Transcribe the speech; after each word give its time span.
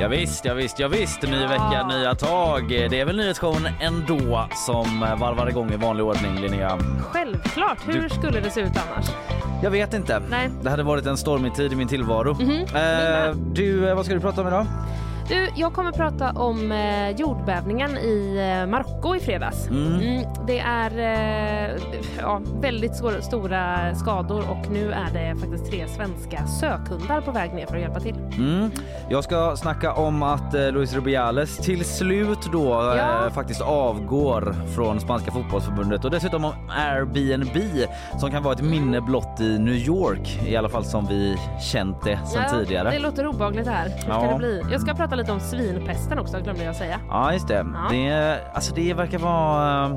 Ja, 0.00 0.08
visst, 0.08 0.44
ja, 0.44 0.54
visst, 0.54 0.78
ja, 0.78 0.88
visst. 0.88 1.22
Ny 1.22 1.46
vecka, 1.46 1.86
nya 1.86 2.14
tag. 2.14 2.68
Det 2.68 3.00
är 3.00 3.04
väl 3.04 3.16
nyhetsshowen 3.16 3.68
ändå 3.80 4.48
som 4.66 5.00
varvar 5.20 5.48
igång 5.48 5.72
i 5.72 5.76
vanlig 5.76 6.04
ordning, 6.04 6.40
Linnea? 6.40 6.78
Självklart. 7.00 7.78
Hur 7.86 8.08
skulle 8.08 8.40
det 8.40 8.50
se 8.50 8.60
ut 8.60 8.72
annars? 8.88 9.06
Jag 9.62 9.70
vet 9.70 9.94
inte. 9.94 10.22
Nej. 10.30 10.50
Det 10.62 10.70
hade 10.70 10.82
varit 10.82 11.06
en 11.06 11.16
stormig 11.16 11.54
tid 11.54 11.72
i 11.72 11.76
min 11.76 11.88
tillvaro. 11.88 12.34
Mhm. 12.34 12.50
Eh, 12.76 13.34
du, 13.36 13.88
eh, 13.88 13.94
vad 13.94 14.04
ska 14.04 14.14
du 14.14 14.20
prata 14.20 14.40
om 14.40 14.46
idag? 14.46 14.66
Du, 15.30 15.48
jag 15.54 15.72
kommer 15.72 15.92
prata 15.92 16.30
om 16.30 16.72
eh, 16.72 17.10
jordbävningen 17.10 17.90
i 17.98 18.36
eh, 18.62 18.66
Marocko 18.70 19.16
i 19.16 19.20
fredags. 19.20 19.68
Mm. 19.68 20.24
det 20.46 20.58
är 20.58 20.90
eh, 20.98 21.80
ja, 22.20 22.40
väldigt 22.60 22.96
stor, 22.96 23.20
stora 23.20 23.94
skador 23.94 24.44
och 24.50 24.70
nu 24.70 24.92
är 24.92 25.10
det 25.12 25.40
faktiskt 25.40 25.70
tre 25.70 25.88
svenska 25.88 26.46
sökhundar 26.46 27.20
på 27.20 27.30
väg 27.30 27.54
ner 27.54 27.66
för 27.66 27.74
att 27.76 27.80
hjälpa 27.82 28.00
till. 28.00 28.14
Mm. 28.38 28.70
Jag 29.10 29.24
ska 29.24 29.56
snacka 29.56 29.92
om 29.92 30.22
att 30.22 30.54
eh, 30.54 30.72
Luis 30.72 30.94
Rubiales 30.94 31.56
till 31.56 31.84
slut 31.84 32.38
då 32.52 32.68
Ja. 32.98 33.26
eh, 33.26 33.32
faktiskt 33.32 33.60
avgår 33.60 34.54
från 34.74 35.00
spanska 35.00 35.30
fotbollsförbundet 35.30 36.04
och 36.04 36.10
dessutom 36.10 36.44
om 36.44 36.52
Airbnb 36.68 37.56
som 38.18 38.30
kan 38.30 38.42
vara 38.42 38.54
ett 38.54 38.62
minne 38.62 39.00
blott 39.00 39.40
i 39.40 39.58
New 39.58 39.74
York 39.74 40.40
i 40.46 40.56
alla 40.56 40.68
fall 40.68 40.84
som 40.84 41.06
vi 41.06 41.36
känt 41.72 42.04
det 42.04 42.18
sedan 42.26 42.42
Ja, 42.48 42.58
tidigare. 42.58 42.90
Det 42.90 42.98
låter 42.98 43.26
obehagligt 43.26 43.66
här. 43.68 43.88
Hur 43.88 43.98
ska 43.98 44.08
Ja. 44.12 44.30
det 44.32 44.38
bli? 44.38 44.62
Jag 44.72 44.80
ska 44.80 44.94
prata 44.94 45.16
lite 45.20 45.32
om 45.32 45.40
svinpesten 45.40 46.18
också 46.18 46.40
glömde 46.40 46.64
jag 46.64 46.76
säga. 46.76 47.00
Ja, 47.08 47.32
just 47.32 47.48
det. 47.48 47.66
Det, 47.90 48.40
alltså 48.54 48.74
det 48.74 48.94
verkar 48.94 49.18
vara... 49.18 49.84
eh, 49.86 49.96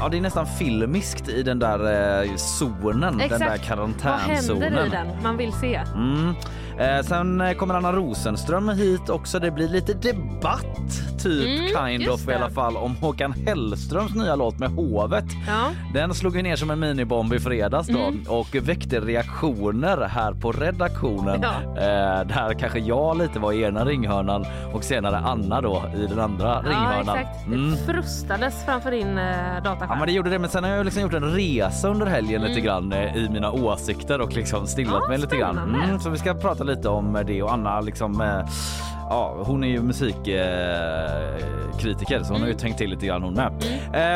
Ja, 0.00 0.08
det 0.08 0.16
är 0.16 0.20
nästan 0.20 0.46
filmiskt 0.46 1.28
i 1.28 1.42
den 1.42 1.58
där 1.58 1.78
eh, 2.24 2.34
zonen, 2.36 3.00
den 3.00 3.18
där 3.18 3.24
Exakt. 3.24 3.50
Vad 3.50 3.62
karantänzonen. 3.62 4.62
händer 4.62 4.86
i 4.86 4.88
den? 4.88 5.06
Man 5.22 5.36
vill 5.36 5.52
se. 5.52 5.74
Mm. 5.94 6.34
Eh, 6.80 7.02
sen 7.02 7.40
eh, 7.40 7.52
kommer 7.52 7.74
Anna 7.74 7.92
Rosenström 7.92 8.68
hit 8.68 9.10
också. 9.10 9.38
Det 9.38 9.50
blir 9.50 9.68
lite 9.68 9.92
debatt, 9.94 10.90
typ 11.22 11.46
Mm, 11.46 11.68
kind 11.98 12.08
of 12.10 12.28
i 12.28 12.34
alla 12.34 12.50
fall, 12.50 12.76
om 12.76 12.96
Håkan 12.96 13.32
Hellströms 13.32 14.14
nya 14.14 14.36
låt 14.36 14.58
med 14.58 14.70
Hovet. 14.70 15.24
Ja. 15.46 15.70
Den 15.94 16.14
slog 16.14 16.36
ju 16.36 16.42
ner 16.42 16.56
som 16.56 16.70
en 16.70 16.80
minibomb 16.80 17.32
i 17.34 17.38
fredags 17.40 17.88
då 17.88 17.98
Mm. 17.98 18.24
och 18.28 18.54
väckte 18.62 19.00
reaktioner 19.00 20.08
här 20.08 20.32
på 20.32 20.52
redaktionen. 20.52 21.40
Ja. 21.42 21.80
Eh, 21.82 22.26
där 22.26 22.58
kanske 22.58 22.78
jag 22.78 23.18
lite 23.18 23.38
var 23.38 23.52
i 23.52 23.62
ena 23.62 23.84
ringhörnan 23.84 24.46
och 24.72 24.84
senare 24.84 25.16
Anna 25.18 25.60
då 25.60 25.82
i 25.96 26.06
den 26.06 26.20
andra 26.20 26.62
Ja, 26.64 26.70
ringhörnan. 26.70 27.16
exakt. 27.18 27.46
Mm. 27.46 27.70
Det 27.70 27.76
frustades 27.92 28.64
framför 28.64 28.90
din 28.90 29.18
eh, 29.18 29.34
dataskärm. 29.64 29.88
Ja 29.90 29.96
men 29.96 30.06
det 30.06 30.12
gjorde 30.12 30.30
det 30.30 30.38
men 30.38 30.50
sen 30.50 30.64
har 30.64 30.70
jag 30.70 30.84
liksom 30.84 31.02
gjort 31.02 31.14
en 31.14 31.34
resa 31.34 31.88
under 31.88 32.06
helgen 32.06 32.36
Mm. 32.40 32.48
lite 32.48 32.60
grann 32.60 32.92
eh, 32.92 33.16
i 33.16 33.28
mina 33.28 33.52
åsikter 33.52 34.20
och 34.20 34.32
liksom 34.34 34.66
stillat 34.66 34.98
Ja, 35.02 35.08
mig 35.08 35.18
lite 35.18 35.36
grann. 35.36 35.58
Mm, 35.84 36.00
så 36.00 36.10
vi 36.10 36.18
ska 36.18 36.34
prata 36.34 36.64
lite 36.66 36.88
om 36.88 37.22
det 37.26 37.42
och 37.42 37.52
Anna 37.52 37.80
liksom 37.80 38.20
eh, 38.20 38.46
Ja, 39.10 39.42
hon 39.46 39.64
är 39.64 39.68
ju 39.68 39.82
musikkritiker 39.82 42.16
eh, 42.16 42.22
så 42.22 42.32
hon 42.32 42.40
har 42.40 42.48
ju 42.48 42.52
Mm. 42.52 42.58
tänkt 42.58 42.78
till 42.78 42.90
lite 42.90 43.06
grann 43.06 43.22
hon 43.22 43.34
med. 43.34 43.52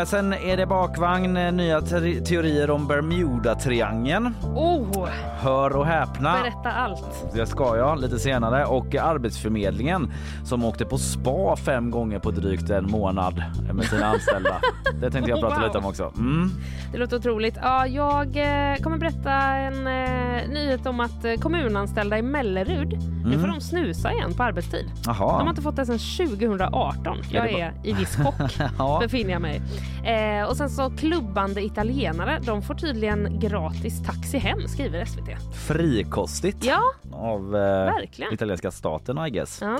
Eh, 0.01 0.05
sen 0.07 0.33
är 0.33 0.57
det 0.57 0.67
bakvagn, 0.67 1.37
eh, 1.37 1.53
nya 1.53 1.81
te- 1.81 2.21
teorier 2.21 2.71
om 2.71 2.89
Bermuda-triangeln. 2.89 4.35
Oh, 4.55 5.09
Hör 5.41 5.77
och 5.77 5.87
häpna. 5.87 6.37
berätta 6.43 6.71
allt. 6.71 7.27
Det 7.35 7.47
ska 7.47 7.77
jag 7.77 8.01
lite 8.01 8.19
senare. 8.19 8.65
Och 8.65 8.95
Arbetsförmedlingen 8.97 10.13
som 10.45 10.65
åkte 10.65 10.85
på 10.85 10.99
spa 10.99 11.57
fem 11.57 11.91
gånger 11.91 12.19
på 12.19 12.31
drygt 12.31 12.71
en 12.71 12.91
månad 12.91 13.43
med 13.73 13.85
sina 13.85 14.07
anställda. 14.07 14.61
Det 15.01 15.11
tänkte 15.11 15.31
jag 15.31 15.41
prata 15.41 15.55
Wow. 15.57 15.65
lite 15.67 15.79
om 15.79 15.87
också. 15.87 16.13
Mm. 16.19 16.51
Det 16.93 16.99
låter 16.99 17.17
otroligt. 17.17 17.59
Ja, 17.63 17.87
jag 17.87 18.37
eh, 18.37 18.77
kommer 18.77 18.99
berätta 18.99 19.31
en 19.33 19.87
eh, 19.87 20.49
nyhet 20.49 20.87
om 20.87 21.01
att 21.01 21.25
eh, 21.25 21.35
kommunanställda 21.35 22.19
i 22.19 22.23
Mellerud, 22.23 22.99
nu 23.25 23.39
får 23.39 23.47
de 23.49 23.61
snusa 23.61 24.13
igen 24.13 24.35
på 24.35 24.43
arbetstid. 24.43 24.80
Mm. 24.81 24.93
Jaha. 25.07 25.17
De 25.39 25.43
har 25.43 25.51
inte 25.51 25.63
fått 25.63 25.77
det 25.77 25.87
sedan 25.87 26.29
2018. 26.29 27.19
Jag 27.31 27.51
är 27.51 27.73
i 27.85 27.93
viss 27.93 28.17
chock, 28.17 28.59
Ja. 28.79 28.99
befinner 29.03 29.31
jag 29.33 29.43
mig. 29.43 29.63
Eh, 30.05 30.49
och 30.49 30.57
sen 30.57 30.71
så 30.71 30.91
klubbande 30.91 31.63
italienare, 31.65 32.39
de 32.47 32.63
får 32.63 32.75
tydligen 32.75 33.39
gratis 33.41 34.03
taxi 34.07 34.39
hem, 34.39 34.69
skriver 34.69 35.05
SVT. 35.05 35.55
Frikostigt 35.67 36.65
Ja, 36.65 36.83
av 37.13 37.57
eh, 37.57 37.93
italienska 38.33 38.71
staten 38.71 39.27
I 39.27 39.31
guess. 39.31 39.59
ja. 39.63 39.75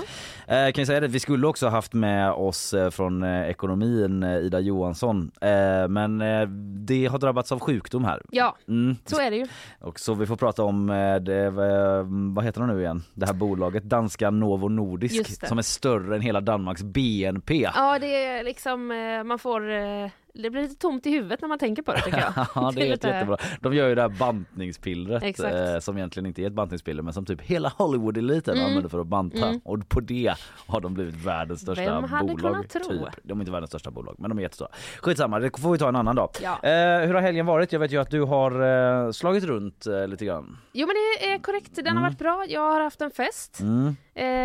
Eh, 0.47 0.71
kan 0.71 0.81
jag 0.81 0.87
säga 0.87 0.99
det, 0.99 1.07
vi 1.07 1.19
skulle 1.19 1.47
också 1.47 1.67
haft 1.67 1.93
med 1.93 2.31
oss 2.31 2.73
eh, 2.73 2.89
från 2.89 3.23
eh, 3.23 3.49
ekonomin 3.49 4.23
eh, 4.23 4.35
Ida 4.37 4.59
Johansson 4.59 5.31
men 5.89 6.17
det 6.85 7.05
har 7.05 7.19
drabbats 7.19 7.51
av 7.51 7.59
sjukdom 7.59 8.05
här. 8.05 8.21
ja 8.31 8.55
Mm. 8.67 8.95
så 9.05 9.19
är 9.21 9.31
det 9.31 9.37
ju. 9.37 9.47
Och 9.79 9.99
så 9.99 10.13
vi 10.13 10.25
får 10.25 10.35
prata 10.35 10.63
om 10.63 10.87
det, 11.21 11.49
vad 12.35 12.45
heter 12.45 12.61
det 12.61 12.67
nu 12.67 12.79
igen? 12.81 13.03
Det 13.13 13.25
här 13.25 13.33
bolaget, 13.33 13.83
danska 13.83 14.29
Novo 14.29 14.69
Just 14.69 14.75
Nordisk 14.91 15.47
som 15.47 15.57
är 15.57 15.61
större 15.61 16.15
än 16.15 16.21
hela 16.21 16.41
Danmarks 16.41 16.83
BNP. 16.83 17.69
Ja, 17.75 17.99
det 17.99 18.25
är 18.25 18.43
liksom, 18.43 18.91
eh, 18.91 19.23
man 19.23 19.39
får, 19.39 19.71
eh, 19.71 20.09
det 20.33 20.49
blir 20.49 20.61
lite 20.61 20.75
tomt 20.75 21.05
i 21.05 21.09
huvudet 21.11 21.41
när 21.41 21.47
man 21.49 21.59
tänker 21.59 21.81
på 21.83 21.91
det 21.91 22.01
tycker 22.01 22.17
jag. 22.19 22.33
Ja 22.55 22.71
det 22.75 22.81
är 22.87 22.91
lite- 22.91 23.07
jättebra. 23.07 23.37
De 23.61 23.73
gör 23.73 23.87
ju 23.89 23.95
det 23.95 24.01
här 24.01 24.09
bantningspillret 24.09 25.39
eh, 25.39 25.79
som 25.79 25.97
egentligen 25.97 26.25
inte 26.25 26.41
är 26.43 26.47
ett 26.47 26.53
bantningspiller 26.53 27.03
men 27.03 27.13
som 27.13 27.25
typ 27.25 27.41
hela 27.41 27.69
Hollywood-eliten 27.69 28.53
Mm. 28.55 28.65
använder 28.67 28.89
för 28.89 28.99
att 28.99 29.07
banta 29.07 29.47
Mm. 29.47 29.61
och 29.65 29.89
på 29.89 29.99
det 29.99 30.33
har 30.67 30.81
de 30.81 30.93
blivit 30.93 31.15
världens 31.25 31.61
största 31.61 32.01
bolag. 32.01 32.69
Typ. 32.69 32.83
De 33.23 33.37
är 33.37 33.41
inte 33.41 33.51
världens 33.51 33.69
största 33.69 33.91
bolag 33.91 34.15
men 34.19 34.29
de 34.29 34.37
är 34.37 34.41
jättestora. 34.41 34.69
Skitsamma, 35.01 35.39
det 35.39 35.59
får 35.61 35.71
vi 35.71 35.77
ta 35.77 35.89
en 35.89 35.95
annan 35.95 36.15
dag. 36.15 36.29
Ja. 36.43 36.59
Eh, 36.69 37.07
hur 37.07 37.13
har 37.13 37.21
helgen 37.21 37.45
varit? 37.45 37.71
Jag 37.71 37.79
vet 37.79 37.91
ju 37.91 38.01
att 38.01 38.11
du 38.11 38.21
har 38.21 38.61
eh, 39.05 39.11
slagit 39.11 39.43
runt 39.43 39.85
eh, 39.87 40.07
lite 40.07 40.25
grann. 40.25 40.57
Jo 40.73 40.87
men 40.87 40.95
det 41.19 41.31
är 41.33 41.39
korrekt, 41.39 41.75
den 41.75 41.97
har 41.97 42.03
varit 42.03 42.17
bra. 42.19 42.45
Jag 42.49 42.61
har 42.71 42.81
haft 42.81 43.01
en 43.01 43.11
fest 43.11 43.59
Mm. 43.59 43.95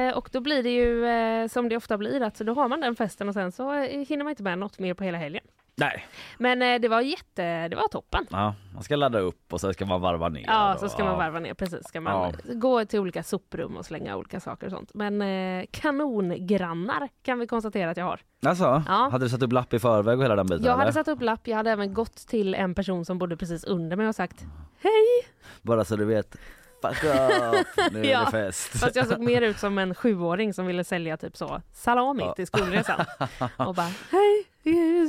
eh, 0.09 0.17
och 0.17 0.29
då 0.33 0.41
blir 0.41 0.63
det 0.63 0.71
ju 0.71 1.07
eh, 1.07 1.49
som 1.49 1.69
det 1.69 1.77
ofta 1.77 1.99
blir 1.99 2.23
att 2.23 2.39
då 2.39 2.55
har 2.55 2.69
man 2.69 2.81
den 2.81 2.97
festen 2.97 3.29
och 3.29 3.35
sen 3.35 3.53
så 3.53 3.73
eh, 3.75 4.07
hinner 4.09 4.25
man 4.25 4.31
inte 4.31 4.43
med 4.43 4.59
något 4.59 4.79
mer 4.79 4.95
på 4.95 5.05
hela 5.05 5.19
helgen. 5.19 5.43
Nej, 5.79 6.07
Men 6.39 6.63
eh, 6.63 6.81
det 6.81 6.89
var 6.89 7.01
jätte, 7.01 7.69
det 7.69 7.77
var 7.77 7.89
toppen. 7.89 8.27
ja, 8.31 8.55
man 8.75 8.83
ska 8.83 8.97
ladda 8.97 9.19
upp 9.19 9.53
och 9.53 9.61
sen 9.61 9.75
ska 9.75 9.87
man 9.87 10.01
varva 10.01 10.29
ner. 10.29 10.45
Ja, 10.47 10.75
och- 10.75 10.81
så 10.81 10.89
ska 10.89 11.05
man 11.05 11.13
ja. 11.13 11.19
varva 11.19 11.41
ner 11.41 11.55
precis. 11.55 11.89
Ska 11.89 12.01
man 12.01 12.33
gå 12.45 12.85
till 12.85 13.01
olika 13.01 13.23
soprum 13.23 13.77
och 13.77 13.85
slänga 13.87 14.17
olika 14.17 14.41
saker 14.41 14.67
och 14.67 14.73
sånt. 14.73 14.91
Men 14.95 15.23
eh, 15.23 15.65
kanongrannar 15.71 17.09
kan 17.23 17.39
vi 17.39 17.47
konstatera 17.47 17.91
att 17.91 17.97
jag 17.97 18.05
har. 18.05 18.21
Alltså, 18.47 18.83
Ja. 18.87 19.09
hade 19.13 19.25
du 19.25 19.29
satt 19.29 19.43
upp 19.43 19.53
lapp 19.53 19.75
i 19.75 19.79
förväg 19.79 20.19
och 20.19 20.25
hela 20.25 20.37
den 20.37 20.47
biten? 20.47 20.65
Jag 20.65 20.73
hade 20.73 20.83
eller? 20.83 20.93
satt 20.93 21.09
upp 21.09 21.21
lapp, 21.23 21.49
jag 21.49 21.57
hade 21.57 21.71
även 21.71 21.95
gått 21.95 22.17
till 22.17 22.55
en 22.55 22.75
person 22.75 23.05
som 23.05 23.19
bodde 23.19 23.37
precis 23.37 23.65
under 23.65 23.97
mig 23.97 24.09
och 24.09 24.15
sagt 24.15 24.45
hej! 24.83 25.33
Bara 25.63 25.85
så 25.85 25.97
du 25.97 26.05
vet. 26.05 26.37
Fuck 26.83 27.05
off, 27.05 27.91
nu 27.93 28.01
är 28.01 28.05
Ja, 28.13 28.25
det 28.25 28.31
fest. 28.31 28.81
Fast 28.81 28.97
jag 28.97 29.07
såg 29.07 29.21
mer 29.21 29.43
ut 29.43 29.59
som 29.59 29.79
en 29.79 29.95
sjuåring 29.95 30.55
som 30.55 30.67
ville 30.67 30.85
sälja 30.85 31.17
typ 31.17 31.37
så 31.37 31.61
salami 31.73 32.23
Ja. 32.23 32.35
till 32.35 32.47
skolresan. 32.47 33.05
Och 33.57 33.75
bara 33.75 33.91
hej, 34.11 34.45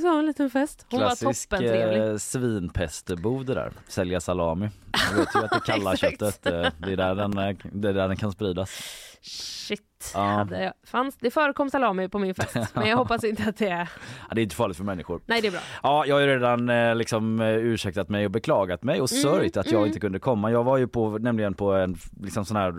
så 0.02 0.20
en 0.20 0.26
liten 0.26 0.50
fest. 0.50 0.86
Hon 0.92 1.00
var 1.00 1.08
Klassisk 1.08 1.50
toppen 1.50 1.68
trevlig. 1.68 2.10
eh, 2.12 2.18
svinpestbo 2.18 3.44
det 3.44 3.54
där. 3.54 3.72
Sälja 3.88 4.20
salami. 4.22 4.70
Jag 5.12 5.18
vet 5.18 5.36
ju 5.36 5.40
att 5.40 5.52
det 5.52 5.60
kalla 5.66 5.98
köttet, 5.98 6.46
eh, 6.46 6.52
det 6.78 6.92
är, 6.92 6.98
där 6.98 7.16
den, 7.16 7.38
eh, 7.38 7.56
det 7.74 7.90
är 7.90 7.94
där 7.94 8.08
den 8.08 8.18
kan 8.18 8.32
spridas. 8.32 8.70
Shit, 9.22 9.97
Ja. 10.14 10.20
hade, 10.20 10.74
fanns, 10.84 11.18
det 11.18 11.32
förekom 11.32 11.70
salami 11.70 12.10
på 12.10 12.20
min 12.20 12.36
fest. 12.36 12.56
Men 12.76 12.90
jag 12.90 12.98
hoppas 12.98 13.24
inte 13.24 13.44
att 13.50 13.58
det 13.58 13.68
är... 13.70 13.90
Ja, 14.30 14.36
det 14.36 14.42
är 14.42 14.44
inte 14.44 14.56
farligt 14.56 14.78
för 14.78 14.84
människor. 14.84 15.22
Nej 15.26 15.42
det 15.42 15.48
är 15.48 15.52
bra. 15.52 15.60
Ja, 15.84 16.06
jag 16.06 16.16
har 16.16 16.22
ju 16.22 16.28
redan 16.28 16.70
eh, 16.70 16.96
liksom 16.96 17.42
eh, 17.42 17.48
ursäktat 17.48 18.10
mig 18.10 18.26
och 18.26 18.32
beklagat 18.32 18.84
mig 18.84 19.02
och 19.02 19.12
Mm, 19.12 19.22
sörjt 19.24 19.58
att 19.58 19.66
jag 19.66 19.78
mm. 19.80 19.88
inte 19.88 20.00
kunde 20.00 20.20
komma. 20.20 20.52
Jag 20.52 20.64
var 20.64 20.78
ju 20.78 20.88
på, 20.88 21.18
nämligen 21.18 21.54
på 21.54 21.72
en 21.74 21.96
liksom 22.22 22.46
sån 22.46 22.58
här 22.58 22.72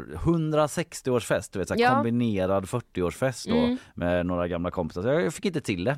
160-årsfest, 0.62 1.53
du 1.53 1.59
vet, 1.59 1.69
så 1.69 1.75
här 1.75 1.81
Ja. 1.81 1.94
kombinerad 1.94 2.65
40-årsfest 2.65 3.49
då 3.49 3.56
Mm. 3.56 3.76
med 3.94 4.26
några 4.26 4.49
gamla 4.49 4.70
kompisar. 4.70 5.03
Så 5.03 5.09
jag 5.09 5.35
fick 5.35 5.44
inte 5.44 5.61
till 5.61 5.85
det. 5.85 5.97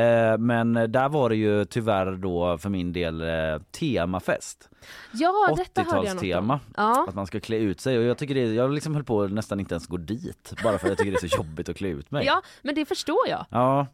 Eh, 0.00 0.38
men 0.38 0.72
där 0.72 1.08
var 1.08 1.28
det 1.28 1.36
ju 1.36 1.64
tyvärr 1.64 2.12
då 2.12 2.58
för 2.58 2.68
min 2.68 2.92
del 2.92 3.20
eh, 3.22 3.28
temafest. 3.80 4.68
Ja, 5.12 5.54
detta 5.56 5.82
hörde 5.82 6.08
jag. 6.08 6.16
80-talstema. 6.16 6.58
Ja. 6.76 7.06
Att 7.08 7.14
man 7.14 7.26
ska 7.26 7.40
klä 7.40 7.56
ut 7.56 7.80
sig 7.80 7.98
och 7.98 8.04
jag 8.04 8.18
tycker 8.18 8.34
det, 8.34 8.54
jag 8.54 8.72
liksom 8.72 8.94
höll 8.94 9.04
på 9.04 9.22
att 9.22 9.32
nästan 9.32 9.60
inte 9.60 9.74
ens 9.74 9.86
gå 9.86 9.96
dit 9.96 10.54
bara 10.64 10.78
för 10.78 10.86
att 10.86 10.90
jag 10.90 10.98
tycker 10.98 11.10
det 11.12 11.24
är 11.24 11.28
så 11.28 11.36
jobbigt 11.36 11.68
att 11.68 11.76
klä 11.76 11.88
ut 11.88 12.10
mig. 12.10 12.26
ja, 12.26 12.42
men 12.62 12.74
det 12.74 12.84
förstår 12.84 13.28
jag. 13.28 13.46
Ja. 13.50 13.86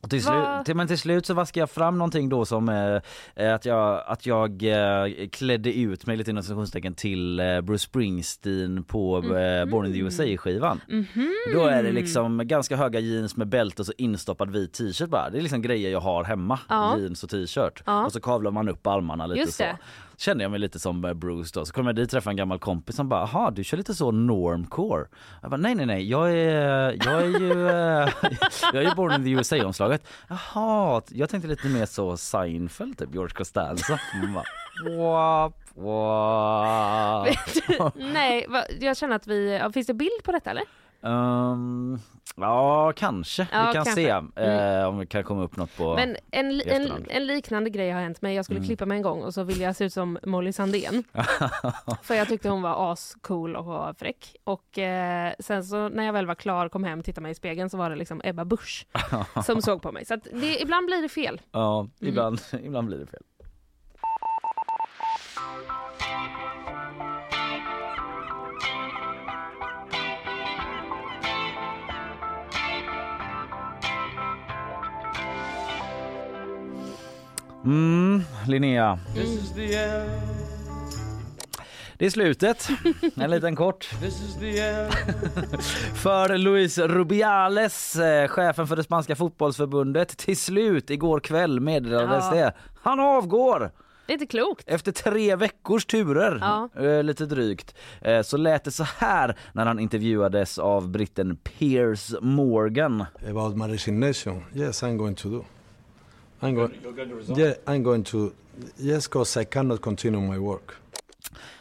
Och 0.00 0.10
till, 0.10 0.22
slut, 0.22 0.64
till, 0.64 0.76
men 0.76 0.86
till 0.88 0.98
slut 0.98 1.26
så 1.26 1.34
vaskade 1.34 1.60
jag 1.62 1.70
fram 1.70 1.98
någonting 1.98 2.28
då 2.28 2.44
som 2.44 2.68
eh, 2.68 3.00
eh, 3.46 3.54
att 3.54 3.64
jag, 3.64 4.02
att 4.06 4.26
jag 4.26 4.62
eh, 4.62 5.28
klädde 5.32 5.72
ut 5.72 6.06
mig 6.06 6.16
lite 6.16 6.30
inom 6.30 6.66
till 6.96 7.40
eh, 7.40 7.60
Bruce 7.60 7.78
Springsteen 7.84 8.84
på 8.84 9.16
eh, 9.16 9.64
Born 9.64 9.86
in 9.86 9.92
the 9.92 9.98
USA 9.98 10.36
skivan. 10.36 10.80
Mhm. 10.88 11.32
Då 11.54 11.66
är 11.66 11.82
det 11.82 11.92
liksom 11.92 12.48
ganska 12.48 12.76
höga 12.76 13.00
jeans 13.00 13.36
med 13.36 13.48
bälte 13.48 13.82
och 13.82 13.86
så 13.86 13.92
instoppad 13.98 14.50
vit 14.50 14.72
t-shirt 14.72 15.08
bara. 15.08 15.30
Det 15.30 15.38
är 15.38 15.42
liksom 15.42 15.62
grejer 15.62 15.90
jag 15.90 16.00
har 16.00 16.24
hemma. 16.24 16.58
Ja. 16.68 16.98
Jeans 16.98 17.24
och 17.24 17.30
t-shirt. 17.30 17.82
Ja. 17.86 18.04
Och 18.04 18.12
så 18.12 18.20
kavlar 18.20 18.50
man 18.50 18.68
upp 18.68 18.86
armarna 18.86 19.26
lite 19.26 19.40
Just 19.40 19.54
så. 19.56 19.62
det. 19.62 19.78
Kände 20.18 20.44
jag 20.44 20.50
mig 20.50 20.60
lite 20.60 20.78
som 20.78 21.04
eh, 21.04 21.14
Bruce 21.14 21.50
då. 21.54 21.64
Så 21.64 21.72
kom 21.72 21.86
jag 21.86 21.96
dit 21.96 22.04
och 22.04 22.10
träffade 22.10 22.32
en 22.32 22.36
gammal 22.36 22.58
kompis 22.58 22.96
som 22.96 23.08
bara, 23.08 23.20
jaha 23.20 23.50
du 23.50 23.64
kör 23.64 23.76
lite 23.76 23.94
så 23.94 24.10
normcore. 24.10 25.06
Jag 25.42 25.50
bara, 25.50 25.56
nej 25.56 25.74
nej 25.74 25.86
nej, 25.86 26.10
jag 26.10 26.32
är, 26.32 26.96
jag 27.06 27.22
är 27.22 27.40
ju, 27.40 27.68
eh, 27.68 28.08
jag 28.72 28.82
är 28.84 28.88
ju 28.88 28.94
Born 28.94 29.14
in 29.14 29.24
the 29.24 29.30
USA 29.30 29.66
omslaget. 29.66 30.08
Jaha, 30.28 31.02
jag 31.08 31.28
tänkte 31.28 31.48
lite 31.48 31.68
mer 31.68 31.86
så 31.86 32.16
Seinfeld 32.16 32.98
typ, 32.98 33.14
George 33.14 33.34
Costanza. 33.34 34.00
Man 34.22 34.34
bara, 34.34 34.44
wap, 34.96 35.54
wap. 35.74 37.28
Nej, 37.94 38.46
va, 38.48 38.64
jag 38.80 38.96
känner 38.96 39.16
att 39.16 39.26
vi... 39.26 39.60
Finns 39.74 39.86
det 39.86 39.94
bild 39.94 40.22
på 40.24 40.32
detta 40.32 40.50
eller? 40.50 40.64
Um, 41.00 41.98
ja, 42.36 42.92
kanske. 42.96 43.48
Ja, 43.52 43.66
vi 43.66 43.72
kan 43.74 43.84
kanske. 43.84 43.94
se 43.94 44.08
eh, 44.78 44.88
om 44.88 44.98
det 44.98 45.06
kan 45.06 45.24
komma 45.24 45.42
upp 45.44 45.56
något 45.56 45.76
på... 45.76 45.94
Men 45.94 46.16
en, 46.30 46.60
en, 46.60 47.06
en 47.08 47.26
liknande 47.26 47.70
grej 47.70 47.90
har 47.90 48.00
hänt 48.00 48.22
mig. 48.22 48.34
Jag 48.34 48.44
skulle 48.44 48.64
klippa 48.64 48.86
mig 48.86 48.96
en 48.96 49.02
gång 49.02 49.22
och 49.22 49.34
så 49.34 49.42
ville 49.42 49.64
jag 49.64 49.76
se 49.76 49.84
ut 49.84 49.92
som 49.92 50.18
Molly 50.26 50.52
Sandén. 50.52 51.04
För 52.02 52.14
jag 52.14 52.28
tyckte 52.28 52.48
hon 52.48 52.62
var 52.62 52.92
ascool 52.92 53.56
och 53.56 53.98
fräck. 53.98 54.36
Och 54.44 54.78
eh, 54.78 55.32
sen 55.38 55.64
så 55.64 55.88
när 55.88 56.04
jag 56.04 56.12
väl 56.12 56.26
var 56.26 56.34
klar, 56.34 56.68
kom 56.68 56.84
hem, 56.84 57.02
tittade 57.02 57.22
mig 57.22 57.32
i 57.32 57.34
spegeln 57.34 57.70
så 57.70 57.76
var 57.76 57.90
det 57.90 57.96
liksom 57.96 58.20
Ebba 58.24 58.44
Busch 58.44 58.86
som 59.44 59.62
såg 59.62 59.82
på 59.82 59.92
mig. 59.92 60.04
Så 60.04 60.14
att 60.14 60.24
det, 60.32 60.60
ibland 60.62 60.86
blir 60.86 61.02
det 61.02 61.08
fel. 61.08 61.40
Ja, 61.52 61.78
Mm. 61.80 61.88
ibland, 62.00 62.40
ibland 62.62 62.86
blir 62.88 62.98
det 62.98 63.06
fel. 63.06 63.22
Mm, 77.68 78.22
Linnea. 78.46 78.98
Det 81.98 82.06
är 82.06 82.10
slutet. 82.10 82.68
En 83.16 83.30
liten 83.30 83.56
kort. 83.56 83.84
för 85.94 86.38
Luis 86.38 86.78
Rubiales, 86.78 87.96
eh, 87.96 88.28
chefen 88.28 88.66
för 88.66 88.76
det 88.76 88.82
spanska 88.84 89.16
fotbollsförbundet, 89.16 90.16
till 90.16 90.36
slut 90.36 90.90
igår 90.90 91.20
kväll 91.20 91.60
meddelades 91.60 92.24
Ja. 92.24 92.34
det. 92.34 92.52
Han 92.82 93.00
avgår! 93.00 93.70
Det 94.06 94.12
är 94.12 94.14
inte 94.14 94.26
klokt. 94.26 94.64
Efter 94.68 94.92
tre 94.92 95.36
veckors 95.36 95.86
turer, 95.86 96.38
Ja. 96.40 96.68
eh, 96.84 97.02
lite 97.02 97.26
drygt, 97.26 97.74
eh, 98.00 98.22
så 98.22 98.36
lät 98.36 98.64
det 98.64 98.70
så 98.70 98.84
här 98.98 99.36
när 99.52 99.66
han 99.66 99.78
intervjuades 99.78 100.58
av 100.58 100.88
britten 100.88 101.36
Piers 101.36 102.14
Morgan. 102.20 103.04
About 103.30 103.56
my 103.56 103.64
resignation, 103.74 104.44
yes, 104.54 104.82
I'm 104.82 104.96
going 104.96 105.14
to 105.14 105.28
do. 105.28 105.44
I'm 106.40 106.54
going. 106.54 107.38
Yeah, 107.38 107.54
I'm 107.66 107.82
going 107.82 108.04
to. 108.04 108.30
Yes, 108.76 109.08
because 109.10 109.40
I 109.42 109.44
cannot 109.44 109.80
continue 109.80 110.20
my 110.20 110.38
work. 110.38 110.72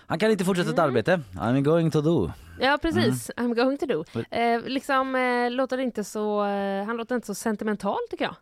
Han 0.08 0.20
kan 0.20 0.32
inte 0.32 0.46
fortsätta 0.46 0.70
Mm. 0.70 0.74
ett 0.74 0.80
arbete. 0.80 1.22
I'm 1.34 1.62
going 1.62 1.92
to 1.92 2.02
do. 2.02 2.32
Ja 2.60 2.78
precis, 2.82 3.32
I'm 3.38 3.54
going 3.56 3.78
to 3.78 3.86
do. 3.86 4.04
Eh, 4.32 4.62
liksom 4.66 5.16
eh, 5.16 5.52
låter 5.52 5.78
inte 5.78 6.04
så, 6.04 6.46
eh, 6.46 6.86
han 6.86 6.98
låter 6.98 7.16
inte 7.16 7.28
så 7.28 7.36
sentimental 7.36 7.98
tycker 8.10 8.26
jag. 8.26 8.36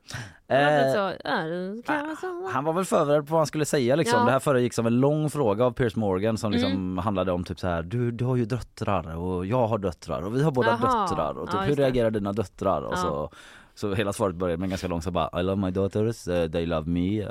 Han 0.47 0.73
låter 0.73 0.87
Eh, 0.87 0.93
så, 0.93 1.75
det 1.77 1.83
kan 1.85 2.05
vara 2.05 2.15
så. 2.15 2.49
Han 2.53 2.63
var 2.63 2.73
väl 2.73 2.85
förberedd 2.85 3.27
på 3.27 3.31
vad 3.31 3.39
han 3.39 3.47
skulle 3.47 3.65
säga 3.65 3.95
liksom. 3.95 4.13
Ja. 4.15 4.19
Mm. 4.19 4.25
Det 4.25 4.31
här 4.31 4.39
föregick 4.39 4.73
som 4.73 4.85
en 4.85 4.99
lång 4.99 5.29
fråga 5.29 5.65
av 5.65 5.71
Piers 5.71 5.95
Morgan 5.95 6.37
som 6.37 6.51
liksom 6.51 6.97
handlade 6.97 7.31
om 7.31 7.43
typ 7.43 7.59
så 7.59 7.67
här. 7.67 7.83
Du, 7.83 8.11
du 8.11 8.25
har 8.25 8.35
ju 8.35 8.45
döttrar 8.45 9.15
och 9.17 9.45
jag 9.45 9.67
har 9.67 9.77
döttrar 9.77 10.21
och 10.21 10.35
vi 10.35 10.43
har 10.43 10.51
båda 10.51 10.77
Jaha. 10.81 11.01
döttrar 11.07 11.37
och 11.37 11.47
typ 11.47 11.53
Ja, 11.55 11.61
hur 11.61 11.67
just 11.67 11.77
det. 11.77 11.83
reagerar 11.83 12.11
dina 12.11 12.33
döttrar? 12.33 12.81
Och 12.81 12.93
Ja. 12.93 12.97
så, 12.97 13.29
så 13.75 13.93
hela 13.93 14.13
svaret 14.13 14.35
började 14.35 14.59
med 14.59 14.69
ganska 14.69 14.87
långt 14.87 15.03
så 15.03 15.11
bara 15.11 15.39
I 15.39 15.43
love 15.43 15.61
my 15.61 15.71
daughters, 15.71 16.27
eh, 16.27 16.49
they 16.51 16.65
love 16.65 16.89
me. 16.91 17.21
eh. 17.21 17.29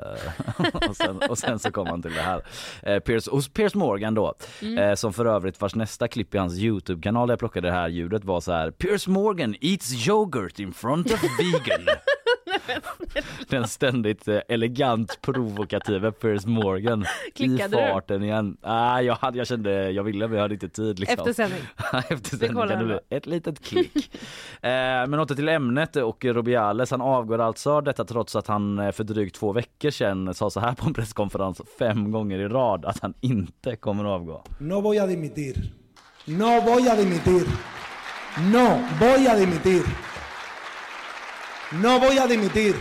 och, 0.88 0.96
sen, 0.96 1.17
och 1.29 1.38
sen 1.38 1.58
så 1.58 1.70
kom 1.70 1.87
han 1.87 2.02
till 2.02 2.12
det 2.14 2.20
här. 2.23 2.43
Eh, 2.82 2.99
Piers, 2.99 3.29
hos 3.29 3.49
Piers 3.49 3.75
Morgan 3.75 4.14
då, 4.14 4.35
Mm. 4.62 4.79
eh, 4.79 4.94
som 4.94 5.12
för 5.12 5.25
övrigt 5.26 5.61
vars 5.61 5.75
nästa 5.75 6.08
klipp 6.08 6.35
i 6.35 6.38
hans 6.38 6.58
Youtube-kanal 6.58 7.29
där 7.29 7.32
jag 7.32 7.38
plockade 7.38 7.69
det 7.69 7.73
här 7.75 7.88
ljudet 7.88 8.25
var 8.25 8.41
så 8.41 8.52
här 8.52 8.70
Piers 8.70 9.06
Morgan 9.06 9.55
eats 9.61 10.06
yoghurt 10.08 10.58
in 10.58 10.73
front 10.73 11.12
of 11.12 11.20
vegan. 11.38 11.87
Den 13.49 13.69
ständigt 13.69 14.29
eh, 14.29 14.41
elegant 14.49 15.19
provokativa 15.23 16.12
Piers 16.12 16.46
Morgan 16.46 17.05
Klickade 17.35 17.79
i 17.79 17.81
du? 17.82 17.93
farten 17.93 18.23
igen. 18.23 18.56
Ah, 18.62 19.00
jag, 19.00 19.14
hade, 19.14 19.38
jag 19.38 19.46
kände 19.46 19.91
jag 19.91 20.02
ville 20.02 20.29
men 20.29 20.37
jag 20.37 20.43
hade 20.43 20.55
inte 20.55 20.69
tid 20.69 20.99
liksom. 20.99 21.19
Efter 21.19 21.32
sändning. 21.32 21.61
Efter 22.08 22.49
kollar 22.49 22.76
kan 22.76 22.87
bli 22.87 22.99
ett 23.08 23.26
litet 23.26 23.64
klick. 23.64 24.14
eh, 24.62 24.70
men 25.06 25.14
åter 25.14 25.35
till 25.35 25.49
ämnet 25.49 25.96
och 25.96 26.25
Rubiales 26.25 26.91
han 26.91 27.00
avgår 27.00 27.38
alltså 27.38 27.81
detta 27.81 28.05
trots 28.05 28.37
att 28.37 28.47
han 28.47 28.79
eh, 28.79 28.93
för 28.93 29.05
drygt 29.05 29.37
två 29.37 29.52
veckor 29.52 29.90
sedan 29.90 30.35
sa 30.35 30.50
så 30.50 30.61
här 30.61 30.73
på 30.73 30.87
en 30.87 30.94
presskonferens 30.94 31.61
fem 31.79 32.11
gånger 32.11 32.38
i 32.38 32.49
rad 32.49 32.85
att 32.85 33.00
han 33.00 33.14
inte 33.20 33.76
kommer 33.76 34.05
att 34.05 34.11
avgå. 34.11 34.43
No 34.58 34.81
voy 34.81 34.99
a 34.99 35.06
dimitir. 35.06 35.73
No 36.25 36.61
voy 36.61 36.88
a 36.88 36.97
dimitir. 36.97 37.47
No 38.52 38.81
voy 39.00 39.26
a 39.26 39.35
dimitir. 39.37 40.13
No 41.82 41.99
voy 41.99 42.19
a 42.19 42.26
dimitir. 42.26 42.75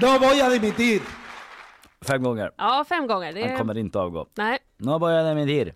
No 0.00 0.18
voy 0.18 0.40
a 0.40 0.48
dimitir. 0.48 1.00
Fem 2.06 2.22
gånger. 2.22 2.50
Ja, 2.58 2.84
fem 2.88 3.06
gånger. 3.06 3.32
Det... 3.32 3.48
Han 3.48 3.58
kommer 3.58 3.78
inte 3.78 3.98
avgå. 3.98 4.26
Nej. 4.34 4.58
Nu 4.76 4.98
börjar 4.98 5.24
det 5.24 5.34
med 5.34 5.46
tid. 5.46 5.72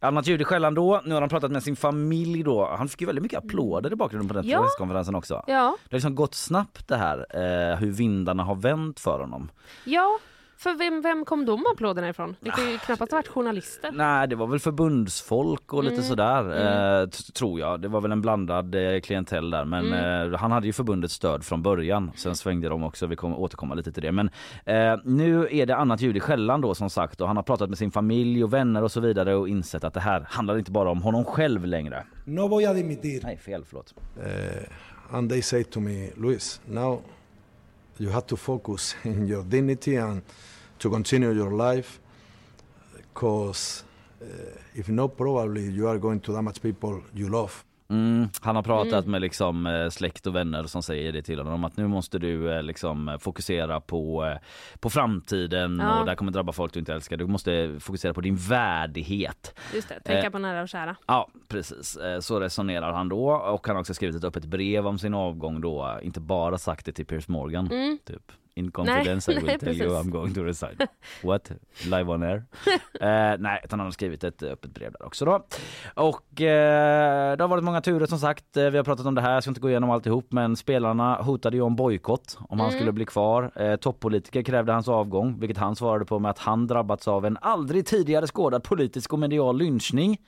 Annat 0.00 0.26
ljud 0.26 0.40
i 0.40 0.44
skällan 0.44 0.74
då. 0.74 1.02
Nu 1.04 1.14
har 1.14 1.20
han 1.20 1.28
pratat 1.30 1.50
med 1.50 1.62
sin 1.62 1.76
familj 1.76 2.42
då. 2.42 2.66
Han 2.78 2.88
fick 2.88 3.00
ju 3.00 3.06
väldigt 3.06 3.22
mycket 3.22 3.38
applåder 3.38 3.92
i 3.92 3.96
bakgrunden 3.96 4.28
på 4.28 4.34
den 4.34 4.48
Ja. 4.48 4.62
presskonferensen 4.62 5.14
också. 5.14 5.34
Ja. 5.46 5.76
Det 5.84 5.94
har 5.94 5.96
liksom 5.96 6.14
gått 6.14 6.34
snabbt 6.34 6.88
det 6.88 6.96
här, 6.96 7.18
eh, 7.30 7.76
hur 7.78 7.90
vindarna 7.92 8.42
har 8.42 8.54
vänt 8.54 9.00
för 9.00 9.20
honom. 9.20 9.50
Ja, 9.84 10.18
för 10.58 10.74
vem, 10.78 11.02
vem 11.02 11.24
kom 11.24 11.44
de 11.46 11.64
applåderna 11.72 12.08
ifrån? 12.08 12.36
Det 12.40 12.50
kan 12.50 12.70
ju 12.70 12.78
knappast 12.78 13.10
ha 13.12 13.18
varit 13.18 13.28
journalister. 13.28 13.90
Nej, 13.92 14.28
det 14.28 14.36
var 14.36 14.46
väl 14.46 14.58
förbundsfolk 14.58 15.72
och 15.72 15.80
Mm. 15.80 15.90
lite 15.92 16.02
sådär, 16.02 17.00
eh, 17.02 17.08
t- 17.08 17.32
tror 17.32 17.60
jag. 17.60 17.80
Det 17.80 17.88
var 17.88 18.00
väl 18.00 18.12
en 18.12 18.20
blandad 18.20 18.74
eh, 18.74 19.00
klientell 19.00 19.50
där, 19.50 19.64
men 19.64 19.86
Mm. 19.86 20.32
eh, 20.32 20.38
han 20.38 20.50
hade 20.52 20.66
ju 20.66 20.72
förbundets 20.72 21.14
stöd 21.14 21.44
från 21.44 21.62
början. 21.62 22.10
Sen 22.16 22.36
svängde 22.36 22.68
de 22.68 22.82
också, 22.82 23.06
vi 23.06 23.16
kommer 23.16 23.38
återkomma 23.40 23.74
lite 23.74 23.92
till 23.92 24.02
det. 24.02 24.12
Men 24.12 24.30
eh, 24.64 24.98
nu 25.04 25.48
är 25.50 25.66
det 25.66 25.76
annat 25.76 26.00
ljud 26.00 26.16
i 26.16 26.20
skällan 26.20 26.60
då 26.60 26.74
som 26.74 26.90
sagt 26.90 27.20
och 27.20 27.26
han 27.26 27.36
har 27.36 27.42
pratat 27.42 27.68
med 27.68 27.78
sin 27.78 27.90
familj 27.90 28.44
och 28.44 28.52
vänner 28.52 28.82
och 28.82 28.92
så 28.92 29.00
vidare 29.00 29.34
och 29.34 29.48
insett 29.48 29.84
att 29.84 29.94
det 29.94 30.00
här 30.00 30.26
handlar 30.30 30.58
inte 30.58 30.70
bara 30.70 30.90
om 30.90 31.02
honom 31.02 31.24
själv 31.24 31.64
längre. 31.66 32.04
No 32.24 32.48
voy 32.48 32.64
a 32.66 32.72
dimitir. 32.74 33.20
Nej, 33.24 33.36
fel, 33.38 33.64
förlåt. 33.64 33.94
And 35.10 35.30
they 35.30 35.42
say 35.42 35.64
to 35.64 35.80
me, 35.80 36.10
Luis, 36.16 36.60
now 36.66 37.02
you 37.98 38.10
have 38.12 38.26
to 38.26 38.36
focus 38.36 38.96
in 39.04 39.28
your 39.28 39.42
dignity 39.44 39.96
and 39.96 40.22
to 40.86 40.94
continue 40.94 41.32
your 41.32 41.74
life, 41.74 42.00
because 43.14 43.84
uh, 44.22 44.26
if 44.80 44.88
not, 44.88 45.16
probably 45.16 45.62
you 45.62 45.88
are 45.88 45.98
going 45.98 46.20
to 46.20 46.32
damage 46.32 46.60
people 46.62 47.00
you 47.14 47.28
love. 47.28 47.50
Mm, 47.90 48.28
han 48.40 48.56
har 48.56 48.62
pratat 48.62 49.06
med 49.06 49.20
liksom 49.20 49.66
eh, 49.66 49.88
släkt 49.88 50.26
och 50.26 50.34
vänner 50.34 50.64
som 50.64 50.82
säger 50.82 51.12
det 51.12 51.22
till 51.22 51.38
honom 51.38 51.64
att 51.64 51.76
nu 51.76 51.86
måste 51.86 52.18
du 52.18 52.52
eh, 52.56 52.62
liksom 52.62 53.08
eh, 53.08 53.18
fokusera 53.18 53.80
på, 53.80 54.24
eh, 54.24 54.38
på 54.80 54.90
framtiden 54.90 55.78
Ja. 55.82 55.98
och 55.98 56.04
det 56.04 56.10
här 56.10 56.16
kommer 56.16 56.32
drabba 56.32 56.52
folk 56.52 56.72
du 56.72 56.78
inte 56.78 56.94
älskar. 56.94 57.16
Du 57.16 57.26
måste 57.26 57.76
fokusera 57.80 58.14
på 58.14 58.20
din 58.20 58.36
värdighet. 58.36 59.54
Just 59.74 59.88
det, 59.88 60.00
tänka 60.00 60.26
Eh. 60.26 60.30
på 60.32 60.38
nära 60.38 60.62
och 60.62 60.68
kära. 60.68 60.96
Ja, 61.06 61.28
precis. 61.48 61.96
Eh, 61.96 62.20
Så 62.20 62.40
resonerar 62.40 62.92
han 62.92 63.08
då 63.08 63.28
och 63.30 63.66
han 63.66 63.76
har 63.76 63.80
också 63.80 63.94
skrivit 63.94 64.16
ett 64.16 64.24
öppet 64.24 64.44
brev 64.44 64.86
om 64.86 64.98
sin 64.98 65.14
avgång 65.14 65.60
då. 65.60 65.98
Inte 66.02 66.20
bara 66.20 66.58
sagt 66.58 66.86
det 66.86 66.92
till 66.92 67.06
Piers 67.06 67.28
Morgan. 67.28 67.68
Typ. 68.04 68.32
In 68.58 68.70
confidence 68.70 69.30
Nej, 69.30 69.38
I 69.38 69.42
will 69.42 69.46
nej, 69.50 69.58
tell 69.58 69.68
you 69.68 69.88
precis. 69.88 70.06
I'm 70.06 70.10
going 70.10 70.34
to 70.34 70.42
resign. 70.42 70.76
What? 71.22 71.50
Live 71.84 72.12
on 72.12 72.22
air? 72.22 72.44
eh, 73.00 73.38
nej, 73.38 73.60
utan 73.64 73.78
han 73.78 73.86
har 73.86 73.90
skrivit 73.90 74.24
ett 74.24 74.42
eh, 74.42 74.50
öppet 74.50 74.74
brev 74.74 74.92
där 74.92 75.06
också 75.06 75.24
då. 75.24 75.46
Och 75.94 76.40
eh, 76.40 77.36
det 77.36 77.44
har 77.44 77.48
varit 77.48 77.64
många 77.64 77.80
turer 77.80 78.06
som 78.06 78.18
sagt. 78.18 78.56
Eh, 78.56 78.70
vi 78.70 78.76
har 78.76 78.84
pratat 78.84 79.06
om 79.06 79.14
det 79.14 79.20
här, 79.20 79.34
jag 79.34 79.42
ska 79.42 79.50
inte 79.50 79.60
gå 79.60 79.70
igenom 79.70 79.90
alltihop 79.90 80.32
men 80.32 80.56
spelarna 80.56 81.14
hotade 81.14 81.56
ju 81.56 81.62
om 81.62 81.76
bojkott 81.76 82.38
om 82.48 82.60
han 82.60 82.70
skulle 82.72 82.92
bli 82.92 83.04
kvar. 83.04 83.50
Eh, 83.56 83.76
toppolitiker 83.76 84.42
krävde 84.42 84.72
hans 84.72 84.88
avgång 84.88 85.40
vilket 85.40 85.58
han 85.58 85.76
svarade 85.76 86.04
på 86.04 86.18
med 86.18 86.30
att 86.30 86.38
han 86.38 86.66
drabbats 86.66 87.08
av 87.08 87.26
en 87.26 87.38
aldrig 87.40 87.86
tidigare 87.86 88.26
skådad 88.26 88.62
politisk 88.62 89.12
och 89.12 89.18
medial 89.18 89.58
lynchning. 89.58 90.18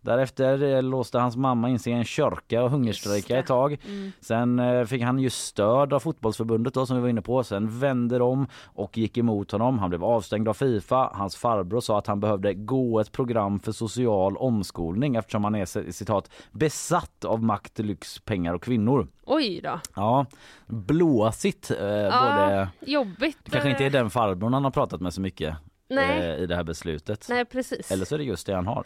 Därefter 0.00 0.62
eh, 0.62 0.82
låste 0.82 1.18
hans 1.18 1.36
mamma 1.36 1.68
in 1.68 1.78
sig 1.78 1.92
i 1.92 1.96
en 1.96 2.04
kyrka 2.04 2.62
och 2.62 2.70
hungerstrejkade 2.70 3.40
ett 3.40 3.46
tag. 3.46 3.78
Mm. 3.88 4.12
Sen 4.20 4.58
eh, 4.58 4.84
fick 4.84 5.02
han 5.02 5.18
ju 5.18 5.30
stöd 5.30 5.92
av 5.92 6.00
fotbollsförbundet 6.00 6.74
då 6.74 6.86
som 6.86 6.96
vi 6.96 7.02
var 7.02 7.08
inne 7.08 7.22
på. 7.22 7.44
Sen 7.44 7.78
vände 7.78 8.18
de 8.18 8.46
och 8.64 8.98
gick 8.98 9.18
emot 9.18 9.50
honom. 9.52 9.78
Han 9.78 9.88
blev 9.90 10.04
avstängd 10.04 10.48
av 10.48 10.54
Fifa. 10.54 11.10
Hans 11.14 11.36
farbror 11.36 11.80
sa 11.80 11.98
att 11.98 12.06
han 12.06 12.20
behövde 12.20 12.54
gå 12.54 13.00
ett 13.00 13.12
program 13.12 13.60
för 13.60 13.72
social 13.72 14.36
omskolning 14.36 15.16
eftersom 15.16 15.44
han 15.44 15.54
är 15.54 15.92
citat 15.92 16.30
besatt 16.52 17.24
av 17.24 17.42
makt, 17.42 17.78
lyx, 17.78 18.18
pengar 18.18 18.54
och 18.54 18.62
kvinnor. 18.62 19.08
Oj 19.26 19.60
då. 19.60 19.80
Ja, 19.96 20.26
blåsigt. 20.66 21.70
Eh, 21.70 21.86
Ja, 21.86 22.30
både... 22.30 22.68
Jobbigt. 22.92 23.38
Det 23.44 23.50
kanske 23.50 23.70
inte 23.70 23.84
är 23.84 23.90
den 23.90 24.10
farbrorn 24.10 24.52
han 24.54 24.64
har 24.64 24.70
pratat 24.70 25.00
med 25.00 25.14
så 25.14 25.20
mycket. 25.20 25.54
Eh, 25.90 26.34
i 26.42 26.46
det 26.46 26.56
här 26.56 26.64
beslutet. 26.64 27.26
Nej, 27.28 27.44
precis. 27.44 27.90
Eller 27.92 28.04
så 28.04 28.14
är 28.14 28.18
det 28.18 28.24
just 28.24 28.46
det 28.46 28.54
han 28.54 28.66
har. 28.66 28.84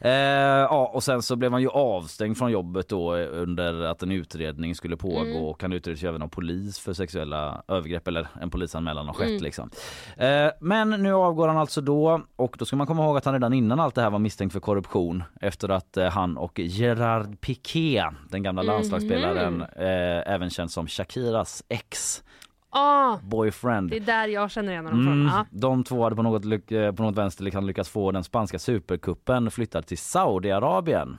Eh, 0.00 0.10
ja, 0.12 0.90
och 0.94 1.02
sen 1.04 1.22
så 1.22 1.36
blev 1.36 1.52
han 1.52 1.62
ju 1.62 1.68
avstängd 1.68 2.38
från 2.38 2.50
jobbet 2.52 2.88
då 2.88 3.16
eh, 3.16 3.28
under 3.32 3.82
att 3.82 4.02
en 4.02 4.10
utredning 4.10 4.74
skulle 4.74 4.96
pågå 4.96 5.18
Mm. 5.18 5.36
och 5.42 5.62
han 5.62 5.72
utreds 5.72 6.02
även 6.02 6.22
av 6.22 6.28
polis 6.28 6.78
för 6.78 6.92
sexuella 6.92 7.62
övergrepp 7.68 8.08
eller 8.08 8.28
en 8.40 8.50
polisanmälan 8.50 9.06
har 9.06 9.14
skett 9.14 9.28
Mm. 9.28 9.42
liksom. 9.42 9.70
Eh, 10.16 10.50
men 10.60 10.90
nu 10.90 11.12
avgår 11.12 11.48
han 11.48 11.56
alltså 11.58 11.80
då 11.80 12.20
och 12.36 12.56
då 12.58 12.64
ska 12.64 12.76
man 12.76 12.86
komma 12.86 13.04
ihåg 13.04 13.16
att 13.16 13.24
han 13.24 13.34
redan 13.34 13.52
innan 13.52 13.80
allt 13.80 13.94
det 13.94 14.02
här 14.02 14.10
var 14.10 14.18
misstänkt 14.18 14.52
för 14.52 14.60
korruption 14.60 15.22
efter 15.40 15.68
att 15.68 15.96
eh, 15.96 16.06
han 16.08 16.36
och 16.36 16.58
Gerard 16.58 17.40
Piqué, 17.40 18.04
den 18.30 18.42
gamla 18.42 18.62
Mhm. 18.62 18.66
landslagsspelaren, 18.72 19.62
eh, 19.62 20.32
även 20.34 20.50
känd 20.50 20.70
som 20.70 20.86
Shakiras 20.86 21.64
ex 21.68 22.22
Ah, 22.70 23.16
boyfriend 23.22 23.90
det 23.90 23.96
är 23.96 24.00
där 24.00 24.28
jag 24.28 24.50
känner 24.50 24.72
igen 24.72 24.84
honom 24.86 25.00
Mm, 25.00 25.28
från. 25.28 25.36
Ja. 25.38 25.46
de 25.50 25.84
två 25.84 26.02
hade 26.04 26.16
på 26.16 26.22
något, 26.22 26.44
eh, 26.72 26.92
på 26.92 27.02
något 27.02 27.16
vänster 27.16 27.44
liksom 27.44 27.66
lyckats 27.66 27.90
få 27.90 28.12
den 28.12 28.24
spanska 28.24 28.58
superkuppen 28.58 29.50
flyttad 29.50 29.86
till 29.86 29.98
Saudiarabien. 29.98 31.18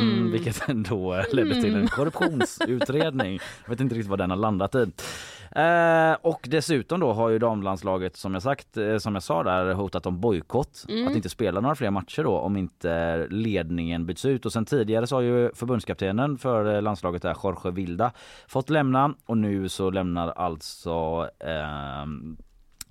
Mm, 0.00 0.30
vilket 0.32 0.68
ändå 0.68 1.14
eh, 1.14 1.24
ledde 1.32 1.62
till 1.62 1.74
en 1.76 1.88
korruptionsutredning. 1.88 3.32
Jag 3.64 3.70
vet 3.70 3.80
inte 3.80 3.94
riktigt 3.94 4.10
vad 4.10 4.18
den 4.18 4.30
har 4.30 4.36
landat 4.36 4.74
i. 4.74 4.86
Eh, 5.54 6.16
och 6.22 6.46
dessutom 6.50 7.00
då 7.00 7.12
har 7.12 7.28
ju 7.28 7.38
damlandslaget 7.38 8.16
som 8.16 8.34
jag 8.34 8.42
sagt, 8.42 8.76
eh, 8.76 8.98
som 8.98 9.14
jag 9.14 9.22
sa 9.22 9.42
där 9.42 9.72
hotat 9.72 10.06
om 10.06 10.20
bojkott. 10.20 10.84
Mm. 10.88 11.08
Att 11.08 11.16
inte 11.16 11.28
spela 11.28 11.60
några 11.60 11.74
fler 11.74 11.90
matcher 11.90 12.22
då 12.22 12.38
om 12.38 12.56
inte 12.56 13.26
ledningen 13.30 14.06
byts 14.06 14.24
ut. 14.24 14.46
Och 14.46 14.52
sen 14.52 14.64
tidigare 14.64 15.06
så 15.06 15.16
har 15.16 15.22
ju 15.22 15.50
förbundskaptenen 15.54 16.38
för 16.38 16.74
eh, 16.74 16.82
landslaget 16.82 17.22
där, 17.22 17.36
Jorge 17.44 17.70
Vilda, 17.70 18.12
fått 18.48 18.70
lämna 18.70 19.14
och 19.26 19.38
nu 19.38 19.68
så 19.68 19.90
lämnar 19.90 20.28
alltså 20.28 21.28
ehm, 21.40 22.36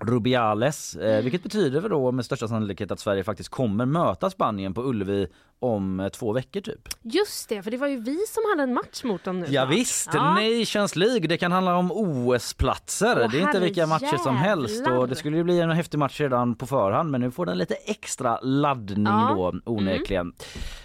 Rubiales, 0.04 0.96
eh, 0.96 1.22
vilket 1.24 1.44
betyder 1.44 1.82
väl 1.82 1.92
då 1.92 2.12
med 2.12 2.26
största 2.26 2.48
sannolikhet 2.48 2.92
att 2.92 3.00
Sverige 3.00 3.24
faktiskt 3.24 3.50
kommer 3.50 3.86
möta 3.86 4.30
Spanien 4.30 4.74
på 4.74 4.84
Ullevi 4.84 5.28
om 5.60 6.00
eh, 6.00 6.10
två 6.10 6.34
veckor 6.34 6.62
typ. 6.62 6.90
Just 7.02 7.50
det, 7.50 7.64
för 7.64 7.72
det 7.72 7.78
var 7.78 7.88
ju 7.88 8.00
vi 8.00 8.18
som 8.28 8.44
hade 8.52 8.64
en 8.64 8.74
match 8.74 9.04
mot 9.04 9.24
dem 9.24 9.40
nu. 9.40 9.46
Ja, 9.50 9.66
va? 9.66 9.72
visst, 9.72 10.10
Ja. 10.14 10.34
Nations 10.60 10.96
League, 10.96 11.28
det 11.28 11.38
kan 11.38 11.52
handla 11.52 11.76
om 11.78 11.92
OS-platser. 11.92 13.28
Det 13.32 13.38
är 13.38 13.42
inte 13.42 13.60
vilka 13.60 13.88
matcher 13.88 14.18
som 14.18 14.36
helst 14.36 14.88
och 14.88 15.08
det 15.08 15.16
skulle 15.16 15.38
ju 15.38 15.44
bli 15.44 15.60
en 15.60 15.70
häftig 15.70 15.98
match 15.98 16.20
redan 16.22 16.56
på 16.56 16.66
förhand 16.66 17.12
men 17.12 17.22
nu 17.22 17.32
får 17.32 17.46
den 17.46 17.58
lite 17.58 17.74
extra 17.76 18.40
laddning 18.42 19.06
Ja. 19.06 19.50
Mm. 19.50 19.62
då 19.66 19.72
onekligen. 19.72 20.34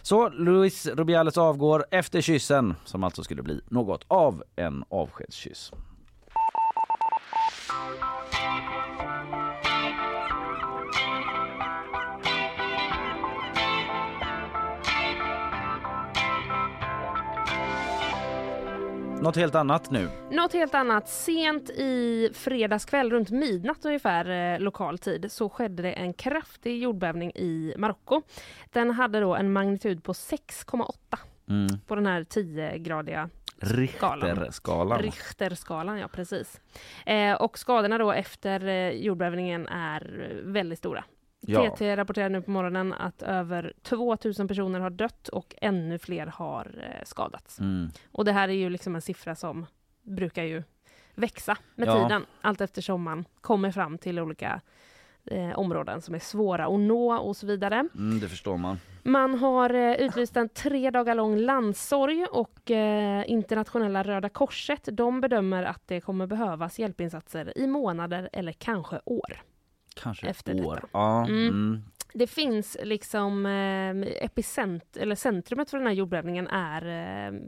Så 0.02 0.28
Luis 0.28 0.86
Rubiales 0.86 1.38
avgår 1.38 1.86
efter 1.90 2.20
kyssen 2.20 2.74
som 2.84 3.04
alltså 3.04 3.24
skulle 3.24 3.42
bli 3.42 3.60
något 3.68 4.04
av 4.08 4.42
en 4.56 4.84
avskedskyss. 4.88 5.72
Något 19.22 19.36
helt 19.36 19.54
annat 19.54 19.90
nu. 19.90 20.08
Något 20.30 20.52
helt 20.52 20.74
annat. 20.74 21.08
Sent 21.08 21.70
i 21.70 22.30
fredags 22.34 22.84
kväll, 22.84 23.10
runt 23.10 23.30
midnatt 23.30 23.84
ungefär 23.84 24.54
eh, 24.54 24.60
lokal 24.60 24.98
tid, 24.98 25.32
så 25.32 25.48
skedde 25.48 25.82
det 25.82 25.92
en 25.92 26.12
kraftig 26.12 26.82
jordbävning 26.82 27.30
i 27.34 27.74
Marocko. 27.78 28.22
Den 28.72 28.90
hade 28.90 29.20
då 29.20 29.34
en 29.34 29.52
magnitud 29.52 30.04
på 30.04 30.12
6,8 30.12 31.18
Mm. 31.50 31.66
på 31.86 31.94
den 31.94 32.06
här 32.06 32.22
10-gradiga 32.24 33.30
Richterskalan. 33.60 34.98
Richterskalan. 35.02 35.98
Ja, 35.98 36.08
precis. 36.08 36.60
Eh, 37.06 37.32
och 37.34 37.58
skadorna 37.58 37.98
då 37.98 38.12
efter 38.12 38.66
eh, 38.68 38.90
jordbävningen 38.90 39.68
är 39.68 40.30
eh, 40.30 40.36
väldigt 40.52 40.78
stora. 40.78 41.04
Ja. 41.40 41.70
TT 41.70 41.96
rapporterar 41.96 42.28
nu 42.28 42.42
på 42.42 42.50
morgonen 42.50 42.92
att 42.92 43.22
över 43.22 43.72
2000 43.82 44.48
personer 44.48 44.80
har 44.80 44.90
dött 44.90 45.28
och 45.28 45.54
ännu 45.60 45.98
fler 45.98 46.26
har 46.26 46.64
eh, 46.82 47.04
skadats. 47.04 47.60
Mm. 47.60 47.88
Och 48.12 48.24
det 48.24 48.32
här 48.32 48.48
är 48.48 48.52
ju 48.52 48.70
liksom 48.70 48.94
en 48.94 49.02
siffra 49.02 49.34
som 49.34 49.66
brukar 50.02 50.42
ju 50.42 50.62
växa 51.14 51.56
med 51.74 51.88
Ja. 51.88 52.02
tiden 52.02 52.26
allt 52.40 52.60
eftersom 52.60 53.02
man 53.02 53.24
kommer 53.40 53.70
fram 53.70 53.98
till 53.98 54.18
olika 54.18 54.60
eh, 55.24 55.58
områden 55.58 56.02
som 56.02 56.14
är 56.14 56.18
svåra 56.18 56.66
att 56.66 56.80
nå 56.80 57.14
och 57.18 57.36
så 57.36 57.46
vidare. 57.46 57.88
Mm, 57.94 58.20
det 58.20 58.28
förstår 58.28 58.56
man. 58.56 58.80
Man 59.02 59.34
har 59.38 59.74
eh, 59.74 59.92
utlyst 59.94 60.36
en 60.36 60.48
tre 60.48 60.90
dagar 60.90 61.14
lång 61.14 61.36
landsorg 61.36 62.26
och 62.30 62.70
eh, 62.70 63.24
internationella 63.30 64.02
Röda 64.02 64.28
Korset 64.28 64.88
de 64.92 65.20
bedömer 65.20 65.62
att 65.62 65.82
det 65.86 66.00
kommer 66.00 66.26
behövas 66.26 66.78
hjälpinsatser 66.78 67.58
i 67.58 67.66
månader 67.66 68.28
eller 68.32 68.52
kanske 68.52 69.00
år. 69.04 69.42
Kanske 70.02 70.26
Efter 70.28 70.52
ett 70.52 70.56
detta. 70.58 70.68
år. 70.68 70.84
Ja, 70.92 71.24
Mm. 71.26 71.48
mm. 71.48 71.82
Det 72.14 72.26
finns 72.26 72.76
liksom 72.82 73.46
eh, 73.46 74.24
epicent 74.24 74.96
eller 74.96 75.14
centrumet 75.14 75.70
för 75.70 75.78
den 75.78 75.86
här 75.86 75.94
jordbävningen 75.94 76.48
är 76.48 76.86
eh, 76.86 77.40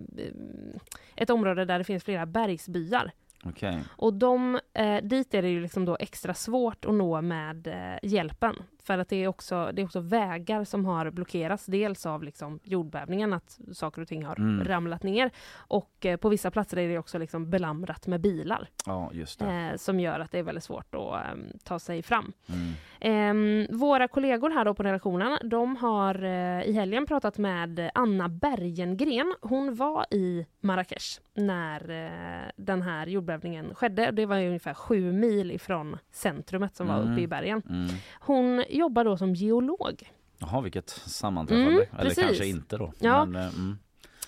ett 1.17 1.31
område 1.31 1.65
där 1.65 1.79
det 1.79 1.85
finns 1.85 2.05
flera 2.05 2.27
bergsbyar. 2.27 3.11
Okej. 3.45 3.79
Och 3.97 4.15
de, 4.15 4.61
eh, 4.75 4.97
dit 5.03 5.35
är 5.35 5.43
det 5.43 5.49
ju 5.49 5.61
liksom 5.61 5.85
då 5.85 5.97
extra 6.01 6.35
svårt 6.35 6.85
att 6.85 6.95
nå 6.95 7.21
med 7.23 7.67
eh, 7.67 7.99
hjälpen. 8.11 8.57
För 8.91 8.99
att 8.99 9.09
det 9.09 9.25
är, 9.25 9.29
också, 9.29 9.71
det 9.73 9.83
är 9.83 9.87
också 9.87 10.01
vägar 10.01 10.65
som 10.65 10.85
har 10.85 11.11
blockerats. 11.11 11.67
Dels 11.67 12.07
av 12.07 12.23
liksom 12.23 12.61
jordbävningen, 12.63 13.33
att 13.33 13.59
saker 13.73 14.03
och 14.03 14.09
ting 14.09 14.25
har 14.25 14.37
Mm. 14.41 14.65
ramlat 14.65 15.03
ner. 15.03 15.31
Och 15.57 16.07
eh, 16.07 16.17
på 16.17 16.29
vissa 16.29 16.51
platser 16.51 16.77
är 16.79 16.89
det 16.89 16.99
också 16.99 17.19
liksom 17.19 17.51
belamrat 17.51 18.07
med 18.07 18.21
bilar. 18.21 18.69
Ja. 18.87 19.13
Eh, 19.41 19.77
som 19.77 20.01
gör 20.01 20.21
att 20.21 20.33
det 20.33 20.39
är 20.39 20.43
väldigt 20.43 20.65
svårt 20.65 20.95
att 20.95 21.01
eh, 21.15 21.39
ta 21.65 21.79
sig 21.79 22.03
fram. 22.03 22.33
Mm. 22.49 22.73
Ehm, 23.01 23.79
våra 23.79 24.09
kollegor 24.09 24.51
här 24.51 24.73
på 24.75 24.83
redaktionen, 24.83 25.39
de 25.45 25.77
har 25.77 26.25
eh, 26.25 26.63
i 26.63 26.73
helgen 26.73 27.07
pratat 27.07 27.39
med 27.39 27.91
Anna 27.95 28.29
Bergengren. 28.29 29.35
Hon 29.43 29.75
var 29.75 30.07
i 30.11 30.47
Marrakesh 30.61 31.21
när 31.35 31.91
eh, 31.91 32.51
den 32.57 32.83
här 32.83 33.07
jordbävningen 33.07 33.75
skedde. 33.75 34.11
Det 34.11 34.27
var 34.27 34.37
ungefär 34.37 34.75
sju 34.75 35.13
mil 35.13 35.51
ifrån 35.53 35.99
centrumet 36.11 36.77
som 36.77 36.87
var 36.87 37.01
Mm. 37.01 37.13
uppe 37.13 37.23
i 37.23 37.27
bergen. 37.27 37.63
Mm. 37.71 37.87
Hon 38.21 38.65
jobbar 38.81 39.05
då 39.05 39.17
som 39.17 39.35
geolog. 39.35 40.11
Jaha, 40.39 40.61
vilket 40.61 40.91
sammanträffande. 40.91 41.71
Mm, 41.71 41.87
Eller 41.93 42.03
precis. 42.11 42.25
kanske 42.25 42.47
inte 42.47 42.77
då. 42.77 42.93
Ja. 42.99 43.25
Men, 43.25 43.43
eh, 43.43 43.55
mm. 43.55 43.79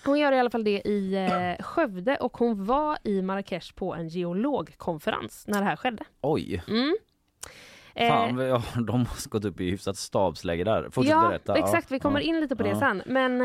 Hon 0.05 0.19
gör 0.19 0.33
i 0.33 0.39
alla 0.39 0.51
fall 0.51 0.65
det 0.65 0.89
i 0.89 1.15
eh, 1.15 1.65
Skövde 1.65 2.17
och 2.17 2.37
hon 2.37 2.65
var 2.65 2.99
i 3.05 3.23
Marrakesh 3.23 3.75
på 3.75 3.95
en 3.95 4.09
geologkonferens 4.09 5.45
när 5.49 5.59
det 5.61 5.65
här 5.67 5.77
skedde. 5.77 6.05
Oj, 6.21 6.63
Mm. 6.69 6.97
Eh, 7.95 8.09
fan 8.09 8.39
ja, 8.39 8.63
de 8.87 8.97
har 9.07 9.29
gått 9.31 9.45
upp 9.45 9.61
i 9.61 9.71
hyfsat 9.71 9.97
stabsläge 9.97 10.65
där. 10.65 10.91
Fortsätt 10.91 11.11
ja, 11.11 11.29
berätta. 11.29 11.55
exakt. 11.59 11.91
Vi 11.91 11.99
kommer 11.99 12.21
ja. 12.21 12.27
in 12.27 12.41
lite 12.41 12.57
på 12.57 12.63
det 12.63 12.69
Ja. 12.69 12.79
sen. 12.79 13.03
Men 13.07 13.41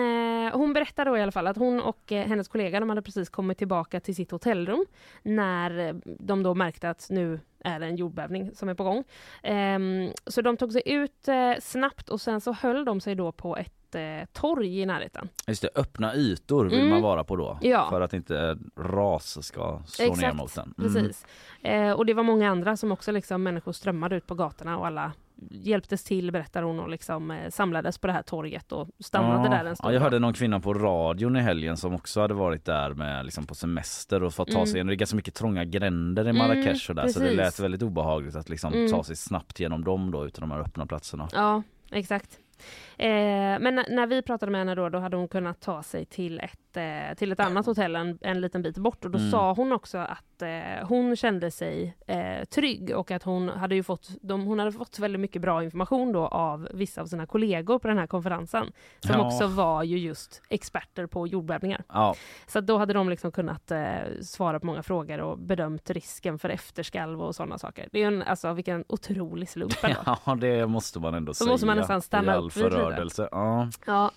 eh, 0.47 0.57
hon 0.57 0.73
berättar 0.73 1.05
då 1.05 1.17
i 1.17 1.21
alla 1.21 1.31
fall 1.31 1.47
att 1.47 1.57
hon 1.57 1.81
och 1.81 2.11
eh, 2.11 2.27
hennes 2.27 2.47
kollega 2.47 2.79
de 2.79 2.89
hade 2.89 3.01
precis 3.01 3.29
kommit 3.29 3.57
tillbaka 3.57 3.99
till 3.99 4.15
sitt 4.15 4.31
hotellrum 4.31 4.85
när 5.23 5.87
eh, 5.87 5.93
de 6.19 6.43
då 6.43 6.55
märkte 6.55 6.89
att 6.89 7.07
nu 7.09 7.39
är 7.63 7.79
det 7.79 7.85
en 7.85 7.95
jordbävning 7.95 8.51
som 8.55 8.69
är 8.69 8.73
på 8.73 8.83
gång. 8.83 9.03
Ehm, 9.43 10.09
så 10.27 10.41
de 10.41 10.57
tog 10.57 10.71
sig 10.71 10.81
ut 10.85 11.27
eh, 11.27 11.53
snabbt 11.61 12.09
och 12.09 12.21
sen 12.21 12.41
så 12.41 12.51
höll 12.53 12.85
de 12.85 13.01
sig 13.01 13.15
då 13.15 13.31
på 13.31 13.57
ett 13.57 13.76
eh, 13.95 14.01
torg 14.33 14.79
i 14.81 14.85
närheten. 14.85 15.29
Just 15.47 15.61
det, 15.61 15.69
öppna 15.75 16.15
ytor 16.15 16.65
vill 16.65 16.79
Mm. 16.79 16.89
man 16.89 17.01
vara 17.01 17.23
på 17.23 17.35
då. 17.35 17.57
Ja. 17.61 17.87
För 17.89 18.01
att 18.01 18.13
inte 18.13 18.57
ras 18.77 19.45
ska 19.45 19.81
slå 19.85 20.05
ner 20.05 20.11
Exakt, 20.11 20.35
mot 20.35 20.55
den. 20.55 20.73
Mm. 20.77 20.93
Precis. 20.93 21.25
Eh, 21.61 21.91
och 21.91 22.05
det 22.05 22.13
var 22.13 22.23
många 22.23 22.49
andra 22.49 22.77
som 22.77 22.91
också 22.91 23.11
liksom 23.11 23.43
människor 23.43 23.71
strömmade 23.71 24.15
ut 24.15 24.27
på 24.27 24.35
gatorna 24.35 24.77
och 24.77 24.87
alla 24.87 25.11
hjälptes 25.51 26.03
till 26.03 26.31
berättar 26.31 26.63
hon 26.63 26.79
och 26.79 26.89
liksom 26.89 27.31
eh, 27.31 27.49
samlades 27.49 27.97
på 27.97 28.07
det 28.07 28.13
här 28.13 28.21
torget 28.21 28.71
och 28.71 28.87
stannade 28.99 29.49
där 29.49 29.59
en 29.59 29.65
Ja, 29.67 29.75
stund. 29.75 29.95
jag 29.95 30.01
hörde 30.01 30.19
någon 30.19 30.33
kvinna 30.33 30.59
på 30.59 30.73
radion 30.73 31.35
i 31.35 31.39
helgen 31.39 31.77
som 31.77 31.93
också 31.95 32.21
hade 32.21 32.33
varit 32.33 32.65
där 32.65 32.93
med, 32.93 33.25
liksom, 33.25 33.45
på 33.47 33.55
semester 33.55 34.23
och 34.23 34.33
fått 34.33 34.51
ta 34.51 34.65
sig 34.65 34.79
Mm. 34.79 34.87
Det 34.87 34.93
är 34.93 34.95
ganska 34.95 35.15
mycket 35.15 35.35
trånga 35.35 35.65
gränder 35.65 36.25
i 36.25 36.29
Mm, 36.29 36.37
Marrakesh 36.47 36.89
och 36.89 36.95
där, 36.95 37.07
så 37.07 37.19
det 37.19 37.25
precis. 37.25 37.37
lät 37.37 37.59
väldigt 37.59 37.81
obehagligt 37.81 38.35
att 38.35 38.49
liksom 38.49 38.73
Mm. 38.73 38.91
ta 38.91 39.03
sig 39.03 39.15
snabbt 39.15 39.59
genom 39.59 39.83
dem 39.83 40.11
då 40.11 40.25
utan 40.25 40.41
de 40.49 40.51
här 40.55 40.59
öppna 40.61 40.85
platserna. 40.85 41.27
Ja, 41.33 41.63
exakt. 41.91 42.39
Eh, 42.97 43.07
men 43.59 43.75
när, 43.75 43.89
när 43.89 44.07
vi 44.07 44.21
pratade 44.21 44.51
med 44.51 44.61
henne 44.61 44.75
då, 44.75 44.89
då 44.89 44.99
hade 44.99 45.17
hon 45.17 45.27
kunnat 45.27 45.59
ta 45.61 45.83
sig 45.83 46.05
till 46.05 46.39
ett 46.39 46.77
eh, 46.77 47.15
till 47.17 47.31
ett 47.31 47.39
annat 47.39 47.65
hotell 47.65 47.95
en, 47.95 48.17
en 48.21 48.41
liten 48.41 48.61
bit 48.61 48.77
bort 48.77 49.05
och 49.05 49.11
då 49.11 49.17
Mm. 49.17 49.31
sa 49.31 49.53
hon 49.53 49.71
också 49.71 49.97
att 49.97 50.36
eh, 50.41 50.87
hon 50.87 51.15
kände 51.15 51.51
sig 51.51 51.97
eh, 52.07 52.45
trygg 52.45 52.95
och 52.95 53.11
att 53.11 53.23
hon 53.23 53.49
hade 53.49 53.75
ju 53.75 53.83
fått, 53.83 54.09
de, 54.21 54.45
hon 54.45 54.59
hade 54.59 54.71
fått 54.71 54.99
väldigt 54.99 55.19
mycket 55.21 55.41
bra 55.41 55.63
information 55.63 56.11
då 56.11 56.27
av 56.27 56.67
vissa 56.73 57.01
av 57.01 57.05
sina 57.05 57.25
kollegor 57.25 57.79
på 57.79 57.87
den 57.87 57.97
här 57.97 58.07
konferensen. 58.07 58.71
Som 58.99 59.11
Ja. 59.15 59.27
också 59.27 59.47
var 59.47 59.83
ju 59.83 59.97
just 59.97 60.41
experter 60.49 61.05
på 61.05 61.27
jordbävningar. 61.27 61.83
Ja, 61.89 62.15
Så 62.47 62.59
att 62.59 62.67
då 62.67 62.77
hade 62.77 62.93
de 62.93 63.09
liksom 63.09 63.31
kunnat 63.31 63.71
eh, 63.71 63.79
svara 64.21 64.59
på 64.59 64.65
många 64.65 64.83
frågor 64.83 65.19
och 65.19 65.39
bedömt 65.39 65.89
risken 65.89 66.39
för 66.39 66.49
efterskalv 66.49 67.21
och 67.21 67.35
sådana 67.35 67.57
saker. 67.57 67.89
Det 67.91 68.03
är 68.03 68.07
en, 68.07 68.21
alltså 68.23 68.53
vilken 68.53 68.83
otrolig 68.87 69.49
slump 69.49 69.83
ändå. 69.83 69.99
ja, 70.25 70.35
det 70.35 70.67
måste 70.67 70.99
man 70.99 71.13
ändå 71.13 71.33
Så 71.33 71.37
säga. 71.43 71.51
måste 71.51 71.65
man 71.67 71.77
nästan 71.77 72.01
stanna 72.01 72.35
upp 72.35 72.57
vid 72.57 72.63
förödelse. 72.63 73.29
Ja. 73.31 73.69
Ja. 73.85 74.11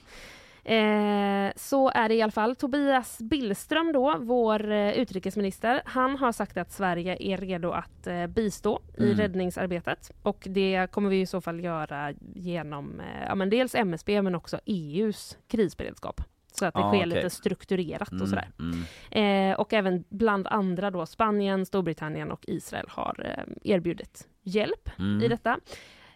Eh, 0.65 1.53
så 1.57 1.91
är 1.91 2.09
det 2.09 2.15
i 2.15 2.23
alla 2.23 2.33
fall. 2.33 2.57
Tobias 2.57 3.19
Billström 3.19 3.93
då, 3.93 4.17
vår 4.21 4.71
eh, 4.71 4.93
utrikesminister, 4.93 5.83
han 5.85 6.17
har 6.17 6.33
sagt 6.33 6.57
att 6.57 6.73
Sverige 6.73 7.17
är 7.21 7.37
redo 7.37 7.71
att 7.71 8.07
eh, 8.07 8.27
bistå 8.27 8.81
i 8.99 9.05
Mm. 9.05 9.17
räddningsarbetet. 9.19 10.11
Och 10.23 10.47
det 10.51 10.87
kommer 10.91 11.11
vi 11.11 11.21
i 11.21 11.27
så 11.27 11.41
fall 11.41 11.61
göra 11.65 12.13
genom 12.35 13.03
ja, 13.27 13.35
men 13.35 13.51
dels 13.51 13.75
MSB 13.75 14.23
men 14.23 14.35
också 14.35 14.61
EUs 14.67 15.39
krisberedskap. 15.49 16.21
Så 16.53 16.67
att 16.67 16.75
det 16.75 16.81
Ah, 16.81 16.89
sker 16.89 16.99
okej. 16.99 17.07
lite 17.09 17.31
strukturerat 17.31 18.13
och 18.21 18.29
sådär. 18.29 18.51
Mm, 18.59 18.79
mm. 19.11 19.55
Och 19.59 19.73
även 19.73 20.05
bland 20.09 20.47
andra 20.47 20.91
då 20.91 21.07
Spanien, 21.07 21.67
Storbritannien 21.67 22.31
och 22.31 22.45
Israel 22.49 22.87
har 22.89 23.45
erbjudit 23.65 24.29
hjälp 24.43 24.91
Mm. 24.99 25.23
i 25.23 25.29
detta. 25.29 25.59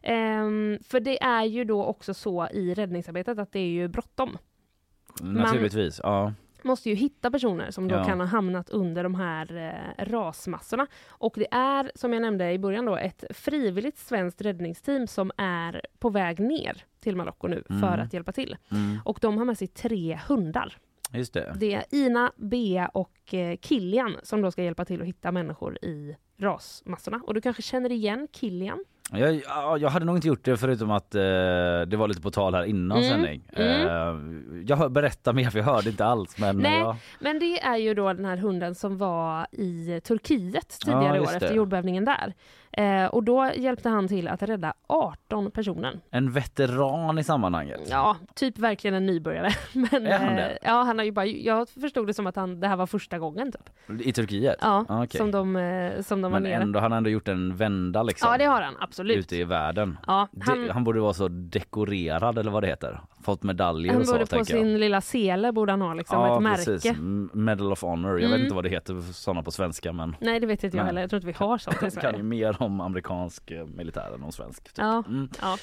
Ehm, 0.07 0.79
för 0.85 1.01
det 1.01 1.23
är 1.23 1.45
ju 1.45 1.65
då 1.65 1.85
också 1.85 2.15
så 2.15 2.49
i 2.53 2.75
räddningsarbetet 2.75 3.39
att 3.39 3.53
det 3.53 3.59
är 3.61 3.69
ju 3.71 3.89
bråttom. 3.89 4.39
Naturligtvis, 5.23 6.01
ja. 6.03 6.33
Måste 6.63 6.89
ju 6.89 6.95
hitta 6.95 7.31
personer 7.31 7.71
som 7.71 7.89
då 7.89 7.95
Ja. 7.95 8.05
kan 8.05 8.21
ha 8.21 8.27
hamnat 8.27 8.71
under 8.71 9.03
de 9.03 9.15
här 9.15 9.57
eh, 9.57 10.05
rasmassorna. 10.05 10.87
Och 11.09 11.33
det 11.37 11.47
är, 11.51 11.93
som 11.95 12.13
jag 12.13 12.23
nämnde 12.23 12.53
i 12.53 12.59
början 12.59 12.85
då, 12.85 12.97
ett 12.97 13.25
frivilligt 13.31 13.99
svenskt 13.99 14.41
räddningsteam 14.41 15.07
som 15.07 15.31
är 15.37 15.83
på 15.99 16.11
väg 16.11 16.41
ner 16.41 16.85
till 17.01 17.17
Marocko 17.17 17.47
nu 17.49 17.63
för 17.69 17.75
Mm. 17.75 18.01
att 18.01 18.13
hjälpa 18.13 18.33
till. 18.33 18.57
Mm. 18.71 18.99
Och 19.05 19.19
de 19.23 19.39
har 19.39 19.45
med 19.45 19.59
sig 19.59 19.69
tre 19.69 20.21
hundar. 20.29 20.77
Just 21.13 21.35
det. 21.35 21.53
Det 21.57 21.75
är 21.75 21.85
Ina, 21.91 22.33
Bea 22.37 22.89
och 22.89 23.35
eh, 23.35 23.57
Kilian 23.63 24.17
som 24.23 24.43
då 24.43 24.51
ska 24.51 24.63
hjälpa 24.63 24.85
till 24.85 25.01
att 25.01 25.07
hitta 25.09 25.33
människor 25.33 25.79
i 25.85 26.17
rasmassorna. 26.37 27.21
Och 27.27 27.35
du 27.35 27.41
kanske 27.41 27.63
känner 27.63 27.93
igen 27.93 28.29
Kilian? 28.33 28.85
Jag, 29.19 29.43
ja, 29.47 29.79
jag 29.79 29.89
hade 29.89 30.05
nog 30.05 30.17
inte 30.17 30.29
gjort 30.29 30.45
det 30.45 30.57
förutom 30.57 30.91
att 30.91 31.15
eh, 31.15 31.21
det 31.87 31.97
var 31.97 32.09
lite 32.09 32.21
på 32.21 32.31
tal 32.31 32.55
här 32.55 32.65
innan 32.65 32.99
Mm, 32.99 33.11
sändning. 33.11 33.43
mm. 33.53 33.87
Eh, 33.89 34.63
jag 34.67 34.77
hör, 34.77 34.89
berätta 34.89 35.33
mer 35.33 35.51
för 35.51 35.59
jag 35.59 35.67
hörde 35.67 35.91
inte 35.91 36.05
alls 36.05 36.39
men 36.39 36.59
Nej. 36.59 36.79
jag, 36.79 36.97
Men 37.21 37.39
det 37.39 37.61
är 37.63 37.77
ju 37.77 37.95
då 37.95 38.13
den 38.13 38.25
här 38.25 38.37
hunden 38.37 38.75
som 38.75 38.99
var 38.99 39.47
i 39.53 40.01
Turkiet 40.05 40.77
tidigare 40.85 41.17
Ja, 41.17 41.23
år 41.23 41.27
efter 41.37 41.55
jordbävningen 41.55 42.05
där. 42.05 42.35
Eh, 42.77 43.07
och 43.07 43.23
då 43.23 43.51
hjälpte 43.57 43.89
han 43.89 44.09
till 44.09 44.29
att 44.29 44.43
rädda 44.43 44.75
18 44.87 45.51
personer. 45.51 46.01
en 46.11 46.31
veteran 46.33 47.19
i 47.19 47.25
sammanhanget. 47.25 47.81
Ja, 47.91 48.17
typ 48.35 48.59
verkligen 48.59 48.95
en 48.95 49.07
nybörjare. 49.07 49.51
Men, 49.73 50.07
Är 50.07 50.19
han 50.19 50.29
eh, 50.29 50.35
det? 50.37 50.59
ja, 50.63 50.83
han 50.83 50.99
har 50.99 51.05
ju 51.05 51.13
bara, 51.13 51.27
jag 51.27 51.69
förstod 51.69 52.07
det 52.07 52.15
som 52.15 52.27
att 52.27 52.37
han, 52.37 52.61
det 52.61 52.69
här 52.69 52.77
var 52.77 52.87
första 52.87 53.19
gången 53.19 53.53
typ. 53.53 54.01
I 54.07 54.13
Turkiet? 54.13 54.57
Ja, 54.61 54.85
Ah, 54.89 55.05
okej. 55.05 55.19
som 55.19 55.31
de, 55.31 55.57
eh, 55.57 56.01
som 56.03 56.23
de 56.23 56.33
var 56.33 56.41
Men 56.41 56.51
nere. 56.51 56.63
ändå, 56.63 56.79
han 56.81 56.91
har 56.93 56.97
ändå 56.99 57.11
gjort 57.11 57.29
en 57.29 57.57
vända 57.57 58.03
liksom. 58.03 58.29
Ja, 58.33 58.39
det 58.39 58.45
har 58.45 58.63
han 58.63 58.75
absolut. 58.81 59.04
Ute 59.11 59.37
i 59.37 59.45
världen. 59.45 59.99
Ja, 60.07 60.29
Han... 60.41 60.59
han, 60.59 60.71
han 60.71 60.85
borde 60.85 61.01
vara 61.01 61.15
så 61.15 61.29
dekorerad 61.29 62.39
eller 62.39 62.51
vad 62.51 62.63
det 62.63 62.67
heter. 62.67 63.01
Fått 63.25 63.43
medaljer 63.43 63.93
han 63.93 64.01
och 64.01 64.07
så 64.07 64.13
borde 64.13 64.27
på 64.39 64.45
sin 64.45 64.71
jag. 64.71 64.81
lilla 64.81 65.01
sele 65.01 65.53
borde 65.53 65.73
han 65.73 65.81
ha 65.83 65.95
liksom, 65.95 66.21
ja, 66.21 66.37
ett 66.37 66.43
märke. 66.43 66.65
precis. 66.65 66.93
Medal 67.33 67.73
of 67.73 67.83
Honor. 67.83 68.11
Jag 68.13 68.19
Mm. 68.21 68.31
vet 68.33 68.41
inte 68.41 68.55
vad 68.55 68.65
det 68.65 68.71
heter 68.71 69.01
sådana 69.13 69.43
på 69.43 69.51
svenska 69.51 69.93
men 69.93 70.17
Nej, 70.21 70.41
det 70.41 70.47
vet 70.47 70.65
inte 70.65 70.77
jag 70.77 70.85
heller. 70.85 71.01
Jag 71.01 71.11
tror 71.11 71.17
inte 71.19 71.27
vi 71.27 71.33
har 71.33 71.59
sånt 71.59 71.77
i 71.77 71.79
kan 71.81 71.89
ju 71.89 71.91
Sverige. 72.01 72.23
mer 72.23 72.63
om 72.63 72.81
amerikansk 72.81 73.51
eh, 73.51 73.67
militär 73.67 74.15
än 74.15 74.23
om 74.23 74.33
svensk. 74.33 74.65
Typ. 74.65 74.73
Ja. 74.79 75.03
Mm. 75.09 75.29
Ja, 75.43 75.57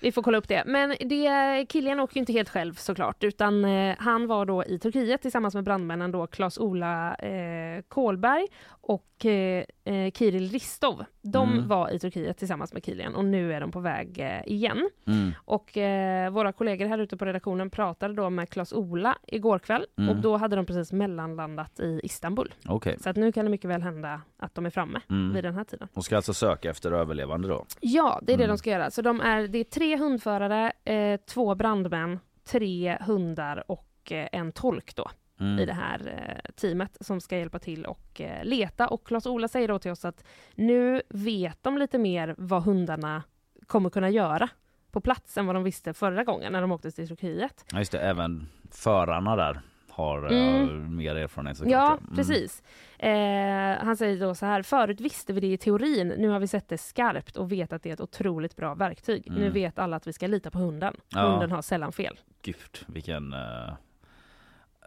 vi 0.00 0.12
får 0.12 0.22
kolla 0.22 0.38
upp 0.38 0.48
det. 0.48 0.62
Men 0.66 0.88
det, 1.00 1.66
Kilian 1.72 2.00
åker 2.00 2.16
ju 2.16 2.20
inte 2.20 2.32
helt 2.32 2.48
själv 2.48 2.74
såklart, 2.74 3.24
utan 3.24 3.64
eh, 3.64 3.94
han 3.98 4.26
var 4.26 4.44
då 4.46 4.64
i 4.64 4.78
Turkiet 4.78 5.22
tillsammans 5.22 5.54
med 5.54 5.64
brandmännen 5.64 6.12
då 6.12 6.26
Claes-Ola 6.26 7.14
eh, 7.14 7.82
Kolberg 7.88 8.46
och 8.68 9.26
eh, 9.26 9.64
eh, 9.84 10.10
Kiril 10.14 10.48
Ristov. 10.50 11.04
De 11.22 11.52
Mm. 11.52 11.68
var 11.68 11.90
i 11.90 11.98
Turkiet 11.98 12.38
tillsammans 12.38 12.72
med 12.72 12.84
Kilian 12.84 13.14
och 13.14 13.24
nu 13.24 13.52
är 13.52 13.60
de 13.60 13.70
på 13.70 13.80
väg 13.80 14.18
eh, 14.18 14.52
igen. 14.52 14.88
Mm. 15.06 15.32
Och 15.44 15.76
eh, 15.76 16.30
våra 16.30 16.52
kollegor 16.52 16.86
här 16.86 16.98
ute 17.06 17.16
på 17.16 17.24
redaktionen 17.24 17.70
pratade 17.70 18.14
då 18.14 18.30
med 18.30 18.48
Claes-Ola 18.48 19.16
igår 19.26 19.58
kväll 19.58 19.86
Mm. 19.98 20.10
och 20.10 20.16
då 20.16 20.36
hade 20.36 20.56
de 20.56 20.66
precis 20.66 20.92
mellanlandat 20.92 21.80
i 21.80 22.00
Istanbul. 22.02 22.54
Okej. 22.66 22.96
Så 23.00 23.10
att 23.10 23.16
nu 23.16 23.32
kan 23.32 23.44
det 23.44 23.50
mycket 23.50 23.70
väl 23.70 23.82
hända 23.82 24.20
att 24.36 24.54
de 24.54 24.66
är 24.66 24.70
framme 24.70 25.00
Mm. 25.10 25.34
vid 25.34 25.44
den 25.44 25.54
här 25.54 25.64
tiden. 25.64 25.88
Och 25.94 26.04
ska 26.04 26.16
alltså 26.16 26.34
söka 26.34 26.70
efter 26.70 26.92
överlevande 26.92 27.48
då? 27.48 27.64
Ja, 27.80 28.20
det 28.22 28.32
är 28.32 28.36
det 28.36 28.44
Mm. 28.44 28.54
de 28.54 28.58
ska 28.58 28.70
göra. 28.70 28.90
Så 28.90 29.02
de 29.02 29.20
är, 29.20 29.48
det 29.48 29.58
är 29.58 29.64
tre 29.64 29.96
hundförare, 29.96 30.72
eh, 30.84 31.20
två 31.20 31.54
brandmän, 31.54 32.18
tre 32.44 32.98
hundar 33.06 33.64
och 33.70 34.12
eh, 34.12 34.28
en 34.32 34.52
tolk 34.52 34.94
då 34.96 35.10
Mm. 35.40 35.58
i 35.58 35.66
det 35.66 35.72
här 35.72 36.00
eh, 36.44 36.50
teamet 36.52 36.96
som 37.00 37.20
ska 37.20 37.38
hjälpa 37.38 37.58
till 37.58 37.84
och 37.84 38.20
eh, 38.20 38.44
leta. 38.44 38.88
Och 38.88 39.06
Claes-Ola 39.08 39.48
säger 39.48 39.68
då 39.68 39.78
till 39.78 39.90
oss 39.90 40.04
att 40.04 40.24
nu 40.54 41.02
vet 41.08 41.62
de 41.62 41.78
lite 41.78 41.98
mer 41.98 42.34
vad 42.38 42.62
hundarna 42.62 43.22
kommer 43.66 43.90
kunna 43.90 44.10
göra 44.10 44.48
på 44.96 45.00
plats 45.00 45.36
än 45.38 45.46
vad 45.46 45.56
de 45.56 45.64
visste 45.64 45.92
förra 45.94 46.24
gången 46.24 46.52
när 46.52 46.60
de 46.60 46.72
åkte 46.72 46.90
till 46.90 47.08
Turkiet. 47.08 47.64
Ja 47.72 47.78
just 47.78 47.92
det, 47.92 47.98
även 48.00 48.48
förarna 48.70 49.36
där 49.36 49.60
har 49.90 50.32
eh, 50.32 50.62
Mm. 50.62 50.96
mer 50.96 51.16
erfarenhet 51.16 51.56
såklart. 51.56 51.72
Ja, 51.72 51.98
Mm. 52.04 52.16
precis. 52.16 52.62
Eh, 52.98 53.84
han 53.86 53.96
säger 53.96 54.20
då 54.20 54.34
så 54.34 54.46
här, 54.46 54.62
förut 54.62 55.00
visste 55.00 55.32
vi 55.32 55.40
det 55.40 55.46
i 55.52 55.56
teorin, 55.58 56.08
nu 56.08 56.28
har 56.28 56.38
vi 56.40 56.46
sett 56.46 56.68
det 56.68 56.78
skarpt 56.78 57.36
och 57.36 57.52
vet 57.52 57.72
att 57.72 57.82
det 57.82 57.88
är 57.88 57.94
ett 57.94 58.00
otroligt 58.00 58.56
bra 58.56 58.74
verktyg. 58.74 59.26
Mm. 59.28 59.40
Nu 59.40 59.50
vet 59.50 59.78
alla 59.78 59.96
att 59.96 60.06
vi 60.06 60.12
ska 60.12 60.26
lita 60.26 60.50
på 60.50 60.58
hunden. 60.58 60.94
Ja. 61.08 61.28
Hunden 61.30 61.50
har 61.52 61.62
sällan 61.62 61.92
fel. 61.92 62.18
Gud, 62.42 62.78
vilken... 62.86 63.32
eh, 63.32 63.72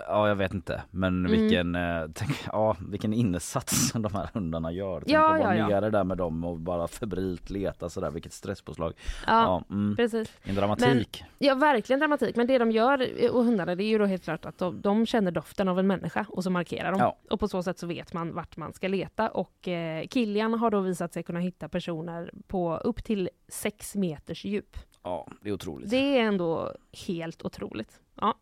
Ja, 0.08 0.28
jag 0.28 0.36
vet 0.36 0.54
inte. 0.54 0.82
Men 0.92 1.26
Mm. 1.26 1.32
vilken, 1.32 1.76
eh, 1.76 2.08
tänk, 2.14 2.32
ja, 2.52 2.76
vilken 2.90 3.14
insats 3.14 3.92
de 3.96 4.14
här 4.14 4.30
hundarna 4.34 4.72
gör. 4.72 5.00
Tänk 5.00 5.12
Ja, 5.12 5.34
att 5.36 5.40
vara 5.44 5.56
ja, 5.58 5.70
ja. 5.70 5.80
nere 5.80 5.90
där 5.90 6.04
med 6.04 6.18
dem 6.18 6.44
och 6.44 6.58
bara 6.60 6.88
febrilt 6.88 7.50
leta 7.50 7.90
sådär. 7.90 8.12
Vilket 8.12 8.34
stresspåslag. 8.34 8.94
Ja, 9.28 9.34
Ja, 9.70 9.76
mm. 9.76 9.96
precis. 9.96 10.38
En 10.44 10.56
dramatik. 10.56 11.24
Ja, 11.38 11.56
verkligen 11.56 12.00
dramatik. 12.00 12.36
Men 12.36 12.48
det 12.48 12.58
de 12.58 12.72
gör, 12.72 13.24
eh, 13.24 13.32
och 13.32 13.44
hundarna, 13.46 13.76
det 13.76 13.84
är 13.84 13.88
ju 13.90 13.98
då 13.98 14.06
helt 14.06 14.24
klart 14.24 14.46
att 14.46 14.58
de, 14.58 14.82
de 14.82 15.06
känner 15.06 15.32
doften 15.32 15.68
av 15.68 15.80
en 15.80 15.88
människa 15.88 16.26
och 16.30 16.44
så 16.44 16.50
markerar 16.50 16.92
de. 16.92 17.00
Ja. 17.00 17.16
Och 17.30 17.40
på 17.40 17.48
så 17.48 17.64
sätt 17.64 17.80
så 17.80 17.88
vet 17.88 18.14
man 18.14 18.34
vart 18.34 18.58
man 18.58 18.74
ska 18.74 18.88
leta. 18.88 19.30
Och 19.30 19.68
eh, 19.68 20.08
Kilian 20.08 20.54
har 20.54 20.72
då 20.72 20.80
visat 20.80 21.14
sig 21.14 21.24
kunna 21.24 21.40
hitta 21.40 21.70
personer 21.70 22.32
på 22.48 22.78
upp 22.78 23.04
till 23.04 23.30
sex 23.48 23.96
meters 23.96 24.46
djup. 24.46 24.78
Ja, 25.04 25.28
det 25.42 25.50
är 25.50 25.54
otroligt. 25.54 25.90
Det 25.90 26.18
är 26.18 26.24
ändå 26.24 26.74
helt 27.08 27.46
otroligt. 27.46 28.00
Ja. 28.22 28.34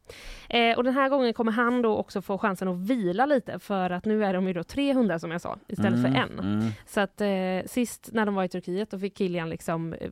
Eh, 0.49 0.77
och 0.77 0.83
den 0.83 0.93
här 0.93 1.09
gången 1.09 1.33
kommer 1.33 1.51
han 1.51 1.81
då 1.81 1.95
också 1.97 2.21
få 2.21 2.37
chansen 2.37 2.67
att 2.67 2.77
vila 2.89 3.25
lite 3.25 3.59
för 3.59 3.89
att 3.89 4.05
nu 4.05 4.25
är 4.25 4.33
de 4.33 4.47
ju 4.47 4.53
då 4.53 4.63
tre 4.63 4.93
hundar 4.93 5.17
som 5.17 5.31
jag 5.31 5.41
sa 5.41 5.57
istället 5.67 5.99
Mm, 5.99 6.13
för 6.13 6.19
en. 6.21 6.39
Mm. 6.39 6.69
Så 6.85 6.99
att 7.01 7.21
eh, 7.21 7.27
sist 7.71 8.09
när 8.13 8.25
de 8.25 8.35
var 8.35 8.43
i 8.43 8.49
Turkiet 8.49 8.91
då 8.91 8.99
fick 8.99 9.17
Kilian 9.17 9.49
liksom 9.49 9.93
eh, 9.93 10.09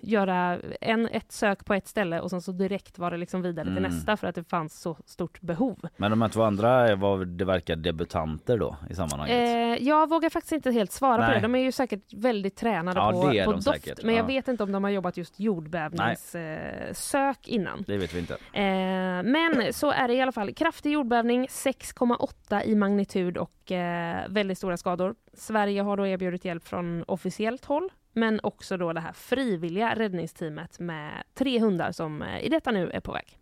göra 0.00 0.58
en, 0.80 1.08
ett 1.08 1.32
sök 1.32 1.64
på 1.64 1.74
ett 1.74 1.88
ställe 1.88 2.20
och 2.20 2.30
sen 2.30 2.42
så 2.42 2.52
direkt 2.52 2.98
var 2.98 3.10
det 3.10 3.16
liksom 3.16 3.42
vidare 3.42 3.64
till 3.66 3.78
Mm. 3.78 3.82
nästa 3.92 4.16
för 4.16 4.26
att 4.26 4.34
det 4.34 4.44
fanns 4.44 4.80
så 4.80 4.96
stort 5.04 5.40
behov. 5.40 5.78
Men 5.96 6.10
de 6.10 6.22
här 6.22 6.28
två 6.28 6.42
andra 6.42 6.96
var 6.96 7.24
det 7.24 7.44
verkar 7.44 7.76
debutanter 7.76 8.58
då 8.58 8.76
i 8.90 8.94
sammanhanget. 8.94 9.38
Eh, 9.80 9.86
jag 9.88 10.08
vågar 10.10 10.30
faktiskt 10.30 10.52
inte 10.52 10.70
helt 10.70 10.92
svara 10.92 11.16
på 11.16 11.22
Nej. 11.22 11.34
det. 11.34 11.40
De 11.42 11.54
är 11.54 11.58
ju 11.58 11.72
säkert 11.72 12.12
väldigt 12.14 12.56
tränade 12.56 13.00
Ja, 13.00 13.12
på, 13.12 13.30
det 13.30 13.38
är 13.38 13.44
på 13.44 13.52
de 13.52 13.60
doft. 13.60 13.82
säkert. 13.82 14.04
Men 14.04 14.14
jag 14.14 14.22
Ja. 14.22 14.26
vet 14.26 14.48
inte 14.48 14.62
om 14.62 14.72
de 14.72 14.84
har 14.84 14.90
jobbat 14.90 15.16
just 15.16 15.40
jordbävningssök 15.40 17.48
eh, 17.48 17.54
innan. 17.54 17.84
Det 17.86 17.96
vet 17.96 18.14
vi 18.14 18.18
inte. 18.18 18.36
Eh, 18.82 19.22
men 19.22 19.72
så 19.72 19.90
är 19.90 20.08
det 20.08 20.14
i 20.14 20.20
alla 20.20 20.32
fall. 20.32 20.54
Kraftig 20.54 20.92
jordbävning, 20.92 21.46
6,8 21.46 22.62
i 22.64 22.74
magnitud 22.74 23.36
och 23.36 23.72
eh, 23.72 24.28
väldigt 24.28 24.58
stora 24.58 24.76
skador. 24.76 25.14
Sverige 25.32 25.82
har 25.82 25.96
då 25.96 26.06
erbjudit 26.06 26.44
hjälp 26.44 26.64
från 26.64 27.04
officiellt 27.08 27.64
håll, 27.64 27.92
men 28.12 28.40
också 28.42 28.76
då 28.76 28.92
det 28.92 29.00
här 29.00 29.12
frivilliga 29.12 29.94
räddningsteamet 29.94 30.78
med 30.78 31.22
tre 31.34 31.60
hundar 31.60 31.92
som 31.92 32.22
eh, 32.22 32.44
i 32.44 32.48
detta 32.48 32.70
nu 32.70 32.90
är 32.90 33.00
på 33.00 33.12
väg. 33.12 33.38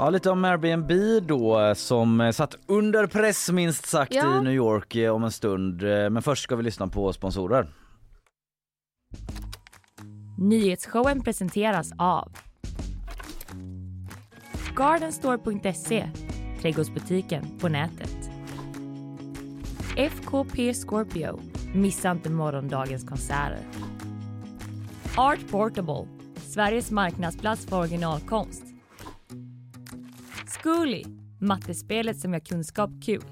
Ja, 0.00 0.10
lite 0.10 0.30
om 0.30 0.44
Airbnb 0.44 0.90
då 1.28 1.74
som 1.74 2.20
eh, 2.20 2.30
satt 2.30 2.54
under 2.66 3.06
press 3.06 3.50
minst 3.50 3.86
sagt 3.86 4.14
Ja. 4.14 4.38
i 4.38 4.44
New 4.44 4.52
York 4.52 4.96
eh, 4.96 5.14
om 5.14 5.24
en 5.24 5.30
stund. 5.30 5.82
Eh, 5.82 6.10
Men 6.10 6.22
först 6.22 6.42
ska 6.42 6.56
vi 6.56 6.62
lyssna 6.62 6.86
på 6.86 7.12
sponsorer. 7.12 7.68
Nyhetsshowen 10.38 11.22
presenteras 11.22 11.92
av 11.98 12.32
Gardenstore.se 14.76 16.10
trädgårdsbutiken 16.60 17.58
på 17.58 17.68
nätet. 17.68 18.30
FKP 19.96 20.74
Scorpio. 20.74 21.40
Missa 21.74 22.10
inte 22.10 22.30
morgondagens 22.30 23.04
konserter. 23.04 23.58
Art 25.16 25.50
Portable. 25.50 26.06
Sveriges 26.36 26.90
marknadsplats 26.90 27.66
för 27.66 27.78
originalkonst. 27.78 28.69
Zcooly. 30.60 31.04
Mattespelet 31.40 32.18
som 32.20 32.32
gör 32.32 32.40
kunskap 32.40 32.90
kul. 33.04 33.22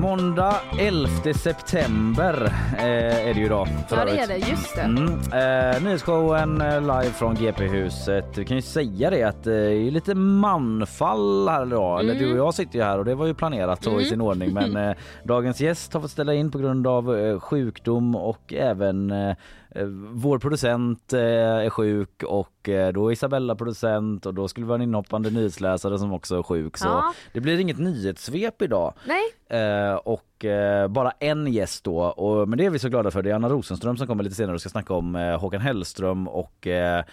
Måndag 0.00 0.54
11 0.78 1.08
september 1.34 2.52
eh, 2.78 3.28
är 3.28 3.34
det 3.34 3.40
ju 3.40 3.46
idag. 3.46 3.68
För 3.88 3.96
Ja 3.96 4.04
det 4.04 4.10
övrigt. 4.10 4.24
är 4.24 4.28
det, 4.28 4.50
just 4.50 4.74
det. 4.76 4.82
Mm. 4.82 5.74
Eh, 5.76 5.82
nyhetsshowen 5.82 6.60
eh, 6.60 6.80
live 6.80 7.12
från 7.12 7.34
GP-huset. 7.34 8.38
Vi 8.38 8.44
kan 8.44 8.56
ju 8.56 8.62
säga 8.62 9.10
det 9.10 9.22
att 9.22 9.46
eh, 9.46 9.52
det 9.52 9.74
är 9.86 9.90
lite 9.90 10.14
manfall 10.14 11.48
här 11.48 11.66
idag. 11.66 12.00
Eller 12.00 12.14
Mm. 12.14 12.24
du 12.24 12.32
och 12.32 12.38
jag 12.46 12.54
sitter 12.54 12.78
ju 12.78 12.84
här 12.84 12.98
och 12.98 13.04
det 13.04 13.14
var 13.14 13.26
ju 13.26 13.34
planerat 13.34 13.84
så 13.84 14.00
i 14.00 14.04
sin 14.04 14.20
ordning. 14.20 14.52
Men 14.54 14.76
eh, 14.88 14.96
dagens 15.24 15.60
gäst 15.60 15.94
har 15.94 16.00
fått 16.00 16.10
ställa 16.10 16.34
in 16.34 16.50
på 16.50 16.58
grund 16.58 16.86
av 16.86 17.16
eh, 17.18 17.40
sjukdom 17.40 18.16
och 18.16 18.52
även 18.52 19.10
eh, 19.10 19.36
Eh, 19.74 19.86
vår 20.12 20.38
producent 20.38 21.12
eh, 21.12 21.20
är 21.20 21.70
sjuk 21.70 22.22
och 22.22 22.61
eh, 22.68 22.88
då 22.92 23.08
är 23.08 23.12
Isabella 23.12 23.54
producent 23.54 24.26
och 24.26 24.34
då 24.34 24.48
skulle 24.48 24.66
vi 24.66 24.70
ha 24.70 24.74
en 24.74 24.82
inhoppande 24.82 25.30
nyhetsläsare 25.30 25.98
som 25.98 26.12
också 26.12 26.38
är 26.38 26.42
sjuk. 26.42 26.76
Så 26.76 26.86
Ja. 26.86 27.14
det 27.32 27.40
blir 27.40 27.58
inget 27.58 27.78
nyhetssvep 27.78 28.62
idag. 28.62 28.94
Nej, 29.06 29.22
Eh, 29.52 29.94
och 29.94 30.44
eh, 30.44 30.88
bara 30.88 31.10
en 31.10 31.46
gäst 31.52 31.84
då. 31.84 31.98
Och, 31.98 32.48
men 32.48 32.58
det 32.58 32.66
är 32.66 32.70
vi 32.70 32.78
så 32.78 32.88
glada 32.88 33.10
för. 33.10 33.22
Det 33.22 33.30
är 33.30 33.34
Anna 33.34 33.48
Rosenström 33.48 33.96
som 33.96 34.06
kommer 34.06 34.24
lite 34.24 34.36
senare 34.36 34.54
och 34.54 34.60
ska 34.60 34.70
snacka 34.70 34.94
om 34.94 35.16
eh, 35.16 35.40
Håkan 35.40 35.60
Hellström 35.60 36.28
och 36.28 36.66
eh, 36.66 37.04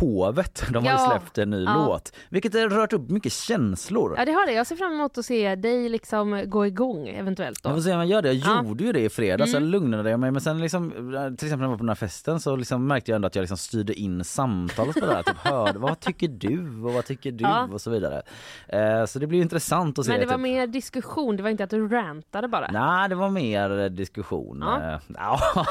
Hovet. 0.00 0.62
De 0.72 0.86
har 0.86 0.92
Ja. 0.92 1.10
släppt 1.10 1.38
en 1.38 1.50
ny 1.50 1.64
Ja. 1.64 1.86
låt. 1.86 2.12
Vilket 2.28 2.54
har 2.54 2.68
rört 2.68 2.92
upp 2.92 3.10
mycket 3.10 3.32
känslor. 3.32 4.14
ja 4.18 4.24
det 4.24 4.32
har 4.32 4.46
det. 4.46 4.52
Jag 4.52 4.66
ser 4.66 4.76
fram 4.76 4.92
emot 4.92 5.18
att 5.18 5.24
se 5.24 5.54
dig 5.54 5.88
liksom 5.88 6.44
gå 6.46 6.66
igång 6.66 7.08
eventuellt 7.08 7.60
Jag 7.62 7.72
då. 7.72 7.76
får 7.76 7.82
se 7.82 7.92
om 7.92 7.98
jag 7.98 8.06
gör 8.08 8.22
det. 8.22 8.32
Jag 8.32 8.56
Ja. 8.56 8.64
gjorde 8.64 8.84
ju 8.84 8.92
det 8.92 9.00
i 9.00 9.08
fredags, 9.08 9.54
Mm. 9.54 9.62
sen 9.62 9.70
lugnade 9.70 10.10
jag 10.10 10.20
mig. 10.20 10.30
Men 10.30 10.40
sen 10.40 10.60
liksom, 10.60 10.90
till 11.38 11.46
exempel 11.46 11.58
när 11.58 11.64
jag 11.64 11.70
var 11.70 11.76
på 11.76 11.82
den 11.82 11.88
här 11.88 11.94
festen 11.94 12.40
så 12.40 12.56
liksom 12.56 12.86
märkte 12.86 13.10
jag 13.10 13.16
ändå 13.16 13.26
att 13.26 13.34
jag 13.34 13.42
liksom 13.42 13.58
styrde 13.58 13.94
in 13.94 14.24
samtalet 14.78 15.00
på 15.00 15.06
det 15.06 15.14
här. 15.14 15.22
Typ 15.22 15.36
hörde, 15.36 15.78
vad 15.78 16.00
tycker 16.00 16.28
du 16.28 16.82
och 16.84 16.92
vad 16.92 17.04
tycker 17.04 17.32
du 17.32 17.44
Ja. 17.44 17.68
och 17.72 17.80
så 17.80 17.90
vidare. 17.90 18.22
Eh, 18.68 19.04
så 19.04 19.18
det 19.18 19.26
blir 19.26 19.40
intressant 19.42 19.98
att 19.98 20.04
se. 20.04 20.10
Men 20.12 20.20
det 20.20 20.26
var 20.26 20.34
typ. 20.34 20.42
mer 20.42 20.66
diskussion, 20.66 21.36
det 21.36 21.42
var 21.42 21.50
inte 21.50 21.64
att 21.64 21.70
du 21.70 21.88
rantade 21.88 22.48
bara. 22.48 22.68
Nej, 22.72 23.08
det 23.08 23.14
var 23.14 23.30
mer 23.30 23.88
diskussion. 23.88 24.58
Ja. 24.66 24.92
Eh, 24.92 24.98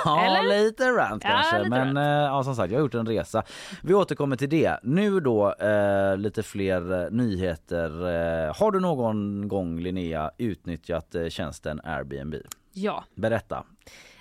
Ja, 0.05 0.41
lite 0.49 0.83
rant 0.91 1.23
Ja, 1.23 1.29
kanske. 1.29 1.57
lite 1.57 1.69
men 1.69 1.87
rant. 1.87 1.97
eh, 1.97 2.03
ja, 2.03 2.43
som 2.43 2.55
sagt, 2.55 2.71
jag 2.71 2.79
har 2.79 2.83
gjort 2.83 2.93
en 2.95 3.07
resa. 3.07 3.43
Vi 3.83 3.93
återkommer 3.93 4.35
till 4.35 4.49
det. 4.49 4.79
Nu 4.83 5.19
då 5.19 5.53
eh, 5.53 6.17
lite 6.17 6.43
fler 6.43 7.03
eh, 7.05 7.11
nyheter. 7.11 7.89
Har 8.59 8.71
du 8.71 8.79
någon 8.79 9.47
gång 9.47 9.79
Linnea 9.79 10.31
utnyttjat 10.37 11.15
tjänsten 11.29 11.81
Airbnb? 11.83 12.35
Ja. 12.73 13.03
Berätta. 13.15 13.63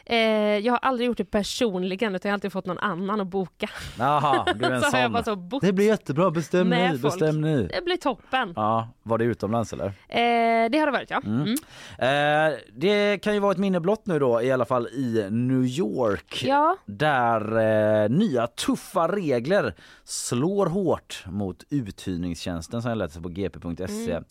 Eh, 0.08 0.18
jag 0.58 0.72
har 0.72 0.78
aldrig 0.82 1.06
gjort 1.06 1.16
det 1.16 1.24
personligen 1.24 2.14
utan 2.14 2.28
jag 2.28 2.32
har 2.32 2.36
alltid 2.36 2.52
fått 2.52 2.66
någon 2.66 2.78
annan 2.78 3.20
att 3.20 3.26
boka. 3.26 3.70
Jaha, 3.98 4.52
du 4.54 4.64
är 4.64 4.70
en 4.70 4.80
så 4.90 4.96
har 4.96 5.12
sån. 5.12 5.24
så 5.24 5.36
bott. 5.36 5.62
Det 5.62 5.72
blir 5.72 5.86
jättebra, 5.86 6.30
bestäm 6.30 6.70
ni, 6.70 6.98
bestäm 6.98 7.40
ni. 7.40 7.62
Det 7.62 7.84
blir 7.84 7.96
toppen. 7.96 8.52
Ja, 8.56 8.88
var 9.02 9.18
det 9.18 9.24
utomlands 9.24 9.72
eller? 9.72 9.86
Eh, 9.86 10.70
det 10.70 10.78
har 10.78 10.86
det 10.86 10.92
varit 10.92 11.10
ja. 11.10 11.22
Mm. 11.24 11.54
Eh, 11.98 12.58
det 12.72 13.18
kan 13.22 13.34
ju 13.34 13.40
vara 13.40 13.52
ett 13.52 13.58
minne 13.58 13.80
blott 13.80 14.06
nu 14.06 14.18
då, 14.18 14.42
i 14.42 14.52
alla 14.52 14.64
fall 14.64 14.86
i 14.86 15.26
New 15.30 15.64
York. 15.64 16.44
Ja, 16.46 16.76
där 16.86 17.56
eh, 18.04 18.08
nya 18.08 18.46
tuffa 18.46 19.08
regler 19.08 19.74
slår 20.04 20.66
hårt 20.66 21.24
mot 21.26 21.64
uthyrningstjänsten 21.70 22.82
som 22.82 22.88
jag 22.88 22.98
läste 22.98 23.20
på 23.20 23.28
gp.se. 23.28 24.12
Mm. 24.12 24.24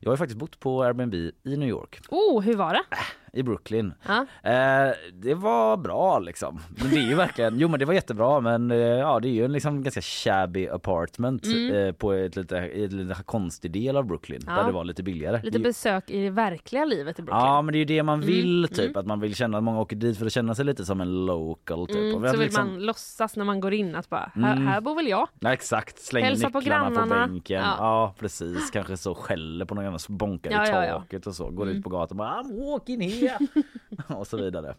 Jag 0.00 0.10
har 0.10 0.16
faktiskt 0.16 0.38
bott 0.38 0.60
på 0.60 0.82
Airbnb 0.82 1.14
i 1.14 1.32
New 1.44 1.68
York, 1.68 2.00
oh 2.08 2.42
hur 2.42 2.54
var 2.54 2.72
det? 2.72 2.82
I 3.32 3.42
Brooklyn. 3.42 3.94
Ja. 4.08 4.26
Eh, 4.50 4.92
det 5.12 5.34
var 5.34 5.76
bra 5.76 6.18
liksom. 6.18 6.60
Men 6.76 6.90
det 6.90 6.96
är 6.96 7.08
ju 7.08 7.14
verkligen, 7.14 7.58
jo 7.58 7.68
men 7.68 7.78
det 7.80 7.84
var 7.86 7.94
jättebra 7.94 8.40
men 8.40 8.70
eh, 8.70 8.76
ja 8.78 9.20
det 9.20 9.28
är 9.28 9.32
ju 9.32 9.44
en 9.44 9.52
liksom 9.52 9.82
ganska 9.82 10.00
shabby 10.02 10.68
apartment 10.68 11.42
eh, 11.46 11.92
på 11.92 12.12
ett 12.12 12.36
lite, 12.36 12.58
en 12.58 13.08
lite 13.08 13.22
konstig 13.22 13.70
del 13.72 13.96
av 13.96 14.06
Brooklyn 14.06 14.42
Mm. 14.42 14.54
Ja. 14.54 14.60
där 14.60 14.66
det 14.66 14.72
var 14.74 14.84
lite 14.84 15.02
billigare. 15.02 15.40
Lite 15.42 15.58
besök 15.58 16.10
i 16.10 16.22
det 16.22 16.30
verkliga 16.30 16.84
livet 16.84 17.18
i 17.18 17.22
Brooklyn. 17.22 17.46
Ja 17.46 17.62
men 17.62 17.72
det 17.72 17.76
är 17.76 17.80
ju 17.80 17.84
det 17.84 18.02
man 18.02 18.20
vill 18.20 18.64
Mm, 18.64 18.68
typ, 18.68 18.96
att 18.96 19.06
man 19.06 19.20
vill 19.20 19.34
känna 19.34 19.58
att 19.58 19.64
många 19.64 19.80
åker 19.80 19.96
dit 19.96 20.18
för 20.18 20.26
att 20.26 20.32
känna 20.32 20.54
sig 20.54 20.64
lite 20.64 20.84
som 20.84 21.00
en 21.00 21.26
local 21.26 21.86
typ. 21.86 21.96
Mm, 21.96 22.12
så 22.12 22.30
vill 22.30 22.40
liksom- 22.40 22.66
man 22.66 22.82
låtsas 22.82 23.36
när 23.36 23.44
man 23.44 23.60
går 23.60 23.74
in 23.74 23.94
att 23.94 24.08
bara, 24.08 24.32
här, 24.34 24.52
Mm. 24.52 24.66
här 24.66 24.80
bor 24.80 24.94
väl 24.94 25.06
jag? 25.08 25.28
Ja, 25.40 25.52
exakt, 25.52 25.98
slänger 25.98 26.26
Hälsa 26.26 26.50
på 26.50 26.58
nycklarna 26.58 26.84
på, 26.88 26.94
grannarna. 26.94 27.26
bänken. 27.26 27.60
Ja. 27.62 27.74
Ja. 27.78 28.14
precis, 28.18 28.70
kanske 28.70 28.96
så 28.96 29.14
skäller 29.14 29.64
på 29.64 29.74
någon 29.74 29.86
annan, 29.86 29.98
bonkar 30.08 30.50
Ja, 30.50 30.84
i 30.84 30.90
taket 30.90 31.26
och 31.26 31.34
så. 31.34 31.50
Går 31.50 31.62
Mm. 31.64 31.76
ut 31.76 31.84
på 31.84 31.90
gatan 31.90 32.10
och 32.10 32.16
bara 32.16 32.42
I'm 32.42 32.70
walking 32.70 33.00
here. 33.00 33.17
och 34.06 34.26
så 34.26 34.36
vidare. 34.36 34.74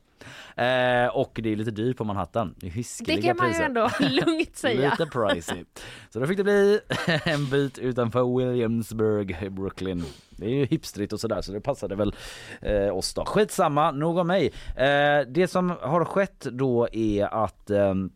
Eh, 0.55 1.07
och 1.15 1.39
det 1.43 1.49
är 1.51 1.55
lite 1.55 1.71
dyrt 1.71 1.97
på 1.97 2.03
Manhattan. 2.03 2.55
Det 2.59 2.69
Det 3.05 3.21
kan 3.21 3.37
man 3.37 3.47
ju 3.47 3.51
priser. 3.53 3.63
ändå 3.63 3.89
lugnt 3.99 4.57
säga. 4.57 4.89
Lite 4.89 5.05
pricey. 5.05 5.65
Så 6.09 6.19
då 6.19 6.27
fick 6.27 6.37
det 6.37 6.43
bli 6.43 6.79
en 7.25 7.49
bit 7.49 7.77
utanför 7.77 8.37
Williamsburg 8.37 9.37
i 9.41 9.49
Brooklyn. 9.49 10.03
Det 10.29 10.45
är 10.45 10.49
ju 10.49 10.65
hipstrigt 10.65 11.13
och 11.13 11.19
sådär 11.19 11.41
så 11.41 11.51
det 11.51 11.61
passade 11.61 11.95
väl 11.95 12.15
eh, 12.61 12.97
oss 12.97 13.13
då. 13.13 13.25
Skitsamma, 13.25 13.91
nog 13.91 14.17
om 14.17 14.27
mig. 14.27 14.45
Eh, 14.75 15.27
det 15.27 15.47
som 15.51 15.69
har 15.81 16.05
skett 16.05 16.39
då 16.51 16.87
är 16.91 17.43
att 17.43 17.69
ehm, 17.69 18.09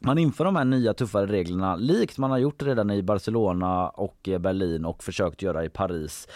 man 0.00 0.18
inför 0.18 0.44
de 0.44 0.56
här 0.56 0.64
nya 0.64 0.94
tuffare 0.94 1.26
reglerna 1.26 1.76
likt 1.76 2.18
man 2.18 2.30
har 2.30 2.38
gjort 2.38 2.62
redan 2.62 2.90
i 2.90 3.02
Barcelona 3.02 3.88
och 3.88 4.28
eh, 4.28 4.38
Berlin 4.38 4.84
och 4.84 5.04
försökt 5.04 5.42
göra 5.42 5.64
i 5.64 5.68
Paris. 5.68 6.28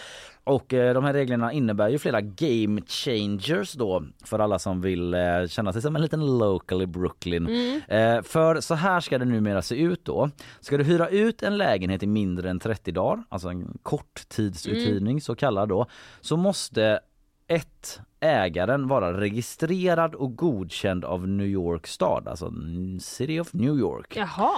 Och 0.45 0.73
eh, 0.73 0.93
de 0.93 1.03
här 1.03 1.13
reglerna 1.13 1.53
innebär 1.53 1.89
ju 1.89 1.99
flera 1.99 2.21
game 2.21 2.81
changers 2.87 3.73
då 3.73 4.03
för 4.25 4.39
alla 4.39 4.59
som 4.59 4.81
vill 4.81 5.13
eh, 5.13 5.47
känna 5.47 5.73
sig 5.73 5.81
som 5.81 5.95
en 5.95 6.01
liten 6.01 6.37
local 6.37 6.81
i 6.81 6.87
Brooklyn. 6.87 7.47
Eh, 7.87 8.21
för 8.21 8.61
så 8.61 8.75
här 8.75 8.99
ska 8.99 9.17
det 9.17 9.25
numera 9.25 9.61
se 9.61 9.75
ut 9.75 10.05
då. 10.05 10.29
Ska 10.59 10.77
du 10.77 10.83
hyra 10.83 11.09
ut 11.09 11.43
en 11.43 11.57
lägenhet 11.57 12.03
i 12.03 12.07
mindre 12.07 12.49
än 12.49 12.59
30 12.59 12.91
dagar, 12.91 13.23
alltså 13.29 13.49
en 13.49 13.77
korttidsuthyrning 13.83 15.21
så 15.21 15.35
kallad 15.35 15.69
då, 15.69 15.85
så 16.21 16.37
måste 16.37 16.99
ett 17.47 17.99
Ägaren 18.19 18.87
vara 18.87 19.21
registrerad 19.21 20.15
och 20.15 20.35
godkänd 20.35 21.05
av 21.05 21.27
New 21.27 21.47
York 21.47 21.87
stad, 21.87 22.27
alltså 22.27 22.53
City 22.99 23.39
of 23.39 23.53
New 23.53 23.79
York. 23.79 24.15
Jaha. 24.15 24.51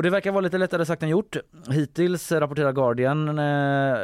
Och 0.00 0.04
det 0.04 0.10
verkar 0.10 0.32
vara 0.32 0.40
lite 0.40 0.58
lättare 0.58 0.84
sagt 0.86 1.02
än 1.02 1.08
gjort. 1.08 1.36
Hittills 1.70 2.32
rapporterar 2.32 2.72
Guardian 2.72 3.28
eh, 3.38 3.98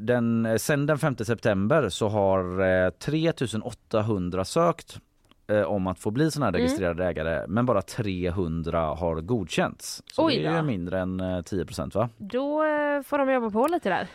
den, 0.00 0.58
sen 0.58 0.86
den 0.86 0.98
5 0.98 1.16
september 1.16 1.88
så 1.88 2.08
har 2.08 2.60
eh, 2.84 2.90
3800 2.90 4.44
sökt 4.44 4.98
eh, 5.46 5.62
om 5.62 5.86
att 5.86 5.98
få 5.98 6.10
bli 6.10 6.30
sådana 6.30 6.46
här 6.46 6.50
Mm. 6.50 6.60
registrerade 6.60 7.04
ägare 7.06 7.44
men 7.48 7.66
bara 7.66 7.82
300 7.82 8.80
har 8.80 9.20
godkänts. 9.20 10.02
Så 10.12 10.26
Oj 10.26 10.38
det 10.38 10.48
är 10.48 10.62
mindre 10.62 11.00
än 11.00 11.20
eh, 11.20 11.42
10 11.42 11.64
va? 11.94 12.08
Då 12.16 12.64
eh, 12.64 13.02
får 13.02 13.18
de 13.18 13.32
jobba 13.32 13.50
på 13.50 13.66
lite 13.66 13.88
där. 13.88 14.06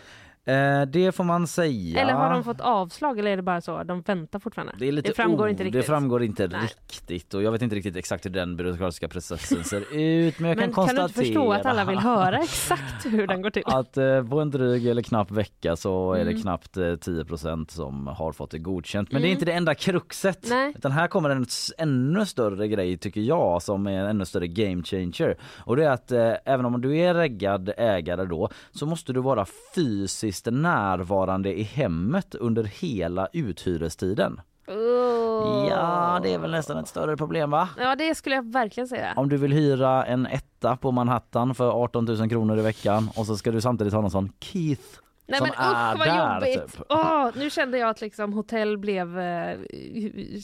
Eh, 0.49 0.81
det 0.85 1.11
får 1.15 1.23
man 1.23 1.47
säga. 1.47 1.99
Eller 2.01 2.13
har 2.13 2.33
de 2.33 2.43
fått 2.43 2.61
avslag 2.61 3.19
eller 3.19 3.31
är 3.31 3.35
det 3.37 3.43
bara 3.43 3.61
så? 3.61 3.83
De 3.83 4.01
väntar 4.01 4.39
fortfarande? 4.39 4.73
Det, 4.79 4.87
är 4.87 4.91
lite 4.91 5.13
framgår 5.13 5.45
o- 5.45 5.49
inte 5.49 5.63
riktigt. 5.63 5.81
Det 5.81 5.87
framgår 5.87 6.23
inte 6.23 6.47
Nej. 6.47 6.59
riktigt 6.61 7.33
och 7.33 7.43
jag 7.43 7.51
vet 7.51 7.61
inte 7.61 7.75
riktigt 7.75 7.95
exakt 7.95 8.25
hur 8.25 8.29
den 8.29 8.55
byråkratiska 8.57 9.07
processen 9.07 9.63
ser 9.63 9.81
ut 9.97 10.39
men 10.39 10.49
jag 10.49 10.57
Men 10.57 10.57
kan 10.57 10.57
kan 10.57 10.73
konstatera 10.73 11.07
du 11.07 11.11
inte 11.11 11.19
förstå 11.23 11.51
att 11.53 11.65
alla 11.65 11.85
vill 11.85 11.99
höra 11.99 12.37
exakt 12.43 13.05
hur 13.05 13.27
den 13.27 13.41
går 13.41 13.49
till? 13.49 13.63
att 13.65 13.97
eh, 13.97 14.23
på 14.23 14.39
en 14.41 14.49
dryg 14.49 14.87
eller 14.87 15.01
knapp 15.01 15.31
vecka 15.31 15.75
så 15.75 16.13
är 16.13 16.25
det 16.25 16.29
Mm. 16.31 16.41
knappt 16.41 16.77
eh, 16.77 16.81
10% 16.83 17.71
som 17.71 18.07
har 18.07 18.31
fått 18.31 18.51
det 18.51 18.59
godkänt. 18.59 19.11
Men 19.11 19.21
det 19.21 19.25
är 19.27 19.29
Mm. 19.29 19.35
inte 19.35 19.45
det 19.45 19.53
enda 19.53 19.75
kruxet. 19.75 20.45
Nej. 20.49 20.73
Utan 20.77 20.91
här 20.91 21.07
kommer 21.07 21.29
en 21.29 21.45
ännu 21.77 22.25
större 22.25 22.67
grej 22.67 22.97
tycker 22.97 23.21
jag 23.21 23.61
som 23.61 23.87
är 23.87 23.91
en 23.99 24.05
ännu 24.07 24.25
större 24.25 24.47
game 24.47 24.83
changer. 24.83 25.37
Och 25.59 25.75
det 25.75 25.85
är 25.85 25.89
att 25.91 26.11
eh, 26.11 26.33
även 26.45 26.65
om 26.65 26.81
du 26.81 26.97
är 26.97 27.13
reggad 27.13 27.71
ägare 27.77 28.25
då 28.25 28.49
så 28.71 28.85
måste 28.85 29.13
du 29.13 29.19
vara 29.21 29.45
fysiskt 29.75 30.38
närvarande 30.45 31.59
i 31.59 31.63
hemmet 31.63 32.35
under 32.35 32.63
hela 32.63 33.27
uthyrestiden. 33.33 34.41
Oh. 34.67 35.67
Ja, 35.69 36.19
det 36.23 36.33
är 36.33 36.39
väl 36.39 36.51
nästan 36.51 36.77
ett 36.77 36.87
större 36.87 37.17
problem 37.17 37.51
va? 37.51 37.69
Ja, 37.77 37.95
det 37.95 38.15
skulle 38.15 38.35
jag 38.35 38.51
verkligen 38.51 38.87
säga. 38.87 39.13
Om 39.15 39.29
du 39.29 39.37
vill 39.37 39.53
hyra 39.53 40.05
en 40.05 40.25
etta 40.25 40.77
på 40.77 40.91
Manhattan 40.91 41.55
för 41.55 41.69
18 41.71 42.05
000 42.05 42.29
kronor 42.29 42.59
i 42.59 42.61
veckan 42.61 43.09
och 43.15 43.25
så 43.25 43.37
ska 43.37 43.51
du 43.51 43.61
samtidigt 43.61 43.93
ha 43.93 44.01
någon 44.01 44.11
sån 44.11 44.31
Keith 44.39 44.99
Nej 45.29 45.37
som 45.37 45.47
men 45.57 45.65
är 45.65 45.93
usch 45.93 45.99
vad 45.99 46.07
där, 46.07 46.33
jobbigt! 46.47 46.73
typ. 46.77 46.85
Åh, 46.89 47.27
nu 47.35 47.49
kände 47.49 47.77
jag 47.77 47.89
att 47.89 48.01
liksom 48.01 48.33
hotell 48.33 48.77
blev, 48.77 49.19
eh, 49.19 49.57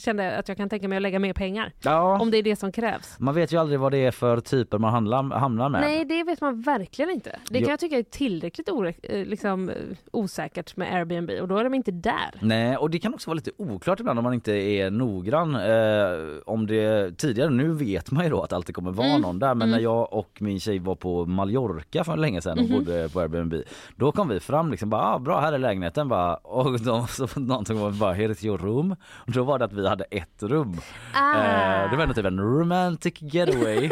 kände 0.04 0.36
att 0.38 0.48
jag 0.48 0.56
kan 0.56 0.68
tänka 0.68 0.88
mig 0.88 0.96
att 0.96 1.02
lägga 1.02 1.18
mer 1.18 1.32
pengar. 1.32 1.72
Ja, 1.82 2.18
Om 2.20 2.30
det 2.30 2.38
är 2.38 2.42
det 2.42 2.56
som 2.56 2.72
krävs. 2.72 3.16
man 3.18 3.34
vet 3.34 3.52
ju 3.52 3.56
aldrig 3.60 3.80
vad 3.80 3.92
det 3.92 3.98
är 3.98 4.10
för 4.10 4.40
typer 4.40 4.78
man 4.78 4.92
handlar, 4.92 5.22
hamnar 5.38 5.68
med. 5.68 5.80
Nej, 5.80 6.04
det 6.04 6.24
vet 6.24 6.40
man 6.40 6.60
verkligen 6.62 7.10
inte. 7.10 7.30
Det 7.50 7.58
Jo. 7.58 7.64
kan 7.64 7.70
jag 7.70 7.80
tycka 7.80 7.98
är 7.98 8.02
tillräckligt 8.02 8.68
ore- 8.68 8.94
eh, 9.02 9.26
liksom, 9.26 9.68
eh, 9.68 9.74
osäkert 10.12 10.76
med 10.76 10.94
Airbnb 10.94 11.30
och 11.40 11.48
då 11.48 11.56
är 11.58 11.64
de 11.64 11.74
inte 11.74 11.90
där. 11.90 12.30
Nej, 12.40 12.76
och 12.76 12.90
det 12.90 12.98
kan 12.98 13.14
också 13.14 13.30
vara 13.30 13.34
lite 13.34 13.50
oklart 13.58 14.00
ibland 14.00 14.18
om 14.18 14.22
man 14.22 14.34
inte 14.34 14.52
är 14.52 14.90
noggrann. 14.90 15.54
Eh, 15.54 16.40
om 16.46 16.66
det 16.66 17.18
tidigare, 17.18 17.50
nu 17.50 17.72
vet 17.72 18.10
man 18.10 18.24
ju 18.24 18.30
då 18.30 18.42
att 18.42 18.52
alltid 18.52 18.74
kommer 18.74 18.90
vara 18.90 19.06
Mm, 19.08 19.20
någon 19.20 19.38
där, 19.38 19.54
men 19.54 19.68
mm. 19.68 19.70
när 19.70 19.78
jag 19.84 20.12
och 20.12 20.38
min 20.40 20.60
tjej 20.60 20.78
var 20.78 20.94
på 20.94 21.26
Mallorca 21.26 22.04
för 22.04 22.16
länge 22.16 22.40
sedan 22.40 22.58
och 22.58 22.64
Mhm. 22.64 22.72
bodde 22.78 23.08
på 23.12 23.20
Airbnb, 23.20 23.54
då 23.96 24.12
kom 24.12 24.28
vi 24.28 24.40
fram 24.40 24.70
liksom 24.76 24.90
bara, 24.90 25.02
ah, 25.02 25.18
bra 25.18 25.40
här 25.40 25.52
är 25.52 25.58
lägenheten 25.58 26.08
bara, 26.08 26.34
och 26.34 26.80
de, 26.80 27.06
så 27.08 27.28
någonting 27.40 27.78
var 27.80 27.90
bara, 27.90 28.12
here 28.12 28.32
is 28.32 28.44
your 28.44 28.58
room. 28.58 28.96
Och 29.02 29.32
då 29.32 29.44
var 29.44 29.58
det 29.58 29.64
att 29.64 29.72
vi 29.72 29.88
hade 29.88 30.04
ett 30.04 30.42
rum. 30.42 30.80
Ah. 31.14 31.34
Eh, 31.34 31.90
det 31.90 31.96
var 31.96 32.02
ändå 32.02 32.14
typ 32.14 32.24
en 32.24 32.40
romantic 32.40 33.14
getaway. 33.20 33.90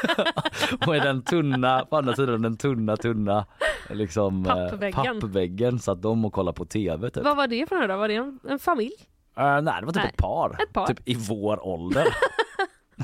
och 0.86 0.96
i 0.96 0.98
den 0.98 1.22
tunna, 1.22 1.84
på 1.90 1.96
andra 1.96 2.14
sidan 2.14 2.42
den 2.42 2.56
tunna 2.56 2.96
tunna 2.96 3.46
liksom 3.90 4.46
eh, 4.46 4.54
Pappväggen. 4.54 5.20
pappväggen 5.20 5.78
satt 5.78 6.02
de 6.02 6.24
och 6.24 6.32
kollade 6.32 6.56
på 6.56 6.64
tv 6.64 7.10
typ. 7.10 7.24
Vad 7.24 7.36
var 7.36 7.46
det 7.46 7.68
för 7.68 7.74
några 7.76 7.94
då? 7.94 7.96
Var 8.00 8.08
det 8.08 8.14
en, 8.14 8.38
en 8.48 8.58
familj? 8.58 8.96
Eh, 9.36 9.60
nej 9.62 9.74
det 9.80 9.86
var 9.86 9.92
typ 9.92 10.04
ett 10.04 10.16
par. 10.16 10.56
Ett 10.62 10.72
par. 10.72 10.86
Typ 10.86 11.08
i 11.08 11.14
vår 11.14 11.66
ålder. 11.66 12.06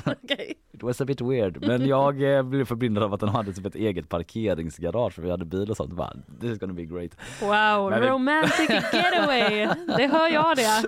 Okej. 0.23 0.53
It 0.73 0.83
was 0.83 1.01
a 1.01 1.05
bit 1.05 1.21
weird. 1.21 1.67
Men 1.67 1.87
jag 1.87 2.35
eh, 2.37 2.43
blev 2.43 2.65
förblindad 2.65 3.03
av 3.03 3.13
att 3.13 3.19
den 3.19 3.29
hade 3.29 3.53
typ 3.53 3.65
ett 3.65 3.75
eget 3.75 4.09
parkeringsgarage 4.09 5.13
för 5.13 5.21
vi 5.21 5.29
hade 5.31 5.45
bil 5.45 5.69
och 5.71 5.77
sånt. 5.77 5.93
Bara, 5.93 6.13
This 6.41 6.51
is 6.51 6.57
gonna 6.59 6.73
be 6.73 6.85
great. 6.85 7.11
Wow, 7.41 7.89
Men 7.89 8.01
vi- 8.01 8.07
romantic 8.07 8.69
getaway! 8.93 9.67
Det 9.97 10.07
hör 10.07 10.29
jag 10.33 10.55
det. 10.57 10.83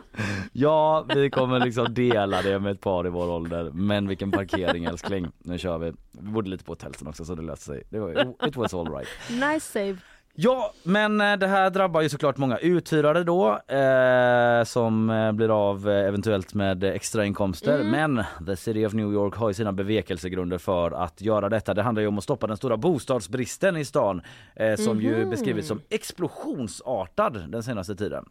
Ja, 0.54 1.06
vi 1.16 1.30
kommer 1.30 1.60
liksom 1.60 1.94
dela 1.94 2.42
det 2.42 2.60
med 2.60 2.72
ett 2.72 2.82
par 2.82 3.08
i 3.08 3.10
vår 3.10 3.30
ålder. 3.30 3.72
Men 3.74 4.08
vilken 4.08 4.32
parkering 4.32 4.86
älskling. 4.86 5.28
Nu 5.40 5.58
kör 5.58 5.78
vi. 5.78 5.94
Vi 6.12 6.30
bodde 6.32 6.50
lite 6.50 6.64
på 6.64 6.72
hotell 6.72 6.94
sen 6.96 7.08
också 7.08 7.26
så 7.26 7.36
det 7.36 7.42
löste 7.42 7.66
sig. 7.66 7.84
Det 7.90 8.00
var, 8.00 8.48
it 8.48 8.56
was 8.56 8.74
all 8.74 8.92
right. 8.96 9.08
Nice 9.30 9.60
save. 9.72 9.98
Ja, 10.38 10.74
men 10.84 11.22
eh, 11.22 11.38
det 11.38 11.48
här 11.48 11.70
drabbar 11.70 12.02
ju 12.02 12.10
såklart 12.10 12.38
många 12.38 12.58
uthyrare 12.58 13.24
då 13.24 13.60
eh, 13.68 14.64
som 14.64 15.10
eh, 15.10 15.32
blir 15.32 15.70
av 15.70 15.90
eh, 15.90 16.08
eventuellt 16.08 16.54
med 16.54 16.84
extrainkomster. 16.84 17.84
Men 17.84 18.24
The 18.46 18.56
City 18.56 18.86
of 18.86 18.94
New 18.94 19.14
York 19.14 19.36
har 19.36 19.48
ju 19.48 19.54
sina 19.54 19.72
bevekelsegrunder 19.72 20.58
för 20.58 20.92
att 20.92 21.22
göra 21.22 21.50
detta. 21.50 21.74
Det 21.74 21.82
handlar 21.82 22.02
ju 22.02 22.08
om 22.08 22.18
att 22.18 22.24
stoppa 22.24 22.48
den 22.48 22.58
stora 22.58 22.78
bostadsbristen 22.78 23.78
i 23.78 23.86
stan 23.86 24.22
eh, 24.56 24.76
som 24.76 25.02
ju 25.02 25.26
beskrivits 25.26 25.68
som 25.68 25.82
explosionsartad 25.90 27.50
den 27.50 27.64
senaste 27.64 27.96
tiden. 27.96 28.26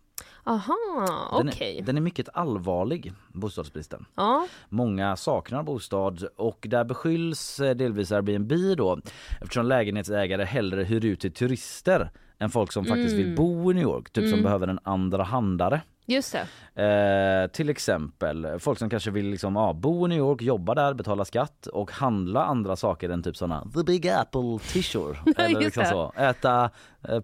Aha, 0.44 1.38
Den, 1.38 1.48
okej. 1.48 1.78
är, 1.78 1.82
den 1.82 1.96
är 1.96 2.00
mycket 2.00 2.28
allvarlig, 2.34 3.12
bostadsbristen. 3.32 4.04
Ja, 4.14 4.46
Många 4.68 5.16
saknar 5.16 5.62
bostad 5.62 6.24
och 6.36 6.66
där 6.70 6.84
beskylls 6.84 7.60
eh, 7.60 7.74
delvis 7.76 8.12
Airbnb 8.12 8.52
då 8.76 8.98
eftersom 9.40 9.66
lägenhetsägare 9.66 10.44
hellre 10.44 10.84
hyr 10.84 11.04
ut 11.04 11.20
till 11.20 11.32
turister 11.32 12.10
än 12.38 12.50
folk 12.50 12.72
som 12.72 12.84
faktiskt 12.84 13.14
vill 13.14 13.34
bo 13.36 13.70
i 13.70 13.74
New 13.74 13.82
York, 13.82 14.10
typ 14.10 14.30
som 14.30 14.42
behöver 14.42 14.68
en 14.68 14.78
andra 14.82 15.22
handare. 15.22 15.80
just 16.06 16.36
det. 16.74 16.82
Eh, 16.82 17.50
till 17.50 17.68
exempel 17.68 18.58
folk 18.58 18.78
som 18.78 18.90
kanske 18.90 19.10
vill 19.10 19.26
liksom, 19.30 19.56
ja, 19.56 19.72
bo 19.72 20.06
i 20.06 20.08
New 20.08 20.18
York, 20.18 20.42
jobba 20.42 20.74
där, 20.74 20.94
betala 20.94 21.24
skatt 21.24 21.66
och 21.66 21.90
handla 21.92 22.44
andra 22.44 22.76
saker 22.76 23.08
än 23.10 23.22
typ 23.22 23.36
såna 23.36 23.66
The 23.74 23.82
Big 23.84 24.08
Apple 24.08 24.58
tissue 24.72 25.14
eller 25.36 25.60
liksom 25.60 25.84
så. 25.84 26.12
Äta 26.16 26.70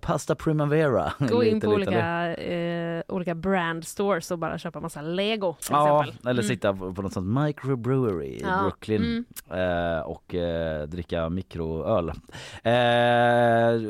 pasta 0.00 0.34
primavera. 0.34 1.12
Gå 1.18 1.44
in 1.44 1.54
Lite, 1.54 1.66
på 1.66 1.76
lite, 1.76 1.90
olika, 1.90 2.34
eh, 2.36 3.02
olika 3.08 3.34
brand 3.34 3.84
stores 3.86 4.30
och 4.30 4.38
bara 4.38 4.58
köpa 4.58 4.80
massa 4.80 5.02
lego 5.02 5.54
till 5.60 5.68
Ja, 5.72 6.04
exempel. 6.04 6.30
eller 6.30 6.42
sitta 6.42 6.72
på 6.72 7.02
något 7.02 7.12
sånt 7.12 7.40
microbrewery 7.46 8.26
i 8.26 8.40
Ja, 8.42 8.58
Brooklyn 8.62 9.24
eh, 9.50 10.00
och 10.06 10.34
eh, 10.34 10.82
dricka 10.86 11.28
mikroöl. 11.28 12.08
Eh, 12.62 13.80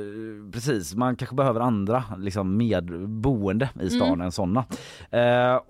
precis, 0.53 0.95
man 0.95 1.17
kanske 1.17 1.37
behöver 1.37 1.61
andra 1.61 2.05
liksom 2.19 2.57
medboende 2.57 3.69
i 3.81 3.91
stan 3.91 4.21
än 4.21 4.33
såna. 4.33 4.65
Eh, 5.11 5.61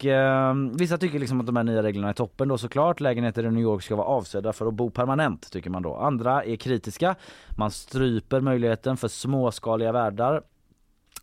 och 0.00 0.06
eh, 0.06 0.54
vissa 0.78 0.98
tycker 0.98 1.18
liksom 1.18 1.40
att 1.40 1.46
de 1.46 1.56
här 1.56 1.64
nya 1.64 1.82
reglerna 1.82 2.08
är 2.08 2.12
toppen 2.12 2.48
då 2.48 2.58
såklart. 2.58 3.00
Lägenheter 3.00 3.44
i 3.44 3.50
New 3.50 3.62
York 3.62 3.82
ska 3.82 3.96
vara 3.96 4.06
avsedda 4.06 4.52
för 4.52 4.66
att 4.66 4.74
bo 4.74 4.90
permanent 4.90 5.52
tycker 5.52 5.70
man 5.70 5.82
då. 5.82 5.96
Andra 5.96 6.44
är 6.44 6.56
kritiska. 6.56 7.14
Man 7.56 7.70
stryper 7.70 8.40
möjligheten 8.40 8.96
för 8.96 9.08
småskaliga 9.08 9.92
värdar 9.92 10.42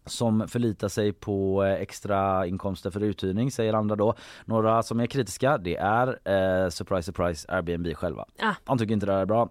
som 0.05 0.47
förlitar 0.47 0.87
sig 0.87 1.13
på 1.13 1.63
eh, 1.63 1.73
extra 1.73 2.47
inkomster 2.47 2.89
för 2.89 3.03
uthyrning 3.03 3.51
säger 3.51 3.73
andra 3.73 3.95
då. 3.95 4.15
Några 4.45 4.83
som 4.83 4.99
är 4.99 5.05
kritiska 5.05 5.57
det 5.57 5.75
är 5.75 6.07
eh, 6.07 6.69
surprise 6.69 7.03
surprise 7.03 7.51
Airbnb 7.51 7.95
själva. 7.95 8.25
Ah. 8.39 8.53
De 8.63 8.77
tycker 8.77 8.93
inte 8.93 9.05
det 9.05 9.13
här 9.13 9.21
är 9.21 9.25
bra. 9.25 9.49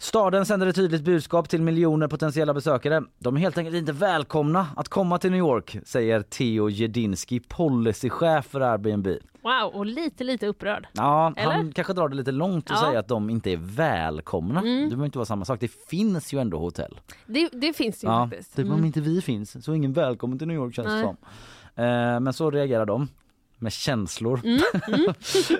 Staden 0.00 0.46
sänder 0.46 0.66
ett 0.66 0.76
tydligt 0.76 1.02
budskap 1.02 1.48
till 1.48 1.62
miljoner 1.62 2.08
potentiella 2.08 2.54
besökare. 2.54 3.02
De 3.18 3.36
är 3.36 3.40
helt 3.40 3.58
enkelt 3.58 3.76
inte 3.76 3.92
välkomna 3.92 4.66
att 4.76 4.88
komma 4.88 5.18
till 5.18 5.30
New 5.30 5.38
York, 5.38 5.76
säger 5.84 6.22
Theo 6.22 6.68
Jedinski, 6.68 7.40
policychef 7.40 8.46
för 8.46 8.60
Airbnb. 8.60 9.06
Wow, 9.42 9.70
och 9.74 9.86
lite 9.86 10.24
lite 10.24 10.46
upprörd. 10.46 10.86
Ja, 10.92 11.32
Eller? 11.36 11.52
han 11.52 11.72
kanske 11.72 11.92
drar 11.92 12.08
det 12.08 12.16
lite 12.16 12.32
långt 12.32 12.70
och 12.70 12.76
Ja. 12.76 12.80
säger 12.80 12.98
att 12.98 13.08
de 13.08 13.30
inte 13.30 13.50
är 13.52 13.56
välkomna. 13.56 14.60
Det 14.60 14.66
behöver 14.66 15.04
inte 15.04 15.18
vara 15.18 15.26
samma 15.26 15.44
sak. 15.44 15.60
Det 15.60 15.70
finns 15.90 16.32
ju 16.32 16.40
ändå 16.40 16.58
hotell. 16.58 17.00
Det, 17.26 17.48
det 17.52 17.72
finns 17.72 18.00
det 18.00 18.06
ju 18.06 18.12
Ja, 18.12 18.28
faktiskt. 18.30 18.56
typ 18.56 18.66
Mm. 18.66 18.78
om 18.78 18.84
inte 18.84 19.00
vi 19.00 19.20
finns 19.22 19.64
så 19.64 19.72
är 19.72 19.76
ingen 19.76 19.92
välkommen 19.92 20.38
till 20.38 20.48
New 20.48 20.56
York 20.56 20.74
känns 20.74 20.88
det 20.88 21.00
som. 21.02 21.16
Eh, 21.84 22.20
men 22.20 22.32
så 22.32 22.50
reagerar 22.50 22.86
de 22.86 23.08
med 23.58 23.72
känslor. 23.72 24.40
Mm, 24.44 24.60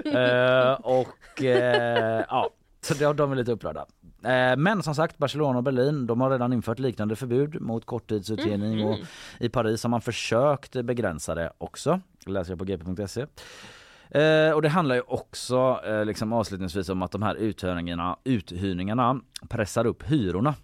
eh, 0.16 0.72
och 0.72 1.42
eh, 1.44 2.24
ja, 2.29 2.51
så 2.81 3.12
de 3.12 3.33
är 3.33 3.37
lite 3.37 3.53
upprörda. 3.53 3.87
Eh, 4.24 4.57
men 4.57 4.83
som 4.83 4.94
sagt 4.94 5.18
Barcelona 5.18 5.59
och 5.59 5.64
Berlin 5.64 6.07
de 6.07 6.20
har 6.20 6.31
redan 6.31 6.52
infört 6.52 6.78
liknande 6.78 7.16
förbud 7.16 7.61
mot 7.61 7.87
korttidsuthyrning 7.87 8.85
och 8.87 8.98
i 9.40 9.48
Paris 9.48 9.83
har 9.83 9.90
man 9.90 10.00
försökt 10.00 10.72
begränsa 10.83 11.35
det 11.35 11.52
också. 11.59 12.00
Det 12.24 12.31
läser 12.31 12.52
jag 12.52 12.59
på 12.59 12.64
gp.se. 12.64 13.26
Eh, 14.11 14.52
och 14.52 14.62
det 14.62 14.68
handlar 14.68 14.94
ju 14.94 15.00
också 15.00 15.81
eh, 15.85 16.04
liksom 16.04 16.33
avslutningsvis 16.33 16.88
om 16.88 17.02
att 17.02 17.11
de 17.11 17.22
här 17.22 17.35
uthyrningarna, 17.35 18.16
uthyrningarna 18.24 19.20
pressar 19.48 19.87
upp 19.87 20.02
hyrorna. 20.02 20.54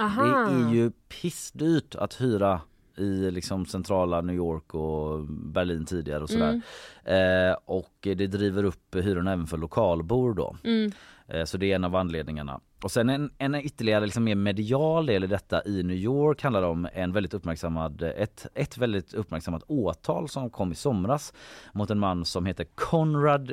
Aha. 0.00 0.22
Det 0.22 0.54
är 0.54 0.74
ju 0.74 0.90
pissdyrt 0.90 1.94
att 1.94 2.20
hyra 2.20 2.60
i 2.96 3.30
liksom 3.30 3.66
centrala 3.66 4.20
New 4.20 4.36
York 4.36 4.74
och 4.74 5.26
Berlin 5.28 5.86
tidigare 5.86 6.22
och 6.22 6.30
sådär. 6.30 6.60
Eh, 7.04 7.56
och 7.64 7.94
det 8.00 8.26
driver 8.26 8.64
upp 8.64 8.94
hyrorna 8.94 9.32
även 9.32 9.46
för 9.46 9.56
lokalbor 9.56 10.34
då. 10.34 10.56
Mm. 10.64 10.92
Eh, 11.28 11.44
så 11.44 11.56
det 11.58 11.72
är 11.72 11.76
en 11.76 11.84
av 11.84 11.96
anledningarna. 11.96 12.60
Och 12.82 12.90
sen 12.90 13.08
en, 13.08 13.30
en 13.38 13.54
ytterligare 13.54 14.04
liksom 14.04 14.24
mer 14.24 14.34
medial 14.34 15.06
del 15.06 15.24
i 15.24 15.26
detta 15.26 15.64
i 15.64 15.82
New 15.82 15.96
York 15.96 16.42
handlar 16.42 16.62
om 16.62 16.88
en 16.92 17.12
väldigt 17.12 17.34
uppmärksammad, 17.34 18.02
ett, 18.02 18.46
ett 18.54 18.78
väldigt 18.78 19.14
uppmärksammat 19.14 19.62
åtal 19.66 20.28
som 20.28 20.50
kom 20.50 20.72
i 20.72 20.74
somras 20.74 21.32
mot 21.72 21.90
en 21.90 21.98
man 21.98 22.24
som 22.24 22.46
heter 22.46 22.66
Conrad 22.74 23.52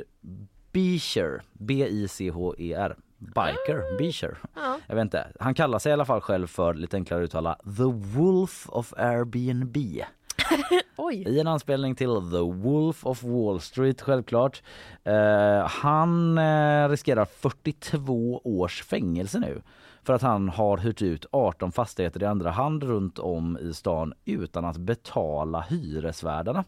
Beecher, 0.72 1.42
B-I-C-H-E-R. 1.52 2.96
Biker, 3.22 3.98
Beecher. 3.98 4.38
Ja. 4.54 4.78
Jag 4.86 4.94
vet 4.94 5.02
inte. 5.02 5.26
Han 5.40 5.54
kallar 5.54 5.78
sig 5.78 5.90
i 5.90 5.92
alla 5.92 6.04
fall 6.04 6.20
själv 6.20 6.46
för, 6.46 6.74
lite 6.74 6.96
enklare 6.96 7.20
att 7.20 7.24
uttala, 7.24 7.56
The 7.76 8.16
Wolf 8.18 8.68
of 8.68 8.92
Airbnb. 8.96 9.76
Oj. 10.96 11.14
I 11.28 11.40
en 11.40 11.46
anspelning 11.46 11.94
till 11.94 12.30
The 12.30 12.68
Wolf 12.68 13.06
of 13.06 13.22
Wall 13.22 13.60
Street 13.60 14.02
självklart. 14.02 14.62
Eh, 15.04 15.66
han 15.66 16.38
eh, 16.38 16.88
riskerar 16.88 17.24
42 17.24 18.40
års 18.44 18.82
fängelse 18.82 19.38
nu 19.38 19.62
för 20.04 20.12
att 20.12 20.22
han 20.22 20.48
har 20.48 20.78
hyrt 20.78 21.02
ut 21.02 21.26
18 21.32 21.72
fastigheter 21.72 22.22
i 22.22 22.26
andra 22.26 22.50
hand 22.50 22.82
runt 22.82 23.18
om 23.18 23.58
i 23.58 23.74
stan 23.74 24.12
utan 24.24 24.64
att 24.64 24.76
betala 24.76 25.60
hyresvärdarna. 25.60 26.64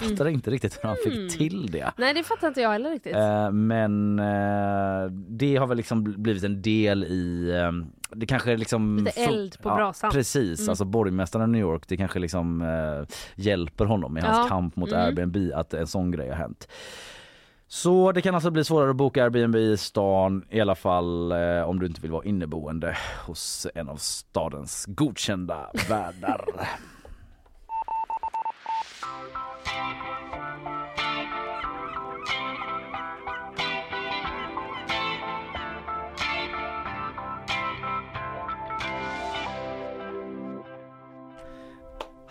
Jag 0.00 0.10
fattar 0.10 0.28
inte 0.28 0.50
riktigt 0.50 0.78
hur 0.82 0.88
han 0.88 0.96
fick 1.04 1.38
till 1.38 1.66
det. 1.70 1.92
Nej, 1.96 2.14
det 2.14 2.22
fattar 2.22 2.48
inte 2.48 2.60
jag 2.60 2.70
heller 2.70 2.90
riktigt. 2.90 3.14
Eh, 3.16 3.50
men 3.50 4.18
eh, 4.18 5.10
det 5.12 5.56
har 5.56 5.66
väl 5.66 5.76
liksom 5.76 6.04
blivit 6.22 6.44
en 6.44 6.62
del 6.62 7.04
i 7.04 7.50
eh, 7.62 7.72
det 8.14 8.26
kanske 8.26 8.56
liksom 8.56 8.96
Lite 9.04 9.20
eld 9.20 9.58
på 9.62 9.68
brasan. 9.68 10.10
Precis, 10.10 10.60
Mm. 10.60 10.70
alltså 10.70 10.84
borgmästaren 10.84 11.48
i 11.50 11.52
New 11.52 11.60
York 11.60 11.82
det 11.88 11.96
kanske 11.96 12.18
liksom 12.18 12.62
eh, 12.62 13.06
hjälper 13.34 13.84
honom 13.84 14.18
i 14.18 14.20
hans 14.20 14.38
Ja. 14.38 14.48
kamp 14.48 14.76
mot 14.76 14.92
Mm. 14.92 15.04
Airbnb 15.06 15.36
att 15.54 15.74
en 15.74 15.86
sån 15.86 16.10
grej 16.10 16.28
har 16.28 16.36
hänt. 16.36 16.68
Så 17.68 18.12
det 18.12 18.22
kan 18.22 18.34
alltså 18.34 18.50
bli 18.50 18.64
svårare 18.64 18.90
att 18.90 18.96
boka 18.96 19.24
Airbnb 19.24 19.56
i 19.56 19.76
stan 19.76 20.44
i 20.50 20.60
alla 20.60 20.74
fall 20.74 21.32
eh, 21.32 21.62
om 21.62 21.78
du 21.78 21.86
inte 21.86 22.00
vill 22.00 22.10
vara 22.10 22.24
inneboende 22.24 22.96
hos 23.26 23.66
en 23.74 23.88
av 23.88 23.96
stadens 23.96 24.84
godkända 24.88 25.70
värdar. 25.88 26.44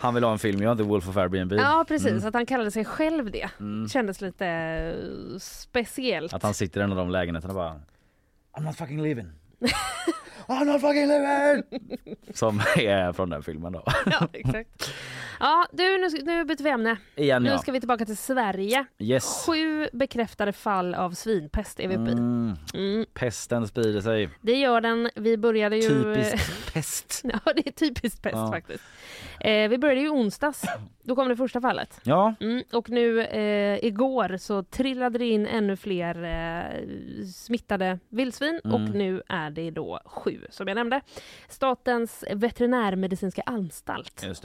Han 0.02 0.14
vill 0.14 0.24
ha 0.24 0.32
en 0.32 0.38
film, 0.38 0.62
ja, 0.62 0.74
The 0.76 0.82
Wolf 0.82 1.08
of 1.08 1.16
Airbnb. 1.16 1.52
Ja 1.52 1.84
precis, 1.88 2.10
Mm. 2.10 2.26
att 2.28 2.34
han 2.34 2.46
kallade 2.46 2.70
sig 2.70 2.84
själv 2.84 3.30
det. 3.30 3.48
Mm. 3.60 3.88
Kändes 3.88 4.20
lite 4.20 4.46
eh, 4.46 5.38
speciellt. 5.38 6.32
Att 6.32 6.42
han 6.42 6.54
sitter 6.54 6.80
i 6.80 6.84
en 6.84 6.90
av 6.90 6.96
de 6.96 7.10
lägenheterna 7.10 7.52
och 7.54 7.56
bara 7.60 7.80
I'm 8.56 8.64
not 8.66 8.76
fucking 8.76 9.02
leaving. 9.02 9.26
I'm 10.48 10.64
not 10.64 10.80
fucking 10.80 11.06
leaving! 11.08 11.62
Som 12.34 12.60
är 12.76 13.12
från 13.12 13.30
den 13.30 13.42
filmen 13.42 13.72
då. 13.72 13.82
Ja, 14.06 14.28
exakt. 14.32 14.90
Ja, 15.44 15.66
du, 15.72 15.98
nu, 15.98 16.08
nu 16.24 16.44
byter 16.44 16.62
vi 16.64 16.70
ämne. 16.70 16.96
Igen 17.16 17.42
Nu 17.42 17.48
ja. 17.50 17.58
ska 17.58 17.72
vi 17.72 17.80
tillbaka 17.80 18.04
till 18.06 18.16
Sverige. 18.16 18.84
Yes. 18.98 19.44
Sju 19.46 19.88
bekräftade 19.92 20.52
fall 20.52 20.94
av 20.94 21.10
svinpest 21.10 21.80
är 21.80 21.88
vi 21.88 21.94
uppe 21.96 22.10
i. 22.10 22.12
Mm. 22.12 22.54
Mm, 22.74 23.06
Pesten 23.14 23.68
sprider 23.68 24.00
sig. 24.00 24.28
det 24.40 24.52
gör 24.54 24.80
den. 24.80 25.10
Vi 25.14 25.36
började 25.36 25.76
ju... 25.76 25.88
Typiskt 25.88 26.72
pest. 26.74 27.22
Ja, 27.24 27.52
det 27.56 27.66
är 27.68 27.72
typiskt 27.72 28.22
pest 28.22 28.34
Ja. 28.36 28.50
faktiskt. 28.52 28.84
Eh, 29.40 29.68
vi 29.68 29.78
började 29.78 30.00
ju 30.00 30.08
onsdags. 30.08 30.62
Då 31.04 31.14
kom 31.16 31.28
det 31.28 31.36
första 31.36 31.60
fallet. 31.60 32.00
Ja, 32.04 32.34
Mm, 32.40 32.62
och 32.72 32.90
nu 32.90 33.22
eh, 33.22 33.84
igår 33.84 34.36
så 34.36 34.62
trillade 34.62 35.18
det 35.18 35.26
in 35.28 35.46
ännu 35.46 35.76
fler 35.76 36.24
eh, 36.24 36.86
smittade 37.26 37.98
vildsvin 38.08 38.60
Mm. 38.64 38.74
och 38.74 38.94
nu 38.94 39.22
är 39.28 39.50
det 39.50 39.70
då 39.70 40.00
sju 40.06 40.46
som 40.50 40.68
jag 40.68 40.74
nämnde. 40.74 41.00
Statens 41.48 42.24
veterinärmedicinska 42.34 43.42
anstalt 43.46 44.22
just 44.26 44.44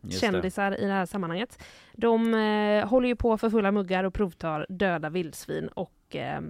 det. 0.00 0.08
Just 0.08 0.20
det. 0.20 0.26
kändisar 0.26 0.80
i 0.80 0.86
det 0.86 0.92
här 0.92 1.06
sammanhanget. 1.06 1.62
De 1.92 2.34
eh, 2.34 2.88
håller 2.88 3.08
ju 3.08 3.16
på 3.16 3.38
för 3.38 3.50
fulla 3.50 3.72
muggar 3.72 4.04
och 4.04 4.14
provtar 4.14 4.66
döda 4.68 5.10
vildsvin 5.10 5.68
och 5.68 6.16
eh, 6.16 6.40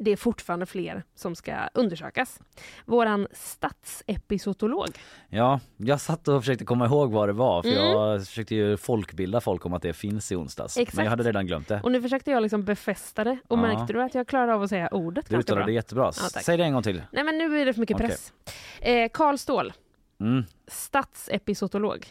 det 0.00 0.10
är 0.10 0.16
fortfarande 0.16 0.66
fler 0.66 1.02
som 1.14 1.34
ska 1.34 1.54
undersökas. 1.74 2.40
Våran 2.84 3.26
statsepizootolog, 3.32 4.88
Ja, 5.28 5.60
jag 5.76 6.00
satt 6.00 6.28
och 6.28 6.42
försökte 6.42 6.64
komma 6.64 6.86
ihåg 6.86 7.12
vad 7.12 7.28
det 7.28 7.32
var 7.32 7.62
för 7.62 7.68
Mm. 7.68 7.82
jag 7.90 8.26
försökte 8.26 8.54
ju 8.54 8.76
folkbilda 8.76 9.40
folk 9.40 9.66
om 9.66 9.74
att 9.74 9.82
det 9.82 9.92
finns 9.92 10.32
i 10.32 10.36
onsdags. 10.36 10.76
Exakt. 10.78 10.96
Men 10.96 11.04
jag 11.04 11.10
hade 11.10 11.22
redan 11.22 11.46
glömt 11.46 11.68
det. 11.68 11.80
och 11.82 11.92
nu 11.92 12.02
försökte 12.02 12.30
jag 12.30 12.42
liksom 12.42 12.64
befästa 12.64 13.24
det 13.24 13.38
och 13.48 13.58
Ja. 13.58 13.62
märkte 13.62 13.92
du 13.92 14.02
att 14.02 14.14
jag 14.14 14.26
klarade 14.26 14.54
av 14.54 14.62
att 14.62 14.68
säga 14.70 14.88
ordet 14.88 15.28
Du 15.28 15.34
ganska 15.34 15.54
bra? 15.54 15.64
det 15.66 15.72
jättebra. 15.72 16.04
Ja, 16.04 16.28
tack. 16.32 16.42
Säg 16.42 16.56
det 16.56 16.64
en 16.64 16.72
gång 16.72 16.82
till. 16.82 17.02
Nej 17.12 17.24
men 17.24 17.38
nu 17.38 17.60
är 17.60 17.66
det 17.66 17.72
för 17.72 17.80
mycket 17.80 17.96
press. 17.96 18.32
Eh, 18.80 19.08
Karl 19.12 19.36
Ståhl, 19.36 19.72
Mm. 20.20 20.44
statsepizootolog. 20.66 22.06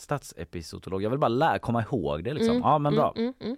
Statsepizootolog. 0.00 1.02
Jag 1.02 1.10
vill 1.10 1.18
bara 1.18 1.28
lära, 1.28 1.58
komma 1.58 1.82
ihåg 1.82 2.24
det 2.24 2.34
liksom. 2.34 2.50
Mm, 2.56 2.62
Ja 2.68 2.78
men 2.78 2.94
bra. 2.94 3.12
Mm, 3.16 3.34
mm, 3.40 3.56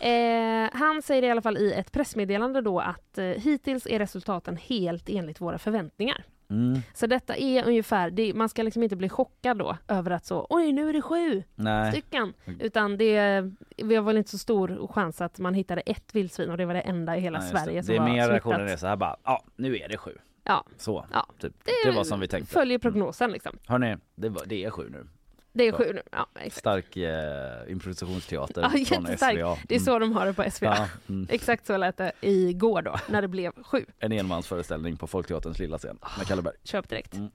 mm. 0.00 0.64
Eh, 0.64 0.70
han 0.80 1.02
säger 1.02 1.22
i 1.22 1.30
alla 1.30 1.42
fall 1.42 1.58
i 1.58 1.72
ett 1.72 1.92
pressmeddelande 1.92 2.60
då 2.60 2.80
att 2.80 3.18
eh, 3.18 3.24
hittills 3.24 3.86
är 3.86 3.98
resultaten 3.98 4.56
helt 4.56 5.08
enligt 5.08 5.40
våra 5.40 5.58
förväntningar. 5.58 6.24
Mm. 6.50 6.80
Så 6.94 7.06
detta 7.06 7.36
är 7.36 7.66
ungefär, 7.68 8.10
det, 8.10 8.34
man 8.34 8.48
ska 8.48 8.62
liksom 8.62 8.82
inte 8.82 8.96
bli 8.96 9.08
chockad 9.08 9.58
då 9.58 9.76
över 9.88 10.10
att 10.10 10.26
så 10.26 10.46
oj 10.50 10.72
nu 10.72 10.88
är 10.88 10.92
det 10.92 11.02
sju 11.02 11.42
Nej. 11.54 11.92
stycken. 11.92 12.32
Utan 12.60 12.96
det, 12.98 13.42
vi 13.76 13.94
har 13.94 14.02
väl 14.02 14.16
inte 14.16 14.30
så 14.30 14.38
stor 14.38 14.88
chans 14.92 15.20
att 15.20 15.38
man 15.38 15.54
hittade 15.54 15.80
ett 15.80 16.14
vildsvin 16.14 16.50
och 16.50 16.56
det 16.56 16.66
var 16.66 16.74
det 16.74 16.80
enda 16.80 17.16
i 17.16 17.20
hela 17.20 17.38
Nej, 17.38 17.48
Sverige 17.48 17.80
det. 17.80 17.82
som 17.82 17.92
det 17.94 17.96
är 17.96 18.00
var 18.00 18.08
mer 18.08 18.14
smittat. 18.14 18.30
reaktionen 18.30 18.68
är 18.68 18.76
så 18.76 18.86
här 18.86 18.96
bara, 18.96 19.16
ja 19.24 19.44
nu 19.56 19.76
är 19.76 19.88
det 19.88 19.96
sju. 19.98 20.10
Ja, 20.44 20.64
Så, 20.76 21.06
Ja. 21.12 21.26
typ. 21.40 21.52
Det 21.64 21.90
det, 21.90 21.96
var 21.96 22.04
som 22.04 22.20
vi 22.20 22.28
tänkte. 22.28 22.52
följer 22.54 22.78
prognosen 22.78 23.30
liksom. 23.32 23.58
Hörni, 23.66 23.96
det, 24.14 24.28
var, 24.28 24.42
det 24.46 24.64
är 24.64 24.70
sju 24.70 24.88
nu. 24.90 25.06
Det 25.56 25.64
är 25.68 25.72
Så. 25.72 25.78
sju. 25.78 25.98
Ja, 26.12 26.26
exakt. 26.34 26.58
Stark 26.58 26.96
eh, 26.96 27.72
improvisationsteater 27.72 28.62
Ja, 28.62 28.68
från 28.68 28.80
jättestark. 28.80 29.38
SVA. 29.38 29.56
Det 29.68 29.74
är 29.74 29.78
så 29.78 29.98
de 29.98 30.12
har 30.12 30.26
det 30.26 30.32
på 30.32 30.50
SVA. 30.50 30.66
Ja, 30.78 30.88
mm. 31.08 31.26
Exakt 31.30 31.66
så 31.66 31.76
lät 31.76 31.96
det 31.96 32.12
igår 32.20 32.82
då, 32.82 32.96
när 33.08 33.22
det 33.22 33.28
blev 33.28 33.52
sju. 33.62 33.84
En 33.98 34.12
enmansföreställning 34.12 34.96
på 34.96 35.06
Folkteaterns 35.06 35.58
lilla 35.58 35.78
scen 35.78 35.98
med 36.18 36.26
Kalle 36.26 36.42
Berg. 36.42 36.54
Köp 36.64 36.88
direkt. 36.88 37.14
Mm. 37.14 37.26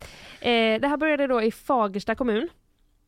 Eh, 0.42 0.82
det 0.82 0.88
här 0.88 0.98
började 0.98 1.28
då 1.28 1.42
i 1.42 1.52
Fagersta 1.52 2.16
kommun. 2.16 2.50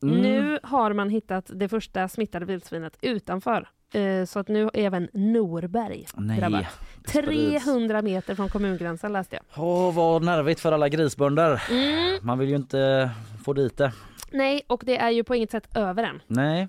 Mm. 0.02 0.16
Nu 0.20 0.58
har 0.62 0.92
man 0.92 1.10
hittat 1.10 1.50
det 1.54 1.68
första 1.68 2.08
smittade 2.08 2.46
vildsvinet 2.46 2.96
utanför. 3.00 3.68
Eh, 3.94 4.24
så 4.24 4.38
att 4.38 4.48
nu 4.48 4.62
är 4.64 4.70
även 4.74 5.08
Norberg 5.12 6.06
Nej, 6.14 6.40
drabbat. 6.40 6.64
det 7.02 7.08
sprids. 7.08 7.64
300 7.64 8.02
meter 8.02 8.34
från 8.34 8.48
kommungränsen 8.48 9.12
läste 9.12 9.36
jag. 9.36 9.64
Åh 9.64 9.94
vad 9.94 10.22
nervigt 10.24 10.60
för 10.60 10.72
alla 10.72 10.88
grisbönder. 10.88 11.62
Mm. 11.70 12.18
Man 12.22 12.38
vill 12.38 12.48
ju 12.48 12.56
inte 12.56 13.10
få 13.44 13.52
dit 13.52 13.76
det. 13.78 13.92
Nej, 14.32 14.62
och 14.66 14.82
det 14.86 14.96
är 14.96 15.10
ju 15.10 15.24
på 15.24 15.34
inget 15.34 15.50
sätt 15.50 15.76
över 15.76 16.02
än. 16.02 16.22
Nej. 16.26 16.68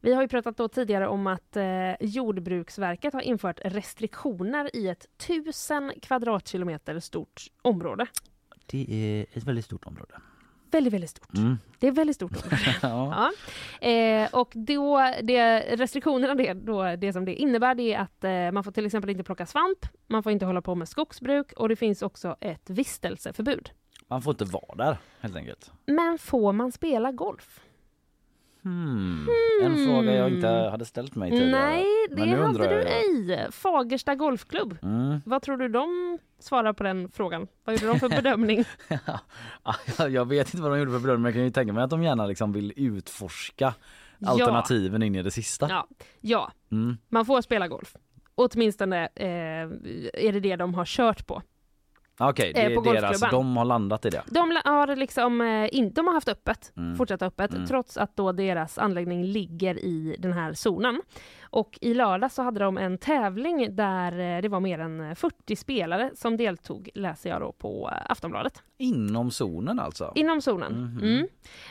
Vi 0.00 0.14
har 0.14 0.22
ju 0.22 0.28
pratat 0.28 0.56
då 0.56 0.68
tidigare 0.68 1.08
om 1.08 1.26
att 1.26 1.56
eh, 1.56 1.92
Jordbruksverket 2.00 3.12
har 3.14 3.20
infört 3.20 3.60
restriktioner 3.64 4.76
i 4.76 4.88
ett 4.88 5.06
tusen 5.16 5.92
kvadratkilometer 6.02 7.00
stort 7.00 7.42
område. 7.62 8.06
Det 8.66 8.86
är 8.90 9.38
ett 9.38 9.44
väldigt 9.44 9.64
stort 9.64 9.86
område. 9.86 10.14
Väldigt, 10.70 10.92
väldigt 10.92 11.10
stort. 11.10 11.34
Mm. 11.36 11.58
Det 11.78 11.86
är 11.86 11.92
väldigt 11.92 12.16
stort 12.16 12.32
område. 12.32 12.56
ja. 12.82 13.32
Ja. 13.80 13.88
Eh, 13.88 14.28
och 14.32 14.52
då, 14.54 15.12
det, 15.22 15.60
restriktionerna 15.76 16.34
det, 16.34 16.52
då, 16.52 16.96
det 16.96 17.12
som 17.12 17.24
det 17.24 17.34
innebär 17.34 17.74
det 17.74 17.94
är 17.94 17.98
att 17.98 18.24
eh, 18.24 18.52
man 18.52 18.64
får 18.64 18.72
till 18.72 18.86
exempel 18.86 19.10
inte 19.10 19.24
plocka 19.24 19.46
svamp, 19.46 19.78
man 20.06 20.22
får 20.22 20.32
inte 20.32 20.46
hålla 20.46 20.62
på 20.62 20.74
med 20.74 20.88
skogsbruk 20.88 21.52
och 21.52 21.68
det 21.68 21.76
finns 21.76 22.02
också 22.02 22.36
ett 22.40 22.70
vistelseförbud. 22.70 23.70
Man 24.14 24.22
får 24.22 24.30
inte 24.30 24.44
vara 24.44 24.74
där 24.76 24.96
helt 25.20 25.36
enkelt. 25.36 25.72
Men 25.86 26.18
får 26.18 26.52
man 26.52 26.72
spela 26.72 27.12
golf? 27.12 27.60
Hmm. 28.62 29.26
En 29.62 29.86
fråga 29.86 30.14
jag 30.14 30.30
inte 30.30 30.46
hade 30.48 30.84
ställt 30.84 31.14
mig 31.14 31.30
tidigare. 31.30 31.50
Nej, 31.50 31.84
det 32.10 32.36
hade 32.42 32.68
du 32.68 32.82
ej. 32.82 33.52
Fagersta 33.52 34.14
Golfklubb. 34.14 34.78
Mm. 34.82 35.20
Vad 35.24 35.42
tror 35.42 35.56
du 35.56 35.68
de 35.68 36.18
svarar 36.38 36.72
på 36.72 36.82
den 36.82 37.10
frågan? 37.10 37.46
Vad 37.64 37.74
gjorde 37.74 37.86
de 37.86 38.00
för 38.00 38.08
bedömning? 38.08 38.64
Ja, 39.98 40.08
jag- 40.08 40.28
vet 40.28 40.54
inte 40.54 40.62
vad 40.62 40.72
de 40.72 40.78
gjorde 40.78 40.90
för 40.92 40.98
bedömning 40.98 41.22
men 41.22 41.28
jag 41.30 41.34
kan 41.34 41.44
ju 41.44 41.50
tänka 41.50 41.72
mig 41.72 41.84
att 41.84 41.90
de 41.90 42.02
gärna 42.02 42.26
liksom 42.26 42.52
vill 42.52 42.72
utforska 42.76 43.74
alternativen 44.26 45.02
in 45.02 45.14
i 45.14 45.22
det 45.22 45.30
sista. 45.30 45.66
Ja, 45.70 45.86
ja, 46.20 46.52
Mm. 46.70 46.96
man 47.08 47.26
får 47.26 47.40
spela 47.42 47.68
golf. 47.68 47.96
Åtminstone 48.34 49.04
eh, 49.14 49.26
är 50.26 50.32
det 50.32 50.40
det 50.40 50.56
de 50.56 50.74
har 50.74 50.84
kört 50.84 51.26
på. 51.26 51.42
Okej, 52.20 52.52
det 52.54 52.60
Eh, 52.60 52.74
på 52.82 52.90
är 52.90 52.94
deras, 52.94 53.20
de 53.30 53.56
har 53.56 53.64
landat 53.64 54.04
i 54.06 54.10
det. 54.10 54.22
De 54.26 54.60
har 54.64 54.96
liksom 54.96 55.40
eh, 55.40 55.68
in, 55.78 55.92
de 55.92 56.06
har 56.06 56.14
haft 56.14 56.28
öppet, 56.28 56.72
Mm. 56.76 56.96
fortsatt 56.96 57.22
öppet, 57.22 57.54
Mm. 57.54 57.66
trots 57.66 57.96
att 57.96 58.16
då 58.16 58.32
deras 58.32 58.78
anläggning 58.78 59.24
ligger 59.24 59.78
i 59.84 60.16
den 60.18 60.32
här 60.32 60.52
zonen. 60.52 61.00
Och 61.54 61.78
i 61.80 61.94
lördag 61.94 62.32
så 62.32 62.42
hade 62.42 62.60
de 62.60 62.78
en 62.78 62.98
tävling 62.98 63.76
där 63.76 64.36
eh, 64.36 64.42
det 64.42 64.48
var 64.48 64.60
mer 64.60 64.78
än 64.78 65.16
40 65.16 65.56
spelare 65.56 66.10
som 66.14 66.36
deltog, 66.36 66.88
läser 66.94 67.30
jag 67.30 67.40
då 67.40 67.52
på 67.52 67.90
eh, 67.92 68.10
Aftonbladet. 68.10 68.62
Inom 68.78 69.30
zonen 69.30 69.78
alltså? 69.80 70.12
Inom 70.14 70.40
zonen. 70.42 70.72
Mhm. 70.72 70.98
Mm. 71.02 71.26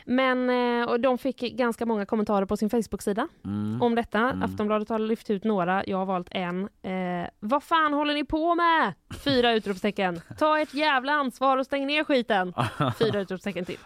Men 0.05 0.49
eh, 0.81 0.89
och 0.89 0.99
de 0.99 1.17
fick 1.17 1.39
ganska 1.39 1.85
många 1.85 2.05
kommentarer 2.05 2.45
på 2.45 2.57
sin 2.57 2.69
Facebook-sida 2.69 3.27
Mm. 3.45 3.81
om 3.81 3.95
detta. 3.95 4.19
Mm. 4.19 4.43
Aftonbladet 4.43 4.89
har 4.89 4.99
lyft 4.99 5.29
ut 5.29 5.43
några, 5.43 5.83
jag 5.87 5.97
har 5.97 6.05
valt 6.05 6.27
en. 6.31 6.61
Eh, 6.81 7.27
vad 7.39 7.63
fan 7.63 7.93
håller 7.93 8.13
ni 8.13 8.23
på 8.25 8.55
med? 8.55 8.93
Fyra 9.23 9.51
utropstecken. 9.53 10.21
Ta 10.39 10.59
ert 10.59 10.73
jävla 10.73 11.11
ansvar 11.13 11.57
och 11.57 11.65
stäng 11.65 11.87
ner 11.87 12.03
skiten. 12.03 12.53
Fyra 12.99 13.19
utropstecken 13.21 13.65
till. 13.65 13.77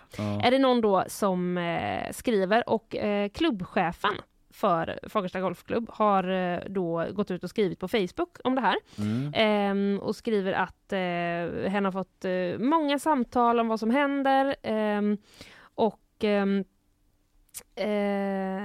Är 0.43 0.51
det 0.51 0.59
någon 0.59 0.81
då 0.81 1.03
som 1.07 1.57
eh, 1.57 2.11
skriver 2.11 2.69
och 2.69 2.95
eh, 2.95 3.29
klubbchefen 3.29 4.13
för 4.57 4.99
Fagersta 5.09 5.41
Golfklubb 5.41 5.89
har 5.93 6.23
eh, 6.29 6.59
då 6.67 7.07
gått 7.11 7.31
ut 7.31 7.43
och 7.43 7.49
skrivit 7.49 7.79
på 7.79 7.87
Facebook 7.87 8.37
om 8.43 8.55
det 8.55 8.61
här. 8.61 8.75
Mm. 8.97 9.31
Ehm, 9.35 9.99
och 9.99 10.15
skriver 10.15 10.53
att 10.53 10.93
eh, 10.93 11.69
hen 11.71 11.85
har 11.85 11.91
fått 11.91 12.25
eh, 12.25 12.59
många 12.59 12.99
samtal 12.99 13.59
om 13.59 13.67
vad 13.67 13.79
som 13.79 13.89
händer. 13.89 14.55
ehm, 14.63 15.17
och 15.75 16.23
ehm, 16.23 16.63
eh, 17.75 17.87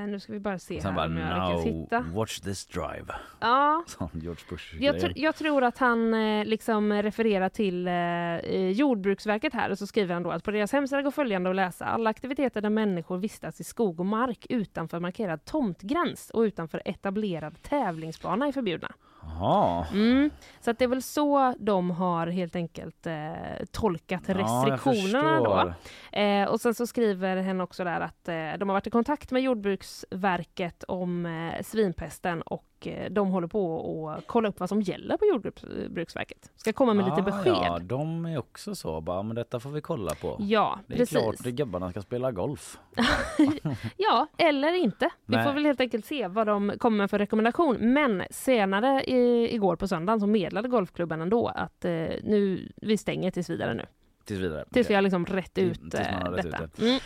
nu 0.09 0.19
ska 0.21 0.33
vi 0.33 0.41
bara 0.41 0.59
se 0.59 0.81
här 0.81 0.93
bara 0.93 1.07
om 1.07 1.17
jag 1.17 1.59
lyckas 1.59 1.75
hitta. 1.75 2.01
watch 2.15 2.41
this 2.41 2.67
drive. 2.67 3.15
Ja, 3.41 3.85
Som 3.87 4.09
George 4.13 4.45
Bush 4.51 4.77
jag, 4.81 4.97
tr- 4.97 5.13
jag 5.17 5.37
tror 5.37 5.65
att 5.65 5.79
han 5.79 6.15
eh, 6.15 6.45
liksom 6.45 6.93
refererar 6.93 7.49
till 7.49 7.89
eh, 7.89 8.71
Jordbruksverket 8.71 9.55
här 9.55 9.71
och 9.71 9.79
så 9.79 9.87
skriver 9.87 10.15
han 10.15 10.23
då 10.23 10.31
att 10.31 10.45
på 10.45 10.51
deras 10.51 10.73
hemsida 10.73 11.03
går 11.03 11.11
följande 11.11 11.51
att 11.51 11.57
läsa. 11.57 11.85
Alla 11.85 12.11
aktiviteter 12.11 12.61
där 12.61 12.71
människor 12.71 13.19
vistas 13.19 13.61
i 13.61 13.65
skog 13.65 14.01
och 14.01 14.07
mark 14.07 14.47
utanför 14.49 15.01
markerad 15.01 15.45
tomtgräns 15.45 16.31
och 16.31 16.41
utanför 16.41 16.83
etablerad 16.85 17.63
tävlingsbana 17.63 18.47
är 18.47 18.53
förbjudna. 18.53 18.93
Jaha. 19.39 19.87
Mm. 19.93 20.31
Så 20.61 20.71
att 20.71 20.79
det 20.79 20.85
är 20.85 20.89
väl 20.89 21.03
så 21.03 21.55
de 21.59 21.91
har 21.91 22.27
helt 22.27 22.57
enkelt 22.57 23.07
eh, 23.07 23.33
tolkat 23.71 24.23
Ja, 24.27 24.35
restriktionerna 24.35 25.41
då. 25.41 25.75
Eh, 26.19 26.49
och 26.49 26.61
sen 26.61 26.75
så 26.75 26.87
skriver 26.87 27.37
hen 27.37 27.61
också 27.61 27.85
där 27.85 28.01
att 28.01 28.29
eh, 28.29 28.35
de 28.35 28.69
har 28.69 28.73
varit 28.73 28.87
i 28.87 28.91
kontakt 28.91 29.31
med 29.31 29.43
Jordbruksverket 29.43 30.85
om 30.85 31.27
eh, 31.27 31.63
svinpesten 31.63 32.43
och 32.43 32.72
eh, 32.87 33.11
de 33.11 33.29
håller 33.29 33.47
på 33.47 34.11
att 34.19 34.27
kolla 34.27 34.49
upp 34.49 34.61
vad 34.61 34.69
som 34.69 34.83
gäller 34.83 35.17
på 35.17 35.27
Jordbruksverket. 35.27 36.51
Ska 36.57 36.73
komma 36.73 36.95
med 36.95 37.05
lite 37.05 37.17
Ah, 37.21 37.25
besked. 37.25 37.53
Ja, 37.53 37.79
de 37.79 38.27
är 38.27 38.39
också 38.39 38.75
så. 38.75 39.01
Bara, 39.01 39.23
men 39.23 39.37
detta 39.37 39.61
får 39.61 39.71
vi 39.71 39.81
kolla 39.81 40.15
på. 40.15 40.37
Ja, 40.41 40.79
det 40.87 40.95
är 40.95 40.99
precis. 40.99 41.19
klart 41.19 41.35
att 41.35 41.47
gubbarna 41.47 41.91
ska 41.91 42.03
spela 42.03 42.33
golf. 42.33 42.79
Ja, 43.97 44.27
eller 44.39 44.73
inte. 44.75 45.11
Vi 45.27 45.37
Nej. 45.37 45.45
får 45.45 45.53
väl 45.53 45.65
helt 45.65 45.81
enkelt 45.81 46.05
se 46.07 46.29
vad 46.29 46.47
de 46.47 46.73
kommer 46.79 46.97
med 46.97 47.11
för 47.11 47.19
rekommendation. 47.19 47.77
Men 47.81 48.23
senare 48.31 49.05
i, 49.05 49.55
igår 49.55 49.77
på 49.77 49.89
söndagen 49.89 50.21
så 50.21 50.27
meddelade 50.27 50.69
golfklubben 50.69 51.21
ändå 51.21 51.49
att 51.49 51.85
eh, 51.85 51.91
nu, 52.23 52.73
vi 52.77 52.97
stänger 52.99 53.31
tills 53.31 53.51
vidare 53.51 53.75
nu. 53.75 53.87
Tills 54.25 54.41
vidare. 54.41 54.65
Tills 54.73 54.91
vi 54.91 54.95
har 54.95 55.03
liksom 55.03 55.27
rätt 55.27 55.59
ut 55.59 55.81
tills 55.81 56.11
man 56.13 56.23
har 56.23 56.29
eh, 56.33 56.35
rätt 56.37 56.45
ut 56.47 56.53
detta. 56.53 56.69
det. 56.77 56.89
Mm. 56.89 57.01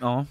Ja. 0.00 0.26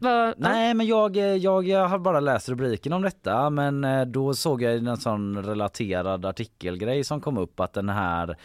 Vad- 0.00 0.34
Nej 0.36 0.74
men 0.74 0.86
jag, 0.86 1.16
eh, 1.16 1.24
jag, 1.24 1.68
jag 1.68 1.88
har 1.88 1.98
bara 1.98 2.20
läst 2.20 2.48
rubriken 2.48 2.92
om 2.92 3.02
detta 3.02 3.50
men 3.50 3.84
eh, 3.84 4.04
då 4.04 4.34
såg 4.34 4.62
jag 4.62 4.74
en 4.76 4.96
sån 4.96 5.44
relaterad 5.44 6.24
artikelgrej 6.26 7.04
som 7.04 7.20
kom 7.20 7.38
upp 7.38 7.60
att 7.60 7.72
den 7.72 7.88
här 7.88 8.36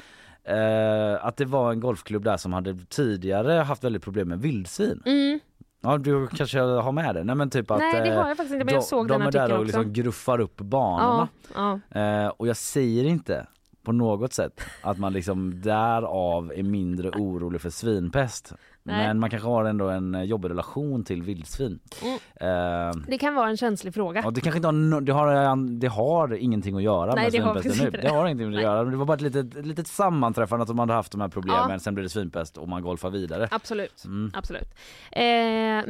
eh, 0.44 1.26
att 1.26 1.38
det 1.38 1.46
var 1.46 1.72
en 1.72 1.80
golfklubb 1.80 2.24
där 2.24 2.38
som 2.38 2.54
hade 2.54 2.78
tidigare 2.90 3.52
haft 3.52 3.84
väldigt 3.84 4.04
problem 4.04 4.28
med 4.30 4.40
vildsvin. 4.42 5.02
Mm. 5.06 5.40
Ja 5.82 5.98
du 5.98 6.28
kanske 6.28 6.60
har 6.60 6.92
med 6.92 7.16
det? 7.16 7.24
Nej 7.24 7.36
men 7.36 7.50
typ 7.50 7.72
att 7.72 7.78
Nej 7.80 8.02
det 8.02 8.10
eh, 8.10 8.22
har 8.22 8.28
jag 8.28 8.38
faktiskt 8.38 8.54
inte 8.54 8.66
men 8.66 8.74
jag 8.74 8.84
de, 8.84 8.88
såg 8.88 9.08
de 9.08 9.14
den 9.20 9.28
är 9.28 9.32
där 9.32 9.46
och 9.50 9.54
också. 9.54 9.64
liksom 9.64 9.94
gruffar 9.94 10.40
upp 10.40 10.58
banorna. 10.58 11.28
ja, 11.56 11.80
ja. 11.94 12.02
Eh, 12.02 12.28
och 12.28 12.48
jag 12.48 12.58
säger 12.58 13.04
inte 13.04 13.48
på 13.84 13.92
något 13.92 14.34
sätt 14.34 14.62
att 14.82 14.98
man 14.98 15.14
liksom 15.14 15.62
därav 15.62 16.52
är 16.56 16.64
mindre 16.64 17.10
orolig 17.10 17.62
för 17.62 17.70
svinpest. 17.70 18.54
Nej. 18.88 19.08
Men 19.08 19.20
man 19.20 19.30
kanske 19.30 19.48
har 19.50 19.66
ändå 19.66 19.90
en 19.90 20.26
jobbig 20.26 20.50
relation 20.50 21.04
till 21.04 21.24
vildsvin. 21.24 21.80
Mm. 22.04 22.14
Eh, 22.36 22.96
Det 23.08 23.18
kan 23.18 23.36
vara 23.36 23.50
en 23.50 23.58
känslig 23.58 23.94
fråga. 23.94 24.22
Ja, 24.24 24.32
det 24.32 24.42
kanske 24.42 24.58
inte 24.58 24.68
har, 24.68 24.74
no- 24.74 25.02
det 25.02 25.12
har, 25.14 25.80
det 25.80 25.88
har 25.88 26.34
ingenting 26.34 26.76
att 26.76 26.84
göra 26.84 27.16
Nej, 27.16 27.24
med 27.24 27.32
svinpesten 27.34 27.86
nu. 27.86 27.92
Det 27.92 27.98
det. 27.98 28.10
har 28.10 28.26
ingenting 28.26 28.48
att 28.48 28.54
Nej. 28.54 28.64
göra. 28.64 28.84
Det 28.84 28.98
var 28.98 29.06
bara 29.06 29.14
ett 29.14 29.22
litet, 29.22 29.56
ett 29.56 29.66
litet 29.66 29.88
sammanträffande 29.88 30.62
att 30.64 30.68
de 30.68 30.80
hade 30.80 30.94
haft 30.94 31.12
de 31.12 31.22
här 31.22 31.28
problemen, 31.28 31.70
Ja. 31.70 31.80
sen 31.80 31.94
blev 31.96 32.04
det 32.04 32.10
svinpest 32.10 32.58
och 32.58 32.68
man 32.70 32.82
golfar 32.82 33.10
vidare. 33.10 33.48
Absolut. 33.52 34.06
Mm. 34.06 34.32
Absolut. 34.36 34.68
Eh, 35.12 35.22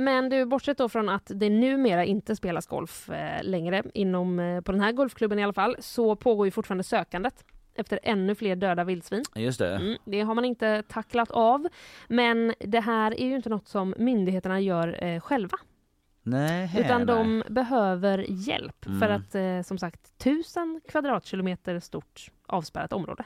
men 0.03 0.29
du, 0.29 0.45
bortsett 0.45 0.77
då 0.77 0.89
från 0.89 1.09
att 1.09 1.31
det 1.35 1.49
numera 1.49 2.05
inte 2.05 2.35
spelas 2.35 2.67
golf 2.67 3.09
eh, 3.09 3.43
längre 3.43 3.83
inom, 3.93 4.39
eh, 4.39 4.61
på 4.61 4.71
den 4.71 4.81
här 4.81 4.91
golfklubben 4.91 5.39
i 5.39 5.43
alla 5.43 5.53
fall, 5.53 5.75
så 5.79 6.15
pågår 6.15 6.47
ju 6.47 6.51
fortfarande 6.51 6.83
sökandet 6.83 7.35
efter 7.78 7.99
ännu 8.03 8.36
fler 8.36 8.55
döda 8.55 8.84
vildsvin. 8.84 9.23
Just 9.36 9.59
det. 9.59 9.76
Mm, 9.76 9.97
det 10.05 10.21
har 10.21 10.36
man 10.36 10.45
inte 10.45 10.84
tacklat 10.88 11.32
av. 11.32 11.67
Men 12.07 12.53
det 12.59 12.80
här 12.80 13.19
är 13.19 13.26
ju 13.26 13.36
inte 13.36 13.49
något 13.49 13.67
som 13.67 13.93
myndigheterna 13.97 14.59
gör 14.59 15.03
eh, 15.03 15.19
själva. 15.19 15.57
Nej, 16.23 16.71
Utan 16.78 16.97
nej. 16.97 17.15
de 17.15 17.43
behöver 17.49 18.26
hjälp 18.30 18.86
Mm. 18.86 18.99
för 18.99 19.09
att 19.09 19.36
eh, 19.36 19.61
som 19.61 19.78
sagt 19.78 20.17
tusen 20.17 20.82
kvadratkilometer 20.89 21.80
stort 21.80 22.32
avspärrat 22.47 22.93
område 22.93 23.23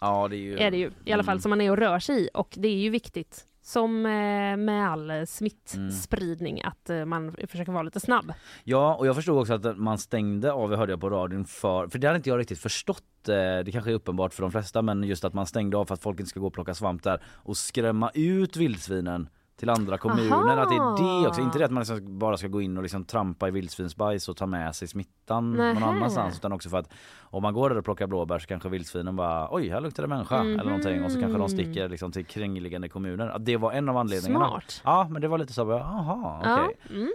Ja 0.00 0.28
det 0.28 0.36
är 0.36 0.38
ju... 0.38 0.58
är 0.58 0.70
det 0.70 0.76
ju 0.76 0.90
i 1.04 1.12
alla 1.12 1.22
fall 1.24 1.32
Mm. 1.34 1.40
som 1.40 1.50
man 1.50 1.60
är 1.60 1.70
och 1.70 1.76
rör 1.78 1.98
sig 1.98 2.24
i 2.24 2.28
och 2.34 2.54
det 2.58 2.68
är 2.68 2.76
ju 2.78 2.90
viktigt 2.90 3.44
som 3.62 4.06
eh, 4.06 4.56
med 4.56 4.88
all 4.90 5.10
eh, 5.10 5.14
Mm. 5.16 5.26
smittspridning 5.26 6.62
att 6.62 6.90
eh, 6.90 7.04
man 7.04 7.36
försöker 7.48 7.72
vara 7.72 7.82
lite 7.82 8.00
snabb. 8.00 8.32
Ja 8.64 8.94
och 8.94 9.06
jag 9.06 9.14
förstod 9.16 9.38
också 9.38 9.54
att 9.54 9.78
man 9.78 9.98
stängde 9.98 10.52
av, 10.52 10.70
jag 10.70 10.78
hörde 10.78 10.92
jag 10.92 11.00
på 11.00 11.10
radion 11.10 11.44
för, 11.44 11.88
för 11.88 11.98
det 11.98 12.06
hade 12.06 12.16
inte 12.16 12.28
jag 12.30 12.38
riktigt 12.38 12.58
förstått, 12.58 13.04
det 13.24 13.72
kanske 13.72 13.90
är 13.90 13.94
uppenbart 13.94 14.34
för 14.34 14.42
de 14.42 14.50
flesta 14.52 14.82
men 14.82 15.04
just 15.04 15.24
att 15.24 15.34
man 15.34 15.46
stängde 15.46 15.76
av 15.76 15.84
för 15.84 15.94
att 15.94 16.02
folk 16.02 16.20
inte 16.20 16.30
ska 16.30 16.40
gå 16.40 16.46
och 16.46 16.52
plocka 16.54 16.74
svamp 16.74 17.02
där 17.02 17.22
och 17.26 17.56
skrämma 17.56 18.10
ut 18.14 18.56
vildsvinen 18.56 19.28
till 19.62 19.70
andra 19.70 19.98
kommuner. 19.98 20.32
Aha. 20.32 20.62
Att 20.62 20.68
det 20.68 20.74
är 20.74 21.22
det 21.22 21.28
också, 21.28 21.40
inte 21.40 21.58
det 21.58 21.64
att 21.64 21.70
man 21.70 21.80
liksom 21.80 22.18
bara 22.18 22.36
ska 22.36 22.48
gå 22.48 22.60
in 22.62 22.76
och 22.76 22.82
liksom 22.82 23.04
trampa 23.04 23.48
i 23.48 23.50
vildsvinsbajs 23.50 24.28
och 24.28 24.36
ta 24.36 24.46
med 24.46 24.74
sig 24.74 24.88
smittan 24.88 25.52
någon 25.52 25.74
Nähä. 25.74 25.86
annanstans 25.86 26.36
utan 26.38 26.52
också 26.52 26.68
för 26.68 26.78
att 26.78 26.92
om 27.22 27.42
man 27.42 27.54
går 27.54 27.70
där 27.70 27.78
och 27.78 27.84
plockar 27.84 28.06
blåbär 28.06 28.38
så 28.38 28.46
kanske 28.46 28.68
vildsvinen 28.68 29.16
bara 29.16 29.48
oj 29.54 29.68
här 29.68 29.80
luktar 29.80 30.02
det 30.02 30.08
människa 30.08 30.42
Mhm. 30.42 30.52
eller 30.60 30.64
någonting 30.70 31.04
och 31.04 31.12
så 31.12 31.20
kanske 31.20 31.38
de 31.38 31.48
sticker 31.48 31.88
liksom 31.88 32.12
till 32.12 32.24
kringliggande 32.26 32.88
kommuner. 32.88 33.28
Att 33.28 33.44
det 33.44 33.56
var 33.56 33.72
en 33.72 33.88
av 33.88 33.96
anledningarna. 33.96 34.48
Smart. 34.48 34.80
Ja 34.84 35.06
men 35.10 35.22
det 35.22 35.28
var 35.28 35.38
lite 35.38 35.52
så, 35.52 35.64
bara, 35.64 35.78
jaha 35.78 36.38
okej. 36.40 36.76
Ja, 36.88 36.94
mm. 36.96 37.12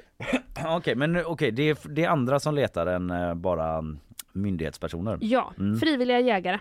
Okej, 0.78 0.96
men 0.96 1.26
okej, 1.26 1.52
det, 1.52 1.70
är, 1.70 1.78
det 1.90 2.04
är 2.04 2.10
andra 2.10 2.40
som 2.40 2.56
letar 2.56 2.88
än 2.88 3.12
eh, 3.12 3.34
bara 3.34 3.78
mm, 3.78 4.00
myndighetspersoner. 4.34 5.18
ja, 5.22 5.52
Mm. 5.60 5.80
frivilliga 5.80 6.20
jägare 6.20 6.60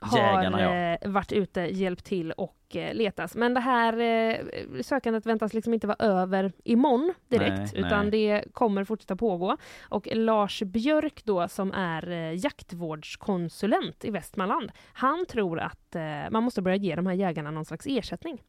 har 0.00 0.18
Jägarna, 0.18 0.60
ja. 0.60 0.74
eh, 1.02 1.10
varit 1.10 1.32
ute, 1.32 1.60
hjälpt 1.60 2.04
till 2.04 2.32
och 2.32 2.76
eh, 2.76 2.94
letas. 2.94 3.34
Men 3.36 3.54
det 3.54 3.60
här 3.60 3.92
eh, 4.00 4.36
sökandet 4.82 5.26
väntas 5.26 5.54
liksom 5.54 5.74
inte 5.74 5.86
vara 5.86 5.96
över 6.06 6.52
imorgon 6.64 7.14
direkt 7.28 7.72
Nej, 7.74 7.84
utan 7.86 8.08
nej. 8.08 8.10
det 8.10 8.52
kommer 8.52 8.84
fortsätta 8.84 9.16
pågå. 9.16 9.56
Och 9.82 10.08
Lars 10.12 10.62
Björk 10.62 11.24
då 11.24 11.48
som 11.48 11.72
är 11.72 12.32
jaktvårdskonsulent 12.44 14.04
i 14.04 14.10
Västmanland, 14.10 14.70
han 14.92 15.26
tror 15.28 15.60
att 15.60 15.96
man 16.30 16.42
måste 16.44 16.62
börja 16.62 16.76
ge 16.76 16.96
de 16.96 17.06
här 17.06 17.14
jägarna 17.14 17.50
någon 17.50 17.64
slags 17.64 17.86
ersättning. 17.86 18.42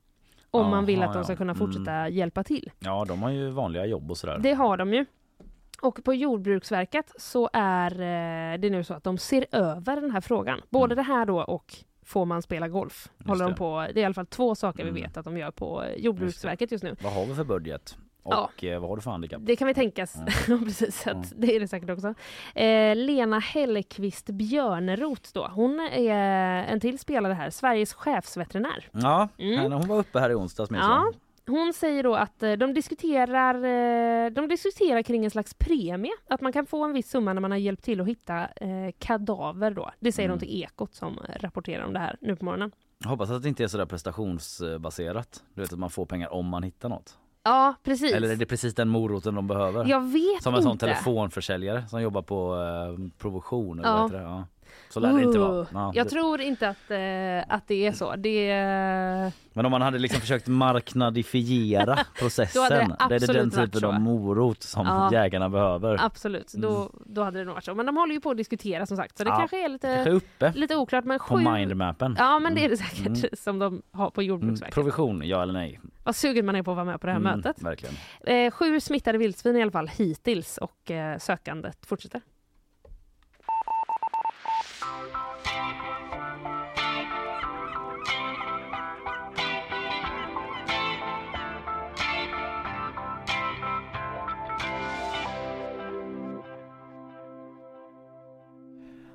Om 0.51 0.69
man 0.69 0.85
vill 0.85 1.03
att 1.03 1.13
de 1.13 1.23
ska 1.23 1.33
ja. 1.33 1.37
kunna 1.37 1.53
Mm. 1.53 1.59
fortsätta 1.67 2.09
hjälpa 2.09 2.43
till. 2.43 2.71
Ja, 2.79 3.05
de 3.07 3.23
har 3.23 3.29
ju 3.29 3.49
vanliga 3.49 3.85
jobb 3.85 4.11
och 4.11 4.17
sådär. 4.17 4.39
Det 4.39 4.53
har 4.53 4.77
de 4.77 4.93
ju. 4.93 5.05
Och 5.85 6.03
på 6.03 6.13
Jordbruksverket 6.13 7.11
så 7.17 7.49
är 7.53 7.91
eh, 7.91 8.57
det 8.59 8.69
nu 8.69 8.83
så 8.83 8.93
att 8.93 9.03
de 9.03 9.17
ser 9.17 9.45
över 9.51 10.01
den 10.01 10.11
här 10.11 10.21
frågan. 10.21 10.61
Både 10.69 10.93
Mm. 10.93 10.95
det 11.05 11.13
här 11.13 11.25
då 11.25 11.41
och 11.43 11.75
får 12.05 12.25
man 12.25 12.41
spela 12.41 12.67
golf? 12.67 13.09
Just 13.17 13.29
Håller 13.29 13.45
de 13.45 13.55
på. 13.55 13.85
Det 13.93 13.99
är 13.99 14.01
i 14.01 14.05
alla 14.05 14.13
fall 14.13 14.25
två 14.25 14.55
saker 14.55 14.81
Mm. 14.83 14.93
vi 14.95 15.01
vet 15.01 15.17
att 15.17 15.25
de 15.25 15.37
gör 15.37 15.51
på 15.51 15.83
Jordbruksverket 15.97 16.71
just 16.71 16.83
nu. 16.83 16.95
Vad 17.03 17.13
har 17.13 17.25
vi 17.25 17.35
för 17.35 17.43
budget? 17.43 17.97
Ja. 18.27 18.49
Och 18.55 18.63
eh, 18.63 18.79
vad 18.79 18.89
har 18.89 18.95
du 18.95 19.01
för 19.01 19.11
handikapp? 19.11 19.41
Det 19.45 19.55
kan 19.55 19.67
vi 19.67 19.73
tänkas. 19.73 20.15
Mm. 20.47 20.63
Precis, 20.65 21.07
Mm. 21.07 21.23
det 21.35 21.55
är 21.55 21.59
det 21.59 21.67
säkert 21.67 21.89
också. 21.89 22.13
Eh, 22.55 22.95
Lena 22.95 23.39
Hellqvist 23.39 24.25
Björneroth 24.29 25.29
då. 25.33 25.47
Hon 25.53 25.79
är 25.79 26.63
en 26.63 26.79
till 26.79 26.99
spelare 26.99 27.33
här, 27.33 27.49
Sveriges 27.49 27.93
chefsveterinär. 27.93 28.89
Ja, 28.91 29.27
Mm. 29.37 29.71
hon 29.71 29.87
var 29.87 29.97
uppe 29.97 30.19
här 30.19 30.29
i 30.29 30.33
onsdags 30.35 30.69
minns 30.71 30.83
Ja, 30.83 31.03
jag. 31.05 31.15
Hon 31.47 31.73
säger 31.73 32.03
då 32.03 32.15
att 32.15 32.43
eh, 32.43 32.51
de 32.53 32.73
diskuterar, 32.73 33.55
eh, 33.55 34.29
de 34.31 34.47
diskuterar 34.47 35.01
kring 35.01 35.25
en 35.25 35.31
slags 35.31 35.53
premie. 35.53 36.11
Att 36.29 36.41
man 36.41 36.53
kan 36.53 36.65
få 36.65 36.83
en 36.85 36.93
viss 36.93 37.09
summa 37.09 37.33
när 37.33 37.41
man 37.41 37.51
har 37.51 37.57
hjälpt 37.57 37.83
till 37.83 38.01
att 38.01 38.07
hitta 38.07 38.39
eh, 38.41 38.91
kadaver 38.99 39.71
då. 39.71 39.91
Det 39.99 40.11
säger 40.11 40.29
Mm. 40.29 40.39
de 40.39 40.45
till 40.45 40.63
Ekot 40.63 40.93
som 40.95 41.19
rapporterar 41.39 41.83
om 41.85 41.93
det 41.93 41.99
här 41.99 42.17
nu 42.21 42.35
på 42.35 42.45
morgonen. 42.45 42.71
Jag 42.99 43.09
hoppas 43.09 43.29
att 43.31 43.43
det 43.43 43.49
inte 43.49 43.63
är 43.63 43.67
sådär 43.67 43.85
prestationsbaserat. 43.85 45.43
Du 45.53 45.61
vet 45.61 45.73
att 45.73 45.79
man 45.79 45.89
får 45.89 46.05
pengar 46.05 46.33
om 46.33 46.47
man 46.47 46.63
hittar 46.63 46.89
något. 46.89 47.17
Ja, 47.43 47.73
precis. 47.83 48.13
Eller 48.13 48.29
är 48.29 48.35
det 48.35 48.45
precis 48.45 48.75
den 48.75 48.89
moroten 48.89 49.35
de 49.35 49.47
behöver? 49.47 49.85
Jag 49.85 50.01
vet 50.11 50.43
Som 50.43 50.53
en 50.53 50.57
inte. 50.59 50.69
sån 50.69 50.77
telefonförsäljare 50.77 51.87
som 51.87 52.01
jobbar 52.01 52.21
på 52.21 52.55
eh, 52.55 53.11
provision 53.17 53.79
eller 53.79 53.89
Ja. 53.89 53.95
vad 54.01 54.11
heter 54.11 54.17
det? 54.23 54.29
Ja. 54.29 54.43
Så 54.89 54.99
lär 54.99 55.13
det 55.13 55.23
inte 55.23 55.39
vara. 55.39 55.67
Ja, 55.73 55.91
jag 55.95 56.05
det- 56.05 56.09
tror 56.09 56.41
inte 56.41 56.69
att, 56.69 56.91
eh, 56.91 57.55
att 57.55 57.67
det 57.67 57.85
är 57.87 57.91
så. 57.91 58.15
Det, 58.15 58.51
Men 59.53 59.65
om 59.65 59.71
man 59.71 59.81
hade 59.81 59.99
liksom 59.99 60.21
försökt 60.21 60.47
marknadifiera 60.47 61.97
processen. 62.19 62.61
Då 62.89 62.95
hade 62.99 63.19
det 63.19 63.25
det 63.27 63.33
är 63.33 63.33
den 63.33 63.51
typen 63.51 63.85
av 63.85 64.01
morot 64.01 64.63
som 64.63 64.87
Ja. 64.87 65.09
jägarna 65.13 65.49
behöver. 65.49 65.97
absolut, 66.05 66.53
då, 66.53 66.89
då 67.05 67.23
hade 67.23 67.39
det 67.39 67.45
nog 67.45 67.53
varit 67.53 67.63
så. 67.63 67.75
Men 67.75 67.85
de 67.85 67.97
håller 67.97 68.13
ju 68.13 68.21
på 68.21 68.31
att 68.31 68.37
diskutera 68.37 68.85
som 68.85 68.97
sagt. 68.97 69.17
Så 69.17 69.23
det 69.23 69.29
Mm. 69.29 69.35
Ja, 69.35 69.39
kanske 69.39 69.65
är 69.65 69.69
lite, 69.69 69.87
Kanske 69.95 70.11
uppe 70.11 70.51
lite 70.55 70.75
oklart. 70.75 71.05
Men 71.05 71.19
på 71.19 71.25
sju... 71.37 71.43
mindmappen. 71.43 72.15
Ja, 72.19 72.39
men 72.39 72.55
det 72.55 72.65
är 72.65 72.69
det 72.69 72.75
Mm. 72.81 72.89
säkert 72.89 73.07
Mm. 73.23 73.29
som 73.37 73.59
de 73.59 73.81
har 73.91 74.09
på 74.09 74.21
Mm, 74.21 74.29
Jordbruksverket. 74.29 74.73
provision, 74.75 75.21
ja 75.25 75.41
eller 75.43 75.53
nej? 75.53 75.79
Vad 76.03 76.15
sugen 76.15 76.45
man 76.45 76.55
är 76.55 76.63
på 76.63 76.71
att 76.71 76.75
vara 76.77 76.85
med 76.85 77.01
på 77.01 77.07
det 77.07 77.13
här 77.13 77.19
Mm, 77.19 77.37
mötet. 77.37 77.61
Verkligen. 77.63 77.95
Eh, 78.25 78.51
sju 78.51 78.79
smittade 78.79 79.17
vildsvin 79.17 79.55
i 79.55 79.61
alla 79.61 79.71
fall 79.71 79.87
hittills 79.87 80.57
och 80.57 80.91
eh, 80.91 81.17
sökandet 81.17 81.85
fortsätter. 81.85 82.21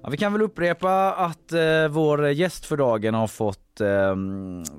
Ja, 0.02 0.10
vi 0.10 0.16
kan 0.16 0.32
väl 0.32 0.42
upprepa 0.42 1.12
att 1.12 1.52
eh, 1.52 1.88
vår 1.90 2.28
gäst 2.28 2.66
för 2.66 2.76
dagen 2.76 3.14
har 3.14 3.26
fått 3.26 3.80
eh, 3.80 4.16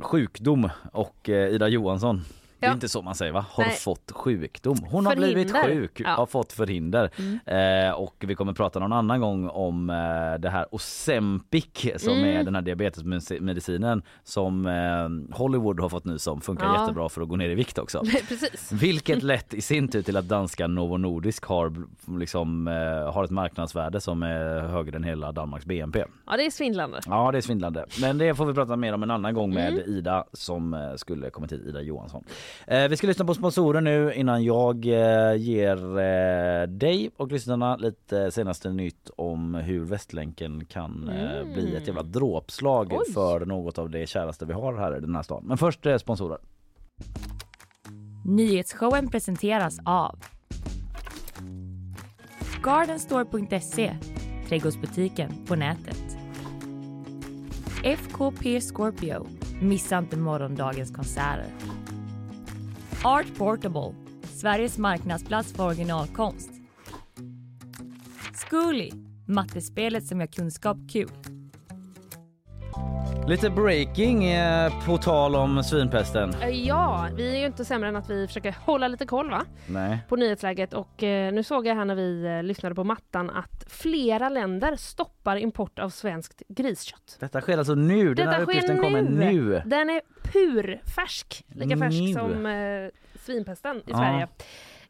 sjukdom 0.02 0.70
och 0.94 1.30
eh, 1.30 1.50
Ida 1.50 1.68
Johansson. 1.68 2.22
Det 2.62 2.66
är 2.66 2.70
Ja. 2.70 2.74
inte 2.74 2.90
så 2.90 3.02
man 3.02 3.16
säger 3.16 3.32
va? 3.32 3.46
Har 3.52 3.64
Nej. 3.64 3.74
fått 3.76 4.12
sjukdom. 4.12 4.78
Hon 4.92 5.06
har 5.06 5.16
blivit 5.16 5.52
Förhinder. 5.52 5.82
sjuk, 5.82 6.00
Ja. 6.00 6.10
har 6.10 6.26
fått 6.26 6.54
förhinder. 6.54 7.10
Mm. 7.18 7.88
Eh, 7.88 7.94
och 7.94 8.16
vi 8.28 8.36
kommer 8.36 8.54
prata 8.54 8.80
någon 8.80 8.94
annan 8.94 9.20
gång 9.22 9.50
om 9.50 9.90
eh, 9.90 10.40
det 10.40 10.50
här 10.50 10.66
Ozempic 10.72 11.66
som 11.98 12.14
Mm. 12.14 12.38
är 12.40 12.44
den 12.44 12.56
här 12.56 12.62
diabetesmedicinen 12.62 14.04
som 14.24 14.66
eh, 14.66 15.36
Hollywood 15.38 15.80
har 15.80 15.90
fått 15.90 16.06
nu 16.06 16.20
som 16.20 16.42
funkar 16.42 16.66
Ja. 16.66 16.82
jättebra 16.82 17.10
för 17.10 17.22
att 17.22 17.28
gå 17.30 17.36
ner 17.36 17.50
i 17.50 17.56
vikt 17.56 17.78
också. 17.78 18.02
Precis. 18.28 18.72
Vilket 18.72 19.24
lett 19.24 19.54
i 19.54 19.62
sin 19.62 19.88
tur 19.88 20.02
till 20.02 20.18
att 20.18 20.28
danska 20.28 20.68
Novo 20.68 20.98
Nordisk 20.98 21.46
har, 21.46 21.74
liksom, 22.20 22.68
eh, 22.68 23.14
har 23.14 23.24
ett 23.24 23.32
marknadsvärde 23.32 24.02
som 24.02 24.24
är 24.24 24.60
högre 24.62 24.96
än 24.96 25.04
hela 25.04 25.32
Danmarks 25.32 25.66
BNP. 25.66 26.04
Ja, 26.26 26.38
det 26.38 26.46
är 26.46 26.52
svindlande. 26.52 27.00
Ja 27.06 27.32
det 27.32 27.38
är 27.38 27.42
svindlande. 27.42 27.86
Men 28.02 28.18
det 28.18 28.36
får 28.36 28.46
vi 28.46 28.54
prata 28.54 28.76
mer 28.76 28.94
om 28.94 29.04
en 29.04 29.12
annan 29.12 29.34
gång 29.34 29.54
med 29.54 29.72
Mm. 29.72 29.84
Ida 29.86 30.26
som 30.34 30.74
eh, 30.74 30.96
skulle 30.96 31.30
kommit 31.30 31.52
hit, 31.52 31.62
Ida 31.66 31.82
Johansson. 31.82 32.24
Eh, 32.68 32.88
vi 32.88 32.98
ska 32.98 33.08
lyssna 33.08 33.26
på 33.26 33.34
sponsorer 33.34 33.82
nu 33.82 34.14
innan 34.14 34.44
jag 34.44 34.86
eh, 34.86 35.36
ger 35.36 36.00
eh, 36.00 36.68
dig 36.68 37.10
och 37.18 37.32
lyssnarna 37.32 37.76
lite 37.76 38.32
senaste 38.32 38.70
nytt 38.70 39.10
om 39.16 39.56
hur 39.56 39.86
Västlänken 39.86 40.66
kan 40.66 41.10
Mm. 41.12 41.54
bli 41.54 41.76
ett 41.76 41.88
jävla 41.88 42.04
dråpslag 42.04 42.94
Oj. 42.94 43.14
för 43.14 43.46
något 43.46 43.78
av 43.78 43.90
det 43.90 44.08
käraste 44.10 44.46
vi 44.46 44.54
har 44.54 44.74
här 44.78 44.98
i 44.98 45.00
den 45.00 45.16
här 45.16 45.24
stan. 45.24 45.44
Men 45.48 45.58
först 45.58 45.86
sponsorer. 46.00 46.38
Nyhetsshowen 48.26 49.10
presenteras 49.10 49.78
av 49.86 50.20
Gardenstore.se, 52.64 53.96
trädgårdsbutiken 54.50 55.32
på 55.48 55.56
nätet. 55.56 56.18
FKP 57.84 58.62
Scorpio, 58.62 59.28
missa 59.62 59.98
inte 59.98 60.18
morgondagens 60.18 60.92
konserter. 60.92 61.46
Art 63.04 63.38
Portable, 63.38 63.94
Sveriges 64.24 64.78
marknadsplats 64.78 65.54
för 65.54 65.66
originalkonst. 65.66 66.50
Zcooly, 68.34 68.92
mattespelet 69.28 70.08
som 70.08 70.20
gör 70.20 70.28
kunskap 70.28 70.78
kul. 70.92 71.10
Lite 73.28 73.50
breaking 73.50 74.26
eh, 74.26 74.86
på 74.86 74.98
tal 74.98 75.36
om 75.36 75.64
svinpesten. 75.64 76.34
Eh, 76.42 76.50
Ja, 76.50 77.08
vi 77.16 77.36
är 77.36 77.40
ju 77.40 77.46
inte 77.46 77.66
sämre 77.66 77.90
än 77.90 77.96
att 77.96 78.10
vi 78.10 78.28
försöker 78.28 78.56
hålla 78.66 78.88
lite 78.88 79.06
koll 79.06 79.30
va? 79.30 79.42
Nej. 79.68 80.00
på 80.10 80.16
nyhetsläget 80.16 80.74
och 80.74 81.04
eh, 81.04 81.34
nu 81.34 81.44
såg 81.44 81.68
jag 81.68 81.76
här 81.76 81.86
när 81.86 81.96
vi 81.96 82.26
eh, 82.26 82.44
lyssnade 82.44 82.76
på 82.76 82.84
mattan 82.84 83.30
att 83.30 83.66
flera 83.68 84.30
länder 84.30 84.76
stoppar 84.76 85.36
import 85.36 85.80
av 85.80 85.90
svenskt 85.90 86.42
griskött. 86.48 87.18
Detta 87.20 87.42
sker 87.42 87.58
alltså 87.58 87.76
nu. 87.76 88.14
Den 88.14 88.28
här 88.28 88.42
uppgiften 88.42 88.78
kommer 88.78 89.02
nu. 89.02 89.62
Den 89.66 89.90
är 89.90 90.02
purfärsk, 90.32 91.46
lika 91.48 91.78
färsk 91.78 92.02
Nu. 92.02 92.14
som 92.14 92.46
eh, 92.46 92.90
svinpesten 93.20 93.78
i 93.78 93.82
Ja. 93.86 93.98
Sverige. 93.98 94.28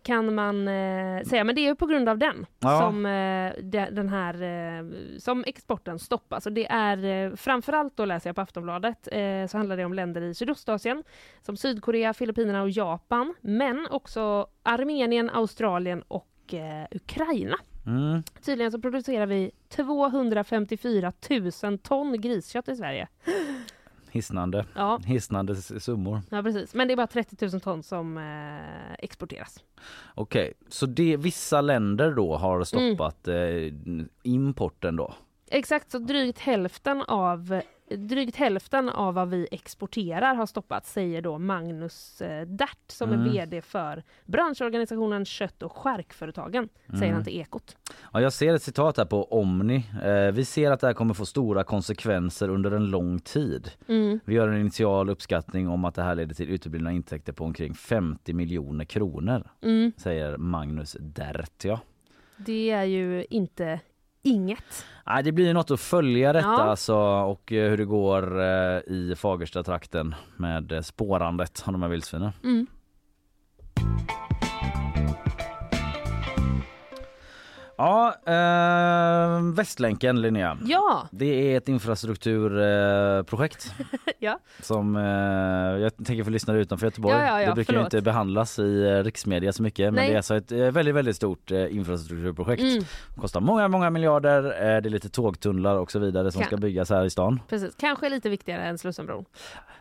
Kan 0.03 0.35
man 0.35 0.67
eh, 0.67 1.23
säga, 1.23 1.43
men 1.43 1.55
det 1.55 1.61
är 1.61 1.65
ju 1.65 1.75
på 1.75 1.85
grund 1.85 2.09
av 2.09 2.17
den 2.17 2.45
Ja. 2.59 2.79
som 2.79 3.05
eh, 3.05 3.53
de, 3.63 3.85
den 3.91 4.09
här 4.09 4.33
eh, 4.43 4.85
som 5.19 5.43
exporten 5.47 5.99
stoppas. 5.99 6.45
Och 6.45 6.51
det 6.53 6.67
är 6.71 7.05
eh, 7.05 7.35
framförallt 7.35 7.97
då 7.97 8.05
läser 8.05 8.29
jag 8.29 8.35
på 8.35 8.41
Aftonbladet 8.41 9.07
eh, 9.11 9.47
så 9.47 9.57
handlar 9.57 9.77
det 9.77 9.85
om 9.85 9.93
länder 9.93 10.21
i 10.21 10.33
Sydostasien 10.33 11.03
som 11.41 11.57
Sydkorea, 11.57 12.13
Filippinerna 12.13 12.61
och 12.61 12.69
Japan, 12.69 13.33
men 13.41 13.87
också 13.91 14.47
Armenien, 14.63 15.29
Australien 15.29 16.01
och 16.07 16.53
eh, 16.53 16.85
Ukraina. 16.91 17.55
Mm. 17.85 18.23
Tydligen 18.45 18.71
så 18.71 18.79
producerar 18.81 19.25
vi 19.25 19.51
254 19.69 21.13
000 21.63 21.77
ton 21.77 22.21
griskött 22.21 22.69
i 22.69 22.75
Sverige. 22.75 23.07
Hisnande. 24.11 24.65
Ja, 24.75 24.99
Hisnande 25.05 25.55
summor. 25.55 26.21
ja 26.29 26.43
precis. 26.43 26.73
Men 26.73 26.87
det 26.87 26.93
är 26.93 26.95
bara 26.95 27.07
30 27.07 27.45
000 27.51 27.61
ton 27.61 27.83
som 27.83 28.17
eh, 28.17 28.93
exporteras. 28.99 29.63
Okej, 30.15 30.53
så 30.67 30.85
det, 30.85 31.17
vissa 31.17 31.61
länder 31.61 32.11
då 32.11 32.29
Mm. 32.31 32.41
har 32.41 32.63
stoppat 32.63 33.27
eh, 33.27 33.35
importen 34.23 34.95
då? 34.95 35.13
Exakt, 35.51 35.91
så 35.91 35.99
drygt 35.99 36.39
hälften 36.39 37.01
av 37.01 37.61
Drygt 37.97 38.35
hälften 38.35 38.89
av 38.89 39.13
vad 39.13 39.29
vi 39.29 39.47
exporterar 39.51 40.35
har 40.35 40.45
stoppats, 40.45 40.91
säger 40.93 41.21
då 41.21 41.37
Magnus 41.37 42.21
eh, 42.21 42.47
Dert 42.47 42.77
som 42.87 43.09
Mm. 43.13 43.25
är 43.25 43.29
VD 43.31 43.61
för 43.61 44.03
branschorganisationen 44.25 45.25
Kött 45.25 45.63
och 45.63 45.77
charkföretagen, 45.77 46.69
säger 46.89 47.03
Mm. 47.03 47.13
han 47.13 47.23
till 47.23 47.39
Ekot. 47.41 47.77
Ja, 48.13 48.21
jag 48.21 48.33
ser 48.33 48.53
ett 48.53 48.63
citat 48.63 48.97
här 48.97 49.05
på 49.05 49.23
Omni. 49.23 49.85
Eh, 50.03 50.31
vi 50.33 50.45
ser 50.45 50.71
att 50.71 50.79
det 50.79 50.87
här 50.87 50.93
kommer 50.93 51.13
få 51.13 51.25
stora 51.25 51.63
konsekvenser 51.63 52.49
under 52.49 52.71
en 52.71 52.85
lång 52.85 53.19
tid. 53.19 53.71
Mm. 53.87 54.19
Vi 54.25 54.33
gör 54.35 54.47
en 54.47 54.59
initial 54.61 55.09
uppskattning 55.09 55.67
om 55.69 55.85
att 55.85 55.95
det 55.95 56.03
här 56.03 56.15
leder 56.15 56.35
till 56.35 56.49
uteblivna 56.49 56.91
intäkter 56.91 57.33
på 57.33 57.43
omkring 57.45 57.73
50 57.73 58.33
miljoner 58.33 58.85
kronor, 58.85 59.49
Mm. 59.61 59.91
säger 59.97 60.37
Magnus 60.37 60.97
Dert. 60.99 61.63
Ja. 61.65 61.79
Det 62.37 62.71
är 62.71 62.83
ju 62.83 63.25
inte 63.29 63.79
inget. 64.21 64.85
Nej, 65.05 65.23
det 65.23 65.31
blir 65.31 65.53
något 65.53 65.71
att 65.71 65.79
följa 65.79 66.33
detta 66.33 66.47
Ja. 66.47 66.61
alltså, 66.61 66.95
och 67.03 67.51
eh, 67.51 67.69
hur 67.69 67.77
det 67.77 67.85
går 67.85 68.39
eh, 68.41 68.77
i 68.87 69.13
Fagersta-trakten 69.17 70.15
med 70.37 70.71
eh, 70.71 70.81
spårandet 70.81 71.63
av 71.65 71.71
de 71.73 71.81
här 71.81 71.89
vildsvinen. 71.89 72.31
Mm. 72.43 72.67
Ja, 77.81 78.15
eh, 78.25 79.41
Västlänken 79.53 80.21
Linnea. 80.21 80.57
Ja, 80.65 81.07
Det 81.11 81.25
är 81.53 81.57
ett 81.57 81.69
infrastrukturprojekt 81.69 83.73
ja. 84.19 84.39
som 84.59 84.95
eh, 84.95 85.01
jag 85.81 85.91
tänker 86.05 86.23
för 86.23 86.31
lyssnare 86.31 86.59
utanför 86.61 86.87
Göteborg. 86.87 87.15
Ja, 87.15 87.25
ja, 87.25 87.41
ja, 87.41 87.49
det 87.49 87.55
brukar 87.55 87.73
förlåt. 87.73 87.93
inte 87.93 88.01
behandlas 88.01 88.59
i 88.59 88.83
eh, 88.83 89.03
riksmedia 89.03 89.53
så 89.53 89.63
mycket 89.63 89.85
men 89.85 89.93
Nej. 89.93 90.07
det 90.07 90.13
är 90.13 90.17
alltså 90.17 90.35
ett 90.35 90.51
eh, 90.51 90.57
väldigt 90.57 90.95
väldigt 90.95 91.15
stort 91.15 91.51
eh, 91.51 91.75
infrastrukturprojekt. 91.75 92.61
Mm. 92.63 92.83
Kostar 93.15 93.41
många 93.41 93.67
många 93.67 93.89
miljarder. 93.89 94.41
Det 94.41 94.53
är 94.59 94.81
lite 94.89 95.09
tågtunnlar 95.09 95.75
och 95.75 95.91
så 95.91 95.99
vidare 95.99 96.31
som 96.31 96.41
Kan- 96.41 96.47
ska 96.47 96.57
byggas 96.57 96.89
här 96.89 97.05
i 97.05 97.09
stan. 97.09 97.39
Precis, 97.49 97.75
kanske 97.79 98.09
lite 98.09 98.29
viktigare 98.29 98.61
än 98.63 98.77
Slussenbron. 98.77 99.25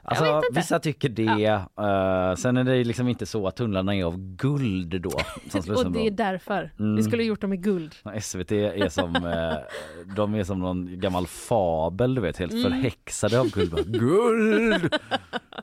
Alltså, 0.02 0.42
vissa 0.52 0.78
tycker 0.78 1.08
det. 1.08 1.26
Eh, 1.26 2.34
sen 2.36 2.56
är 2.56 2.64
det 2.64 2.84
liksom 2.84 3.08
inte 3.08 3.26
så 3.26 3.46
att 3.46 3.56
tunnlarna 3.56 3.94
är 3.94 4.04
av 4.04 4.16
guld 4.18 5.00
då. 5.02 5.10
Och 5.76 5.92
det 5.92 6.06
är 6.06 6.10
därför. 6.10 6.70
Mm. 6.78 6.96
Vi 6.96 7.02
skulle 7.02 7.22
gjort 7.22 7.40
dem 7.40 7.52
i 7.52 7.56
guld. 7.56 7.89
SVT 8.20 8.52
är 8.52 8.88
som, 8.88 9.16
eh, 9.16 9.56
de 10.16 10.34
är 10.34 10.44
som 10.44 10.58
någon 10.58 11.00
gammal 11.00 11.26
fabel 11.26 12.14
du 12.14 12.20
vet, 12.20 12.36
helt 12.36 12.52
Mm. 12.52 12.62
förhäxade 12.64 13.40
av 13.40 13.50
guld. 13.50 14.00
Guld! 14.00 14.94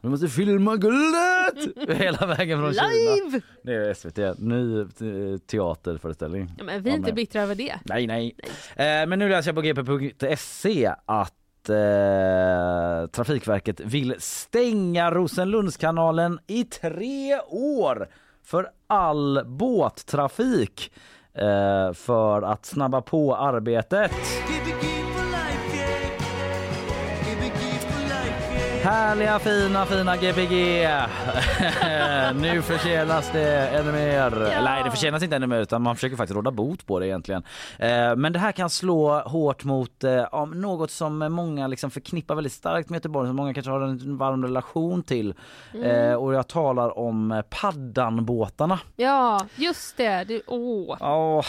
Vi 0.02 0.10
måste 0.10 0.28
filma 0.28 0.76
guldet! 0.76 1.90
Hela 2.00 2.26
vägen 2.28 2.60
från 2.60 2.74
Kina. 2.74 2.88
Live! 2.88 3.42
Det 3.64 3.74
är 3.74 3.94
SVT, 3.94 4.40
ny 4.40 4.80
eh, 4.82 5.38
teaterföreställning. 5.38 6.52
Ja, 6.58 6.64
men 6.64 6.82
vi 6.84 6.90
är 6.90 6.94
inte 6.96 7.14
bittra 7.14 7.42
över 7.42 7.56
det. 7.56 7.76
Nej, 7.86 8.08
nej. 8.08 8.36
Eh, 8.76 8.86
men 9.08 9.20
nu 9.20 9.30
läser 9.30 9.50
jag 9.54 9.86
på 9.86 9.98
gp.se 9.98 10.94
att 11.06 11.70
eh, 11.70 13.08
Trafikverket 13.12 13.80
vill 13.80 14.16
stänga 14.20 15.12
Rosenlundskanalen 15.12 16.40
i 16.48 16.64
tre 16.64 17.40
år 17.50 18.08
för 18.44 18.70
all 18.88 19.44
båttrafik 19.46 20.92
Eh, 21.38 21.94
för 21.94 22.42
att 22.42 22.66
snabba 22.66 23.02
på 23.02 23.36
arbetet. 23.36 24.12
Härliga 28.88 29.40
fina 29.40 29.86
fina 29.86 30.18
Gbg! 30.18 30.52
nu 32.42 32.62
förtjänas 32.62 33.32
det 33.32 33.68
ännu 33.68 33.92
mer. 33.92 34.52
Ja. 34.54 34.62
Nej 34.64 34.84
det 34.84 34.92
förtjänas 34.92 35.24
inte 35.24 35.36
ännu 35.36 35.48
mer 35.48 35.60
utan 35.60 35.82
man 35.82 35.96
försöker 35.96 36.16
faktiskt 36.16 36.36
råda 36.36 36.52
bot 36.52 36.86
på 36.86 37.00
det 37.00 37.08
egentligen. 37.08 37.44
Eh, 37.80 38.16
men 38.16 38.34
det 38.34 38.40
här 38.40 38.52
kan 38.52 38.70
slå 38.70 39.20
hårt 39.20 39.64
mot 39.64 40.04
eh, 40.04 40.46
något 40.46 40.92
som 40.92 41.18
många 41.34 41.68
liksom 41.68 41.92
förknippar 41.92 42.36
väldigt 42.36 42.54
starkt 42.54 42.90
med 42.90 42.98
Göteborg 42.98 43.28
som 43.28 43.36
många 43.36 43.54
kanske 43.54 43.72
har 43.72 43.82
en 43.82 44.18
varm 44.18 44.44
relation 44.44 45.04
till. 45.04 45.34
Eh, 45.84 46.14
och 46.14 46.34
jag 46.34 46.48
talar 46.48 47.00
om 47.00 47.44
paddanbåtarna. 47.50 48.80
Ja, 48.96 49.46
just 49.56 49.98
det. 49.98 50.24
det 50.24 50.42
åh. 50.48 50.98
Ja, 51.00 51.44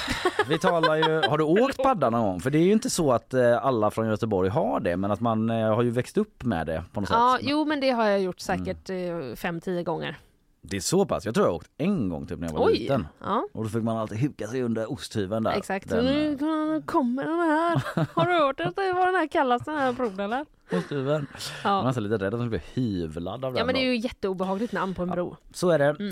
vi 0.48 0.58
talar 0.58 0.96
ju... 0.96 1.28
Har 1.28 1.38
du 1.38 1.44
åkt 1.44 1.76
padda 1.82 2.10
någon 2.10 2.22
gång? 2.22 2.40
För 2.40 2.50
det 2.50 2.58
är 2.58 2.64
ju 2.64 2.72
inte 2.72 2.90
så 2.90 3.12
att 3.12 3.34
alla 3.62 3.90
från 3.90 4.08
Göteborg 4.08 4.48
har 4.48 4.80
det 4.80 4.96
men 4.96 5.10
att 5.10 5.20
man 5.20 5.48
har 5.48 5.82
ju 5.82 5.90
växt 5.90 6.18
upp 6.18 6.44
med 6.44 6.66
det 6.66 6.84
på 6.92 7.00
något 7.00 7.10
Ja, 7.10 7.16
sätt. 7.16 7.27
Jo 7.40 7.64
men 7.64 7.80
det 7.80 7.90
har 7.90 8.06
jag 8.06 8.20
gjort 8.20 8.48
Mm. 8.48 8.58
säkert 8.64 8.90
eh, 8.90 9.36
fem, 9.36 9.60
tio 9.60 9.82
gånger. 9.82 10.16
Det 10.60 10.76
är 10.76 10.80
så 10.80 11.06
pass. 11.06 11.24
Jag 11.24 11.34
tror 11.34 11.46
jag 11.46 11.50
har 11.52 11.56
åkt 11.56 11.70
en 11.78 12.08
gång 12.08 12.26
typ 12.26 12.38
när 12.38 12.48
jag 12.48 12.54
var 12.54 12.66
Oj! 12.66 12.78
liten. 12.78 13.06
Ja, 13.20 13.48
Och 13.52 13.62
då 13.64 13.70
fick 13.70 13.82
man 13.82 13.96
alltid 13.96 14.18
huka 14.18 14.46
sig 14.46 14.62
under 14.62 14.92
osthyveln 14.92 15.44
där. 15.44 15.50
exakt. 15.52 15.88
Den, 15.88 16.04
nu 16.04 16.82
kommer 16.86 17.24
den 17.24 17.38
här. 17.38 18.06
Har 18.14 18.26
du 18.26 18.32
hört 18.44 18.60
att 18.60 18.76
det 18.76 18.92
var 18.92 19.06
den 19.06 19.14
här 19.14 19.26
kallas 19.28 19.62
den 19.64 19.74
här 19.76 19.92
bron 19.92 20.20
eller? 20.20 20.44
eh, 20.70 20.78
osthyveln. 20.78 21.26
Jag 21.64 21.70
var 21.70 21.78
Ja. 21.78 21.84
nästan 21.84 22.02
lite 22.04 22.14
rädd 22.24 22.34
att 22.34 22.40
man 22.40 22.48
skulle 22.48 22.60
bli 22.74 22.82
hyvlad 22.82 23.44
av 23.44 23.52
den. 23.52 23.58
ja 23.58 23.64
men 23.64 23.74
det 23.74 23.80
är 23.80 23.84
ju 23.92 23.96
jätteobehagligt 23.96 24.72
namn 24.72 24.94
på 24.94 25.02
en 25.02 25.08
bro. 25.10 25.36
Så 25.54 25.70
är 25.70 25.78
det. 25.78 25.84
Mm. 25.84 26.06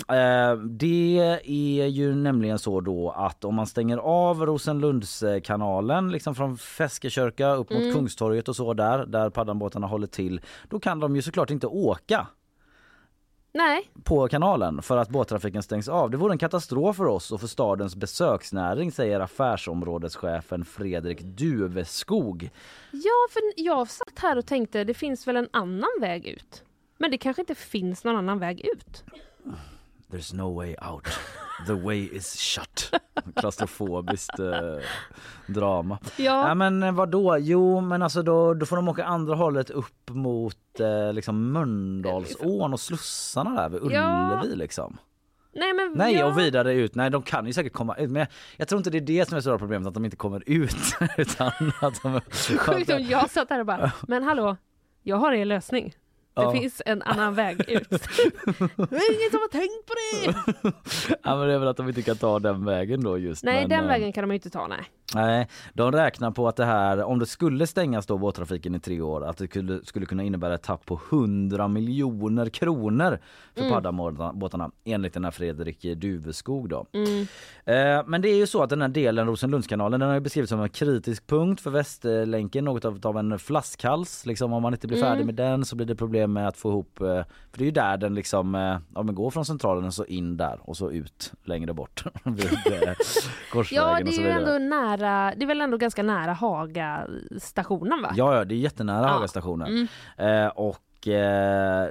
Eh, 0.59 0.63
det 0.65 1.17
är 1.81 1.87
ju 1.87 2.15
nämligen 2.15 2.59
så 2.59 2.81
då 2.81 3.09
att 3.11 3.43
om 3.43 3.55
man 3.55 3.67
stänger 3.67 3.97
av 3.97 4.45
Rosenlundskanalen 4.45 6.11
liksom 6.11 6.35
från 6.35 6.57
Feskekörka 6.57 7.53
upp 7.55 7.69
mot 7.69 7.81
Mm. 7.81 7.93
Kungstorget 7.93 8.49
och 8.49 8.55
så 8.55 8.73
där, 8.73 9.05
där 9.05 9.29
paddanbåtarna 9.29 9.87
håller 9.87 10.07
till, 10.07 10.41
då 10.69 10.79
kan 10.79 10.99
de 10.99 11.15
ju 11.15 11.21
såklart 11.21 11.49
inte 11.49 11.67
åka 11.67 12.27
Nej, 13.57 13.91
på 14.03 14.27
kanalen 14.27 14.81
för 14.81 14.97
att 14.97 15.09
båttrafiken 15.09 15.63
stängs 15.63 15.87
av. 15.87 16.09
Det 16.09 16.17
vore 16.17 16.31
en 16.33 16.37
katastrof 16.37 16.95
för 16.97 17.05
oss 17.05 17.31
och 17.31 17.39
för 17.39 17.47
stadens 17.47 17.95
besöksnäring 17.95 18.91
säger 18.91 19.19
affärsområdeschefen 19.19 20.65
Fredrik 20.65 21.21
Duveskog. 21.21 22.49
ja 22.91 23.27
för 23.33 23.41
jag 23.55 23.89
satt 23.89 24.19
här 24.19 24.37
och 24.37 24.45
tänkte 24.45 24.83
det 24.83 24.93
finns 24.93 25.27
väl 25.27 25.35
en 25.35 25.49
annan 25.53 25.89
väg 26.01 26.25
ut. 26.25 26.63
Men 26.97 27.11
det 27.11 27.17
kanske 27.17 27.41
inte 27.41 27.55
finns 27.55 28.03
någon 28.03 28.15
annan 28.15 28.39
väg 28.39 28.59
ut. 28.59 29.03
There's 30.11 30.35
no 30.35 30.55
way 30.55 30.75
out. 30.91 31.07
The 31.67 31.73
way 31.73 32.09
is 32.13 32.35
shut. 32.39 32.91
Klaustrofobiskt 33.35 34.39
eh, 34.39 34.77
drama. 35.47 35.99
Ja. 36.17 36.47
Ja, 36.47 36.55
men 36.55 36.83
eh, 36.83 36.91
vad 36.91 37.09
då? 37.09 37.37
Jo 37.39 37.81
men 37.81 38.01
alltså 38.01 38.21
då, 38.21 38.53
då 38.53 38.65
får 38.65 38.75
de 38.75 38.87
åka 38.87 39.05
andra 39.05 39.35
hållet 39.35 39.69
upp 39.69 40.09
mot 40.09 40.57
liksom 41.13 41.51
Mölndalsån 41.51 42.73
och 42.73 42.79
slussarna 42.79 43.55
där 43.55 43.69
vid 43.69 43.91
Ja. 43.91 44.39
Ullevi 44.43 44.55
liksom. 44.55 44.97
nej 45.53 45.73
men 45.73 45.91
Nej 45.95 46.15
ja. 46.15 46.25
och 46.25 46.39
vidare 46.39 46.73
ut. 46.73 46.95
Nej 46.95 47.09
de 47.09 47.21
kan 47.21 47.45
ju 47.47 47.53
säkert 47.53 47.73
komma 47.73 47.95
ut 47.95 48.09
men 48.11 48.19
jag, 48.19 48.27
jag 48.57 48.67
tror 48.67 48.79
inte 48.79 48.89
det 48.89 48.97
är 48.97 49.01
det 49.01 49.25
som 49.27 49.33
är 49.33 49.37
det 49.37 49.41
stora 49.41 49.57
problemet 49.57 49.87
att 49.87 49.93
de 49.93 50.05
inte 50.05 50.17
kommer 50.17 50.43
ut 50.45 50.75
utan 51.17 51.51
att 51.81 52.01
de... 52.03 52.21
Sjukt 52.57 52.89
om 52.89 53.03
jag 53.03 53.29
satt 53.29 53.49
här 53.49 53.59
och 53.59 53.65
bara, 53.65 53.91
men 54.07 54.23
hallå, 54.23 54.57
jag 55.03 55.17
har 55.17 55.31
er 55.33 55.45
lösning. 55.45 55.93
Det 56.35 56.43
Ja. 56.43 56.51
finns 56.51 56.81
en 56.85 57.01
annan 57.01 57.33
väg 57.35 57.59
ut. 57.69 57.89
det 57.89 58.95
är 58.95 59.13
ingen 59.15 59.31
som 59.31 59.39
har 59.39 59.51
tänkt 59.51 59.85
på 59.87 59.93
det! 59.93 60.33
ja 61.23 61.35
men 61.35 61.47
det 61.47 61.53
är 61.53 61.59
väl 61.59 61.67
att 61.67 61.77
de 61.77 61.87
inte 61.87 62.01
kan 62.01 62.17
ta 62.17 62.39
den 62.39 62.65
vägen 62.65 63.03
då 63.03 63.17
just. 63.17 63.43
Nej, 63.43 63.59
men, 63.61 63.69
den 63.69 63.79
eh, 63.79 63.87
vägen 63.87 64.13
kan 64.13 64.21
de 64.29 64.31
inte 64.35 64.49
ta, 64.49 64.67
nej. 64.67 64.85
Nej, 65.15 65.47
de 65.73 65.91
räknar 65.91 66.31
på 66.31 66.47
att 66.47 66.55
det 66.55 66.65
här, 66.65 67.03
om 67.03 67.19
det 67.19 67.25
skulle 67.25 67.67
stängas 67.67 68.05
då 68.05 68.17
båttrafiken 68.17 68.75
i 68.75 68.79
tre 68.79 69.01
år, 69.01 69.25
att 69.25 69.37
det 69.37 69.47
skulle, 69.47 69.85
skulle 69.85 70.05
kunna 70.05 70.23
innebära 70.23 70.55
ett 70.55 70.63
tapp 70.63 70.85
på 70.85 70.99
100 71.09 71.67
miljoner 71.67 72.49
kronor 72.49 73.19
för 73.55 73.61
mm. 73.61 73.73
paddabåtarna 73.73 74.71
enligt 74.83 75.13
den 75.13 75.23
här 75.23 75.31
Fredrik 75.31 75.81
Duveskog 75.81 76.69
då. 76.69 76.85
Mm. 76.93 77.27
Eh, 77.65 78.03
men 78.07 78.21
det 78.21 78.29
är 78.29 78.35
ju 78.35 78.47
så 78.47 78.63
att 78.63 78.69
den 78.69 78.81
här 78.81 78.89
delen 78.89 79.27
Rosenlundskanalen 79.27 79.99
den 79.99 80.09
har 80.09 80.19
beskrivits 80.19 80.49
som 80.49 80.61
en 80.61 80.69
kritisk 80.69 81.27
punkt 81.27 81.61
för 81.61 81.71
Västlänken, 81.71 82.65
något 82.65 82.85
av, 82.85 82.99
av 83.03 83.17
en 83.17 83.39
flaskhals. 83.39 84.25
Liksom 84.25 84.53
om 84.53 84.61
man 84.61 84.73
inte 84.73 84.87
blir 84.87 85.01
färdig 85.01 85.21
mm. 85.21 85.25
med 85.25 85.35
den 85.35 85.65
så 85.65 85.75
blir 85.75 85.87
det 85.87 85.95
problem 85.95 86.33
med 86.33 86.47
att 86.47 86.57
få 86.57 86.69
ihop, 86.69 87.01
eh, 87.01 87.05
för 87.51 87.57
det 87.57 87.63
är 87.63 87.65
ju 87.65 87.71
där 87.71 87.97
den 87.97 88.15
liksom, 88.15 88.55
eh, 88.55 88.77
ja 88.95 89.03
men 89.03 89.15
går 89.15 89.29
från 89.29 89.45
centralen 89.45 89.91
så 89.91 90.05
in 90.05 90.37
där 90.37 90.59
och 90.61 90.77
så 90.77 90.91
ut 90.91 91.33
längre 91.43 91.73
bort 91.73 92.03
vid 92.23 92.45
eh, 92.45 92.93
Ja 93.71 93.99
det 94.03 94.11
är 94.11 94.21
ju 94.21 94.29
ändå 94.29 94.57
nära, 94.57 94.96
det 95.05 95.43
är 95.43 95.47
väl 95.47 95.61
ändå 95.61 95.77
ganska 95.77 96.03
nära 96.03 96.33
Haga 96.33 97.07
stationen 97.41 98.01
va? 98.01 98.11
Ja, 98.15 98.35
ja 98.35 98.45
det 98.45 98.55
är 98.55 98.59
jättenära 98.59 99.01
ja. 99.01 99.07
Haga 99.07 99.27
stationen. 99.27 99.87
Mm. 100.17 100.45
Eh, 100.45 100.47
och 100.47 100.77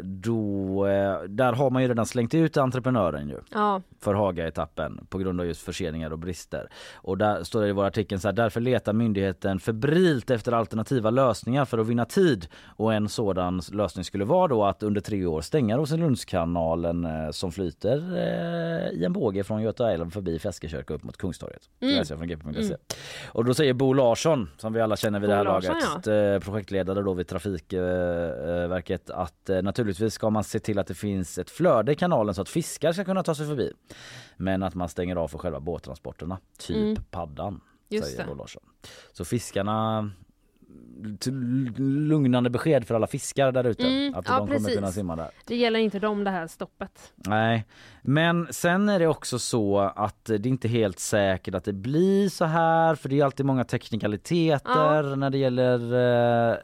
då, 0.03 0.87
eh, 0.87 1.23
där 1.23 1.53
har 1.53 1.71
man 1.71 1.83
ju 1.83 1.89
redan 1.89 2.07
slängt 2.07 2.35
ut 2.35 2.57
entreprenören 2.57 3.29
ju. 3.29 3.37
Ja. 3.53 3.83
För 4.01 4.15
Haga-etappen 4.15 5.07
på 5.09 5.19
grund 5.19 5.41
av 5.41 5.47
just 5.47 5.63
förseningar 5.63 6.11
och 6.11 6.19
brister. 6.19 6.69
Och 6.95 7.19
där 7.19 7.45
står 7.45 7.63
det 7.63 7.69
i 7.69 7.73
vår 7.73 7.85
artikel 7.85 8.21
så 8.21 8.29
här, 8.29 8.33
därför 8.33 8.61
letar 8.61 8.93
myndigheten 8.93 9.61
febrilt 9.61 10.31
efter 10.31 10.53
alternativa 10.53 11.11
lösningar 11.11 11.65
för 11.65 11.79
att 11.79 11.87
vinna 11.87 12.05
tid. 12.05 12.47
Och 12.77 12.95
en 12.95 13.09
sådan 13.09 13.61
lösning 13.73 14.05
skulle 14.05 14.25
vara 14.25 14.49
då 14.49 14.65
att 14.65 14.83
under 14.83 15.01
tre 15.01 15.27
år 15.27 15.41
stänga 15.41 15.77
Rosenlundskanalen 15.77 17.05
eh, 17.05 17.31
som 17.31 17.53
flyter 17.53 18.17
i 18.93 19.05
en 19.05 19.13
båge 19.13 19.45
från 19.45 19.63
Göta 19.63 19.93
älv 19.93 20.11
förbi 20.11 20.39
Feskekörka 20.39 20.95
upp 20.95 21.05
mot 21.05 21.17
Kungstorget. 21.17 21.63
Mm. 21.81 22.05
Från 22.05 22.23
mm. 22.23 22.77
Och 23.29 23.45
då 23.45 23.55
säger 23.55 23.73
Bo 23.73 23.93
Larsson, 23.93 24.51
som 24.57 24.73
vi 24.73 24.81
alla 24.81 24.97
känner 24.97 25.21
vid 25.21 25.29
Bo 25.29 25.31
det 25.31 25.37
här 25.37 25.45
Larsson, 25.45 25.75
laget, 25.75 26.07
ja. 26.07 26.41
projektledare 26.41 27.03
då 27.03 27.15
vid 27.15 27.29
Trafikverket 27.29 29.06
att 29.11 29.51
eh, 29.51 29.63
naturligtvis 29.63 30.15
ska 30.15 30.31
man 30.31 30.45
se 30.45 30.59
till 30.59 30.79
att 30.79 30.87
det 30.87 30.95
finns 30.95 31.39
ett 31.39 31.51
flöde 31.51 31.93
i 31.93 31.95
kanalen 31.95 32.35
så 32.35 32.43
att 32.43 32.49
fiskar 32.49 32.93
ska 32.93 33.05
kunna 33.05 33.23
ta 33.23 33.35
sig 33.35 33.47
förbi. 33.47 33.73
Men 34.37 34.63
att 34.63 34.75
man 34.75 34.89
stänger 34.89 35.17
av 35.17 35.29
för 35.29 35.39
själva 35.39 35.61
båttransporterna, 35.61 36.39
typ 36.59 36.77
mm. 36.77 37.05
paddan. 37.11 37.61
Just 37.89 38.17
säger 38.17 38.35
Larsson. 38.35 38.63
Så 39.13 39.25
fiskarna 39.25 40.11
lugnande 41.77 42.51
besked 42.51 42.87
för 42.87 42.95
alla 42.95 43.07
fiskar 43.07 43.53
där 43.53 43.65
ute. 43.65 43.87
Mm, 43.87 44.15
att 44.15 44.29
ja, 44.29 44.39
de 44.39 44.49
kommer 44.49 44.75
kunna 44.75 44.93
simma 44.93 45.17
där. 45.17 45.31
Det 45.47 45.57
gäller 45.57 45.81
inte 45.81 45.99
dem 45.99 46.25
det 46.25 46.31
här 46.31 46.47
stoppet. 46.47 47.13
Nej, 47.15 47.65
men 48.03 48.49
sen 48.51 48.89
är 48.89 48.99
det 48.99 49.07
också 49.07 49.39
så 49.39 49.79
att 49.79 50.25
det 50.25 50.35
är 50.35 50.47
inte 50.47 50.69
helt 50.69 50.99
säkert 50.99 51.55
att 51.55 51.65
det 51.65 51.73
blir 51.73 52.29
så 52.29 52.45
här 52.45 52.95
för 52.95 53.09
det 53.09 53.21
är 53.21 53.25
alltid 53.25 53.47
många 53.47 53.65
teknikaliteter 53.65 55.05
ja. 55.05 55.17
när 55.17 55.31
det 55.31 55.39
gäller 55.39 55.95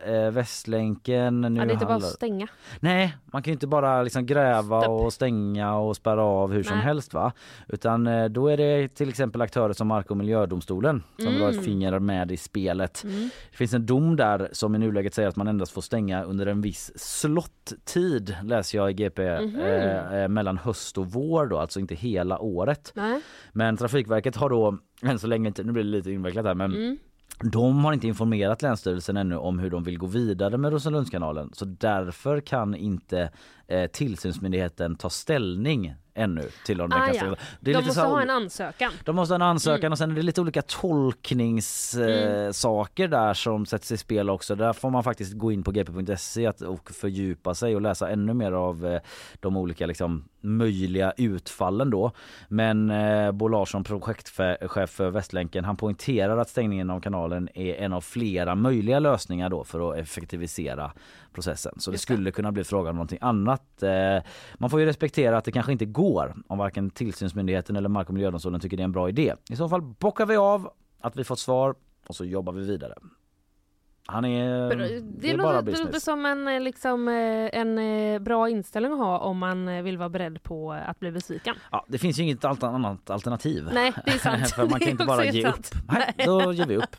eh 0.09 0.31
Västlänken. 0.31 1.41
Nu 1.41 1.61
ja, 1.61 1.65
det 1.65 1.71
är 1.71 1.73
inte 1.73 1.87
bara 1.87 1.97
att 1.97 2.05
stänga. 2.05 2.49
Nej, 2.81 3.17
man 3.25 3.43
kan 3.43 3.51
ju 3.51 3.53
inte 3.53 3.67
bara 3.67 4.03
liksom 4.03 4.27
gräva 4.27 4.83
Stopp. 4.83 5.01
och 5.01 5.13
stänga 5.13 5.75
och 5.75 5.97
spärra 5.97 6.23
av 6.23 6.49
hur 6.49 6.57
Nej. 6.57 6.65
som 6.65 6.79
helst 6.81 7.15
va. 7.15 7.33
Utan 7.69 8.07
eh, 8.07 8.25
då 8.25 8.49
är 8.49 8.57
det 8.57 8.89
till 8.89 9.09
exempel 9.09 9.41
aktörer 9.41 9.73
som 9.73 9.89
Mark 9.89 10.11
och 10.11 10.17
miljödomstolen 10.17 11.03
som 11.17 11.27
mm. 11.27 11.35
vill 11.35 11.43
ha 11.43 11.51
ett 11.51 11.65
finger 11.65 11.99
med 11.99 12.33
i 12.33 12.37
spelet. 12.37 13.05
Mm. 13.05 13.31
Det 13.51 13.57
finns 13.57 13.75
en 13.75 13.87
dom 13.87 14.02
där 14.17 14.49
som 14.53 14.75
i 14.75 14.79
nuläget 14.79 15.15
säger 15.15 15.29
att 15.29 15.37
man 15.37 15.49
endast 15.49 15.73
får 15.73 15.83
stänga 15.83 16.23
under 16.23 16.47
en 16.47 16.61
viss 16.61 16.93
slottid 16.97 18.37
läser 18.45 18.79
jag 18.79 18.91
i 18.91 18.95
GP 18.95 19.27
mm 19.27 19.51
-hmm. 19.51 20.23
eh, 20.23 20.29
mellan 20.29 20.59
höst 20.59 20.99
och 20.99 21.07
vår 21.07 21.47
då, 21.47 21.59
alltså 21.59 21.81
inte 21.81 21.95
hela 21.95 22.39
året. 22.39 22.93
Nej. 22.95 23.21
Men 23.53 23.77
Trafikverket 23.77 24.37
har 24.37 24.51
då 24.51 24.79
än 25.03 25.19
så 25.19 25.27
länge 25.27 25.49
inte, 25.49 25.63
nu 25.63 25.73
blir 25.73 25.85
det 25.85 25.91
lite 25.91 26.11
invecklat 26.11 26.45
här 26.45 26.55
men 26.55 26.73
mm. 26.73 26.99
De 27.43 27.85
har 27.85 27.93
inte 27.93 28.07
informerat 28.07 28.63
Länsstyrelsen 28.63 29.17
ännu 29.17 29.37
om 29.37 29.59
hur 29.59 29.71
de 29.71 29.85
vill 29.85 29.99
gå 29.99 30.07
vidare 30.07 30.59
med 30.59 30.73
Rosenlundskanalen 30.73 31.51
så 31.53 31.65
därför 31.65 32.41
kan 32.41 32.75
inte 32.75 33.31
eh, 33.67 33.87
tillsynsmyndigheten 33.87 34.97
ta 34.97 35.11
ställning 35.11 35.95
ännu 36.15 36.49
till 36.65 36.81
om 36.81 36.93
ah, 36.93 37.13
ja. 37.13 37.37
De 37.61 37.73
måste 37.73 37.93
så, 37.93 38.01
ha 38.01 38.23
en 38.23 38.31
ansökan. 38.31 38.93
De 39.05 39.17
måste 39.17 39.33
ha 39.33 39.37
en 39.37 39.43
ansökan 39.43 39.79
mm. 39.79 39.93
och 39.93 39.99
sen 39.99 40.11
är 40.11 40.15
det 40.15 40.23
lite 40.23 40.41
olika 40.41 40.63
tolkningssaker 40.63 43.05
mm. 43.05 43.15
eh, 43.15 43.21
där 43.21 43.35
som 43.35 43.67
sätts 43.67 43.93
i 43.93 43.97
spel 43.97 44.31
också. 44.31 44.55
Där 44.55 44.73
får 44.73 44.91
man 44.91 45.05
faktiskt 45.05 45.33
gå 45.33 45.53
in 45.53 45.63
på 45.63 45.71
gp.se 45.71 46.49
och 46.49 46.91
fördjupa 46.91 47.55
sig 47.55 47.75
och 47.75 47.83
läsa 47.83 48.11
ännu 48.11 48.35
mer 48.35 48.53
av 48.53 48.87
eh, 48.87 49.01
de 49.41 49.57
olika 49.57 49.87
liksom, 49.87 50.25
möjliga 50.43 51.13
utfallen 51.17 51.91
då. 51.91 52.13
Men 52.49 52.91
eh, 52.91 53.33
Bo 53.33 53.49
Larsson, 53.49 53.85
projektchef 53.85 54.91
för 54.91 55.11
Västlänken, 55.11 55.65
han 55.65 55.77
poängterar 55.77 56.39
att 56.39 56.49
stängningen 56.49 56.91
av 56.91 57.01
kanalen 57.01 57.49
är 57.55 57.75
en 57.75 57.93
av 57.93 58.01
flera 58.01 58.55
möjliga 58.55 58.99
lösningar 58.99 59.51
då 59.51 59.65
för 59.65 59.91
att 59.91 59.99
effektivisera 59.99 60.93
processen. 61.33 61.75
Så 61.79 61.91
det 61.91 61.99
skulle 61.99 62.31
kunna 62.31 62.53
bli 62.53 62.65
frågan 62.65 62.91
om 62.91 62.97
någonting 62.97 63.19
annat. 63.21 63.83
Eh, 63.83 64.23
man 64.55 64.71
får 64.71 64.81
ju 64.81 64.87
respektera 64.87 65.37
att 65.37 65.45
det 65.45 65.53
kanske 65.53 65.73
inte 65.73 65.85
går 65.85 66.35
om 66.49 66.59
varken 66.59 66.91
tillsynsmyndigheten 66.91 67.77
eller 67.77 67.89
Mark 67.89 68.09
och 68.09 68.15
miljödomstolen 68.15 68.61
tycker 68.61 68.77
det 68.77 68.83
är 68.83 68.85
en 68.85 68.93
bra 68.93 69.09
idé. 69.09 69.35
I 69.51 69.57
så 69.57 69.69
fall 69.69 69.83
bockar 69.83 70.27
vi 70.27 70.37
av 70.37 70.71
att 71.01 71.17
vi 71.17 71.25
fått 71.25 71.39
svar 71.39 71.75
och 72.09 72.17
så 72.17 72.25
jobbar 72.25 72.53
vi 72.53 72.67
vidare. 72.67 72.95
Han 74.07 74.25
är, 74.25 74.77
det, 74.77 75.01
det 75.01 75.31
är 75.31 75.39
bara 75.39 75.63
business. 75.63 75.81
Det 75.81 75.87
låter 75.87 76.01
som 76.01 76.27
en, 76.27 76.49
eh, 76.49 76.61
liksom, 76.61 77.09
eh, 77.09 77.15
en 77.61 77.79
eh, 77.79 78.19
bra 78.19 78.49
inställning 78.49 78.93
att 78.93 78.99
ha 78.99 79.19
om 79.19 79.39
man 79.39 79.85
vill 79.85 79.99
vara 79.99 80.09
beredd 80.09 80.43
på 80.43 80.73
att 80.73 81.01
bli 81.01 81.11
besviken. 81.13 81.55
Ja, 81.71 81.85
det 81.89 81.99
finns 81.99 82.19
ju 82.19 82.23
inget 82.23 82.45
annat 82.45 83.11
alternativ. 83.11 83.69
Nej, 83.73 83.93
det 84.05 84.11
är 84.11 84.19
sant. 84.19 84.51
För 84.51 84.69
man 84.69 84.81
kan 84.81 84.89
inte 84.91 85.05
bara 85.05 85.25
ge 85.25 85.43
sant. 85.43 85.57
upp. 85.57 85.93
Nej, 85.93 86.27
då 86.27 86.53
ger 86.53 86.67
vi 86.67 86.77
upp. 86.77 86.97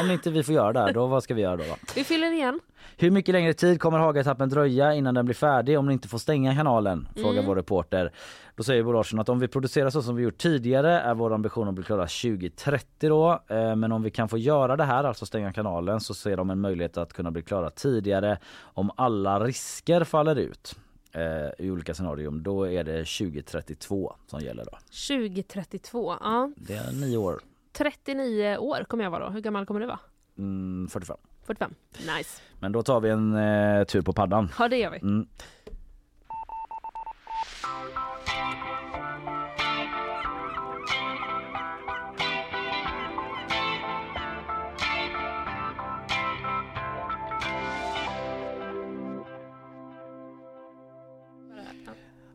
Om 0.00 0.10
inte 0.10 0.30
vi 0.30 0.42
får 0.42 0.54
göra 0.54 0.72
det 0.72 0.80
här, 0.80 0.92
då 0.92 1.06
vad 1.06 1.22
ska 1.22 1.34
vi 1.34 1.42
göra 1.42 1.56
då? 1.56 1.76
Vi 1.94 2.04
fyller 2.04 2.32
igen. 2.32 2.60
Hur 2.96 3.10
mycket 3.10 3.32
längre 3.32 3.54
tid 3.54 3.80
kommer 3.80 3.98
Hagaetappen 3.98 4.48
dröja 4.48 4.94
innan 4.94 5.14
den 5.14 5.24
blir 5.24 5.34
färdig 5.34 5.78
om 5.78 5.86
ni 5.86 5.92
inte 5.92 6.08
får 6.08 6.18
stänga 6.18 6.54
kanalen? 6.54 7.08
Frågar 7.14 7.32
mm. 7.32 7.46
vår 7.46 7.56
reporter. 7.56 8.12
Då 8.56 8.62
säger 8.62 8.82
Bo 8.82 8.92
Larsson 8.92 9.18
att 9.18 9.28
om 9.28 9.38
vi 9.38 9.48
producerar 9.48 9.90
så 9.90 10.02
som 10.02 10.16
vi 10.16 10.22
gjort 10.22 10.38
tidigare 10.38 11.00
är 11.00 11.14
vår 11.14 11.34
ambition 11.34 11.68
att 11.68 11.74
bli 11.74 11.84
klara 11.84 12.06
2030 12.06 13.08
då. 13.08 13.42
Eh, 13.48 13.76
men 13.76 13.92
om 13.92 14.02
vi 14.02 14.10
kan 14.10 14.28
få 14.28 14.38
göra 14.38 14.76
det 14.76 14.84
här, 14.84 15.04
alltså 15.04 15.26
stänga 15.26 15.52
kanalen, 15.52 16.00
så 16.00 16.14
ser 16.14 16.36
de 16.36 16.50
en 16.50 16.60
möjlighet 16.60 16.96
att 16.96 17.12
kunna 17.12 17.30
bli 17.30 17.42
klara 17.42 17.70
tidigare 17.70 18.38
om 18.60 18.90
alla 18.96 19.40
risker 19.40 20.04
faller 20.04 20.36
ut 20.36 20.74
eh, 21.12 21.66
i 21.66 21.70
olika 21.70 21.94
scenarier. 21.94 22.30
Då 22.30 22.68
är 22.68 22.84
det 22.84 22.98
2032 22.98 24.14
som 24.26 24.40
gäller 24.40 24.64
då. 24.64 24.78
2032, 25.08 26.14
ja. 26.20 26.50
Det 26.56 26.74
är 26.74 26.92
nio 26.92 27.16
år. 27.16 27.40
39 27.72 28.56
år 28.58 28.84
kommer 28.84 29.04
jag 29.04 29.10
vara 29.10 29.24
då. 29.24 29.30
Hur 29.30 29.40
gammal 29.40 29.66
kommer 29.66 29.80
du 29.80 29.86
vara? 29.86 29.98
Mm, 30.38 30.88
45. 30.90 31.16
45. 31.46 31.74
Nice. 32.16 32.42
Men 32.60 32.72
då 32.72 32.82
tar 32.82 33.00
vi 33.00 33.10
en 33.10 33.34
eh, 33.36 33.84
tur 33.84 34.02
på 34.02 34.12
paddan. 34.12 34.48
Ja 34.58 34.68
det 34.68 34.76
gör 34.76 34.90
vi. 34.90 34.98
Mm. 34.98 35.26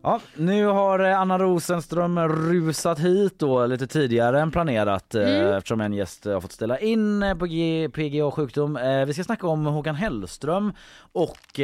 Ja, 0.06 0.22
nu 0.36 0.66
har 0.66 0.99
eh, 0.99 1.20
Anna 1.20 1.39
Rosenström 1.39 2.20
rusat 2.20 2.99
hit 2.99 3.39
då 3.39 3.66
lite 3.66 3.88
tidigare 3.88 4.41
än 4.41 4.51
planerat 4.51 5.16
eh, 5.16 5.22
mm. 5.22 5.54
eftersom 5.54 5.82
en 5.82 5.93
gäst 5.93 6.26
har 6.26 6.41
fått 6.41 6.51
ställa 6.51 6.80
in 6.80 7.24
eh, 7.24 7.38
på 7.38 7.45
PGA 7.93 8.32
sjukdom. 8.32 8.80
Vi 9.08 9.14
ska 9.14 9.24
snacka 9.24 9.47
om 9.47 9.66
Håkan 9.66 9.95
Hellström 9.95 10.74
och 11.12 11.60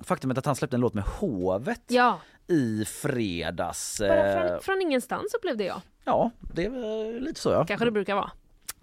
faktumet 0.00 0.38
att 0.38 0.46
han 0.46 0.56
släppte 0.56 0.76
en 0.76 0.80
låt 0.80 0.94
med 0.94 1.04
Hovet 1.04 1.82
ja. 1.86 2.20
i 2.46 2.84
fredags. 2.84 4.00
Bara 4.00 4.48
från, 4.48 4.60
från 4.60 4.82
ingenstans 4.82 5.34
upplevde 5.34 5.64
jag. 5.64 5.80
Ja, 6.04 6.30
det 6.54 6.64
är 6.64 7.20
lite 7.20 7.40
så 7.40 7.50
ja. 7.50 7.64
Kanske 7.64 7.84
det 7.84 7.90
brukar 7.90 8.14
vara. 8.14 8.30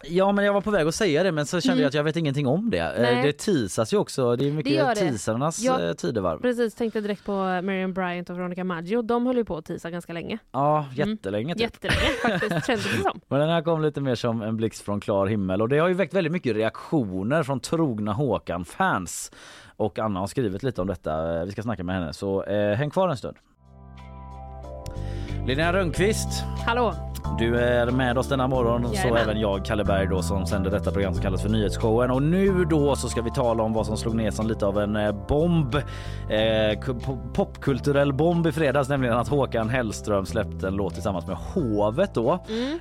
Ja 0.03 0.31
men 0.31 0.45
jag 0.45 0.53
var 0.53 0.61
på 0.61 0.71
väg 0.71 0.87
att 0.87 0.95
säga 0.95 1.23
det 1.23 1.31
men 1.31 1.45
så 1.45 1.61
kände 1.61 1.73
mm. 1.73 1.81
jag 1.81 1.87
att 1.87 1.93
jag 1.93 2.03
vet 2.03 2.15
ingenting 2.15 2.47
om 2.47 2.69
det. 2.69 2.77
Eh, 2.77 3.01
Nej. 3.01 3.23
Det 3.23 3.33
teasas 3.33 3.93
ju 3.93 3.97
också, 3.97 4.35
det 4.35 4.47
är 4.47 4.51
mycket 4.51 4.73
det 4.73 4.95
teasarnas 4.95 5.59
jag, 5.59 5.87
eh, 5.87 5.93
tidevarv. 5.93 6.41
Precis, 6.41 6.75
tänkte 6.75 7.01
direkt 7.01 7.25
på 7.25 7.61
Miriam 7.63 7.93
Bryant 7.93 8.29
och 8.29 8.37
Veronica 8.37 8.63
Maggio. 8.63 9.01
De 9.01 9.25
höll 9.25 9.37
ju 9.37 9.45
på 9.45 9.57
att 9.57 9.65
teasa 9.65 9.91
ganska 9.91 10.13
länge. 10.13 10.37
Ja, 10.51 10.85
jättelänge 10.95 11.53
mm. 11.53 11.57
typ. 11.57 11.61
Jättelänge 11.61 12.11
faktiskt, 12.21 12.65
kändes 12.67 12.97
det 12.97 13.01
som. 13.01 13.21
Men 13.27 13.39
den 13.39 13.49
här 13.49 13.61
kom 13.61 13.81
lite 13.81 14.01
mer 14.01 14.15
som 14.15 14.41
en 14.41 14.57
blixt 14.57 14.81
från 14.81 14.99
klar 14.99 15.27
himmel 15.27 15.61
och 15.61 15.69
det 15.69 15.77
har 15.77 15.87
ju 15.87 15.93
väckt 15.93 16.13
väldigt 16.13 16.33
mycket 16.33 16.55
reaktioner 16.55 17.43
från 17.43 17.59
trogna 17.59 18.13
Håkan-fans. 18.13 19.31
Och 19.77 19.99
Anna 19.99 20.19
har 20.19 20.27
skrivit 20.27 20.63
lite 20.63 20.81
om 20.81 20.87
detta, 20.87 21.45
vi 21.45 21.51
ska 21.51 21.61
snacka 21.61 21.83
med 21.83 21.95
henne 21.95 22.13
så 22.13 22.43
eh, 22.43 22.75
häng 22.75 22.89
kvar 22.89 23.09
en 23.09 23.17
stund. 23.17 23.37
Linnea 25.45 25.73
Rönnqvist. 25.73 26.43
Hallå. 26.65 26.93
Du 27.39 27.59
är 27.59 27.91
med 27.91 28.17
oss 28.17 28.27
denna 28.29 28.47
morgon 28.47 28.83
och 28.85 28.89
så 28.89 28.95
Jajamän. 28.95 29.21
även 29.23 29.39
jag, 29.39 29.65
Kalle 29.65 29.83
Berg 29.83 30.07
då, 30.07 30.21
som 30.21 30.45
sänder 30.45 30.71
detta 30.71 30.91
program 30.91 31.13
som 31.13 31.23
kallas 31.23 31.41
för 31.41 31.49
Nyhetsshowen. 31.49 32.11
Och 32.11 32.21
nu 32.23 32.65
då 32.69 32.95
så 32.95 33.09
ska 33.09 33.21
vi 33.21 33.31
tala 33.31 33.63
om 33.63 33.73
vad 33.73 33.85
som 33.85 33.97
slog 33.97 34.15
ner 34.15 34.31
som 34.31 34.47
lite 34.47 34.65
av 34.65 34.79
en 34.79 34.95
eh, 34.95 35.27
bomb, 35.27 35.75
eh, 35.75 35.79
ku- 36.29 36.99
po- 36.99 37.33
popkulturell 37.33 38.13
bomb 38.13 38.47
i 38.47 38.51
fredags, 38.51 38.89
nämligen 38.89 39.17
att 39.17 39.27
Håkan 39.27 39.69
Hellström 39.69 40.25
släppte 40.25 40.67
en 40.67 40.75
låt 40.75 40.93
tillsammans 40.93 41.27
med 41.27 41.37
Hovet 41.37 42.13
då. 42.13 42.31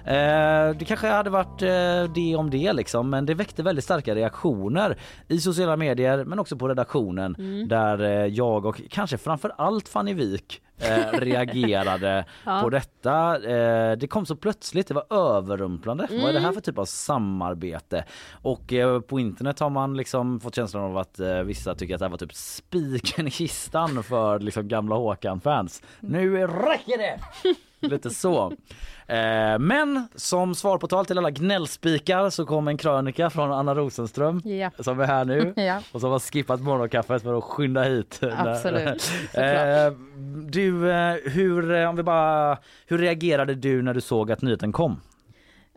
Eh, 0.04 0.76
det 0.78 0.84
kanske 0.86 1.08
hade 1.08 1.30
varit 1.30 1.62
eh, 1.62 2.12
det 2.14 2.36
om 2.36 2.50
det 2.50 2.72
liksom, 2.72 3.10
men 3.10 3.26
det 3.26 3.34
väckte 3.34 3.62
väldigt 3.62 3.84
starka 3.84 4.14
reaktioner 4.14 4.96
i 5.28 5.38
sociala 5.40 5.76
medier, 5.76 6.24
men 6.24 6.38
också 6.38 6.56
på 6.56 6.68
redaktionen 6.68 7.36
där 7.68 8.02
eh, 8.02 8.10
jag 8.26 8.66
och 8.66 8.80
kanske 8.90 9.18
framför 9.18 9.52
allt 9.58 9.88
Fanny 9.88 10.14
Wik 10.14 10.60
eh, 10.84 11.20
reagerade 11.20 12.24
Ja. 12.44 12.60
på 12.62 12.70
detta. 12.70 13.34
Eh, 13.36 13.92
det 13.96 14.06
kom 14.06 14.26
så 14.26 14.36
plötsligt, 14.36 14.88
det 14.88 14.94
var 14.94 15.06
överrumplande. 15.36 16.08
Vad 16.10 16.28
är 16.28 16.32
det 16.32 16.40
här 16.40 16.52
för 16.52 16.60
typ 16.60 16.78
av 16.78 16.84
samarbete? 16.84 18.04
Och 18.42 18.72
eh, 18.72 19.00
på 19.00 19.20
internet 19.20 19.60
har 19.60 19.70
man 19.70 19.96
liksom 19.96 20.40
fått 20.40 20.54
känslan 20.54 20.82
av 20.84 20.98
att 20.98 21.20
eh, 21.20 21.38
vissa 21.42 21.74
tycker 21.74 21.94
att 21.94 21.98
det 21.98 22.04
här 22.04 22.10
var 22.10 22.18
typ 22.18 22.34
spiken 22.34 23.26
i 23.26 23.30
kistan 23.30 24.02
för 24.02 24.38
liksom 24.40 24.68
gamla 24.68 24.94
Håkan-fans. 24.94 25.82
Nu 26.00 26.46
räcker 26.46 26.98
det! 26.98 27.20
Lite 27.88 28.10
så. 28.10 28.52
Eh, 29.06 29.58
men 29.58 30.08
som 30.14 30.54
svar 30.54 30.78
på 30.78 30.86
tal 30.86 31.06
till 31.06 31.18
alla 31.18 31.30
gnällspikar 31.30 32.30
så 32.30 32.46
kom 32.46 32.68
en 32.68 32.76
krönika 32.76 33.30
från 33.30 33.52
Anna 33.52 33.74
Rosenström 33.74 34.42
Ja. 34.44 34.70
som 34.78 35.00
är 35.00 35.04
här 35.06 35.24
nu 35.24 35.52
Ja. 35.62 35.78
och 35.92 36.00
som 36.00 36.10
har 36.10 36.18
skippat 36.18 36.60
morgonkaffet 36.60 37.22
för 37.22 37.38
att 37.38 37.44
skynda 37.44 37.82
hit. 37.82 38.20
Absolut. 38.36 39.10
Eh, 39.32 39.92
du, 40.48 40.90
eh, 40.92 41.14
hur, 41.24 41.86
om 41.86 41.96
vi 41.96 42.02
bara, 42.02 42.58
hur 42.86 42.98
reagerade 42.98 43.54
du 43.54 43.82
när 43.82 43.94
du 43.94 44.00
såg 44.00 44.32
att 44.32 44.42
nyheten 44.42 44.72
kom? 44.72 45.00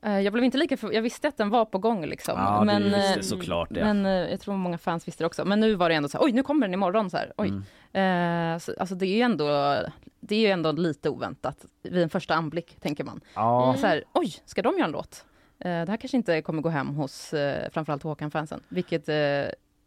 Eh, 0.07 0.19
Jag 0.19 0.33
blev 0.33 0.45
inte 0.45 0.57
lika 0.57 0.77
för... 0.77 0.91
Jag 0.91 1.01
visste 1.01 1.27
att 1.27 1.37
den 1.37 1.49
var 1.49 1.65
på 1.65 1.77
gång 1.77 2.05
liksom. 2.05 2.33
Ja, 2.37 2.63
men, 2.63 2.81
du 2.81 2.89
visste 2.89 3.13
eh, 3.13 3.21
såklart 3.21 3.69
det. 3.71 3.83
Men 3.83 4.05
eh, 4.05 4.11
jag 4.11 4.39
tror 4.39 4.55
många 4.57 4.77
fans 4.77 5.07
visste 5.07 5.23
det 5.23 5.25
också. 5.25 5.45
Men 5.45 5.59
nu 5.59 5.75
var 5.75 5.89
det 5.89 5.95
ändå 5.95 6.09
så 6.09 6.17
här, 6.17 6.25
oj 6.25 6.31
nu 6.31 6.43
kommer 6.43 6.67
den 6.67 6.73
imorgon 6.73 7.09
så 7.09 7.17
här. 7.17 7.33
Oj. 7.37 7.47
Mm. 7.93 8.53
Eh, 8.53 8.59
så, 8.59 8.73
alltså 8.79 8.95
det 8.95 9.05
är 9.05 9.15
ju 9.15 9.21
ändå, 9.21 9.75
det 10.19 10.35
är 10.35 10.39
ju 10.39 10.47
ändå 10.47 10.71
lite 10.71 11.09
oväntat 11.09 11.65
vid 11.83 12.03
en 12.03 12.09
första 12.09 12.35
anblick 12.35 12.79
tänker 12.79 13.03
man. 13.03 13.21
Ja, 13.35 13.75
Så 13.79 13.87
här, 13.87 14.03
oj, 14.13 14.35
ska 14.45 14.61
de 14.61 14.73
göra 14.77 14.85
en 14.85 14.91
låt? 14.91 15.25
Eh, 15.59 15.65
det 15.85 15.91
här 15.91 15.97
kanske 15.97 16.17
inte 16.17 16.41
kommer 16.41 16.61
gå 16.61 16.69
hem 16.69 16.87
hos 16.87 17.33
eh, 17.33 17.69
framförallt 17.69 18.03
Håkan-fansen, 18.03 18.61
vilket 18.69 19.09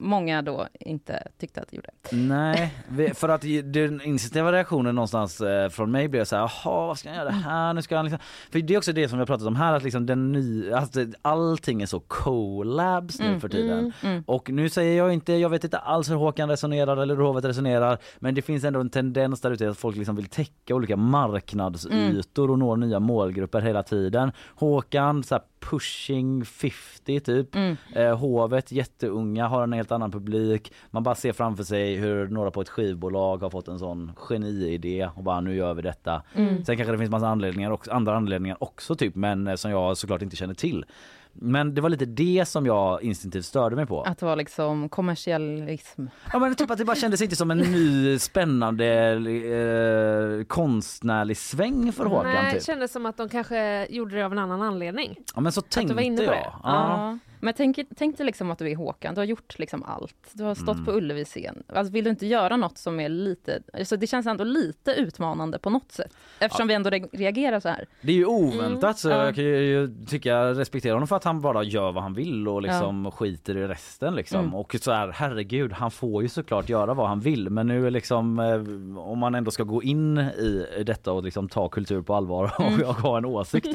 många 0.00 0.42
då 0.42 0.66
inte 0.80 1.28
tyckte 1.38 1.60
att 1.60 1.68
det 1.70 1.76
gjorde. 1.76 1.90
nej, 2.12 2.74
för 3.14 3.28
att 3.28 3.40
den 3.64 4.00
instinktiva 4.00 4.52
reaktionen 4.52 4.94
någonstans 4.94 5.40
eh, 5.40 5.68
från 5.68 5.90
mig 5.90 6.08
blev 6.08 6.24
så 6.24 6.36
här, 6.36 6.42
jaha 6.42 6.86
vad 6.86 6.98
ska 6.98 7.08
han 7.08 7.18
göra 7.18 7.28
det 7.28 7.34
här? 7.34 7.72
Nu 7.72 7.82
ska 7.82 7.96
han 7.96 8.04
liksom... 8.04 8.18
För 8.52 8.58
det 8.60 8.74
är 8.74 8.78
också 8.78 8.92
det 8.92 9.08
som 9.08 9.18
vi 9.18 9.20
har 9.20 9.26
pratat 9.26 9.46
om 9.46 9.56
här, 9.56 9.72
att 9.74 9.82
liksom 9.82 10.06
den 10.06 10.32
nya, 10.32 10.78
alltså 10.78 11.06
allting 11.22 11.82
är 11.82 11.86
så 11.86 12.00
collabs 12.00 13.18
nu 13.18 13.26
Mm, 13.26 13.40
för 13.40 13.48
tiden. 13.48 13.92
mm. 14.02 14.22
Och 14.26 14.50
nu 14.50 14.68
säger 14.68 14.98
jag 14.98 15.12
inte, 15.12 15.32
jag 15.32 15.48
vet 15.48 15.64
inte 15.64 15.78
alls 15.78 16.10
hur 16.10 16.14
Håkan 16.16 16.48
resonerar 16.48 16.96
eller 16.96 17.16
hur 17.16 17.22
Hovet 17.22 17.44
resonerar, 17.44 17.98
men 18.18 18.34
det 18.34 18.42
finns 18.42 18.64
ändå 18.64 18.80
en 18.80 18.90
tendens 18.90 19.40
där 19.40 19.50
ute 19.50 19.68
att 19.70 19.78
folk 19.78 19.96
liksom 19.96 20.16
vill 20.16 20.26
täcka 20.26 20.74
olika 20.74 20.96
marknadsytor 20.96 22.50
och 22.50 22.58
nå 22.58 22.76
nya 22.76 23.00
målgrupper 23.00 23.60
hela 23.60 23.82
tiden. 23.82 24.32
Håkan 24.54 25.22
så 25.22 25.34
här 25.34 25.42
pushing 25.60 26.44
50 26.44 27.20
typ. 27.20 27.54
Mm. 27.54 27.76
Eh, 27.94 28.18
Hovet 28.18 28.72
jätteunga 28.72 29.46
har 29.48 29.62
en 29.62 29.72
helt 29.72 29.89
annan 29.92 30.10
publik. 30.10 30.72
Man 30.90 31.02
bara 31.02 31.14
ser 31.14 31.32
framför 31.32 31.64
sig 31.64 31.94
hur 31.96 32.28
några 32.28 32.50
på 32.50 32.60
ett 32.60 32.68
skivbolag 32.68 33.42
har 33.42 33.50
fått 33.50 33.68
en 33.68 33.78
sån 33.78 34.12
geniidé 34.16 35.08
och 35.14 35.22
bara 35.22 35.40
nu 35.40 35.54
gör 35.54 35.74
vi 35.74 35.82
detta. 35.82 36.22
Mm. 36.34 36.64
Sen 36.64 36.76
kanske 36.76 36.92
det 36.92 36.98
finns 36.98 37.10
massa 37.10 37.28
anledningar 37.28 37.70
också, 37.70 37.90
andra 37.90 38.16
anledningar 38.16 38.56
också 38.60 38.94
typ 38.94 39.14
men 39.14 39.46
eh, 39.46 39.54
som 39.54 39.70
jag 39.70 39.96
såklart 39.96 40.22
inte 40.22 40.36
känner 40.36 40.54
till. 40.54 40.84
Men 41.32 41.74
det 41.74 41.80
var 41.80 41.88
lite 41.88 42.04
det 42.06 42.48
som 42.48 42.66
jag 42.66 43.02
instinktivt 43.02 43.44
störde 43.44 43.76
mig 43.76 43.86
på. 43.86 44.02
Att 44.02 44.18
det 44.18 44.26
var 44.26 44.36
liksom 44.36 44.88
kommersialism. 44.88 46.06
Ja 46.32 46.38
men 46.38 46.54
typ 46.54 46.70
att 46.70 46.78
det 46.78 46.84
bara 46.84 46.96
kändes 46.96 47.22
inte 47.22 47.36
som 47.36 47.50
en 47.50 47.58
ny 47.58 48.18
spännande 48.18 48.86
eh, 49.12 50.44
konstnärlig 50.44 51.36
sväng 51.36 51.92
för 51.92 52.04
Håkan 52.04 52.32
Nej, 52.32 52.44
det 52.44 52.58
typ. 52.58 52.66
kändes 52.66 52.92
som 52.92 53.06
att 53.06 53.16
de 53.16 53.28
kanske 53.28 53.86
gjorde 53.90 54.16
det 54.16 54.22
av 54.22 54.32
en 54.32 54.38
annan 54.38 54.62
anledning. 54.62 55.16
Ja 55.34 55.40
men 55.40 55.52
så 55.52 55.60
du 55.60 55.64
var 55.64 55.70
tänkte 55.70 56.02
inne 56.04 56.16
på 56.16 56.22
jag. 56.22 56.32
det. 56.32 56.44
Ja. 56.44 56.60
Ja. 56.62 57.18
Men 57.40 57.54
tänk, 57.54 57.78
tänk 57.96 58.16
dig 58.16 58.26
liksom 58.26 58.50
att 58.50 58.58
du 58.58 58.70
är 58.70 58.76
Håkan, 58.76 59.14
du 59.14 59.20
har 59.20 59.26
gjort 59.26 59.58
liksom 59.58 59.82
allt. 59.82 60.30
Du 60.32 60.44
har 60.44 60.54
stått 60.54 60.68
Mm. 60.74 60.84
på 60.84 60.92
Ullevi 60.92 61.24
scen. 61.24 61.62
Alltså 61.74 61.92
vill 61.92 62.04
du 62.04 62.10
inte 62.10 62.26
göra 62.26 62.56
något 62.56 62.78
som 62.78 63.00
är 63.00 63.08
lite, 63.08 63.62
alltså 63.72 63.96
det 63.96 64.06
känns 64.06 64.26
ändå 64.26 64.44
lite 64.44 64.90
utmanande 64.92 65.58
på 65.58 65.70
något 65.70 65.92
sätt. 65.92 66.14
Eftersom 66.38 66.68
vi 66.68 66.74
ändå 66.74 66.90
re- 66.90 67.08
reagerar 67.12 67.60
så 67.60 67.68
här. 67.68 67.86
Det 68.02 68.12
är 68.12 68.16
ju 68.16 68.26
oväntat 68.26 68.98
så 68.98 69.08
Mm, 69.08 69.18
ja. 69.20 69.24
jag 69.26 69.34
kan 69.34 69.44
ju 69.44 69.94
tycka 70.08 70.44
respektera 70.54 70.92
honom 70.94 71.08
för 71.08 71.16
att 71.16 71.24
han 71.24 71.40
bara 71.40 71.62
gör 71.62 71.92
vad 71.92 72.02
han 72.02 72.14
vill 72.14 72.48
och 72.48 72.62
liksom 72.62 73.10
skiter 73.10 73.56
i 73.56 73.66
resten 73.68 74.14
liksom. 74.14 74.40
Mm. 74.40 74.54
Och 74.54 74.76
så 74.80 74.92
här 74.92 75.08
herregud 75.14 75.72
han 75.72 75.90
får 75.90 76.22
ju 76.22 76.28
såklart 76.28 76.68
göra 76.68 76.94
vad 76.94 77.08
han 77.08 77.20
vill 77.20 77.50
men 77.50 77.66
nu 77.66 77.90
liksom 77.90 78.38
eh, 78.38 79.00
om 79.04 79.18
man 79.18 79.34
ändå 79.34 79.50
ska 79.50 79.62
gå 79.62 79.82
in 79.82 80.18
i 80.18 80.82
detta 80.86 81.12
och 81.12 81.22
liksom 81.24 81.48
ta 81.48 81.68
kultur 81.68 82.02
på 82.02 82.14
allvar 82.14 82.52
och 82.58 82.64
Mm. 82.66 82.80
jag 82.86 82.92
har 82.92 83.18
en 83.18 83.24
åsikt 83.24 83.68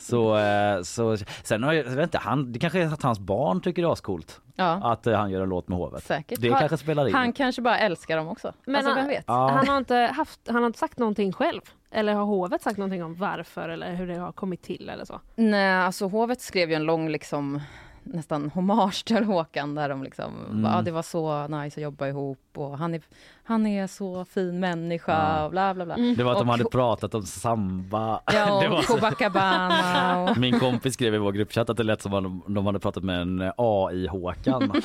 så, 0.00 0.36
eh, 0.38 0.82
så 0.82 1.16
sen 1.42 1.62
har 1.62 1.72
jag, 1.72 1.86
jag 1.86 1.90
vet 1.90 2.02
inte, 2.02 2.18
han, 2.18 2.52
det 2.52 2.58
kanske 2.58 2.82
är 2.82 2.86
att 2.86 3.02
hans 3.10 3.18
barn 3.18 3.60
tycker 3.60 3.82
det 3.82 3.88
är 3.88 3.92
ascoolt 3.92 4.40
Ja, 4.54 4.72
att 4.92 5.06
eh, 5.06 5.18
han 5.18 5.30
gör 5.30 5.42
en 5.42 5.48
låt 5.48 5.68
med 5.68 5.78
hovet. 5.78 6.04
säkert. 6.04 6.40
Det 6.40 6.48
Har- 6.48 6.58
kanske 6.58 6.76
spelar 6.76 7.08
in. 7.08 7.14
Han 7.14 7.32
kanske 7.32 7.62
bara 7.62 7.78
älskar 7.78 8.16
dem 8.16 8.28
också. 8.28 8.52
Men 8.64 8.74
alltså, 8.76 8.90
han- 8.90 8.98
vem 8.98 9.08
vet? 9.08 9.24
Ja. 9.26 9.48
Han 9.50 9.68
har 9.68 9.78
inte 9.78 9.94
haft, 9.96 10.40
han 10.46 10.56
har 10.56 10.66
inte 10.66 10.78
sagt 10.78 10.98
någonting 10.98 11.32
själv. 11.32 11.60
Eller 11.90 12.14
har 12.14 12.24
hovet 12.24 12.62
sagt 12.62 12.78
någonting 12.78 13.04
om 13.04 13.14
varför 13.14 13.68
eller 13.68 13.94
hur 13.94 14.06
det 14.06 14.16
har 14.18 14.32
kommit 14.32 14.62
till 14.62 14.88
eller 14.88 15.04
så? 15.04 15.20
Nej, 15.36 15.72
alltså 15.74 16.06
hovet 16.08 16.40
skrev 16.40 16.68
ju 16.70 16.74
en 16.74 16.84
lång 16.84 17.08
liksom 17.08 17.60
nästan 18.02 18.50
hommage 18.50 19.04
till 19.04 19.24
Håkan 19.24 19.74
där 19.74 19.88
de 19.88 20.02
liksom, 20.02 20.32
Mm. 20.50 20.64
ja 20.72 20.82
det 20.82 20.90
var 20.90 21.02
så 21.02 21.46
nice 21.48 21.80
att 21.80 21.82
jobba 21.82 22.06
ihop 22.08 22.38
och 22.56 22.78
han 22.78 22.94
är, 22.94 23.02
han 23.44 23.66
är 23.66 23.86
så 23.86 24.24
fin 24.24 24.60
människa 24.60 25.12
Ja. 25.38 25.44
och 25.44 25.50
bla 25.50 25.74
bla 25.74 25.84
bla. 25.84 25.96
Det 26.16 26.22
var 26.24 26.32
att 26.32 26.38
de 26.38 26.48
Och- 26.48 26.52
hade 26.54 26.64
pratat 26.64 27.14
om 27.14 27.22
samba. 27.22 28.20
Ja, 28.32 28.60
det 28.62 28.68
var 28.68 28.78
och 28.78 28.84
Copacabana 28.84 30.22
och... 30.22 30.36
Min 30.38 30.60
kompis 30.60 30.94
skrev 30.94 31.14
i 31.14 31.18
vår 31.18 31.32
gruppchatt 31.32 31.70
att 31.70 31.76
det 31.76 31.82
lät 31.82 32.02
som 32.02 32.14
att 32.14 32.54
de 32.54 32.66
hade 32.66 32.78
pratat 32.78 33.02
med 33.04 33.20
en 33.22 33.52
AI-Håkan. 33.56 34.72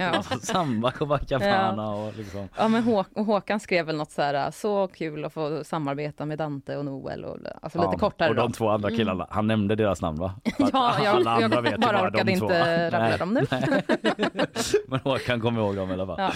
Ja. 0.00 0.22
Samba, 0.22 0.90
Copacabana 0.90 1.90
och 1.90 2.16
liksom. 2.16 2.48
Ja 2.56 2.68
men 2.68 2.82
Hå- 2.82 3.04
och 3.14 3.24
Håkan 3.24 3.60
skrev 3.60 3.86
väl 3.86 3.96
något 3.96 4.10
så 4.10 4.22
här, 4.22 4.50
så 4.50 4.88
kul 4.88 5.24
att 5.24 5.32
få 5.32 5.64
samarbeta 5.64 6.26
med 6.26 6.38
Dante 6.38 6.76
och 6.76 6.84
Noel 6.84 7.24
och 7.24 7.36
alltså 7.62 7.78
lite 7.78 7.90
Ja, 7.92 7.98
kortare 7.98 8.28
Och 8.28 8.34
de 8.34 8.46
då. 8.48 8.52
två 8.52 8.68
andra 8.68 8.90
killarna, 8.90 9.26
han 9.30 9.46
nämnde 9.46 9.74
deras 9.74 10.02
namn 10.02 10.18
va? 10.18 10.34
Ja, 10.58 10.94
jag, 11.04 11.16
alla 11.16 11.30
andra 11.30 11.48
jag 11.56 11.62
vet 11.62 11.80
bara 11.80 11.92
de 12.02 12.06
orkade 12.06 12.32
inte 12.32 12.90
rabbla 12.90 13.16
dem 13.16 13.34
nu. 13.34 13.46
Men 14.88 15.00
Håkan 15.00 15.40
kommer 15.40 15.60
ihåg 15.60 15.76
dem 15.76 15.90
i 15.90 15.92
alla 15.92 16.06
fall. 16.06 16.16
Ja. 16.18 16.30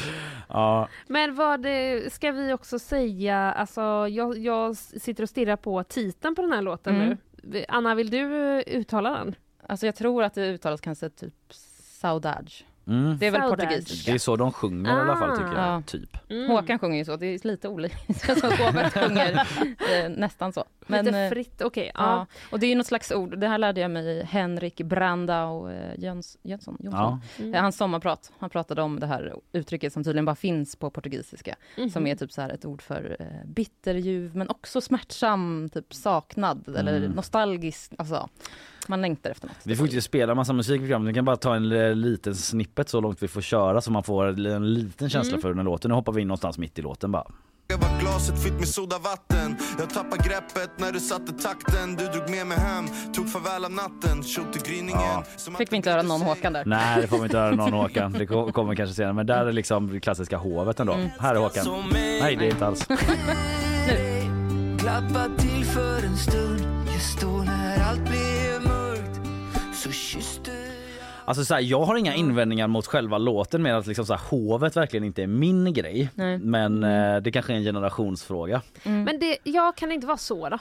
Ja. 0.48 0.88
Men 1.06 1.34
vad 1.34 1.47
det, 1.56 2.12
ska 2.12 2.32
vi 2.32 2.52
också 2.52 2.78
säga, 2.78 3.36
alltså 3.36 3.80
jag, 4.08 4.38
jag 4.38 4.76
sitter 4.76 5.22
och 5.22 5.28
stirrar 5.28 5.56
på 5.56 5.84
titeln 5.84 6.34
på 6.34 6.42
den 6.42 6.52
här 6.52 6.62
låten 6.62 6.96
Mm. 6.96 7.16
nu. 7.42 7.64
Anna, 7.68 7.94
vill 7.94 8.10
du 8.10 8.22
uttala 8.66 9.10
den? 9.10 9.34
Alltså 9.66 9.86
jag 9.86 9.94
tror 9.94 10.22
att 10.22 10.34
det 10.34 10.46
uttalas 10.48 10.80
kanske 10.80 11.10
typ 11.10 11.34
saudage. 12.00 12.64
Mm. 12.88 13.18
Det 13.18 13.26
är 13.26 13.30
väl 13.30 13.40
Saudade. 13.40 13.62
portugisiska. 13.66 14.10
Det 14.10 14.16
är 14.16 14.18
så 14.18 14.36
de 14.36 14.52
sjunger 14.52 14.90
i 14.98 15.00
alla 15.00 15.16
fall 15.16 15.36
tycker 15.36 15.52
jag. 15.52 15.58
Ah. 15.78 15.82
Typ. 15.86 16.16
Mm. 16.30 16.50
Håkan 16.50 16.78
sjunger 16.78 16.98
ju 16.98 17.04
så, 17.04 17.16
det 17.16 17.26
är 17.26 17.46
lite 17.46 17.68
olika. 17.68 17.96
Så 18.40 18.46
hovet 18.50 18.92
sjunger 18.94 19.46
eh, 19.92 20.08
nästan 20.08 20.52
så. 20.52 20.64
Men, 20.86 21.04
Lite 21.04 21.18
eh, 21.18 21.30
fritt, 21.30 21.62
okej. 21.62 21.90
ja. 21.94 22.00
ja. 22.02 22.26
Och 22.50 22.60
det 22.60 22.66
är 22.66 22.68
ju 22.68 22.74
något 22.74 22.86
slags 22.86 23.12
ord, 23.12 23.38
det 23.38 23.48
här 23.48 23.58
lärde 23.58 23.80
jag 23.80 23.90
mig 23.90 24.24
Henrik 24.24 24.76
Brandau 24.82 25.70
eh, 25.70 25.98
Jöns, 26.00 26.38
Jönsson. 26.42 26.76
Jonsson. 26.80 27.00
Ja. 27.00 27.20
Mm. 27.38 27.54
Eh, 27.54 27.60
Hans 27.62 27.76
sommarprat, 27.76 28.32
han 28.38 28.50
pratade 28.50 28.82
om 28.82 29.00
det 29.00 29.06
här 29.06 29.34
uttrycket 29.52 29.92
som 29.92 30.04
tydligen 30.04 30.24
bara 30.24 30.36
finns 30.36 30.76
på 30.76 30.90
portugisiska. 30.90 31.56
Mhm. 31.76 31.90
Som 31.90 32.06
är 32.06 32.16
typ 32.16 32.32
så 32.32 32.40
här 32.40 32.50
ett 32.50 32.64
ord 32.64 32.82
för 32.82 33.16
eh, 33.20 33.26
bitterljuv 33.46 34.36
men 34.36 34.48
också 34.50 34.80
smärtsam, 34.80 35.70
typ 35.74 35.94
saknad 35.94 36.68
eller 36.76 36.96
Mm. 36.98 37.10
nostalgisk. 37.12 37.92
Alltså, 37.98 38.28
man 38.88 39.00
längtar 39.00 39.30
efter 39.30 39.46
något. 39.46 39.56
Vi 39.62 39.76
får 39.76 39.86
inte 39.86 40.02
spela 40.02 40.34
massa 40.34 40.52
musik 40.52 40.76
i 40.76 40.78
programmet, 40.78 41.10
vi 41.10 41.14
kan 41.14 41.24
bara 41.24 41.36
ta 41.36 41.54
en 41.56 41.68
liten 42.00 42.34
snippet 42.34 42.88
så 42.88 43.00
långt 43.00 43.22
vi 43.22 43.28
får 43.28 43.40
köra 43.40 43.80
så 43.80 43.90
man 43.92 44.02
får 44.02 44.26
en 44.26 44.74
liten 44.74 45.10
känsla 45.10 45.32
Mm. 45.32 45.42
för 45.42 45.54
den 45.54 45.64
låten. 45.64 45.88
Nu 45.88 45.94
hoppar 45.94 46.12
vi 46.12 46.22
in 46.22 46.28
någonstans 46.28 46.58
mitt 46.58 46.78
i 46.78 46.82
låten 46.82 47.12
bara. 47.12 47.26
Jag 47.70 47.78
var 47.78 48.00
glaset 48.00 48.42
fyllt 48.42 48.54
med 48.58 48.68
sodavatten 48.68 49.56
Jag 49.78 49.90
tappade 49.90 50.28
greppet 50.28 50.70
när 50.76 50.92
du 50.92 51.00
satte 51.00 51.32
takten 51.32 51.96
Du 51.96 52.04
drog 52.06 52.30
med 52.30 52.46
mig 52.46 52.58
hem, 52.58 52.84
tog 53.14 53.32
farväl 53.32 53.64
av 53.64 53.70
natten 53.72 54.22
Tjog 54.22 54.52
till 54.52 54.62
gryningen 54.62 55.00
Ja. 55.02 55.24
Fick 55.58 55.72
vi 55.72 55.76
inte 55.76 55.90
höra 55.90 56.02
någon 56.02 56.22
Håkan 56.22 56.52
där? 56.52 56.64
Nej 56.64 57.00
det 57.02 57.06
får 57.08 57.16
vi 57.18 57.24
inte 57.24 57.38
höra 57.38 57.54
någon 57.54 57.72
Håkan, 57.82 58.12
det 58.12 58.26
ko- 58.26 58.52
kommer 58.52 58.74
kanske 58.74 58.94
senare 58.94 59.12
men 59.14 59.26
där 59.26 59.46
är 59.46 59.52
liksom 59.52 59.90
det 59.92 60.00
klassiska 60.00 60.36
hovet 60.36 60.80
ändå. 60.80 60.92
Mm. 60.92 61.08
Här 61.20 61.34
är 61.34 61.38
Håkan. 61.38 61.66
Nej 61.92 62.36
det 62.36 62.46
är 62.46 62.50
inte 62.50 62.66
alls. 62.66 62.86
Klappa 64.78 65.28
till 65.38 65.64
för 65.64 66.04
en 66.06 66.16
stund 66.16 66.60
Just 66.94 67.20
då 67.20 67.28
när 67.28 67.82
allt 67.82 67.98
mörkt 68.00 68.27
Så 69.88 69.92
kysste 69.92 70.50
Alltså 71.24 71.44
så 71.44 71.54
här, 71.54 71.60
jag 71.60 71.82
har 71.82 71.96
inga 71.96 72.14
invändningar 72.14 72.66
mot 72.66 72.86
själva 72.86 73.18
låten 73.18 73.62
med 73.62 73.76
att 73.78 73.86
liksom 73.86 74.06
så 74.06 74.14
här, 74.14 74.20
hovet 74.30 74.76
verkligen 74.76 75.04
inte 75.04 75.22
är 75.22 75.26
min 75.26 75.72
grej. 75.72 76.10
Nej. 76.14 76.38
Men 76.38 76.84
eh, 76.84 77.16
det 77.16 77.30
kanske 77.30 77.52
är 77.52 77.56
en 77.56 77.62
generationsfråga. 77.62 78.62
Men 78.82 79.20
det, 79.20 79.38
jag 79.42 79.76
kan 79.76 79.92
inte 79.92 80.06
vara 80.06 80.16
så 80.16 80.48
då. 80.48 80.58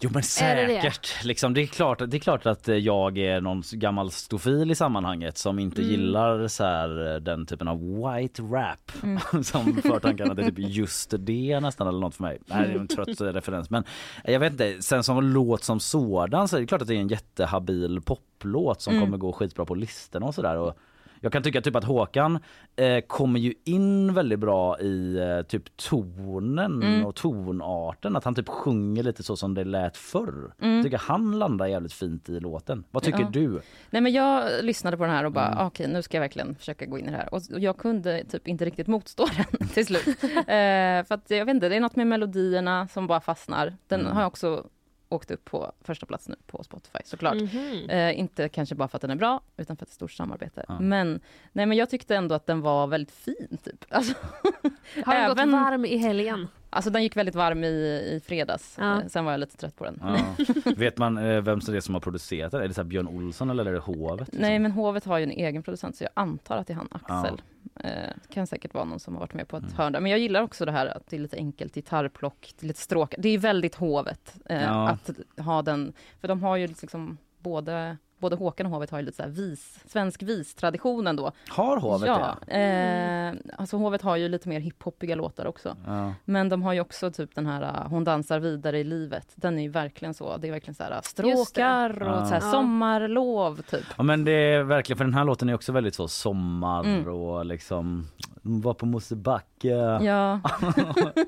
Jo 0.00 0.10
men 0.12 0.18
Är 0.42 0.56
det 0.66 0.80
säkert. 0.80 1.24
Liksom, 1.24 1.54
det, 1.54 1.62
är 1.62 1.66
klart, 1.66 1.98
det 2.06 2.16
är 2.16 2.18
klart 2.18 2.46
att 2.46 2.68
eh, 2.68 2.76
jag 2.76 3.18
är 3.18 3.40
någon 3.40 3.62
gammal 3.72 4.10
stofil 4.10 4.70
i 4.70 4.74
sammanhanget 4.74 5.38
som 5.38 5.58
inte 5.58 5.80
Mm. 5.82 5.90
gillar 5.90 6.48
så 6.48 6.64
här, 6.64 7.14
eh, 7.14 7.20
den 7.20 7.46
typen 7.46 7.68
av 7.68 7.78
white 7.80 8.42
rap 8.42 8.92
som 9.44 9.82
för 9.82 10.00
tankarna 10.00 10.34
till 10.34 10.44
typ 10.44 10.54
just 10.58 11.14
det 11.18 11.60
nästan 11.60 11.88
eller 11.88 12.00
något 12.00 12.14
för 12.14 12.22
mig. 12.22 12.38
Nej, 12.46 12.68
det 12.68 12.74
är 12.74 12.78
en 12.78 12.88
trött 13.06 13.20
eh, 13.20 13.24
referens 13.26 13.70
men 13.70 13.84
jag 14.24 14.40
vet 14.40 14.52
inte. 14.52 14.82
Sen 14.82 15.04
som 15.04 15.22
låt 15.22 15.64
som 15.64 15.80
sådan 15.80 16.48
så 16.48 16.56
är 16.56 16.60
det 16.60 16.66
klart 16.66 16.82
att 16.82 16.88
det 16.88 16.94
är 16.94 17.00
en 17.00 17.08
jättehabil 17.08 18.00
poplåt 18.00 18.82
som 18.82 19.00
kommer 19.00 19.16
gå 19.16 19.32
skitbra 19.32 19.64
på 19.64 19.74
listorna 19.74 20.26
och 20.26 20.34
sådär. 20.34 20.72
Jag 21.24 21.32
kan 21.32 21.42
tycka 21.42 21.60
typ 21.60 21.76
att 21.76 21.84
Håkan 21.84 22.38
eh, 22.76 23.00
kommer 23.00 23.40
ju 23.40 23.54
in 23.64 24.14
väldigt 24.14 24.38
bra 24.38 24.80
i 24.80 25.16
eh, 25.18 25.42
typ 25.42 25.76
tonen 25.76 27.04
och 27.04 27.14
tonarten. 27.14 28.16
Att 28.16 28.24
han 28.24 28.34
typ 28.34 28.48
sjunger 28.48 29.02
lite 29.02 29.22
så 29.22 29.36
som 29.36 29.54
det 29.54 29.64
lät 29.64 29.96
förr. 29.96 30.52
Jag 30.58 30.82
tycker 30.84 30.98
han 30.98 31.38
landar 31.38 31.66
jävligt 31.66 31.92
fint 31.92 32.28
i 32.28 32.40
låten. 32.40 32.84
Vad 32.90 33.02
tycker 33.02 33.20
Ja. 33.20 33.28
du? 33.32 33.60
Nej 33.90 34.02
men 34.02 34.12
jag 34.12 34.64
lyssnade 34.64 34.96
på 34.96 35.02
den 35.04 35.12
här 35.12 35.24
och 35.24 35.32
bara, 35.32 35.48
Mm. 35.52 35.66
okej 35.66 35.88
nu 35.88 36.02
ska 36.02 36.16
jag 36.16 36.20
verkligen 36.22 36.54
försöka 36.54 36.86
gå 36.86 36.98
in 36.98 37.08
i 37.08 37.10
det 37.10 37.16
här. 37.16 37.34
Och 37.34 37.40
jag 37.48 37.76
kunde 37.78 38.24
typ 38.24 38.48
inte 38.48 38.64
riktigt 38.64 38.86
motstå 38.86 39.26
den 39.58 39.68
till 39.68 39.86
slut. 39.86 40.06
eh, 40.24 41.04
för 41.06 41.12
att 41.14 41.24
jag 41.30 41.44
vet 41.46 41.54
inte, 41.54 41.68
det 41.68 41.76
är 41.76 41.80
något 41.80 41.96
med 41.96 42.06
melodierna 42.06 42.88
som 42.88 43.06
bara 43.06 43.20
fastnar. 43.20 43.74
Den 43.88 44.00
Mm. 44.00 44.12
har 44.12 44.20
jag 44.22 44.26
också 44.28 44.64
åkt 45.14 45.30
upp 45.30 45.44
på 45.44 45.72
första 45.80 46.06
plats 46.06 46.28
nu 46.28 46.36
på 46.46 46.62
Spotify 46.64 46.98
såklart. 47.04 47.34
Mhm. 47.34 47.90
Eh, 47.90 48.18
inte 48.18 48.48
kanske 48.48 48.74
bara 48.74 48.88
för 48.88 48.96
att 48.98 49.02
den 49.02 49.10
är 49.10 49.14
bra, 49.16 49.40
utan 49.56 49.76
för 49.76 49.84
att 49.84 49.88
det 49.88 49.92
är 49.92 49.94
stort 49.94 50.12
samarbete. 50.12 50.64
Ja. 50.68 50.80
Men, 50.80 51.20
nej, 51.52 51.66
men 51.66 51.76
jag 51.78 51.90
tyckte 51.90 52.16
ändå 52.16 52.34
att 52.34 52.46
den 52.46 52.60
var 52.60 52.86
väldigt 52.86 53.14
fin. 53.14 53.58
Typ. 53.64 53.84
Alltså, 53.88 54.14
Har 55.04 55.14
den 55.14 55.24
Även- 55.24 55.50
gått 55.50 55.60
varm 55.60 55.84
i 55.84 55.96
helgen? 55.96 56.48
Alltså 56.74 56.90
den 56.90 57.02
gick 57.02 57.16
väldigt 57.16 57.34
varm 57.34 57.64
i, 57.64 57.66
i 57.68 58.20
fredags. 58.26 58.76
Ja. 58.80 59.00
Eh, 59.00 59.06
sen 59.06 59.24
var 59.24 59.32
jag 59.32 59.40
lite 59.40 59.56
trött 59.56 59.76
på 59.76 59.84
den. 59.84 60.00
Ja. 60.02 60.16
Vet 60.76 60.98
man 60.98 61.18
eh, 61.18 61.40
vem 61.40 61.60
som 61.60 61.72
det 61.72 61.78
är 61.78 61.80
som 61.80 61.94
har 61.94 62.00
producerat 62.00 62.52
den? 62.52 62.62
Är 62.62 62.68
det 62.68 62.74
så 62.74 62.80
här 62.80 62.88
Björn 62.88 63.08
Olsson 63.08 63.50
eller 63.50 63.66
är 63.66 63.72
det 63.72 63.78
Hovet? 63.78 64.20
liksom? 64.20 64.40
Nej, 64.42 64.58
men 64.58 64.72
Hovet 64.72 65.04
har 65.04 65.18
ju 65.18 65.24
en 65.24 65.30
egen 65.30 65.62
producent, 65.62 65.96
så 65.96 66.04
jag 66.04 66.10
antar 66.14 66.56
att 66.56 66.66
det 66.66 66.72
är 66.72 66.76
han, 66.76 66.88
Axel. 66.90 67.42
Eh, 67.80 67.90
det 68.28 68.34
kan 68.34 68.46
säkert 68.46 68.74
vara 68.74 68.84
någon 68.84 69.00
som 69.00 69.14
har 69.14 69.20
varit 69.20 69.34
med 69.34 69.48
på 69.48 69.56
ett 69.56 69.62
Mm. 69.62 69.74
hörn 69.76 69.92
där. 69.92 70.00
Men 70.00 70.10
jag 70.10 70.18
gillar 70.20 70.42
också 70.42 70.64
det 70.64 70.72
här 70.72 70.86
att 70.86 71.06
det 71.10 71.16
är 71.16 71.20
lite 71.20 71.36
enkelt 71.36 71.74
gitarrplock, 71.74 72.54
det 72.60 72.66
är 72.66 72.68
lite 72.68 72.80
stråk. 72.80 73.14
Det 73.18 73.28
är 73.28 73.38
väldigt 73.38 73.74
Hovet 73.74 74.34
eh, 74.46 74.62
Ja. 74.62 74.88
att 74.88 75.10
ha 75.44 75.62
den, 75.62 75.92
för 76.20 76.28
de 76.28 76.42
har 76.42 76.56
ju 76.56 76.66
liksom 76.66 77.18
både 77.38 77.96
Både 78.24 78.36
Håkan 78.36 78.66
och 78.66 78.72
Hovet 78.72 78.90
har 78.90 78.98
ju 78.98 79.04
lite 79.04 79.16
så 79.16 79.22
här 79.22 79.30
vis, 79.30 79.78
svensk 79.86 80.22
vis-tradition 80.22 81.06
ändå. 81.06 81.32
Har 81.48 81.76
Hovet 81.76 82.06
ja, 82.06 82.36
det? 82.46 82.52
eh, 82.54 83.54
alltså 83.60 83.76
Hovet 83.76 84.02
har 84.02 84.16
ju 84.16 84.28
lite 84.28 84.48
mer 84.48 84.60
hiphopiga 84.60 85.14
låtar 85.14 85.46
också. 85.46 85.76
Ja. 85.86 86.12
Men 86.24 86.48
de 86.48 86.62
har 86.62 86.72
ju 86.72 86.80
också 86.80 87.10
typ 87.10 87.34
den 87.34 87.46
här 87.46 87.62
uh, 87.62 87.88
Hon 87.88 88.04
dansar 88.04 88.38
vidare 88.38 88.78
i 88.78 88.84
livet. 88.84 89.26
Den 89.34 89.58
är 89.58 89.62
ju 89.62 89.68
verkligen 89.68 90.14
så. 90.14 90.36
Det 90.36 90.48
är 90.48 90.52
verkligen 90.52 90.74
så 90.74 90.82
här 90.82 90.90
uh, 90.92 91.00
stråkar 91.02 92.02
och 92.02 92.08
Ja. 92.08 92.26
så 92.26 92.34
här 92.34 92.40
sommarlov 92.40 93.62
typ. 93.62 93.84
Ja 93.96 94.02
men 94.02 94.24
det 94.24 94.32
är 94.32 94.62
verkligen 94.62 94.96
för 94.98 95.04
den 95.04 95.14
här 95.14 95.24
låten 95.24 95.48
är 95.48 95.54
också 95.54 95.72
väldigt 95.72 95.94
så 95.94 96.08
sommar 96.08 96.84
Mm. 96.84 97.08
och 97.08 97.46
liksom 97.46 98.06
var 98.42 98.74
på 98.74 98.86
Mosebacke 98.86 99.68
Ja, 100.02 100.40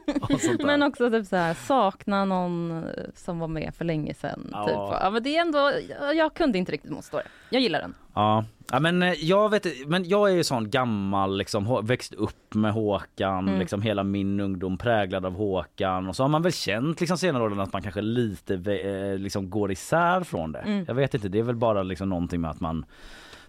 men 0.64 0.82
också 0.82 1.10
typ 1.10 1.26
så 1.26 1.36
här 1.36 1.54
sakna 1.54 2.24
någon 2.24 2.84
eh, 2.84 2.90
som 3.14 3.38
var 3.38 3.48
med 3.48 3.74
för 3.74 3.84
länge 3.84 4.14
sedan. 4.14 4.48
Ja. 4.52 4.64
Typ. 4.66 4.74
ja 5.02 5.10
men 5.10 5.22
det 5.22 5.36
är 5.36 5.40
ändå, 5.40 5.72
jag 6.14 6.34
kunde 6.34 6.58
inte 6.58 6.72
riktigt 6.72 6.85
motstå 6.90 7.16
det. 7.16 7.24
Jag 7.50 7.62
gillar 7.62 7.80
den. 7.80 7.94
Ja. 8.14 8.44
ja 8.70 8.80
men 8.80 9.02
eh, 9.02 9.12
jag 9.12 9.48
vet 9.50 9.88
men 9.88 10.08
jag 10.08 10.30
är 10.30 10.34
ju 10.34 10.44
sån 10.44 10.70
gammal 10.70 11.38
liksom 11.38 11.86
växt 11.86 12.14
upp 12.14 12.54
med 12.54 12.72
Håkan 12.72 13.48
Mm. 13.48 13.60
liksom 13.60 13.82
hela 13.82 14.02
min 14.02 14.40
ungdom 14.40 14.78
präglad 14.78 15.26
av 15.26 15.32
Håkan 15.34 16.08
och 16.08 16.16
så 16.16 16.22
har 16.24 16.28
man 16.28 16.42
väl 16.42 16.52
känt 16.52 17.00
liksom 17.00 17.18
senare 17.18 17.42
åren 17.42 17.60
att 17.60 17.72
man 17.72 17.82
kanske 17.82 18.00
lite 18.02 18.54
eh, 18.54 19.18
liksom 19.18 19.50
går 19.50 19.72
isär 19.72 20.20
från 20.24 20.52
det. 20.52 20.58
Mm. 20.58 20.84
Jag 20.88 20.94
vet 20.94 21.14
inte 21.14 21.28
det 21.28 21.38
är 21.38 21.42
väl 21.42 21.56
bara 21.56 21.82
liksom 21.82 22.08
någonting 22.08 22.40
med 22.40 22.50
att 22.50 22.60
man 22.60 22.84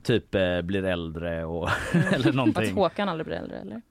typ 0.03 0.35
eh, 0.35 0.61
blir 0.61 0.85
äldre 0.85 1.45
och 1.45 1.69
eller 2.11 2.29
Att 2.29 2.35
någonting. 2.35 2.75
Håkan 2.75 3.09
aldrig 3.09 3.25
blir 3.25 3.35
äldre 3.37 3.57
eller? 3.57 3.81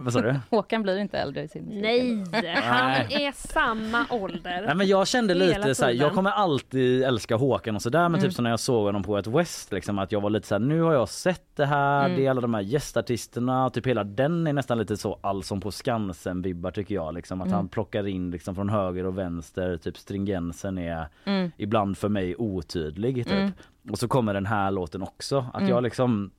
Vad 0.00 0.12
sa 0.12 0.20
du? 0.20 0.34
Håkan 0.50 0.82
blir 0.82 0.98
inte 0.98 1.18
äldre 1.18 1.42
i 1.42 1.48
sin 1.48 1.64
musik. 1.64 1.82
Nej, 1.82 2.24
han 2.54 2.90
är 2.90 3.32
samma 3.48 4.06
ålder. 4.10 4.62
Nej 4.66 4.74
men 4.74 4.86
jag 4.86 5.08
kände 5.08 5.34
Hela 5.34 5.44
lite 5.58 5.74
så 5.74 5.84
här, 5.84 5.92
jag 5.92 6.12
kommer 6.14 6.30
alltid 6.30 7.02
älska 7.04 7.36
Håkan 7.36 7.76
och 7.76 7.82
sådär 7.82 8.02
men 8.08 8.14
Mm. 8.14 8.20
typ 8.20 8.32
så 8.32 8.42
när 8.42 8.50
jag 8.50 8.60
såg 8.60 8.84
honom 8.86 9.02
på 9.02 9.18
ett 9.18 9.26
West 9.26 9.72
liksom 9.72 9.98
att 9.98 10.12
jag 10.12 10.20
var 10.20 10.30
lite 10.30 10.46
så 10.48 10.54
här, 10.54 10.60
nu 10.60 10.80
har 10.80 10.92
jag 10.92 11.08
sett 11.08 11.56
det 11.56 11.66
här, 11.66 12.04
Mm. 12.04 12.16
det 12.16 12.26
är 12.26 12.30
alla 12.30 12.40
de 12.40 12.54
här 12.54 12.60
gästartisterna, 12.60 13.70
typ 13.70 13.86
hela 13.86 14.04
den 14.04 14.46
är 14.46 14.52
nästan 14.52 14.78
lite 14.78 14.96
så 14.96 15.18
Allsång 15.20 15.60
på 15.60 15.70
Skansen 15.70 16.42
vibbar 16.42 16.70
tycker 16.70 16.94
jag 16.94 17.14
liksom 17.14 17.40
att 17.40 17.46
Mm. 17.46 17.56
han 17.56 17.68
plockar 17.68 18.06
in 18.06 18.30
liksom 18.30 18.54
från 18.54 18.68
höger 18.68 19.06
och 19.06 19.18
vänster, 19.18 19.76
typ 19.76 19.96
stringensen 19.98 20.78
är 20.78 21.06
Mm. 21.24 21.50
ibland 21.56 21.98
för 21.98 22.08
mig 22.08 22.34
otydlig 22.38 23.14
typ. 23.24 23.32
Mm. 23.32 23.52
Och 23.90 23.98
så 23.98 24.08
kommer 24.08 24.34
den 24.34 24.46
här 24.46 24.70
låten 24.70 25.02
också, 25.02 25.38
att 25.52 25.60
Mm. 25.60 25.68
jag 25.70 25.82
liksom 25.82 26.30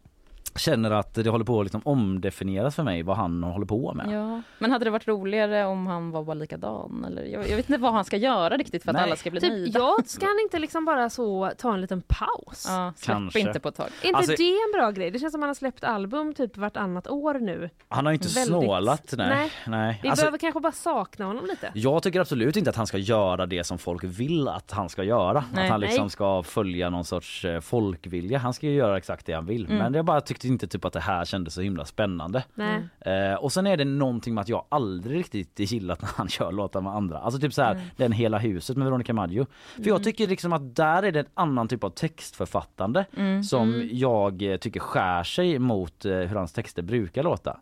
känner 0.56 0.92
att 0.92 1.14
det 1.14 1.30
håller 1.30 1.46
på 1.46 1.60
att 1.60 1.66
liksom 1.66 1.82
omdefinieras 1.86 2.76
för 2.76 2.84
mig 2.84 3.04
vad 3.04 3.18
han 3.18 3.44
håller 3.44 3.66
på 3.66 3.94
med. 3.94 4.12
Ja. 4.12 4.42
Men 4.60 4.72
hade 4.72 4.86
det 4.86 4.92
varit 4.92 5.08
roligare 5.08 5.66
om 5.66 5.88
han 5.88 6.12
var 6.12 6.24
bara 6.24 6.34
likadan? 6.34 7.06
Eller? 7.08 7.24
Jag, 7.24 7.50
jag 7.50 7.56
vet 7.56 7.70
inte 7.70 7.82
vad 7.82 7.94
han 7.94 8.06
ska 8.06 8.18
göra 8.18 8.58
riktigt 8.58 8.84
för 8.84 8.90
att 8.90 8.96
Nej. 8.96 9.04
alla 9.04 9.16
ska 9.16 9.32
bli 9.32 9.40
Typ, 9.40 9.50
nöjda. 9.52 9.80
ja, 9.80 9.98
ska 10.06 10.26
han 10.26 10.40
inte 10.44 10.60
liksom 10.60 10.86
bara 10.86 11.10
så 11.10 11.52
ta 11.58 11.74
en 11.74 11.82
liten 11.82 12.02
paus? 12.02 12.66
Ja, 12.70 12.94
släpp 12.96 13.16
Kanske. 13.16 13.40
inte 13.40 13.60
på 13.60 13.70
ett 13.70 13.76
tag. 13.76 13.88
Är 14.02 14.08
inte 14.08 14.18
Alltså- 14.18 14.36
det 14.38 14.50
en 14.52 14.72
bra 14.82 14.92
grej? 14.92 15.12
Det 15.12 15.20
känns 15.20 15.32
som 15.32 15.42
han 15.42 15.50
har 15.50 15.56
släppt 15.56 15.84
album 15.84 16.34
typ 16.34 16.58
vartannat 16.58 17.08
år 17.08 17.34
nu. 17.34 17.70
Han 17.88 18.06
har 18.06 18.14
inte 18.14 18.28
Väldigt- 18.28 18.46
snålat, 18.48 19.14
nej. 19.18 19.28
Nej. 19.30 19.52
nej. 19.68 20.00
Vi 20.04 20.10
Alltså- 20.10 20.24
behöver 20.24 20.38
kanske 20.38 20.60
bara 20.60 20.72
sakna 20.72 21.26
honom 21.26 21.46
lite. 21.46 21.72
Jag 21.74 22.04
tycker 22.04 22.20
absolut 22.20 22.56
inte 22.58 22.70
att 22.70 22.76
han 22.76 22.88
ska 22.88 22.98
göra 22.98 23.46
det 23.46 23.64
som 23.64 23.78
folk 23.78 24.04
vill 24.04 24.48
att 24.48 24.72
han 24.72 24.90
ska 24.90 25.04
göra. 25.04 25.44
Nej. 25.54 25.64
att 25.64 25.72
han 25.72 25.80
liksom 25.82 26.10
ska 26.10 26.44
följa 26.44 26.90
någon 26.90 27.06
sorts 27.06 27.46
eh, 27.46 27.60
folkvilja. 27.60 28.38
Han 28.40 28.54
ska 28.54 28.68
ju 28.68 28.74
göra 28.74 28.98
exakt 28.98 29.26
det 29.26 29.34
han 29.34 29.46
vill. 29.46 29.66
Mm. 29.66 29.78
Men 29.78 29.94
jag 29.94 30.06
bara 30.06 30.22
tyckte 30.22 30.41
inte 30.50 30.68
typ 30.68 30.86
att 30.86 30.94
det 30.94 31.00
här 31.00 31.26
kändes 31.26 31.54
så 31.54 31.62
himla 31.62 31.86
spännande. 31.86 32.44
Nej. 32.56 32.82
Eh, 33.00 33.34
och 33.36 33.52
sen 33.52 33.68
är 33.68 33.78
det 33.78 33.86
någonting 33.86 34.34
med 34.34 34.42
att 34.42 34.50
jag 34.50 34.66
aldrig 34.70 35.20
riktigt 35.20 35.60
gillat 35.72 36.02
när 36.02 36.10
han 36.16 36.28
kör 36.30 36.52
låtar 36.52 36.82
med 36.82 36.94
andra. 36.96 37.18
Alltså 37.20 37.40
typ 37.40 37.54
så 37.54 37.62
här, 37.62 37.82
den 37.98 38.12
Hela 38.12 38.38
huset 38.38 38.78
med 38.78 38.86
Veronica 38.86 39.14
Maggio. 39.14 39.46
För 39.76 39.88
jag 39.88 40.04
tycker 40.04 40.28
liksom 40.28 40.54
att 40.54 40.76
där 40.76 41.04
är 41.04 41.12
det 41.12 41.20
en 41.20 41.26
annan 41.34 41.68
typ 41.68 41.84
av 41.84 41.90
textförfattande 41.90 43.06
Mm. 43.18 43.44
som 43.44 43.90
jag 43.92 44.42
eh, 44.42 44.58
tycker 44.58 44.80
skär 44.80 45.24
sig 45.24 45.60
mot 45.60 46.06
eh, 46.06 46.12
hur 46.12 46.36
hans 46.36 46.54
texter 46.54 46.82
brukar 46.82 47.24
låta. 47.24 47.60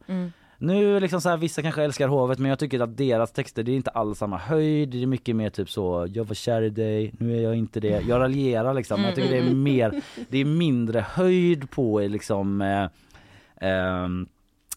Mm. 0.61 0.75
Nu 0.75 0.99
liksom 0.99 1.21
så 1.21 1.29
här, 1.29 1.37
vissa 1.37 1.61
kanske 1.61 1.83
älskar 1.83 2.07
hovet 2.07 2.39
men 2.39 2.49
jag 2.49 2.59
tycker 2.59 2.79
att 2.79 2.97
deras 2.97 3.31
texter 3.31 3.63
det 3.63 3.71
är 3.71 3.75
inte 3.75 3.89
alls 3.89 4.17
samma 4.17 4.37
höjd. 4.37 4.89
Det 4.89 5.03
är 5.03 5.07
mycket 5.07 5.35
mer 5.35 5.49
typ 5.49 5.69
så 5.69 6.07
jag 6.13 6.23
var 6.23 6.35
kär 6.35 6.61
i 6.61 6.69
dig, 6.69 7.13
nu 7.19 7.37
är 7.37 7.41
jag 7.41 7.55
inte 7.55 7.79
det. 7.79 8.01
Jag 8.07 8.19
raljerar 8.19 8.73
liksom. 8.73 9.03
Jag 9.03 9.15
tycker 9.15 9.29
det 9.29 9.37
är 9.37 9.55
mer, 9.55 10.01
det 10.29 10.37
är 10.37 10.45
mindre 10.45 10.99
höjd 10.99 11.71
på 11.71 11.99
liksom 11.99 12.61
eh, 12.61 12.87
ehm, 13.69 14.27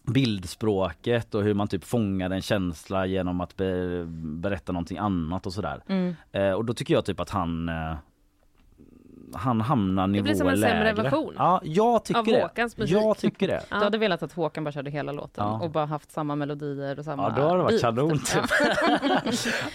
bildspråket 0.03 1.35
och 1.35 1.43
hur 1.43 1.53
man 1.53 1.67
typ 1.67 1.83
fångar 1.83 2.29
en 2.29 2.41
känsla 2.41 3.05
genom 3.05 3.41
att 3.41 3.57
be, 3.57 4.03
berätta 4.23 4.71
någonting 4.71 4.97
annat 4.97 5.45
och 5.45 5.53
sådär. 5.53 5.83
Mm. 5.87 6.15
Eh, 6.31 6.51
och 6.51 6.65
då 6.65 6.73
tycker 6.73 6.93
jag 6.93 7.05
typ 7.05 7.19
att 7.19 7.29
han 7.29 7.69
eh, 7.69 7.95
han 9.35 9.61
hamnar 9.61 10.07
nivåer 10.07 10.23
blir 10.23 10.35
som 10.35 10.47
en 10.47 10.57
sämre 10.57 10.83
lägre. 10.83 11.03
version 11.03 11.33
Ja, 11.37 11.61
jag 11.63 12.03
tycker 12.05 12.19
av 12.19 12.25
det. 12.25 12.41
Håkans 12.41 12.77
musik. 12.77 12.95
Jag 12.97 13.17
tycker 13.17 13.47
det. 13.47 13.61
Ja. 13.69 13.77
Du 13.77 13.83
hade 13.83 13.97
velat 13.97 14.23
att 14.23 14.33
Håkan 14.33 14.63
bara 14.63 14.71
körde 14.71 14.91
hela 14.91 15.11
låten 15.11 15.43
Ja. 15.45 15.59
och 15.61 15.69
bara 15.69 15.85
haft 15.85 16.11
samma 16.11 16.35
melodier 16.35 16.99
och 16.99 17.05
samma 17.05 17.23
Ja, 17.23 17.29
då 17.35 17.41
hade 17.47 17.57
det 17.57 17.63
varit 17.63 17.81
kanon 17.81 18.19
typ. 18.19 18.27
Ja. 18.35 18.97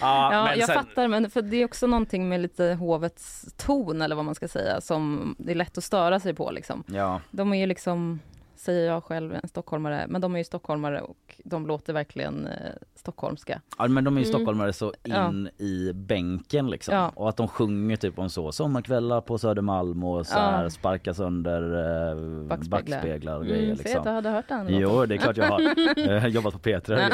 ja, 0.01 0.33
Ja, 0.33 0.43
men 0.43 0.59
jag 0.59 0.67
sen- 0.67 0.75
fattar, 0.75 1.07
men 1.07 1.29
för 1.29 1.41
det 1.41 1.57
är 1.61 1.65
också 1.65 1.87
någonting 1.87 2.29
med 2.29 2.39
lite 2.41 2.63
hovets 2.79 3.53
ton 3.57 4.01
eller 4.01 4.15
vad 4.15 4.25
man 4.25 4.35
ska 4.35 4.47
säga 4.47 4.81
som 4.81 5.35
det 5.39 5.51
är 5.51 5.55
lätt 5.55 5.77
att 5.77 5.83
störa 5.83 6.19
sig 6.19 6.33
på 6.33 6.51
liksom. 6.51 6.83
Ja, 6.87 7.21
De 7.31 7.53
är 7.53 7.57
ju 7.57 7.65
liksom, 7.65 8.19
säger 8.59 8.87
jag 8.91 9.03
själv, 9.03 9.33
en 9.43 9.47
stockholmare, 9.49 10.05
men 10.09 10.21
de 10.21 10.33
är 10.33 10.37
ju 10.37 10.43
stockholmare 10.43 11.01
och 11.01 11.35
de 11.45 11.67
låter 11.67 11.93
verkligen 11.93 12.47
eh, 12.47 12.53
stockholmska. 12.95 13.61
ja, 13.77 13.87
men 13.87 14.03
de 14.03 14.17
är 14.17 14.21
ju 14.21 14.25
Mm. 14.27 14.33
stockholmare 14.37 14.73
så 14.73 14.93
in 15.03 15.49
i 15.57 15.91
bänken 15.93 16.69
liksom. 16.69 16.95
Ja. 16.95 17.11
Och 17.15 17.29
att 17.29 17.37
de 17.37 17.47
sjunger 17.47 17.95
typ 17.95 18.19
om 18.19 18.29
så 18.29 18.51
sommarkvällar 18.51 19.21
på 19.21 19.37
Södermalm 19.37 20.03
och 20.03 20.27
så 20.27 20.37
Ja. 20.37 20.41
här 20.41 20.69
sparka 20.69 21.13
sönder 21.13 21.61
eh, 21.61 22.47
Backspeglar. 22.47 22.97
backspeglar 22.97 23.37
och 23.37 23.45
grejer 23.45 23.63
Mm, 23.63 23.75
se 23.77 23.81
att 23.81 23.85
liksom. 23.85 24.03
du 24.03 24.09
hade 24.09 24.29
hört 24.29 24.47
den 24.47 24.59
låten. 24.67 24.79
Jo 24.79 25.05
det 25.05 25.15
är 25.15 25.17
klart 25.17 25.37
jag 25.37 25.45
har 25.45 25.61
eh, 26.09 26.25
jobbat 26.27 26.53
på 26.53 26.59
P3 26.59 27.09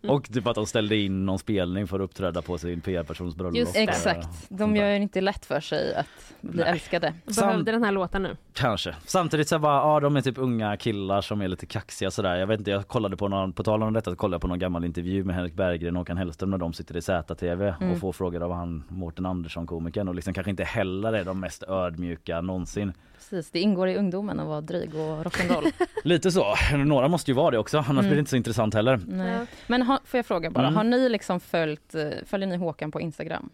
och 0.10 0.32
typ 0.32 0.46
att 0.46 0.54
de 0.54 0.66
ställde 0.66 0.96
in 0.96 1.26
någon 1.26 1.38
spelning 1.38 1.86
för 1.86 1.96
att 2.00 2.04
uppträda 2.04 2.42
på 2.42 2.58
sin 2.58 2.80
PR-persons 2.80 3.36
bröllop. 3.36 3.56
Just. 3.56 3.76
Exakt, 3.76 4.28
de 4.48 4.76
gör 4.76 4.88
ju 4.88 4.96
inte 4.96 5.20
lätt 5.20 5.46
för 5.46 5.60
sig 5.60 5.94
att 5.94 6.06
bli 6.40 6.62
Nej. 6.62 6.72
älskade. 6.72 7.14
Behövde 7.40 7.72
den 7.72 7.84
här 7.84 7.92
låten 7.92 8.22
nu. 8.22 8.36
Kanske. 8.52 8.94
Samtidigt 9.06 9.48
så 9.48 9.58
bara, 9.58 9.76
ja 9.76 10.00
de 10.00 10.16
är 10.16 10.20
typ 10.20 10.38
unga 10.40 10.76
killar 10.76 11.20
som 11.20 11.40
är 11.40 11.48
lite 11.48 11.66
kaxiga 11.66 12.10
sådär. 12.10 12.36
Jag 12.36 12.46
vet 12.46 12.58
inte, 12.58 12.70
jag 12.70 12.88
kollade 12.88 13.16
på 13.16 13.28
någon, 13.28 13.52
på 13.52 13.62
tal 13.62 13.82
om 13.82 13.92
detta, 13.92 14.16
kollade 14.16 14.34
jag 14.34 14.40
på 14.40 14.46
någon 14.48 14.58
gammal 14.58 14.84
intervju 14.84 15.24
med 15.24 15.36
Henrik 15.36 15.54
Berggren 15.54 15.96
och 15.96 16.00
Håkan 16.00 16.16
Hellström 16.16 16.50
när 16.50 16.58
de 16.58 16.72
sitter 16.72 16.96
i 16.96 17.02
ZTV 17.02 17.74
Mm. 17.80 17.92
och 17.92 17.98
får 17.98 18.12
frågor 18.12 18.42
av 18.42 18.52
han 18.52 18.84
Mårten 18.88 19.26
Andersson 19.26 19.66
komikern 19.66 20.08
och 20.08 20.14
liksom 20.14 20.34
kanske 20.34 20.50
inte 20.50 20.64
heller 20.64 21.12
är 21.12 21.24
de 21.24 21.40
mest 21.40 21.62
ödmjuka 21.62 22.40
någonsin. 22.40 22.92
Precis, 23.14 23.50
det 23.50 23.60
ingår 23.60 23.88
i 23.88 23.96
ungdomen 23.96 24.40
att 24.40 24.46
vara 24.46 24.60
dryg 24.60 24.94
och 24.94 25.24
rock'n'roll. 25.24 25.72
Lite 26.04 26.30
så. 26.30 26.54
Några 26.76 27.08
måste 27.08 27.30
ju 27.30 27.34
vara 27.34 27.50
det 27.50 27.58
också, 27.58 27.78
annars 27.78 27.88
Mm. 27.90 28.04
blir 28.04 28.14
det 28.14 28.18
inte 28.18 28.30
så 28.30 28.36
intressant 28.36 28.74
heller. 28.74 29.00
Nej. 29.06 29.46
Men 29.66 29.82
ha, 29.82 29.98
får 30.04 30.18
jag 30.18 30.26
fråga 30.26 30.50
bara, 30.50 30.62
Mm. 30.66 30.76
har 30.76 30.84
ni 30.84 31.08
liksom 31.08 31.40
följt, 31.40 31.94
eh, 31.94 32.08
följer 32.26 32.48
ni 32.48 32.56
Håkan 32.56 32.90
på 32.90 33.00
Instagram? 33.00 33.50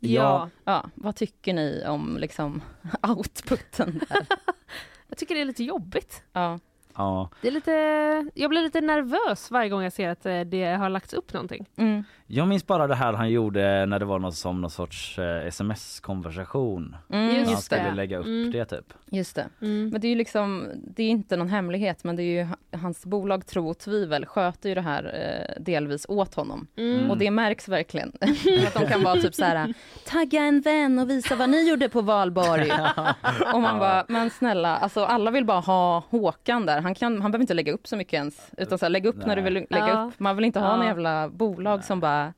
Ja. 0.00 0.48
Ja, 0.64 0.84
vad 0.94 1.16
tycker 1.16 1.54
ni 1.54 1.84
om 1.88 2.16
liksom 2.20 2.62
outputen 3.08 4.00
där? 4.08 4.26
Jag 5.14 5.18
tycker 5.18 5.34
det 5.34 5.40
är 5.40 5.44
lite 5.44 5.64
jobbigt. 5.64 6.22
Ja. 6.32 6.58
Ja. 6.96 7.28
Det 7.40 7.48
är 7.48 7.52
lite, 7.52 7.70
jag 8.34 8.50
blir 8.50 8.62
lite 8.62 8.80
nervös 8.80 9.50
varje 9.50 9.68
gång 9.68 9.82
jag 9.82 9.92
ser 9.92 10.08
att 10.08 10.26
eh, 10.26 10.40
det 10.40 10.64
har 10.64 10.88
lagts 10.88 11.12
upp 11.14 11.32
någonting. 11.32 11.66
Mm. 11.76 12.04
Jag 12.26 12.48
minns 12.48 12.66
bara 12.66 12.86
det 12.86 12.94
här 12.94 13.12
han 13.12 13.30
gjorde 13.30 13.86
när 13.86 13.98
det 13.98 14.04
var 14.04 14.18
något 14.18 14.34
som 14.34 14.60
någon 14.60 14.70
sorts 14.70 15.18
eh, 15.18 15.46
sms-konversation. 15.46 16.96
Mm, 17.12 17.26
Just 17.26 17.44
han 17.44 17.50
just 17.50 17.64
skulle 17.64 17.82
det. 17.82 17.94
lägga 17.94 18.18
upp 18.18 18.26
Mm. 18.26 18.50
det 18.52 18.64
typ. 18.64 18.92
Just 19.10 19.36
det. 19.36 19.48
Mm. 19.62 19.88
Men 19.88 20.00
det 20.00 20.06
är 20.06 20.08
ju 20.08 20.14
liksom, 20.14 20.68
det 20.74 21.02
är 21.02 21.08
inte 21.10 21.36
någon 21.36 21.48
hemlighet, 21.48 22.04
men 22.04 22.16
det 22.16 22.22
är 22.22 22.44
ju 22.44 22.48
hans 22.78 23.04
bolag 23.06 23.46
Tro 23.46 23.68
och 23.68 23.78
Tvivel 23.78 24.26
sköter 24.26 24.68
ju 24.68 24.74
det 24.74 24.80
här 24.80 25.04
eh, 25.04 25.62
delvis 25.62 26.06
åt 26.08 26.34
honom. 26.34 26.66
Mm. 26.76 27.10
Och 27.10 27.18
det 27.18 27.30
märks 27.30 27.68
verkligen. 27.68 28.12
att 28.66 28.74
de 28.74 28.86
kan 28.88 29.02
vara 29.02 29.20
typ 29.20 29.34
så 29.34 29.44
här, 29.44 29.74
tagga 30.06 30.42
en 30.42 30.60
vän 30.60 30.98
och 30.98 31.10
visa 31.10 31.36
vad 31.36 31.50
ni 31.50 31.68
gjorde 31.70 31.88
på 31.88 32.00
valborg. 32.00 32.70
och 33.54 33.60
man 33.60 33.78
bara, 33.78 34.04
men 34.08 34.30
snälla, 34.30 34.76
alltså 34.76 35.04
alla 35.04 35.30
vill 35.30 35.44
bara 35.44 35.60
ha 35.60 36.02
Håkan 36.10 36.66
där. 36.66 36.80
Han, 36.84 36.94
kan, 36.94 37.22
han 37.22 37.30
behöver 37.30 37.42
inte 37.42 37.54
lägga 37.54 37.72
upp 37.72 37.86
så 37.86 37.96
mycket 37.96 38.12
ens, 38.14 38.50
utan 38.56 38.78
så 38.78 38.84
här, 38.84 38.90
lägg 38.90 39.06
upp 39.06 39.26
när 39.26 39.36
du 39.36 39.42
vill 39.42 39.54
lägga 39.54 39.88
Ja. 39.88 40.04
upp. 40.08 40.20
Man 40.20 40.36
vill 40.36 40.44
inte 40.44 40.60
ha 40.60 40.66
Ja. 40.70 40.76
någon 40.76 40.86
jävla 40.86 41.28
bolag 41.28 41.84
som 41.84 42.00
bara 42.00 42.32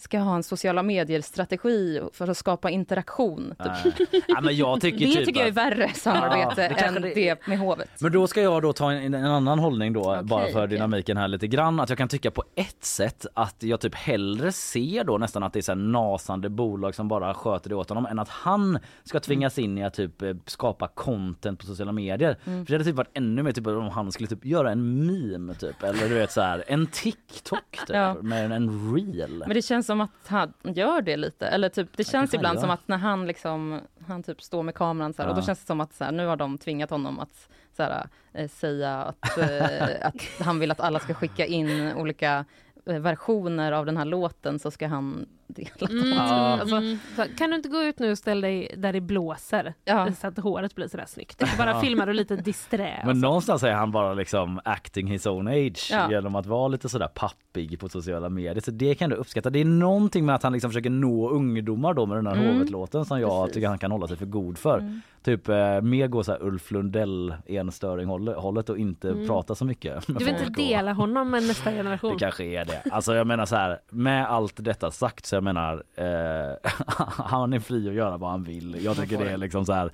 ska 0.00 0.18
ha 0.18 0.34
en 0.36 0.42
sociala 0.42 0.82
medier-strategi 0.82 2.00
för 2.12 2.28
att 2.30 2.36
skapa 2.36 2.70
interaktion. 2.70 3.54
Typ. 3.84 4.08
Ja, 4.28 4.40
men 4.40 4.56
jag 4.56 4.80
tycker 4.80 4.98
Det 5.06 5.12
typ 5.14 5.26
tycker 5.26 5.40
jag 5.40 5.48
är 5.48 5.52
värre 5.52 5.88
samarbete 5.94 6.62
Ja, 6.62 6.68
det 6.68 6.80
än 6.84 6.94
det- 7.02 7.14
det 7.14 7.46
med 7.46 7.58
hovet. 7.58 7.88
Men 8.00 8.12
då 8.12 8.26
ska 8.26 8.42
jag 8.42 8.62
då 8.62 8.72
ta 8.72 8.92
en, 8.92 9.14
en 9.14 9.24
annan 9.24 9.58
hållning 9.58 9.92
då 9.92 10.00
Okej, 10.00 10.22
bara 10.24 10.44
för 10.46 10.50
okej. 10.50 10.66
dynamiken 10.68 11.16
här 11.16 11.28
lite 11.28 11.46
grann. 11.46 11.80
Att 11.80 11.88
jag 11.88 11.98
kan 11.98 12.08
tycka 12.08 12.30
på 12.30 12.44
ett 12.54 12.84
sätt 12.84 13.26
att 13.34 13.56
jag 13.62 13.80
typ 13.80 13.94
hellre 13.94 14.52
ser 14.52 15.04
då 15.04 15.18
nästan 15.18 15.42
att 15.42 15.52
det 15.52 15.58
är 15.60 15.62
så 15.62 15.72
här 15.72 15.76
nasande 15.76 16.48
bolag 16.48 16.94
som 16.94 17.08
bara 17.08 17.34
sköter 17.34 17.68
det 17.68 17.74
åt 17.76 17.88
honom 17.88 18.06
än 18.06 18.18
att 18.18 18.28
han 18.28 18.78
ska 19.04 19.20
tvingas 19.20 19.58
in 19.58 19.78
i 19.78 19.84
att 19.84 19.94
typ 19.94 20.22
eh, 20.22 20.34
skapa 20.46 20.88
content 20.88 21.58
på 21.60 21.66
sociala 21.66 21.92
medier. 21.92 22.38
Mm. 22.44 22.66
För 22.66 22.72
det 22.72 22.76
hade 22.78 22.84
typ 22.84 22.96
varit 22.96 23.10
ännu 23.14 23.42
mer 23.42 23.52
typ 23.52 23.66
om 23.66 23.88
han 23.88 24.12
skulle 24.12 24.28
typ 24.28 24.44
göra 24.44 24.70
en 24.72 25.06
meme 25.06 25.54
typ 25.54 25.82
eller 25.82 26.08
du 26.08 26.14
vet 26.14 26.32
så 26.32 26.40
här 26.40 26.64
en 26.66 26.86
TikTok 26.86 27.58
typ 27.86 27.88
Ja. 27.96 28.16
med 28.22 28.44
en, 28.44 28.52
en 28.52 28.94
reel. 28.96 29.44
Det 29.62 29.66
känns 29.66 29.86
som 29.86 30.00
att 30.00 30.10
han 30.26 30.52
gör 30.62 31.02
det 31.02 31.16
lite. 31.16 31.46
Eller 31.46 31.68
typ, 31.68 31.96
det 31.96 32.04
känns 32.04 32.34
ibland 32.34 32.60
som 32.60 32.70
att 32.70 32.88
när 32.88 32.96
han 32.96 33.26
liksom, 33.26 33.80
han 34.08 34.22
typ 34.22 34.42
står 34.42 34.62
med 34.62 34.74
kameran 34.74 35.12
så 35.14 35.22
här, 35.22 35.28
och 35.28 35.34
då 35.34 35.40
Ja. 35.40 35.44
känns 35.46 35.60
det 35.60 35.66
som 35.66 35.80
att 35.80 35.94
så 35.94 36.04
här, 36.04 36.12
nu 36.12 36.26
har 36.26 36.36
de 36.36 36.58
tvingat 36.58 36.90
honom 36.90 37.20
att 37.20 37.48
så 37.76 37.82
här, 37.82 38.06
eh, 38.32 38.48
säga 38.48 38.96
att, 39.02 39.38
eh, 39.38 40.06
att 40.06 40.22
han 40.46 40.58
vill 40.58 40.70
att 40.70 40.80
alla 40.80 40.98
ska 40.98 41.14
skicka 41.14 41.46
in 41.46 41.92
olika 41.96 42.44
eh, 42.86 42.98
versioner 42.98 43.72
av 43.72 43.86
den 43.86 43.96
här 43.96 44.04
låten 44.04 44.58
så 44.58 44.70
ska 44.70 44.86
han 44.88 45.26
dela 45.46 45.70
dem. 45.78 45.88
Mm. 45.98 46.08
Ja. 46.08 46.22
Alltså, 46.60 46.80
så, 47.16 47.24
kan 47.38 47.50
du 47.50 47.56
inte 47.56 47.68
gå 47.68 47.82
ut 47.82 47.98
nu 47.98 48.10
och 48.10 48.18
ställa 48.18 48.40
dig 48.46 48.74
där 48.78 48.92
det 48.92 49.00
blåser 49.00 49.74
Ja. 49.84 50.12
så 50.20 50.26
att 50.26 50.38
håret 50.38 50.74
blir 50.74 50.88
sådär 50.88 51.04
snyggt? 51.08 51.42
Bara 51.58 51.80
filmar 51.80 52.06
du 52.06 52.12
lite 52.12 52.36
disträ. 52.36 52.98
Men 53.00 53.08
alltså. 53.08 53.26
någonstans 53.26 53.62
är 53.62 53.72
han 53.72 53.90
bara 53.92 54.14
liksom 54.14 54.60
acting 54.64 55.06
his 55.06 55.26
own 55.26 55.48
age 55.48 55.88
Ja. 55.92 56.10
genom 56.10 56.34
att 56.36 56.46
vara 56.46 56.68
lite 56.68 56.88
sådär 56.88 57.08
pappig 57.14 57.80
på 57.80 57.88
sociala 57.88 58.28
medier. 58.28 58.60
Så 58.64 58.70
det 58.70 58.94
kan 58.94 59.10
du 59.10 59.16
uppskatta. 59.16 59.50
Det 59.50 59.60
är 59.60 59.64
någonting 59.64 60.26
med 60.26 60.34
att 60.34 60.42
han 60.42 60.52
liksom 60.52 60.70
försöker 60.70 60.90
nå 60.90 61.30
ungdomar 61.30 61.94
då 61.94 62.06
med 62.06 62.16
den 62.18 62.26
här 62.26 62.32
Mm. 62.36 62.54
Hovet-låten 62.54 63.04
som 63.04 63.20
jag 63.20 63.42
Precis. 63.44 63.54
tycker 63.54 63.68
han 63.68 63.78
kan 63.78 63.90
hålla 63.92 64.06
sig 64.08 64.16
för 64.16 64.26
god 64.26 64.58
för. 64.58 64.78
Mm. 64.78 65.00
Typ 65.24 65.48
eh, 65.48 65.80
mer 65.80 66.06
gå 66.06 66.24
såhär 66.24 66.42
Ulf 66.42 66.70
Lundell 66.70 67.34
enstöring 67.46 68.06
hållet- 68.08 68.36
hållet 68.36 68.68
och 68.70 68.78
inte 68.78 69.10
Mm. 69.10 69.26
prata 69.26 69.54
så 69.54 69.64
mycket. 69.64 70.06
Du 70.06 70.12
vill 70.14 70.28
inte 70.28 70.44
dela 70.44 70.92
honom 70.92 71.30
med 71.30 71.42
nästa 71.42 71.70
generation? 71.72 72.12
det 72.12 72.18
kanske 72.18 72.44
är 72.44 72.64
det. 72.64 72.82
Alltså 72.92 73.14
jag 73.14 73.26
menar 73.26 73.46
så 73.46 73.56
här, 73.56 73.80
med 73.90 74.26
allt 74.30 74.54
detta 74.56 74.90
sagt 74.90 75.26
så 75.32 75.36
jag 75.36 75.44
menar 75.44 75.82
eh, 75.94 76.56
han 77.08 77.52
är 77.52 77.58
fri 77.60 77.88
att 77.88 77.94
göra 77.94 78.16
vad 78.16 78.30
han 78.30 78.42
vill. 78.44 78.84
Jag 78.84 78.96
tycker 78.96 79.24
det 79.24 79.30
är 79.30 79.36
liksom 79.36 79.66
så 79.66 79.72
här 79.72 79.90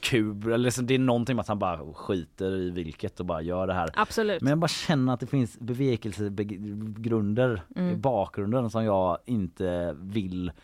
kul, 0.00 0.52
eller 0.52 0.82
det 0.82 0.94
är 0.94 0.98
någonting 0.98 1.36
med 1.36 1.40
att 1.40 1.48
han 1.48 1.58
bara 1.58 1.78
skiter 1.94 2.56
i 2.56 2.70
vilket 2.70 3.20
och 3.20 3.26
bara 3.26 3.42
gör 3.42 3.66
det 3.66 3.74
här. 3.74 3.90
Absolut. 3.94 4.42
Men 4.42 4.50
jag 4.50 4.58
bara 4.58 4.68
känner 4.68 5.14
att 5.14 5.20
det 5.20 5.26
finns 5.26 5.58
bevekelsegrunder 5.60 7.62
i 7.76 7.80
Mm. 7.80 8.00
bakgrunden 8.00 8.70
som 8.70 8.84
jag 8.84 9.18
inte 9.24 9.96
vill 10.00 10.48
eh, 10.48 10.54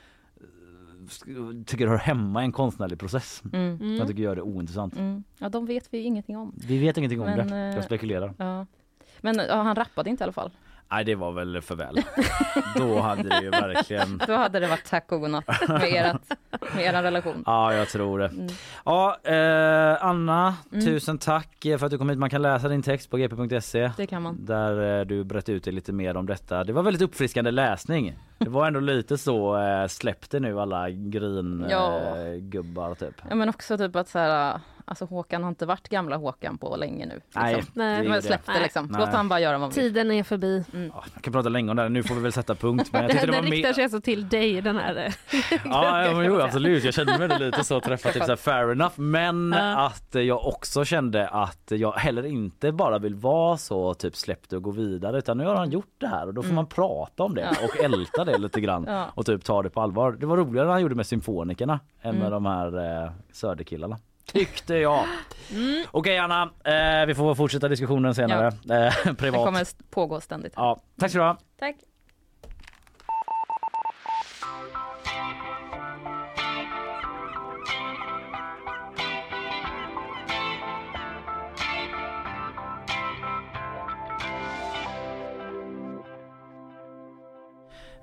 tycker 1.67 1.87
hör 1.87 1.97
hemma 1.97 2.43
i 2.43 2.45
en 2.45 2.53
konstnärlig 2.53 2.99
process. 2.99 3.43
Mm. 3.53 3.77
Mm. 3.81 3.97
Jag 3.97 4.09
tycker 4.09 4.23
gör 4.23 4.37
det 4.37 4.43
ointressant. 4.43 4.97
Mm. 4.97 5.25
Ja, 5.39 5.49
de 5.49 5.67
vet 5.67 5.95
vi 5.95 5.99
ingenting 5.99 6.37
om. 6.37 6.55
Vi 6.69 6.79
vet 6.79 6.97
ingenting 6.97 7.21
om 7.21 7.27
Men, 7.27 7.49
det. 7.49 7.55
eh, 7.57 7.75
Jag 7.75 7.85
spekulerar. 7.85 8.35
Ja. 8.39 8.67
Men 9.21 9.41
ja, 9.49 9.63
han 9.63 9.77
rappade 9.77 10.11
inte 10.11 10.23
i 10.23 10.25
alla 10.25 10.33
fall. 10.33 10.51
Nej 10.93 11.05
det 11.05 11.15
var 11.15 11.33
väl 11.33 11.61
för 11.63 11.75
väl. 11.75 11.97
Då 12.77 13.01
hade 13.01 13.23
det 13.23 13.43
ju 13.43 13.51
verkligen 13.51 14.23
Då 14.27 14.37
hade 14.37 14.61
det 14.61 14.67
varit 14.67 14.85
tack 14.85 15.13
och 15.13 15.21
godnatt 15.21 15.45
med, 15.69 15.83
ert, 15.83 16.75
med 16.75 16.85
er 16.85 17.03
relation. 17.03 17.43
Ja, 17.47 17.75
jag 17.75 17.89
tror 17.89 18.19
det. 18.19 18.27
Mm. 18.29 18.47
Ja, 18.85 19.17
eh, 19.25 20.05
Anna, 20.05 20.55
Mm. 20.73 20.85
tusen 20.85 21.19
tack 21.19 21.57
för 21.63 21.85
att 21.85 21.91
du 21.91 21.99
kom 21.99 22.11
hit. 22.11 22.19
Man 22.19 22.31
kan 22.31 22.43
läsa 22.43 22.69
din 22.69 22.83
text 22.83 23.11
på 23.11 23.17
gp.se 23.17 23.91
Det 23.97 24.07
kan 24.07 24.23
man. 24.23 24.45
där 24.45 25.01
eh, 25.01 25.07
du 25.07 25.25
berättade 25.25 25.53
ut 25.57 25.65
dig 25.65 25.73
lite 25.73 25.93
mer 25.93 26.17
om 26.17 26.27
detta. 26.27 26.65
Det 26.65 26.73
var 26.73 26.83
väldigt 26.83 27.03
uppfriskande 27.03 27.51
läsning. 27.51 28.15
Det 28.45 28.51
var 28.51 28.67
ändå 28.67 28.81
lite 28.81 29.19
så, 29.19 29.57
eh, 29.59 29.87
släppte 29.87 30.41
nu 30.41 30.61
alla 30.61 30.91
grin 30.91 31.67
Ja. 31.71 31.99
eh, 31.99 32.35
gubbar 32.41 32.95
typ. 32.95 33.15
Ja, 33.29 33.35
men 33.35 33.49
också 33.49 33.79
typ 33.79 33.97
att 33.97 34.09
så 34.09 34.19
här, 34.19 34.61
alltså 34.85 35.05
Håkan 35.05 35.43
har 35.43 35.49
inte 35.49 35.67
varit 35.67 35.89
gamla 35.89 36.17
Håkan 36.17 36.59
på 36.59 36.77
länge 36.77 37.07
nu. 37.07 37.15
Liksom. 37.15 37.43
Nej, 37.43 37.63
Nej, 37.75 38.03
Men 38.03 38.13
det. 38.13 38.23
släpp 38.23 38.47
det 38.47 38.53
Nej. 38.53 38.63
liksom. 38.63 38.87
Nej. 38.87 39.01
Låt 39.01 39.09
han 39.15 39.29
bara 39.29 39.41
göra 39.41 39.53
vad 39.53 39.61
han 39.61 39.71
vill. 39.71 39.79
Tiden 39.93 40.11
är 40.11 40.23
förbi. 40.23 40.65
Ja, 40.73 40.79
man 41.15 41.23
kan 41.23 41.33
prata 41.33 41.49
länge 41.49 41.71
om 41.71 41.77
det 41.77 41.83
här. 41.83 41.89
Nu 41.89 42.03
får 42.03 42.15
vi 42.15 42.21
väll 42.21 42.33
sätta 42.33 42.55
punkt. 42.55 42.89
Men 42.93 43.03
jag 43.03 43.11
Den, 43.17 43.21
det 43.27 43.33
var 43.33 43.43
den 43.43 43.51
riktar 43.51 43.73
sig 43.73 43.85
alltså 43.85 44.01
till 44.01 44.29
dig 44.29 44.61
den 44.61 44.77
här. 44.77 44.97
eh, 44.97 45.13
Ja, 45.65 46.05
ja 46.05 46.15
men 46.15 46.25
jo, 46.25 46.41
absolut. 46.41 46.85
Jag 46.85 46.95
kände 46.95 47.19
mig 47.29 47.39
lite 47.39 47.65
så 47.65 47.81
träffad, 47.81 48.13
typ 48.13 48.23
så 48.23 48.29
här, 48.29 48.37
fair 48.37 48.73
enough. 48.73 49.01
Men 49.01 49.55
Ja. 49.59 49.87
att 49.87 50.15
jag 50.15 50.47
också 50.47 50.85
kände 50.85 51.29
att 51.29 51.63
jag 51.71 51.93
heller 51.93 52.27
inte 52.27 52.73
bara 52.73 52.99
vill 52.99 53.15
vara 53.15 53.57
så 53.57 53.95
typ 53.95 54.17
släppt 54.17 54.53
och 54.53 54.63
gå 54.63 54.71
vidare 54.71 55.19
utan 55.19 55.39
nu 55.39 55.45
har 55.45 55.55
han 55.55 55.71
gjort 55.71 55.95
det 55.99 56.07
här 56.09 56.27
och 56.27 56.35
då 56.35 56.43
får 56.43 56.55
man 56.55 56.67
prata 56.67 57.23
om 57.23 57.35
det 57.35 57.41
Mm. 57.43 57.55
Och 57.65 57.85
älta 57.85 58.25
det 58.25 58.30
lite 58.39 58.61
grann 58.61 58.85
Ja. 58.89 59.07
och 59.15 59.27
typ 59.27 59.45
ta 59.45 59.63
det 59.63 59.71
på 59.71 59.81
allvar. 59.81 60.13
Det 60.13 60.27
var 60.27 60.37
roligare 60.37 60.67
när 60.67 60.73
han 60.73 60.83
gjorde 60.83 60.95
med 60.95 61.07
symfonikerna 61.07 61.81
än 62.03 62.15
med 62.15 62.27
Mm. 62.27 62.31
de 62.33 62.47
här 62.47 63.03
eh, 63.05 63.11
söderkillarna. 63.33 63.99
Tyckte 64.33 64.75
jag. 64.75 65.05
Mm. 65.53 65.85
Okej 65.91 66.19
Anna, 66.19 66.43
eh, 66.65 67.07
vi 67.07 67.15
får 67.15 67.35
fortsätta 67.35 67.69
diskussionen 67.69 68.15
senare. 68.15 68.47
Eh, 68.47 68.53
Det 69.05 69.15
privat. 69.19 69.45
kommer 69.45 69.91
pågå 69.91 70.21
ständigt. 70.21 70.53
Ja, 70.57 70.81
tack 70.99 71.11
så 71.11 71.19
du 71.19 71.25
ha. 71.25 71.37
Tack. 71.59 71.77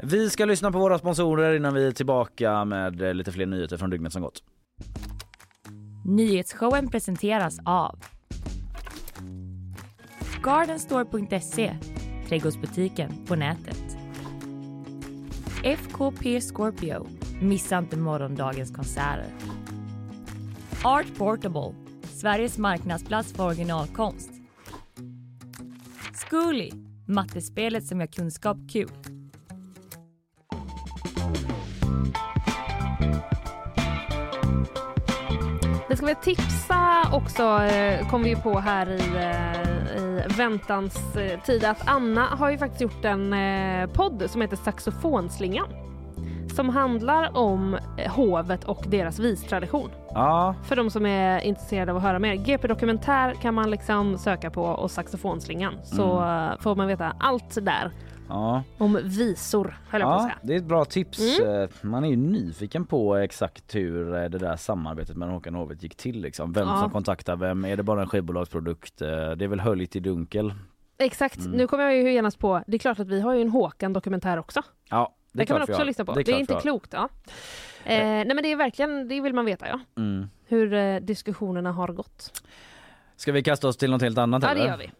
Vi 0.04 0.30
ska 0.30 0.46
lyssna 0.46 0.72
på 0.72 0.80
våra 0.80 0.98
sponsorer 0.98 1.56
innan 1.56 1.74
vi 1.74 1.88
är 1.88 1.92
tillbaka 1.92 2.66
med 2.66 3.02
eh, 3.02 3.14
lite 3.14 3.32
fler 3.32 3.46
nyheter 3.46 3.78
från 3.78 3.90
dygnet 3.90 4.14
som 4.14 4.22
gått. 4.22 4.44
Nyhetsshowen 6.06 6.90
presenteras 6.90 7.60
av 7.66 8.00
Gardenstore.se, 10.44 11.78
trädgårdsbutiken 12.28 13.26
på 13.26 13.36
nätet. 13.36 13.98
FKP 15.64 16.42
Scorpio, 16.42 17.08
missa 17.42 17.78
inte 17.78 17.98
morgondagens 17.98 18.72
konserter. 18.72 19.26
Art 20.84 21.18
Portable, 21.18 21.76
Sveriges 22.04 22.58
marknadsplats 22.58 23.34
för 23.34 23.46
originalkonst. 23.46 24.30
Zcooly, 26.14 26.72
mattespelet 27.08 27.86
som 27.88 28.00
gör 28.00 28.08
kunskap 28.08 28.58
kul. 28.72 28.90
Det 35.90 35.98
ska 35.98 36.06
vi 36.06 36.16
tipsa 36.16 37.02
också, 37.14 37.44
eh, 37.64 38.10
kom 38.10 38.24
vi 38.24 38.36
på 38.36 38.60
här 38.60 38.90
i, 38.92 39.02
eh, 39.16 39.98
i 40.04 40.22
väntans 40.38 41.00
tid, 41.46 41.66
att 41.66 41.88
Anna 41.88 42.26
har 42.26 42.50
ju 42.50 42.58
faktiskt 42.58 42.82
gjort 42.82 43.06
en 43.06 43.34
eh, 43.34 43.90
podd 43.90 44.24
som 44.28 44.42
heter 44.42 44.56
Saxofonslingan. 44.58 45.68
Som 46.56 46.70
handlar 46.70 47.38
om 47.38 47.78
hovet 48.16 48.64
och 48.64 48.84
deras 48.88 49.20
vistradition. 49.20 49.90
Ja, 50.14 50.56
För 50.64 50.76
de 50.76 50.90
som 50.90 51.06
är 51.06 51.40
intresserade 51.40 51.92
av 51.92 51.98
att 51.98 52.04
höra 52.04 52.20
mer. 52.20 52.34
GP 52.36 52.68
Dokumentär 52.68 53.34
kan 53.42 53.54
man 53.54 53.72
liksom 53.72 54.18
söka 54.18 54.50
på 54.50 54.64
och 54.64 54.92
Saxofonslingan. 54.92 55.74
Så 55.84 56.20
Mm. 56.20 56.58
får 56.60 56.76
man 56.76 56.88
veta 56.88 57.14
allt 57.20 57.58
där 57.66 57.92
ja. 58.30 58.64
om 58.78 59.00
visor, 59.04 59.78
höll 59.90 60.02
jag 60.02 60.10
på 60.10 60.14
att 60.16 60.22
säga. 60.24 60.38
det 60.44 60.54
är 60.54 60.58
ett 60.58 60.64
bra 60.66 60.86
tips. 60.86 61.40
Eh, 61.40 61.70
Man 61.82 62.04
är 62.04 62.10
ju 62.10 62.16
nyfiken 62.16 62.86
på 62.86 63.16
exakt 63.16 63.76
hur 63.76 64.16
eh, 64.16 64.30
det 64.30 64.38
där 64.38 64.56
samarbetet 64.56 65.18
mellan 65.18 65.34
Håkan 65.34 65.56
och 65.56 65.62
Hovet 65.62 65.84
gick 65.84 65.96
till. 65.96 66.22
Liksom. 66.22 66.54
Vem 66.54 66.68
som 66.68 66.90
kontaktar 66.92 67.36
vem. 67.36 67.66
Är 67.66 67.78
det 67.78 67.84
bara 67.84 68.02
en 68.02 68.08
skivbolagsprodukt? 68.08 69.02
Eh, 69.02 69.08
Det 69.08 69.46
är 69.46 69.48
väl 69.48 69.60
höljt 69.60 69.96
i 69.96 70.00
dunkel. 70.00 70.54
Exakt, 71.00 71.38
Mm. 71.40 71.52
nu 71.52 71.68
kommer 71.68 71.84
jag 71.84 71.96
ju 71.96 72.14
genast 72.14 72.40
på, 72.40 72.64
det 72.68 72.78
är 72.78 72.80
klart 72.80 73.00
att 73.00 73.08
vi 73.08 73.22
har 73.22 73.34
ju 73.34 73.42
en 73.42 73.50
Håkan 73.50 73.94
Dokumentär 73.94 74.40
också. 74.40 74.62
Ja, 74.90 75.16
Det, 75.32 75.46
kan 75.46 75.60
man 75.60 75.70
också 75.70 75.84
lyssna 75.84 76.06
på. 76.06 76.14
Det 76.14 76.22
är 76.22 76.24
Det 76.24 76.32
är, 76.32 76.40
inte 76.40 76.56
klokt. 76.62 76.94
Ja. 76.94 77.10
Eh, 77.84 77.98
nej 78.00 78.26
men 78.28 78.38
det 78.44 78.52
är 78.52 78.56
verkligen, 78.56 79.08
det 79.08 79.22
vill 79.22 79.34
man 79.34 79.46
veta 79.46 79.68
ja. 79.68 79.80
Mm. 79.98 80.28
Hur 80.46 80.74
eh, 80.74 81.00
diskussionerna 81.00 81.72
har 81.72 81.88
gått. 81.88 82.42
Ska 83.16 83.32
vi 83.32 83.44
kasta 83.44 83.68
oss 83.68 83.78
till 83.78 83.92
något 83.92 84.02
helt 84.02 84.18
annat 84.18 84.44
Ja 84.44 84.50
det 84.54 84.60
eller? 84.60 84.70
gör 84.72 84.78
vi. 84.78 84.92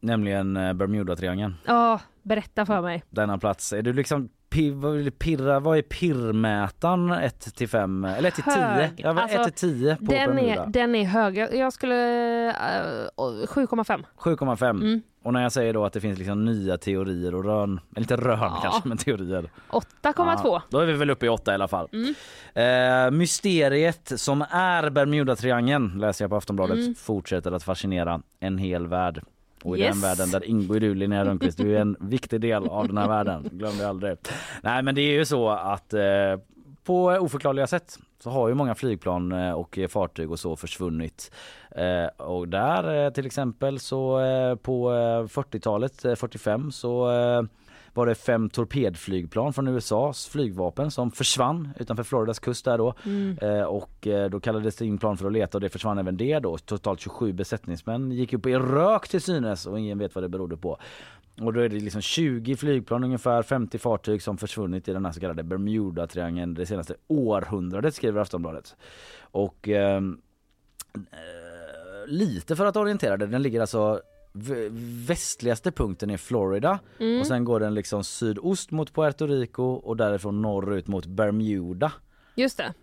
Nämligen 0.00 0.56
eh, 0.56 0.72
Bermuda-triangeln. 0.72 1.54
Ja, 1.66 2.00
berätta 2.22 2.66
för 2.66 2.80
mig. 2.82 3.02
Denna 3.10 3.38
plats. 3.38 3.72
Är 3.72 3.82
du 3.82 3.92
liksom 3.92 4.28
pirra, 5.18 5.60
vad 5.60 5.78
är 5.78 5.82
pirrmätaren 5.82 7.10
1 7.10 7.54
till 7.54 7.68
5 7.68 8.04
eller 8.04 8.28
1 8.28 8.34
till 8.34 8.44
10? 8.44 8.54
Hög. 8.54 8.90
Ja, 8.96 9.20
Alltså, 9.22 9.38
1 9.38 9.56
till 9.56 9.70
10 9.70 9.96
på 9.96 10.04
Den 10.04 10.34
Bermuda. 10.36 10.62
är, 10.62 10.66
den 10.66 10.94
är 10.94 11.04
hög. 11.04 11.36
Jag 11.38 11.72
skulle... 11.72 11.94
eh, 12.48 12.54
7,5. 13.16 14.04
7,5. 14.18 14.70
Mm. 14.70 15.02
Och 15.22 15.32
när 15.32 15.42
jag 15.42 15.52
säger 15.52 15.74
då 15.74 15.84
att 15.84 15.92
det 15.92 16.00
finns 16.00 16.18
liksom 16.18 16.44
nya 16.44 16.78
teorier 16.78 17.34
och 17.34 17.44
rön, 17.44 17.80
eller 17.90 18.00
inte 18.00 18.16
rön 18.16 18.38
Ja. 18.40 18.60
kanske 18.62 18.88
men 18.88 18.98
teorier. 18.98 19.50
8,2. 19.70 20.40
Ja, 20.44 20.62
då 20.70 20.78
är 20.78 20.86
vi 20.86 20.92
väl 20.92 21.10
uppe 21.10 21.26
i 21.26 21.28
8 21.28 21.50
i 21.52 21.54
alla 21.54 21.68
fall. 21.68 21.88
Mm. 21.92 22.14
Eh, 22.54 23.10
mysteriet 23.18 24.12
som 24.16 24.42
är 24.50 24.90
Bermuda-triangeln 24.90 25.98
läser 26.00 26.24
jag 26.24 26.30
på 26.30 26.36
Aftonbladet 26.36 26.76
Mm. 26.78 26.94
fortsätter 26.94 27.52
att 27.52 27.62
fascinera 27.62 28.20
en 28.40 28.58
hel 28.58 28.86
värld. 28.86 29.22
Och 29.64 29.78
i 29.78 29.80
Yes. 29.80 29.94
den 29.94 30.00
världen 30.02 30.30
där 30.30 30.44
ingår 30.44 30.76
ju 30.76 30.80
du 30.88 30.94
Linnea 30.94 31.24
Rönnqvist, 31.24 31.58
du 31.58 31.76
är 31.76 31.80
en 31.80 31.96
viktig 32.00 32.40
del 32.40 32.68
av 32.68 32.86
den 32.88 32.98
här 32.98 33.08
världen. 33.08 33.48
Glöm 33.52 33.78
det 33.78 33.88
aldrig. 33.88 34.16
Nej 34.62 34.82
men 34.82 34.94
det 34.94 35.00
är 35.00 35.12
ju 35.12 35.24
så 35.24 35.48
att 35.50 35.94
eh, 35.94 36.00
på 36.84 37.04
oförklarliga 37.04 37.66
sätt 37.66 37.98
så 38.22 38.30
har 38.30 38.48
ju 38.48 38.54
många 38.54 38.74
flygplan 38.74 39.32
eh, 39.32 39.52
och 39.52 39.78
fartyg 39.88 40.30
och 40.30 40.38
så 40.38 40.56
försvunnit. 40.56 41.30
Eh, 41.70 42.24
och 42.26 42.48
där 42.48 43.04
eh, 43.06 43.10
till 43.10 43.26
exempel 43.26 43.78
så 43.78 44.20
eh, 44.20 44.54
på 44.54 44.90
eh, 44.92 45.22
40-talet, 45.24 46.04
eh, 46.04 46.14
45 46.14 46.72
så 46.72 47.10
var 47.94 48.06
det 48.06 48.14
fem 48.14 48.50
torpedflygplan 48.50 49.52
från 49.52 49.68
USAs 49.68 50.26
flygvapen 50.26 50.90
som 50.90 51.10
försvann 51.10 51.68
utanför 51.78 52.02
Floridas 52.02 52.38
kust 52.38 52.64
där 52.64 52.78
då. 52.78 52.94
Mm. 53.04 53.38
Eh, 53.42 53.62
och 53.62 54.06
eh, 54.06 54.30
då 54.30 54.40
kallades 54.40 54.76
det 54.76 54.86
in 54.86 54.98
plan 54.98 55.16
för 55.16 55.26
att 55.26 55.32
leta 55.32 55.58
och 55.58 55.60
det 55.60 55.68
försvann 55.68 55.98
även 55.98 56.16
det 56.16 56.38
då. 56.38 56.58
Totalt 56.58 57.00
27 57.00 57.32
besättningsmän 57.32 58.12
gick 58.12 58.32
upp 58.32 58.46
i 58.46 58.54
rök 58.54 59.08
till 59.08 59.20
synes 59.20 59.66
och 59.66 59.78
ingen 59.78 59.98
vet 59.98 60.14
vad 60.14 60.24
det 60.24 60.28
berodde 60.28 60.56
på. 60.56 60.78
Och 61.40 61.52
då 61.52 61.60
är 61.60 61.68
det 61.68 61.76
liksom 61.76 62.00
20 62.00 62.56
flygplan 62.56 63.04
ungefär 63.04 63.42
50 63.42 63.78
fartyg 63.78 64.22
som 64.22 64.38
försvunnit 64.38 64.88
i 64.88 64.92
den 64.92 65.04
här 65.04 65.12
så 65.12 65.20
kallade 65.20 65.42
Bermuda-triangeln 65.42 66.54
det 66.54 66.66
senaste 66.66 66.94
århundradet 67.06 67.94
skriver 67.94 68.20
Aftonbladet. 68.20 68.76
Och 69.20 69.68
ehm, 69.68 70.20
eh, 70.94 72.06
lite 72.06 72.56
för 72.56 72.66
att 72.66 72.76
orientera 72.76 73.16
dig, 73.16 73.28
den 73.28 73.42
ligger 73.42 73.60
alltså 73.60 74.00
västligaste 75.06 75.72
punkten 75.72 76.10
är 76.10 76.16
Florida 76.16 76.78
Mm. 77.00 77.20
och 77.20 77.26
sen 77.26 77.44
går 77.44 77.60
den 77.60 77.74
liksom 77.74 78.04
sydost 78.04 78.70
mot 78.70 78.94
Puerto 78.94 79.26
Rico 79.26 79.62
och 79.62 79.96
därifrån 79.96 80.42
norrut 80.42 80.86
mot 80.86 81.06
Bermuda 81.06 81.92
Just 82.34 82.56
det. 82.56 82.74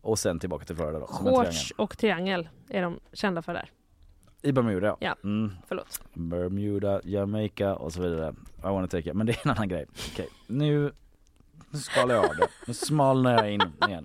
och 0.00 0.18
sen 0.18 0.38
tillbaka 0.38 0.64
till 0.64 0.76
Florida 0.76 0.98
då. 0.98 1.06
Shorts 1.06 1.72
och 1.76 1.98
triangel 1.98 2.48
är 2.68 2.82
de 2.82 3.00
kända 3.12 3.42
för 3.42 3.54
där. 3.54 3.70
I 4.42 4.52
Bermuda 4.52 4.86
ja. 4.86 4.96
Ja. 5.00 5.16
Mm. 5.24 5.52
Förlåt. 5.68 6.00
Bermuda, 6.14 7.00
Jamaica 7.04 7.74
och 7.74 7.92
så 7.92 8.02
vidare. 8.02 8.34
I 8.58 8.62
wanna 8.62 8.86
take 8.88 9.10
it. 9.10 9.16
Men 9.16 9.26
det 9.26 9.32
är 9.32 9.40
en 9.44 9.50
annan 9.50 9.68
grej. 9.68 9.86
Okej, 10.12 10.28
nu, 10.46 10.92
nu 11.70 11.78
skalar 11.78 12.14
jag 12.14 12.24
av 12.24 12.36
det. 12.36 12.48
Nu 12.66 12.74
smalnar 12.74 13.32
jag 13.32 13.52
in 13.52 13.60
igen. 13.88 14.04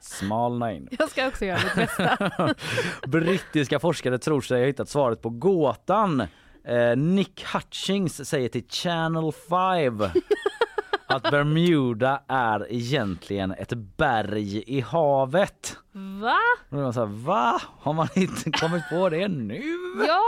Smalna 0.00 0.72
in. 0.72 0.88
Jag 0.98 1.10
ska 1.10 1.28
också 1.28 1.44
göra 1.44 1.58
mitt 1.64 1.74
bästa. 1.74 2.54
Brittiska 3.06 3.78
forskare 3.78 4.18
tror 4.18 4.40
sig 4.40 4.60
ha 4.60 4.66
hittat 4.66 4.88
svaret 4.88 5.22
på 5.22 5.30
gåtan. 5.30 6.20
Eh, 6.64 6.96
Nick 6.96 7.44
Hutchings 7.54 8.28
säger 8.28 8.48
till 8.48 8.68
Channel 8.68 9.32
5 9.32 10.02
att 11.06 11.22
Bermuda 11.22 12.22
är 12.28 12.72
egentligen 12.72 13.52
ett 13.52 13.72
berg 13.74 14.62
i 14.76 14.80
havet. 14.80 15.76
Va? 16.22 16.36
Då 16.70 16.78
är 16.78 16.82
man 16.82 16.92
så 16.92 17.00
här, 17.00 17.06
va? 17.06 17.60
Har 17.80 17.92
man 17.92 18.08
inte 18.14 18.50
kommit 18.50 18.82
på 18.90 19.08
det 19.08 19.28
nu? 19.28 19.62
Ja, 20.08 20.22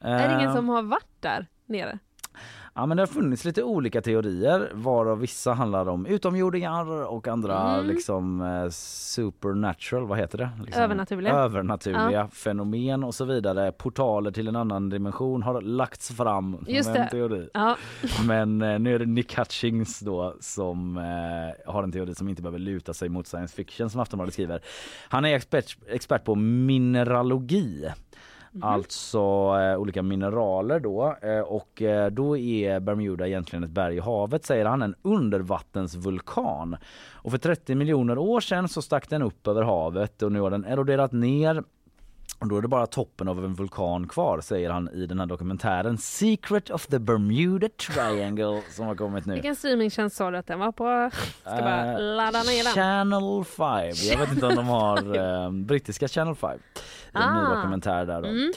är 0.00 0.28
det 0.28 0.34
ingen 0.34 0.48
Eh, 0.48 0.54
som 0.54 0.68
har 0.68 0.82
varit 0.82 1.16
där 1.20 1.46
nere? 1.66 1.98
Ja 2.74 2.86
men 2.86 2.96
det 2.96 3.00
har 3.02 3.06
funnits 3.06 3.44
lite 3.44 3.62
olika 3.62 4.02
teorier 4.02 4.70
varav 4.74 5.18
vissa 5.18 5.52
handlar 5.52 5.88
om 5.88 6.06
utomjordingar 6.06 7.06
och 7.06 7.28
andra 7.28 7.74
Mm. 7.74 7.86
liksom 7.86 8.40
eh, 8.42 8.68
supernatural, 8.70 10.06
vad 10.06 10.18
heter 10.18 10.38
det? 10.38 10.50
Liksom, 10.64 10.82
Övernaturliga. 10.82 11.32
Övernaturliga 11.34 12.28
fenomen 12.28 13.04
och 13.04 13.14
så 13.14 13.24
vidare. 13.24 13.72
Portaler 13.72 14.30
till 14.30 14.48
en 14.48 14.56
annan 14.56 14.88
dimension 14.88 15.42
har 15.42 15.60
lagts 15.60 16.10
fram 16.10 16.56
som 16.64 16.74
Just 16.74 16.88
en 16.88 16.94
det. 16.94 17.08
teori. 17.10 17.48
Ja, 17.54 17.76
Men 18.26 18.62
eh, 18.62 18.78
nu 18.78 18.94
är 18.94 18.98
det 18.98 19.06
Nick 19.06 19.38
Hutchings 19.38 20.00
då 20.00 20.34
som 20.40 20.96
eh, 20.96 21.72
har 21.72 21.82
en 21.82 21.92
teori 21.92 22.14
som 22.14 22.28
inte 22.28 22.42
behöver 22.42 22.58
luta 22.58 22.94
sig 22.94 23.08
mot 23.08 23.26
science 23.26 23.54
fiction 23.56 23.90
som 23.90 24.00
Aftonbladet 24.00 24.34
skriver. 24.34 24.60
Han 25.08 25.24
är 25.24 25.34
expert, 25.36 25.76
expert 25.88 26.24
på 26.24 26.34
mineralogi. 26.34 27.88
Alltså 28.60 29.18
eh, 29.58 29.76
olika 29.78 30.02
mineraler 30.02 30.80
då 30.80 31.16
eh, 31.22 31.40
och 31.40 31.82
eh, 31.82 32.10
då 32.10 32.36
är 32.36 32.80
Bermuda 32.80 33.26
egentligen 33.26 33.64
ett 33.64 33.70
berg 33.70 33.96
i 33.96 34.00
havet 34.00 34.44
säger 34.46 34.64
han, 34.64 34.82
en 34.82 34.94
undervattensvulkan. 35.02 36.76
Och 37.12 37.30
för 37.30 37.38
30 37.38 37.74
miljoner 37.74 38.18
år 38.18 38.40
sedan 38.40 38.68
så 38.68 38.82
stack 38.82 39.08
den 39.08 39.22
upp 39.22 39.46
över 39.46 39.62
havet 39.62 40.22
och 40.22 40.32
nu 40.32 40.40
har 40.40 40.50
den 40.50 40.64
eroderat 40.64 41.12
ner 41.12 41.62
och 42.38 42.48
då 42.48 42.56
är 42.58 42.62
det 42.62 42.68
bara 42.68 42.86
toppen 42.86 43.28
av 43.28 43.44
en 43.44 43.54
vulkan 43.54 44.08
kvar 44.08 44.40
säger 44.40 44.70
han 44.70 44.88
i 44.88 45.06
den 45.06 45.18
här 45.20 45.26
dokumentären 45.26 45.98
Secret 45.98 46.70
of 46.70 46.86
the 46.86 46.98
Bermuda 46.98 47.68
Triangle 47.68 48.62
som 48.70 48.86
har 48.86 48.94
kommit 48.94 49.26
nu. 49.26 49.32
vilken 49.34 49.56
streamingtjänst 49.56 50.16
sa 50.16 50.30
du 50.30 50.36
att 50.38 50.46
den 50.46 50.58
var 50.58 50.72
på? 50.72 51.10
Ska 51.40 51.50
bara 51.50 51.92
Eh, 51.92 52.16
ladda 52.16 52.42
ner 52.42 52.64
den. 52.64 52.72
Channel 52.72 53.44
5. 53.44 53.92
Jag 54.10 54.18
vet 54.18 54.32
inte 54.32 54.46
om 54.46 54.54
de 54.54 54.66
har 54.66 55.16
eh, 55.44 55.50
brittiska 55.50 56.08
Channel 56.08 56.34
5. 56.34 56.58
En 57.14 57.34
ny 57.34 57.40
Ah. 57.40 57.54
dokumentär 57.54 58.06
där 58.06 58.22
då. 58.22 58.28
Mm. 58.28 58.52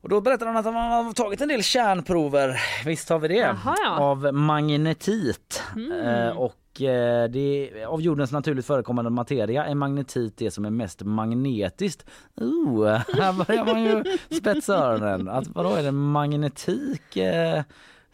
Och 0.00 0.08
då 0.08 0.20
berättar 0.20 0.46
han 0.46 0.56
att 0.56 0.64
man 0.64 0.74
har 0.74 1.12
tagit 1.12 1.40
en 1.40 1.48
del 1.48 1.62
kärnprover, 1.62 2.56
visst 2.84 3.08
har 3.08 3.18
vi 3.18 3.28
det, 3.28 3.34
Jaha, 3.34 3.74
ja. 3.84 3.98
av 3.98 4.34
magnetit. 4.34 5.62
Mm. 5.76 5.92
Eh, 5.92 6.36
och 6.38 6.82
eh, 6.82 7.28
det 7.28 7.70
är, 7.80 7.86
av 7.86 8.00
jordens 8.00 8.32
naturligt 8.32 8.66
förekommande 8.66 9.10
materia 9.10 9.66
är 9.66 9.74
magnetit 9.74 10.36
det 10.36 10.50
som 10.50 10.64
är 10.64 10.70
mest 10.70 11.02
magnetiskt. 11.02 12.06
Oh, 12.36 12.86
här 12.96 13.44
börjar 13.44 13.64
man 13.64 13.82
ju 13.82 14.04
spetsa 14.38 14.76
öronen. 14.76 15.28
Att 15.28 15.46
vadå 15.48 15.74
är 15.74 15.82
det 15.82 15.92
magnetik 15.92 17.16
eh, 17.16 17.62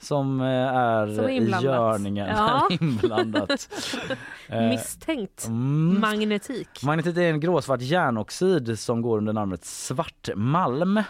som 0.01 0.41
eh, 0.41 0.47
är, 0.47 1.07
Som 1.15 1.25
är 1.25 1.31
i 1.31 1.65
görningen? 1.65 2.29
Ja. 2.29 2.69
inblandat. 2.81 3.69
Eh, 4.49 4.69
Misstänkt. 4.69 5.47
mm. 5.47 6.01
Magnetik. 6.01 6.69
Magnetit 6.83 7.17
är 7.17 7.23
en 7.31 7.41
gråsvart 7.41 7.81
järnoxid 7.81 8.79
som 8.79 9.03
går 9.03 9.19
under 9.19 9.33
namnet 9.33 9.65
svartmalm. 9.65 11.03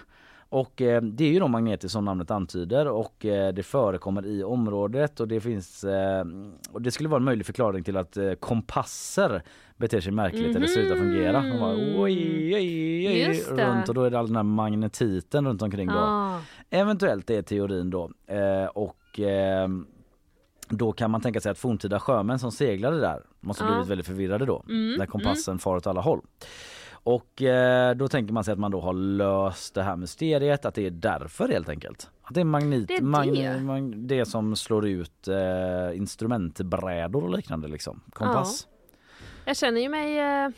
Och 0.48 0.82
eh, 0.82 1.02
det 1.02 1.24
är 1.24 1.32
ju 1.32 1.38
då 1.40 1.48
magnetiskt 1.48 1.92
som 1.92 2.04
namnet 2.04 2.30
antyder 2.30 2.88
och 2.88 3.24
eh, 3.24 3.52
det 3.52 3.62
förekommer 3.62 4.26
i 4.26 4.44
området 4.44 5.20
och 5.20 5.28
det 5.28 5.40
finns 5.40 5.84
eh, 5.84 6.24
och 6.72 6.82
det 6.82 6.90
skulle 6.90 7.08
vara 7.08 7.18
en 7.18 7.24
möjlig 7.24 7.46
förklaring 7.46 7.84
till 7.84 7.96
att 7.96 8.16
eh, 8.16 8.32
kompasser 8.32 9.42
beter 9.76 10.00
sig 10.00 10.12
märkligt 10.12 10.56
eller 10.56 10.66
slutar 10.66 10.96
fungera. 10.96 11.40
De 11.42 11.58
bara, 11.60 11.74
oj, 11.76 12.54
oj, 12.54 13.08
oj, 13.08 13.42
runt 13.50 13.88
och 13.88 13.94
då 13.94 14.02
är 14.02 14.10
det 14.10 14.18
all 14.18 14.26
den 14.26 14.36
här 14.36 14.42
magnetiten 14.42 15.46
runt 15.46 15.62
omkring 15.62 15.88
då. 15.88 15.98
Ah. 15.98 16.40
Eventuellt 16.70 17.30
är 17.30 17.42
teorin 17.42 17.90
då. 17.90 18.10
Eh, 18.26 18.64
och 18.66 19.20
eh, 19.20 19.68
då 20.68 20.92
kan 20.92 21.10
man 21.10 21.20
tänka 21.20 21.40
sig 21.40 21.50
att 21.52 21.58
forntida 21.58 22.00
sjömän 22.00 22.38
som 22.38 22.52
seglade 22.52 23.00
där 23.00 23.22
måste 23.40 23.64
Ja. 23.64 23.70
blivit 23.70 23.88
väldigt 23.88 24.06
förvirrade 24.06 24.44
då. 24.46 24.64
Mm, 24.68 24.94
När 24.98 25.06
kompassen 25.06 25.58
far 25.58 25.76
åt 25.76 25.86
alla 25.86 26.00
håll. 26.00 26.20
Och 26.92 27.42
eh, 27.42 27.94
då 27.94 28.08
tänker 28.08 28.32
man 28.34 28.44
sig 28.44 28.52
att 28.52 28.58
man 28.58 28.70
då 28.70 28.80
har 28.80 28.92
löst 28.92 29.74
det 29.74 29.82
här 29.82 29.96
mysteriet, 29.96 30.64
att 30.64 30.74
det 30.74 30.86
är 30.86 30.90
därför 30.90 31.48
helt 31.48 31.68
enkelt. 31.68 32.10
Att 32.22 32.34
det 32.34 32.40
är 32.40 32.44
magnet, 32.44 32.88
Det 32.88 32.96
är 32.96 33.02
magn- 33.02 33.34
det. 33.34 33.60
mag- 33.60 33.96
det 34.06 34.24
som 34.24 34.56
slår 34.56 34.86
ut 34.86 35.28
eh, 35.28 35.96
instrumentbrädor 35.96 37.24
och 37.24 37.30
liknande 37.36 37.68
liksom. 37.68 38.00
Kompass. 38.12 38.66
Jag 39.44 39.56
känner 39.56 39.80
ju 39.80 39.88
mig 39.88 40.18
eh, 40.18 40.48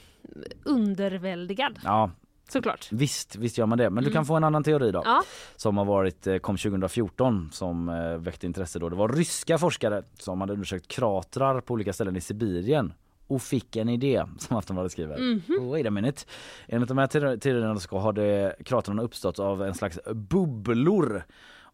underväldigad, 0.64 1.78
Ja, 1.84 2.10
såklart. 2.48 2.88
visst, 2.92 3.36
visst 3.36 3.58
gör 3.58 3.66
man 3.66 3.78
det. 3.78 3.90
Men 3.90 4.04
du 4.04 4.08
Mm. 4.10 4.14
kan 4.14 4.26
få 4.26 4.34
en 4.34 4.44
annan 4.44 4.64
teori 4.64 4.90
då. 4.92 5.02
Ja. 5.04 5.22
som 5.56 5.76
har 5.78 5.84
varit, 5.84 6.26
eh, 6.26 6.36
kom 6.38 6.56
2014 6.56 7.50
som 7.52 7.88
eh, 7.88 8.16
väckte 8.16 8.46
intresse 8.46 8.78
då. 8.78 8.88
Det 8.88 8.96
var 8.96 9.08
ryska 9.08 9.58
forskare 9.58 10.02
som 10.18 10.40
hade 10.40 10.52
undersökt 10.52 10.88
kratrar 10.88 11.60
på 11.60 11.74
olika 11.74 11.92
ställen 11.92 12.16
i 12.16 12.20
Sibirien 12.20 12.92
och 13.26 13.42
fick 13.42 13.76
en 13.76 13.88
idé 13.88 14.24
som 14.38 14.56
Aftonbladet 14.56 14.92
skriver. 14.92 15.18
Mhm. 15.18 15.68
Wait 15.70 15.86
a 15.86 15.90
minute. 15.90 16.22
Enligt 16.68 16.88
de 16.88 16.98
här 16.98 17.06
teori- 17.06 17.38
teorierna 17.40 17.76
ska 17.80 17.98
ha 17.98 18.12
det, 18.12 18.56
kratrarna 18.64 19.02
uppstått 19.02 19.38
av 19.38 19.62
en 19.62 19.74
slags 19.74 19.98
bubblor 20.14 21.22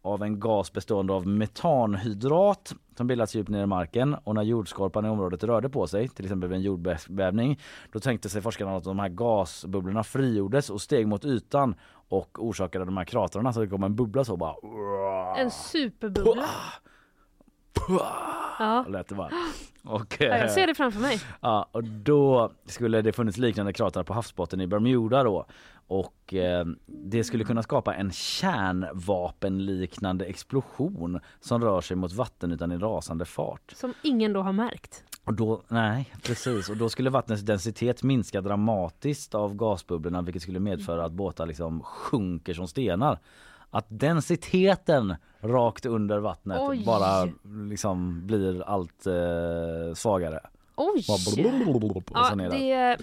av 0.02 0.22
en 0.22 0.40
gas 0.40 0.72
bestående 0.72 1.12
av 1.12 1.26
metanhydrat 1.26 2.74
som 2.96 3.06
bildats 3.06 3.34
djupt 3.34 3.50
ner 3.50 3.62
i 3.62 3.66
marken. 3.66 4.14
Och 4.24 4.34
när 4.34 4.42
jordskorpan 4.42 5.06
i 5.06 5.08
området 5.08 5.44
rörde 5.44 5.68
på 5.68 5.86
sig, 5.86 6.08
till 6.08 6.24
exempel 6.24 6.48
vid 6.48 6.56
en 6.56 6.62
jordbävning, 6.62 7.60
då 7.92 8.00
tänkte 8.00 8.28
sig 8.28 8.42
forskarna 8.42 8.76
att 8.76 8.84
de 8.84 8.98
här 8.98 9.08
gasbubblorna 9.08 10.04
frigjordes 10.04 10.70
och 10.70 10.80
steg 10.80 11.06
mot 11.06 11.24
ytan 11.24 11.74
och 12.08 12.44
orsakade 12.44 12.84
de 12.84 12.96
här 12.96 13.04
kratrarna 13.04 13.52
så 13.52 13.60
det 13.60 13.66
kom 13.66 13.82
en 13.82 13.96
bubbla 13.96 14.24
så 14.24 14.36
bara 14.36 14.54
En 15.36 15.50
superbubbla. 15.50 16.48
Ja. 17.88 18.84
lät 18.88 19.08
det 19.08 19.14
bara. 19.14 19.30
Och, 19.84 20.16
Ja, 20.20 20.26
eh, 20.26 20.38
jag 20.38 20.50
ser 20.50 20.66
det 20.66 20.74
framför 20.74 21.00
mig. 21.00 21.20
Ja, 21.40 21.68
och 21.72 21.84
då 21.84 22.52
skulle 22.66 23.02
det 23.02 23.12
funnits 23.12 23.38
liknande 23.38 23.72
kratrar 23.72 24.02
på 24.02 24.14
havsbotten 24.14 24.60
i 24.60 24.66
Bermuda 24.66 25.22
då. 25.22 25.46
Och 25.86 26.34
eh, 26.34 26.66
det 26.86 27.24
skulle 27.24 27.44
kunna 27.44 27.62
skapa 27.62 27.94
en 27.94 28.12
kärnvapenliknande 28.12 30.24
explosion 30.24 31.20
som 31.40 31.64
rör 31.64 31.80
sig 31.80 31.96
mot 31.96 32.12
vattenytan 32.12 32.72
i 32.72 32.78
rasande 32.78 33.24
fart. 33.24 33.72
Som 33.76 33.94
ingen 34.02 34.32
då 34.32 34.40
har 34.42 34.52
märkt. 34.52 35.04
Och 35.24 35.34
då, 35.34 35.62
nej 35.68 36.12
precis, 36.22 36.68
och 36.68 36.76
då 36.76 36.88
skulle 36.88 37.10
vattnets 37.10 37.42
densitet 37.42 38.02
minska 38.02 38.40
dramatiskt 38.40 39.34
av 39.34 39.54
gasbubblorna 39.54 40.22
vilket 40.22 40.42
skulle 40.42 40.60
medföra 40.60 41.04
att 41.04 41.12
båtar 41.12 41.46
liksom 41.46 41.82
sjunker 41.82 42.54
som 42.54 42.68
stenar. 42.68 43.18
Att 43.74 43.86
densiteten 43.88 45.14
rakt 45.40 45.86
under 45.86 46.18
vattnet 46.18 46.58
Oj. 46.60 46.84
bara 46.84 47.28
liksom 47.70 48.26
blir 48.26 48.62
allt 48.62 49.06
eh, 49.06 49.94
svagare. 49.94 50.40
Oj! 50.76 51.04
Bara 51.08 51.42
blablabla 51.42 51.94
och 51.94 52.02
Ja, 52.14 52.34
det, 52.34 52.96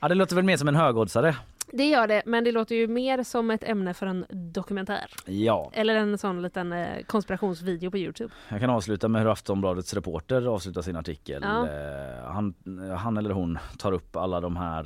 Ja 0.00 0.08
det 0.08 0.14
låter 0.14 0.36
väl 0.36 0.44
mer 0.44 0.56
som 0.56 0.68
en 0.68 0.74
högoddsare. 0.74 1.36
Det 1.72 1.88
gör 1.88 2.06
det, 2.06 2.22
men 2.26 2.44
det 2.44 2.52
låter 2.52 2.74
ju 2.74 2.88
mer 2.88 3.22
som 3.22 3.50
ett 3.50 3.64
ämne 3.64 3.94
för 3.94 4.06
en 4.06 4.26
dokumentär. 4.30 5.06
Ja, 5.26 5.70
Eller 5.74 5.94
en 5.94 6.18
sån 6.18 6.42
liten 6.42 6.72
eh, 6.72 7.02
konspirationsvideo 7.06 7.90
på 7.90 7.98
Youtube. 7.98 8.34
jag 8.48 8.60
kan 8.60 8.70
avsluta 8.70 9.08
med 9.08 9.22
hur 9.22 9.32
Aftonbladets 9.32 9.94
reporter 9.94 10.46
avslutar 10.46 10.82
sin 10.82 10.96
artikel. 10.96 11.42
Ja. 11.42 11.68
Eh, 11.68 12.24
Han, 12.32 12.54
han 12.98 13.16
eller 13.16 13.30
hon 13.30 13.58
tar 13.78 13.92
upp 13.92 14.16
alla 14.16 14.40
de 14.40 14.56
här 14.56 14.84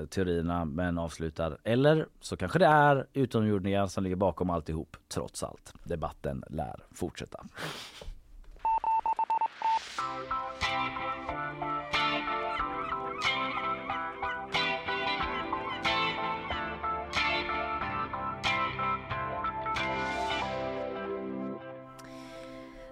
eh, 0.00 0.06
teorierna 0.06 0.64
men 0.64 0.98
avslutar. 0.98 1.58
Eller 1.64 2.06
så 2.20 2.36
kanske 2.36 2.58
det 2.58 2.66
är 2.66 3.06
utomjordingar 3.12 3.86
som 3.86 4.04
ligger 4.04 4.16
bakom 4.16 4.50
alltihop 4.50 4.96
trots 5.14 5.42
allt. 5.42 5.72
Debatten 5.84 6.44
lär 6.50 6.80
fortsätta. 6.94 7.44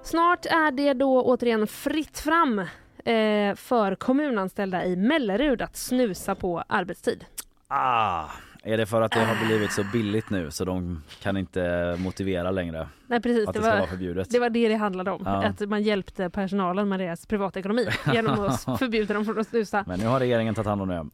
Snart 0.09 0.47
är 0.47 0.71
det 0.71 0.93
då 0.93 1.23
återigen 1.23 1.67
fritt 1.67 2.19
fram 2.19 2.59
eh, 2.59 3.55
för 3.55 3.95
kommunanställda 3.95 4.85
i 4.85 4.97
Mellerud 4.97 5.63
att 5.63 5.77
snusa 5.77 6.35
på 6.35 6.63
arbetstid. 6.67 7.25
Ah, 7.69 8.25
är 8.63 8.77
det 8.77 8.87
för 8.87 9.03
att 9.03 9.13
det 9.13 9.21
har 9.21 9.47
blivit 9.47 9.73
så 9.73 9.85
billigt 9.93 10.31
nu 10.31 10.51
så 10.51 10.65
de 10.65 11.03
kan 11.23 11.37
inte 11.37 11.97
motivera 11.99 12.51
längre 12.51 12.89
Nej 13.07 13.21
precis, 13.21 13.49
att 13.49 13.55
det 13.55 13.61
det 13.61 13.79
var, 13.79 13.87
förbjudet? 13.87 14.31
det 14.31 14.39
var 14.39 14.51
det 14.51 14.69
det 14.69 14.75
handlade 14.75 15.11
om. 15.11 15.23
Ja. 15.25 15.45
Att 15.45 15.69
man 15.69 15.83
hjälpte 15.83 16.31
personalen 16.31 16.89
med 16.89 17.01
deras 17.01 17.27
privatekonomi 17.27 17.87
genom 18.13 18.41
att 18.41 18.79
förbjuda 18.79 19.15
dem 19.15 19.25
från 19.25 19.39
att 19.39 19.49
snusa. 19.49 19.85
Men 19.87 20.01
nu 20.01 20.07
har 20.07 20.21
regeringen 20.21 20.55
tagit 20.55 20.69
hand 20.69 20.83
om 20.83 20.89
det. 20.89 21.07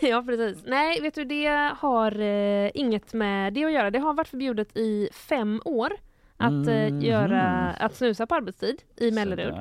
ja 0.08 0.22
precis. 0.26 0.64
Nej, 0.66 1.00
vet 1.00 1.14
du 1.14 1.24
det 1.24 1.72
har 1.78 2.20
eh, 2.20 2.70
inget 2.74 3.12
med 3.12 3.52
det 3.52 3.64
att 3.64 3.72
göra. 3.72 3.90
Det 3.90 3.98
har 3.98 4.14
varit 4.14 4.28
förbjudet 4.28 4.76
i 4.76 5.08
fem 5.12 5.62
år 5.64 5.92
att, 6.36 6.66
eh, 6.66 6.74
Mhm. 6.74 7.00
göra, 7.00 7.70
att 7.70 7.94
snusa 7.94 8.26
på 8.26 8.34
arbetstid 8.34 8.82
i 8.96 9.10
Mellerud. 9.10 9.54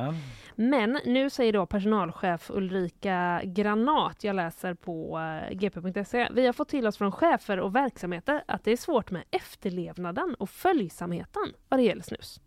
Men 0.56 1.00
nu 1.06 1.30
säger 1.30 1.54
då 1.54 1.66
personalchef 1.66 2.50
Ulrika 2.54 3.42
Granat, 3.44 4.24
jag 4.24 4.36
läser 4.36 4.74
på 4.74 5.20
eh, 5.20 5.56
gp.se, 5.58 6.28
vi 6.32 6.46
har 6.46 6.54
fått 6.54 6.70
till 6.70 6.88
oss 6.88 6.98
från 6.98 7.12
chefer 7.12 7.60
och 7.60 7.76
verksamheter 7.76 8.44
att 8.48 8.64
det 8.64 8.72
är 8.72 8.78
svårt 8.78 9.12
med 9.12 9.24
efterlevnaden 9.32 10.36
och 10.40 10.50
följsamheten 10.50 11.44
vad 11.70 11.80
det 11.80 11.84
gäller 11.84 12.04
snus. 12.04 12.42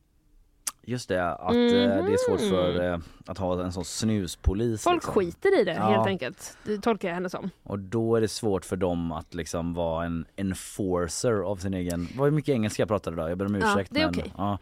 Just 0.89 1.09
det, 1.09 1.25
att 1.33 1.55
eh, 1.55 1.57
det 1.57 2.13
är 2.13 2.29
svårt 2.29 2.41
Mhm. 2.41 2.51
för 2.51 2.93
eh, 2.93 2.99
att 3.27 3.39
ha 3.39 3.63
en 3.65 3.73
sån 3.73 3.85
snuspolis. 3.85 4.83
Folk 4.83 4.97
liksom. 4.97 5.13
skiter 5.15 5.61
i 5.61 5.65
det 5.65 5.73
Ja. 5.75 5.83
helt 5.83 6.07
enkelt, 6.07 6.59
det 6.65 6.79
tolkar 6.79 7.09
jag 7.09 7.15
henne 7.15 7.31
som. 7.31 7.51
Och 7.63 7.79
då 7.79 8.17
är 8.17 8.21
det 8.21 8.29
svårt 8.29 8.65
för 8.65 8.77
dem 8.77 9.13
att 9.13 9.35
liksom 9.35 9.75
vara 9.75 10.05
en 10.05 10.27
enforcer 10.37 11.33
av 11.51 11.57
sin 11.57 11.75
egen, 11.75 12.09
vad 12.17 12.33
mycket 12.33 12.53
engelska 12.53 12.81
jag 12.83 12.89
pratade 12.89 13.15
idag, 13.15 13.31
jag 13.31 13.39
ber 13.39 13.47
om 13.47 13.55
Ja, 13.55 13.73
ursäkt. 13.75 13.91
det 13.95 14.01
är 14.01 14.11
men, 14.11 14.31
ja, 14.37 14.59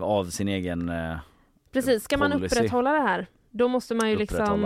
av 0.00 0.24
sin 0.24 0.48
egen, 0.48 0.88
eh, 0.88 1.16
Precis, 1.72 2.04
ska 2.04 2.18
man 2.18 2.30
Policy. 2.32 2.56
upprätthålla 2.56 2.92
det 2.92 3.00
här, 3.00 3.26
då 3.50 3.68
måste 3.68 3.94
man 3.94 4.10
ju 4.10 4.16
liksom, 4.16 4.60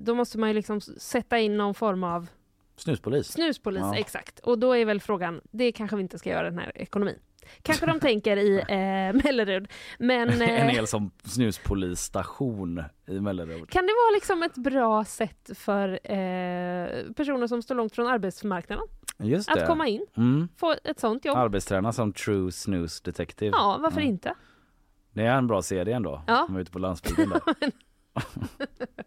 då 0.00 0.14
måste 0.14 0.38
man 0.38 0.48
ju 0.48 0.54
liksom 0.54 0.80
sätta 0.80 1.38
in 1.38 1.56
någon 1.56 1.74
form 1.74 2.04
av 2.04 2.26
snuspolis. 2.76 3.26
snuspolis, 3.32 3.80
Ja. 3.80 3.96
exakt. 3.96 4.38
Och 4.38 4.58
då 4.58 4.76
är 4.76 4.84
väl 4.84 5.00
frågan, 5.00 5.40
det 5.50 5.72
kanske 5.72 5.96
vi 5.96 6.02
inte 6.02 6.18
ska 6.18 6.30
göra 6.30 6.50
den 6.50 6.58
här 6.58 6.72
ekonomin. 6.74 7.16
Kanske 7.62 7.86
de 7.86 8.00
tänker 8.00 8.36
i 8.36 8.58
eh, 8.68 9.22
Mellerud, 9.24 9.68
men 9.98 10.28
en 10.42 10.42
eh, 10.42 10.48
hel 10.48 10.86
som 10.86 11.10
snuspolisstation 11.24 12.82
i 13.06 13.20
Mellerud. 13.20 13.70
kan 13.70 13.86
det 13.86 13.92
vara 14.04 14.14
liksom 14.14 14.42
ett 14.42 14.54
bra 14.56 15.04
sätt 15.04 15.50
för 15.54 15.88
eh, 15.88 17.12
personer 17.16 17.46
som 17.46 17.62
står 17.62 17.74
långt 17.74 17.94
från 17.94 18.06
arbetsmarknaden 18.06 18.84
Just 19.18 19.54
det. 19.54 19.62
att 19.62 19.68
komma 19.68 19.88
in, 19.88 20.06
Mm. 20.16 20.48
få 20.56 20.74
ett 20.84 21.00
sånt 21.00 21.24
jobb? 21.24 21.36
Arbetsträna 21.36 21.92
som 21.92 22.12
True 22.12 22.52
Snooze 22.52 23.02
Detective. 23.04 23.50
Ja, 23.56 23.78
varför 23.82 24.00
Mm. 24.00 24.12
inte? 24.12 24.34
Det 25.12 25.22
är 25.22 25.34
en 25.38 25.46
bra 25.46 25.62
serie 25.62 25.96
ändå. 25.96 26.22
Ja. 26.26 26.44
De 26.48 26.56
är 26.56 26.60
ute 26.60 26.70
på 26.70 26.78
landsbygden 26.78 27.28
där. 27.28 27.40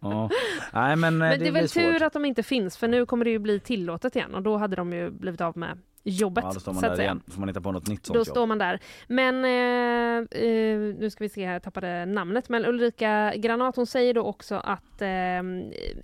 ja. 0.00 0.30
Nej 0.72 0.96
men, 0.96 1.14
eh, 1.14 1.28
Men 1.28 1.38
det, 1.38 1.48
är 1.48 1.52
väl 1.52 1.68
svårt. 1.68 1.82
tur 1.82 2.02
att 2.02 2.12
de 2.12 2.24
inte 2.24 2.42
finns, 2.42 2.76
för 2.76 2.88
nu 2.88 3.06
kommer 3.06 3.24
det 3.24 3.30
ju 3.30 3.38
bli 3.38 3.60
tillåtet 3.60 4.16
igen 4.16 4.34
och 4.34 4.42
då 4.42 4.56
hade 4.56 4.76
de 4.76 4.92
ju 4.92 5.10
blivit 5.10 5.40
av 5.40 5.56
med 5.56 5.78
jobbet. 6.02 6.44
Ja 6.44 6.52
då 6.54 6.60
står 6.60 6.72
man 6.72 6.80
så 6.80 6.88
där 6.88 7.00
igen. 7.00 7.22
Får 7.28 7.40
man 7.40 7.48
hitta 7.48 7.60
på 7.60 7.72
något 7.72 7.88
nytt 7.88 8.06
sånt 8.06 8.14
Då 8.14 8.20
jobb. 8.20 8.26
står 8.26 8.46
man 8.46 8.58
där. 8.58 8.80
Men 9.08 9.44
eh, 9.44 10.40
eh, 10.42 10.78
nu 10.98 11.10
ska 11.10 11.24
vi 11.24 11.28
se 11.28 11.40
jag 11.40 11.62
tappade 11.62 12.06
namnet. 12.06 12.48
Men 12.48 12.66
Ulrika 12.66 13.32
Granat 13.36 13.76
hon 13.76 13.86
säger 13.86 14.14
då 14.14 14.22
också 14.22 14.54
att 14.54 15.02
eh, 15.02 15.08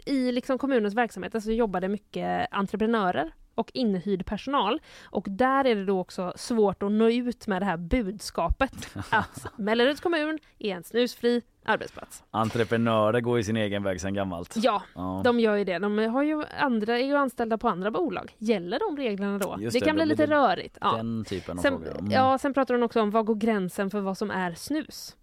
i 0.06 0.32
liksom 0.32 0.58
kommunens 0.58 0.94
verksamhet 0.94 1.42
så 1.42 1.52
jobbar 1.52 1.80
det 1.80 1.88
mycket 1.88 2.48
entreprenörer 2.50 3.32
och 3.54 3.70
inhyrd 3.74 4.26
personal. 4.26 4.80
Och 5.04 5.26
där 5.28 5.64
är 5.64 5.74
det 5.74 5.84
då 5.84 6.00
också 6.00 6.32
svårt 6.36 6.82
att 6.82 6.92
nå 6.92 7.10
ut 7.10 7.46
med 7.46 7.62
det 7.62 7.66
här 7.66 7.76
budskapet 7.76 8.88
att 9.10 9.46
Melleruds 9.56 10.00
kommun 10.00 10.38
är 10.58 10.76
en 10.76 10.84
snusfri 10.84 11.42
arbetsplats. 11.66 12.24
Entreprenörer 12.30 13.20
går 13.20 13.38
i 13.38 13.44
sin 13.44 13.56
egen 13.56 13.82
väg 13.82 14.00
sedan 14.00 14.14
gammalt. 14.14 14.54
Ja, 14.56 14.82
Ja. 14.94 15.20
de 15.24 15.40
gör 15.40 15.56
ju 15.56 15.64
det. 15.64 15.78
De 15.78 15.98
har 15.98 16.22
ju 16.22 16.44
andra, 16.60 16.98
är 16.98 17.04
ju 17.06 17.16
anställda 17.16 17.58
på 17.58 17.68
andra 17.68 17.90
bolag. 17.90 18.34
Gäller 18.38 18.78
de 18.78 18.96
reglerna 19.02 19.38
då? 19.38 19.56
Just 19.60 19.72
det 19.74 19.80
det, 19.80 19.84
kan 19.86 19.96
då 19.96 20.02
bli 20.02 20.06
lite 20.06 20.26
det 20.26 20.34
rörigt. 20.34 20.78
Ja. 20.80 20.92
Den 20.96 21.24
typen 21.24 21.58
av 21.58 21.62
Sen, 21.62 21.72
frågor. 21.72 21.98
Mm. 21.98 22.10
ja, 22.10 22.38
sen 22.38 22.54
pratar 22.54 22.74
hon 22.74 22.82
också 22.82 23.00
om 23.00 23.10
vad 23.10 23.26
går 23.26 23.34
gränsen 23.34 23.90
för 23.90 24.00
vad 24.00 24.18
som 24.18 24.30
är 24.30 24.54
snus? 24.54 25.16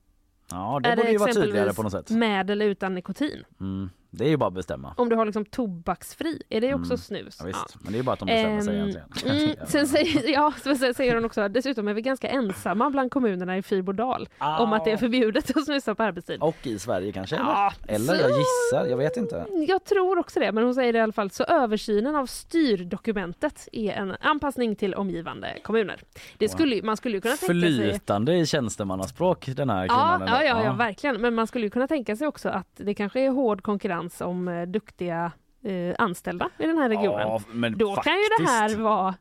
ja 0.52 0.80
det 0.84 0.90
är 0.90 0.96
borde 0.96 1.08
det 1.08 1.12
ju 1.12 1.18
vara 1.18 1.34
tydligare 1.34 1.74
på 1.74 1.84
något 1.84 1.92
sätt. 1.92 2.10
Med 2.10 2.50
eller 2.50 2.66
utan 2.66 2.94
nikotin? 2.96 3.44
Mm. 3.60 3.90
Det 4.16 4.26
är 4.26 4.30
ju 4.30 4.38
bara 4.38 4.48
att 4.48 4.54
bestämma. 4.54 4.94
Om 4.98 5.10
du 5.10 5.16
har 5.16 5.26
liksom 5.26 5.46
tobaksfri, 5.46 6.42
är 6.50 6.62
det 6.62 6.74
också 6.74 6.92
Mm. 6.92 6.98
snus? 6.98 7.38
Ja, 7.40 7.46
visst. 7.46 7.84
Men 7.84 7.94
det 7.94 8.00
är 8.00 8.04
bara 8.04 8.14
att 8.14 8.20
de 8.20 8.26
bestämmer 8.26 8.62
sig 8.62 8.80
Ehm, 8.80 8.90
egentligen. 8.90 9.38
Mm, 9.44 9.56
sen 9.68 9.88
säger, 9.88 10.30
ja, 10.34 10.54
sen 10.64 10.94
säger 10.94 11.16
hon 11.16 11.26
också, 11.26 11.48
dessutom 11.50 11.88
är 11.88 11.94
vi 11.94 12.02
ganska 12.02 12.28
ensamma 12.30 12.90
bland 12.90 13.12
kommunerna 13.12 13.58
i 13.58 13.62
Fyrbodal 13.62 14.30
om 14.60 14.74
att 14.74 14.86
det 14.86 14.92
är 14.92 14.98
förbjudet 14.98 15.58
att 15.58 15.66
snusa 15.66 15.96
på 15.96 16.04
arbetstid. 16.04 16.42
Och 16.42 16.68
i 16.68 16.80
Sverige 16.80 17.12
kanske? 17.12 17.36
Eller, 17.36 17.46
Ja, 17.46 17.74
eller 17.88 18.06
så- 18.16 18.22
jag 18.22 18.30
gissar, 18.30 18.86
jag 18.90 18.98
vet 18.98 19.18
inte. 19.18 19.46
Jag 19.68 19.84
tror 19.84 20.20
också 20.20 20.40
det, 20.40 20.52
men 20.52 20.64
hon 20.64 20.76
säger 20.76 20.94
det 20.94 21.00
i 21.00 21.02
alla 21.02 21.14
fall. 21.14 21.32
Så 21.32 21.44
översynen 21.44 22.16
av 22.16 22.26
styrdokumentet 22.26 23.68
är 23.72 23.92
en 23.92 24.16
anpassning 24.22 24.76
till 24.76 24.94
omgivande 24.96 25.58
kommuner. 25.64 26.00
Det 26.38 26.50
skulle, 26.50 26.84
man 26.84 26.98
skulle 26.98 27.18
ju 27.18 27.22
kunna 27.22 27.36
tänka 27.38 27.54
sig... 27.54 27.90
Flytande 27.90 28.36
i 28.38 28.46
tjänstemannaspråk 28.46 29.50
den 29.56 29.70
här 29.70 29.84
Ja, 29.86 29.88
kvinnan. 30.18 30.28
ja, 30.34 30.42
eller? 30.42 30.60
ja, 30.60 30.64
ja, 30.66 30.74
verkligen. 30.74 31.22
Men 31.22 31.36
man 31.36 31.48
skulle 31.48 31.66
ju 31.66 31.70
kunna 31.70 31.88
tänka 31.88 32.16
sig 32.16 32.28
också 32.28 32.50
att 32.50 32.68
det 32.76 32.94
kanske 32.94 33.20
är 33.20 33.30
hård 33.30 33.62
konkurrens 33.64 34.03
om 34.22 34.48
eh, 34.48 34.62
duktiga 34.68 35.32
eh, 35.64 35.96
anställda 35.98 36.50
i 36.58 36.66
den 36.68 36.78
här 36.78 36.90
regionen. 36.90 37.28
Ja, 37.28 37.42
men 37.52 37.78
Då 37.78 37.96
kan 37.96 38.14
ju 38.14 38.24
det 38.40 38.52
här 38.52 38.60
faktiskt. 38.62 38.80
vara 38.80 39.16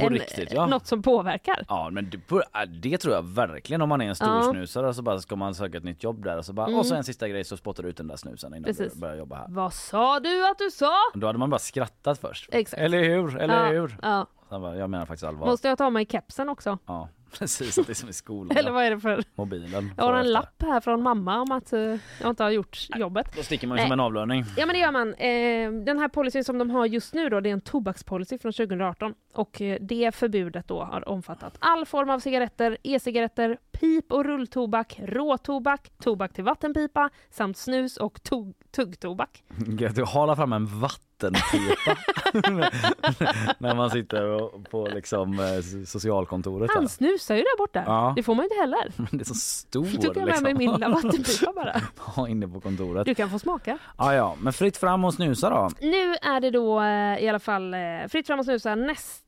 På 0.00 0.06
en, 0.06 0.12
riktigt 0.12 0.52
ja. 0.52 0.66
något 0.66 0.86
som 0.86 1.02
påverkar. 1.02 1.64
Ja 1.68 1.90
men 1.92 2.10
det, 2.10 2.18
det 2.82 2.98
tror 2.98 3.14
jag 3.14 3.22
verkligen 3.22 3.82
om 3.82 3.88
man 3.88 4.00
är 4.00 4.08
en 4.08 4.14
stor 4.14 4.28
Ja. 4.28 4.42
snusare 4.52 4.94
så 4.94 5.02
bara 5.02 5.18
ska 5.20 5.36
man 5.36 5.54
söka 5.54 5.78
ett 5.78 5.84
nytt 5.84 6.02
jobb 6.02 6.24
där 6.24 6.38
och 6.38 6.44
så 6.44 6.52
bara 6.52 6.66
Mm. 6.66 6.78
och 6.78 6.86
så 6.86 6.94
en 6.94 7.04
sista 7.04 7.28
grej 7.28 7.44
så 7.44 7.56
spottar 7.56 7.82
du 7.82 7.88
ut 7.88 7.96
den 7.96 8.06
där 8.08 8.16
snusen 8.16 8.54
innan 8.54 8.64
Precis. 8.64 8.92
du 8.94 9.00
börjar 9.00 9.16
jobba 9.16 9.36
här. 9.36 9.46
Vad 9.48 9.72
sa 9.72 10.20
du 10.20 10.50
att 10.50 10.58
du 10.58 10.70
sa? 10.70 10.92
Då 11.14 11.26
hade 11.26 11.38
man 11.38 11.50
bara 11.50 11.58
skrattat 11.58 12.18
först. 12.18 12.48
Exakt. 12.52 12.82
Eller 12.82 13.02
hur? 13.04 13.38
Eller 13.38 13.66
ja, 13.66 13.80
hur? 13.80 13.96
Ja. 14.02 14.26
Bara, 14.50 14.76
jag 14.76 14.90
menar 14.90 15.06
faktiskt 15.06 15.24
allvar. 15.24 15.46
Måste 15.46 15.68
jag 15.68 15.78
ta 15.78 15.90
mig 15.90 16.06
kepsen 16.06 16.48
också? 16.48 16.78
Ja 16.86 17.08
precis, 17.38 17.78
att 17.78 17.86
det 17.86 17.92
är 17.92 17.94
som 17.94 18.08
i 18.08 18.12
skolan. 18.12 18.56
Eller 18.56 18.70
vad 18.70 18.84
är 18.84 18.90
det 18.90 19.00
för... 19.00 19.24
Mobilen. 19.34 19.94
Jag 19.96 20.04
har 20.04 20.14
en 20.14 20.32
lapp 20.32 20.62
här 20.62 20.80
från 20.80 21.02
mamma 21.02 21.40
om 21.40 21.52
att 21.52 21.72
eh, 21.72 21.80
jag 22.20 22.30
inte 22.30 22.42
har 22.42 22.50
gjort 22.50 22.88
jobbet. 22.96 23.26
Då 23.36 23.42
sticker 23.42 23.66
man 23.66 23.76
ju 23.76 23.80
Nej. 23.80 23.88
som 23.88 23.92
en 23.92 24.00
avlöning. 24.00 24.44
Ja 24.56 24.66
men 24.66 24.74
det 24.74 24.80
gör 24.80 24.92
man. 24.92 25.14
Eh, 25.14 25.84
den 25.84 25.98
här 25.98 26.08
policyn 26.08 26.44
som 26.44 26.58
de 26.58 26.70
har 26.70 26.86
just 26.86 27.14
nu 27.14 27.28
då, 27.28 27.40
det 27.40 27.48
är 27.48 27.52
en 27.52 27.60
tobakspolicy 27.60 28.38
från 28.38 28.52
2018. 28.52 29.14
Och 29.34 29.60
eh, 29.62 29.78
det 29.80 30.14
förbudet 30.14 30.68
då 30.68 30.82
har 30.84 31.08
omfattat 31.08 31.56
all 31.58 31.86
form 31.86 32.10
av 32.10 32.18
cigaretter, 32.18 32.78
e-cigaretter, 32.82 33.58
pip 33.72 34.12
och 34.12 34.24
rulltobak, 34.24 35.00
råtobak, 35.04 35.90
tobak 36.02 36.32
till 36.32 36.44
vattenpipa 36.44 37.10
samt 37.30 37.56
snus 37.56 37.96
och 37.96 38.22
tog- 38.22 38.54
tuggtobak. 38.76 39.42
Du 39.94 40.04
halar 40.04 40.36
fram 40.36 40.52
en 40.52 40.66
vattenpipa 40.80 41.96
när 43.58 43.74
man 43.74 43.90
sitter 43.90 44.48
på 44.70 44.86
liksom 44.94 45.38
eh, 45.40 45.84
socialkontoret. 45.86 46.70
Han 46.74 46.88
snusar 46.88 47.34
ju 47.34 47.40
där 47.42 47.58
borta. 47.58 47.82
Ja. 47.86 48.12
Det 48.16 48.22
får 48.22 48.34
man 48.34 48.42
ju 48.42 48.48
inte 48.48 48.60
heller. 48.60 48.92
Men 48.96 49.06
det 49.18 49.22
är 49.22 49.24
så 49.24 49.34
stor 49.34 49.86
Då 49.92 50.02
tog 50.02 50.16
jag 50.16 50.26
med 50.26 50.42
mig 50.42 50.54
min 50.54 50.72
lilla 50.72 50.88
vattenpipa 50.88 51.52
bara. 51.52 51.80
Ja, 52.16 52.28
inne 52.28 52.48
på 52.48 52.60
kontoret. 52.60 53.06
Du 53.06 53.14
kan 53.14 53.30
få 53.30 53.38
smaka. 53.38 53.78
Ja, 53.98 54.14
ja, 54.14 54.36
men 54.40 54.52
fritt 54.52 54.76
fram 54.76 55.04
och 55.04 55.14
snusa 55.14 55.50
då. 55.50 55.70
Nu 55.80 56.14
är 56.14 56.40
det 56.40 56.50
då 56.50 56.80
eh, 56.80 57.24
i 57.24 57.28
alla 57.28 57.38
fall 57.38 57.74
fritt 58.08 58.26
fram 58.26 58.38
och 58.38 58.44
snusa 58.44 58.74
nästa 58.74 59.21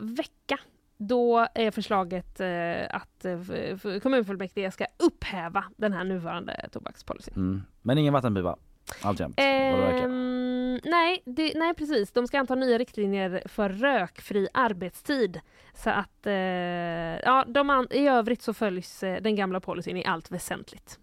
vecka. 0.00 0.58
Då 0.96 1.46
är 1.54 1.70
förslaget 1.70 2.40
eh, 2.40 2.96
att 2.96 3.24
eh, 3.24 4.00
kommunfullmäktige 4.00 4.70
ska 4.70 4.86
upphäva 4.96 5.64
den 5.76 5.92
här 5.92 6.04
nuvarande 6.04 6.68
tobakspolicyn. 6.72 7.34
Mm. 7.36 7.62
Men 7.82 7.98
ingen 7.98 8.12
vattenpipa. 8.12 8.56
Alltjämt. 9.02 9.34
Ehm, 9.38 10.80
nej, 10.84 11.22
det, 11.24 11.52
nej, 11.56 11.74
precis. 11.74 12.12
De 12.12 12.26
ska 12.26 12.38
anta 12.38 12.54
nya 12.54 12.78
riktlinjer 12.78 13.42
för 13.46 13.68
rökfri 13.68 14.48
arbetstid. 14.54 15.40
Så 15.74 15.90
att 15.90 16.26
eh, 16.26 16.34
ja, 16.34 17.44
de 17.48 17.70
an- 17.70 17.88
i 17.90 18.08
övrigt 18.08 18.42
så 18.42 18.54
följs 18.54 19.02
eh, 19.02 19.22
den 19.22 19.36
gamla 19.36 19.60
policyn 19.60 19.96
i 19.96 20.04
allt 20.04 20.30
väsentligt. 20.30 20.98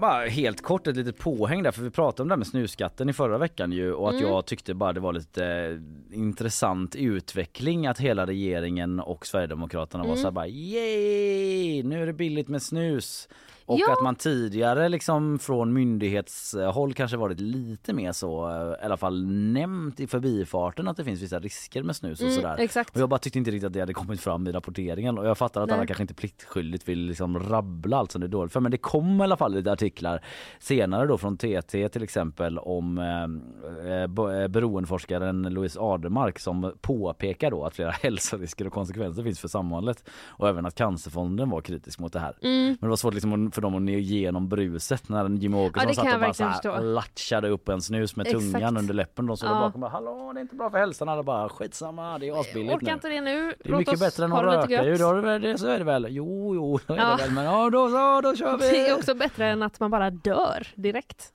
Bara 0.00 0.28
helt 0.28 0.62
kort 0.62 0.86
ett 0.86 0.96
litet 0.96 1.18
påhäng 1.18 1.62
där 1.62 1.70
för 1.72 1.82
vi 1.82 1.90
pratade 1.90 2.22
om 2.22 2.28
det 2.28 2.32
här 2.34 2.38
med 2.38 2.46
snusskatten 2.46 3.08
i 3.08 3.12
förra 3.12 3.38
veckan 3.38 3.72
ju 3.72 3.92
och 3.92 4.08
att 4.08 4.14
Mm. 4.14 4.26
jag 4.28 4.46
tyckte 4.46 4.74
bara 4.74 4.92
det 4.92 5.00
var 5.00 5.12
lite 5.12 5.44
eh, 5.46 6.18
intressant 6.18 6.94
utveckling 6.96 7.86
att 7.86 7.98
hela 8.00 8.26
regeringen 8.26 9.00
och 9.00 9.26
Sverigedemokraterna 9.26 10.02
var 10.04 10.10
Mm. 10.10 10.16
så 10.22 10.24
här 10.26 10.32
bara 10.32 10.48
yay 10.48 11.82
nu 11.82 12.02
är 12.02 12.06
det 12.06 12.12
billigt 12.12 12.48
med 12.48 12.62
snus 12.62 13.28
och 13.66 13.78
Ja. 13.80 13.92
att 13.92 14.02
man 14.02 14.14
tidigare 14.14 14.88
liksom 14.88 15.38
från 15.38 15.72
myndighetshåll 15.72 16.94
kanske 16.94 17.16
varit 17.16 17.40
lite 17.40 17.92
mer 17.92 18.12
så 18.12 18.48
eh, 18.50 18.82
i 18.82 18.84
alla 18.84 18.96
fall 18.96 19.26
nämnt 19.26 20.00
i 20.00 20.06
förbifarten 20.06 20.88
att 20.88 20.96
det 20.96 21.04
finns 21.04 21.22
vissa 21.22 21.38
risker 21.38 21.82
med 21.82 21.96
snus 21.96 22.20
och 22.20 22.26
Mm, 22.26 22.36
sådär. 22.36 22.56
exakt. 22.58 22.94
Och 22.96 23.00
jag 23.02 23.08
bara 23.08 23.18
tyckte 23.18 23.38
inte 23.38 23.50
riktigt 23.50 23.66
att 23.66 23.72
det 23.72 23.80
hade 23.80 23.94
kommit 23.94 24.20
fram 24.20 24.46
i 24.46 24.52
rapporteringen 24.52 25.18
och 25.18 25.26
jag 25.26 25.38
fattar 25.38 25.60
att 25.62 25.68
Nej. 25.68 25.76
alla 25.78 25.86
kanske 25.86 26.02
inte 26.02 26.14
pliktskyldigt 26.14 26.88
vill 26.88 26.98
liksom 26.98 27.38
rabbla 27.38 27.96
allt 27.96 28.12
som 28.12 28.20
det 28.20 28.26
är 28.26 28.28
dåligt 28.28 28.52
för 28.52 28.60
men 28.60 28.70
det 28.70 28.78
kom 28.78 29.20
i 29.20 29.24
alla 29.24 29.36
fall 29.36 29.52
lite 29.54 29.72
artiklar 29.72 30.24
senare 30.58 31.06
då 31.06 31.18
från 31.18 31.36
TT 31.36 31.88
till 31.88 32.02
exempel 32.02 32.58
om 32.58 32.98
eh, 32.98 33.86
eh, 33.92 34.02
eh, 34.02 34.48
beroendeforskaren 34.48 35.42
Louise 35.42 35.80
Adermark 35.80 36.38
som 36.38 36.72
påpekar 36.80 37.50
då 37.50 37.64
att 37.64 37.74
flera 37.74 37.90
hälsorisker 38.02 38.66
och 38.66 38.72
konsekvenser 38.72 39.22
finns 39.22 39.40
för 39.40 39.48
samhället 39.48 40.04
och 40.26 40.48
även 40.48 40.66
att 40.66 40.74
Cancerfonden 40.74 41.50
var 41.50 41.60
kritisk 41.60 41.98
mot 41.98 42.12
det 42.12 42.20
här. 42.20 42.36
Mm. 42.42 42.66
Men 42.66 42.76
det 42.80 42.88
var 42.88 42.96
svårt 42.96 43.14
liksom 43.14 43.50
för 43.56 43.62
dem 43.62 43.74
att 43.74 43.82
nå 43.82 43.92
igenom 43.92 44.48
bruset 44.48 45.08
när 45.08 45.28
Jimmie 45.28 45.66
Åkesson 45.66 45.88
det 45.88 45.94
satt 45.94 46.14
och 46.14 46.20
bara 46.20 46.34
så 46.34 46.44
här 46.44 46.80
latchade 46.82 47.48
upp 47.48 47.68
en 47.68 47.82
snus 47.82 48.16
med 48.16 48.26
Exakt. 48.26 48.52
tungan 48.52 48.76
under 48.76 48.94
läppen. 48.94 49.26
De 49.26 49.36
stod 49.36 49.50
Ja. 49.50 49.54
bakom 49.54 49.72
och 49.74 49.80
bara 49.80 49.90
hallå 49.90 50.32
det 50.34 50.40
är 50.40 50.42
inte 50.42 50.54
bra 50.56 50.70
för 50.70 50.78
hälsan. 50.78 51.08
Alla 51.08 51.22
bara 51.22 51.48
skitsamma 51.48 52.18
det 52.18 52.28
är 52.28 52.40
asbilligt 52.40 52.74
Orkar 52.74 52.86
nu. 52.86 52.92
inte 52.92 53.08
det 53.08 53.20
nu. 53.20 53.54
Det 53.58 53.68
är 53.68 53.70
Låt 53.70 53.78
mycket 53.78 54.00
bättre 54.00 54.24
än 54.24 54.32
att 54.32 54.42
röka 54.42 54.84
ju. 54.84 54.96
du 54.96 55.20
väl, 55.20 55.42
det, 55.42 55.58
så 55.58 55.66
är 55.66 55.78
det 55.78 55.84
väl. 55.84 56.06
Jo, 56.10 56.54
jo, 56.54 56.78
så 56.86 56.92
är 56.92 56.96
Ja. 56.98 57.16
det 57.16 57.22
väl. 57.22 57.32
Men 57.32 57.44
ja, 57.44 57.70
då 57.70 57.88
så, 57.90 58.20
då 58.20 58.36
kör 58.36 58.56
vi. 58.58 58.70
Det 58.70 58.88
är 58.88 58.94
också 58.94 59.14
bättre 59.14 59.46
än 59.46 59.62
att 59.62 59.80
man 59.80 59.90
bara 59.90 60.10
dör 60.10 60.66
direkt. 60.74 61.32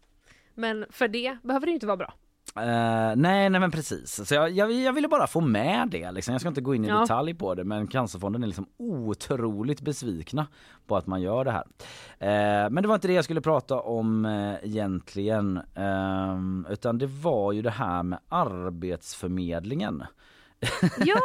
Men 0.56 0.85
för 0.89 1.07
det 1.07 1.38
behöver 1.43 1.65
det 1.65 1.69
ju 1.69 1.73
inte 1.73 1.88
vara 1.88 1.98
bra. 1.98 2.14
Eh, 2.55 3.15
nej, 3.15 3.49
nej 3.49 3.59
men 3.61 3.72
precis. 3.72 4.27
Så 4.27 4.35
jag, 4.35 4.51
jag, 4.51 4.72
jag 4.72 4.93
ville 4.93 5.07
bara 5.07 5.27
få 5.27 5.41
med 5.41 5.88
det. 5.89 6.11
Liksom. 6.11 6.31
Jag 6.31 6.41
ska 6.41 6.47
inte 6.47 6.61
gå 6.61 6.76
in 6.76 6.85
i 6.85 6.88
Ja. 6.88 6.99
detalj 6.99 7.34
på 7.34 7.55
det 7.55 7.63
men 7.63 7.88
Cancerfonden 7.88 8.43
är 8.43 8.47
liksom 8.47 8.65
otroligt 8.77 9.81
besvikna 9.81 10.47
på 10.88 10.97
att 10.97 11.07
man 11.07 11.22
gör 11.22 11.45
det 11.45 11.51
här. 11.51 11.63
Eh, 12.19 12.69
men 12.69 12.81
det 12.84 12.88
var 12.88 12.95
inte 12.95 13.07
det 13.07 13.13
jag 13.13 13.23
skulle 13.23 13.41
prata 13.41 13.80
om 13.80 14.26
eh, 14.26 14.55
egentligen. 14.63 15.59
Ehm, 15.76 16.68
utan 16.69 16.97
det 16.97 17.07
var 17.07 17.51
ju 17.51 17.61
det 17.61 17.69
här 17.69 18.03
med 18.03 18.19
Arbetsförmedlingen. 18.30 20.03
Ja! 21.05 21.15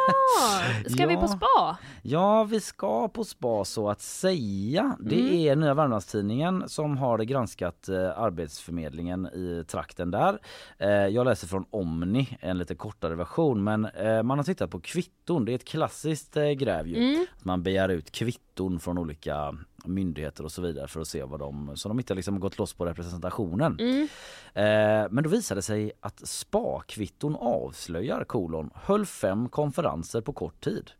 Ska 0.89 1.07
vi 1.07 1.13
Ja. 1.13 1.21
på 1.21 1.27
spa? 1.27 1.77
Ja, 2.01 2.43
vi 2.43 2.59
ska 2.61 3.07
på 3.07 3.23
spa 3.23 3.65
så 3.65 3.89
att 3.89 4.01
säga. 4.01 4.95
Det 4.99 5.19
Mm. 5.19 5.33
är 5.33 5.55
Nya 5.55 5.73
Värmlandstidningen 5.73 6.63
som 6.69 6.97
har 6.97 7.19
granskat 7.19 7.89
eh, 7.89 8.19
Arbetsförmedlingen 8.19 9.25
i 9.25 9.63
trakten 9.67 10.11
där. 10.11 10.39
Eh, 10.77 10.89
jag 10.89 11.25
läser 11.25 11.47
från 11.47 11.65
Omni, 11.69 12.37
en 12.41 12.57
lite 12.57 12.75
kortare 12.75 13.15
version, 13.15 13.63
men 13.63 13.85
eh, 13.85 14.23
man 14.23 14.37
har 14.39 14.43
tittat 14.43 14.71
på 14.71 14.79
kvitton. 14.79 15.45
Det 15.45 15.51
är 15.51 15.55
ett 15.55 15.65
klassiskt 15.67 16.37
eh, 16.37 16.49
gräv 16.51 16.87
ju. 16.87 16.95
Mm. 16.95 17.25
Man 17.43 17.63
begär 17.63 17.89
ut 17.89 18.11
kvitton 18.11 18.79
från 18.79 18.97
olika 18.97 19.57
myndigheter 19.87 20.43
och 20.43 20.51
så 20.51 20.61
vidare 20.61 20.87
för 20.87 21.01
att 21.01 21.07
se 21.07 21.23
vad 21.23 21.39
de, 21.39 21.77
så 21.77 21.87
de 21.87 21.99
inte 21.99 22.13
har 22.13 22.15
liksom 22.15 22.39
gått 22.39 22.57
loss 22.57 22.73
på 22.73 22.85
representationen. 22.85 23.79
Mm. 23.79 24.07
Eh, 24.53 25.07
men 25.11 25.23
då 25.23 25.29
visade 25.29 25.57
det 25.57 25.63
sig 25.63 25.91
att 25.99 26.27
spa-kvitton 26.27 27.35
avslöjar 27.35 28.23
kolon 28.23 28.69
höll 28.75 29.05
fem 29.05 29.49
konferenser 29.49 30.21
på 30.21 30.33
kort 30.33 30.63
tid. 30.63 30.91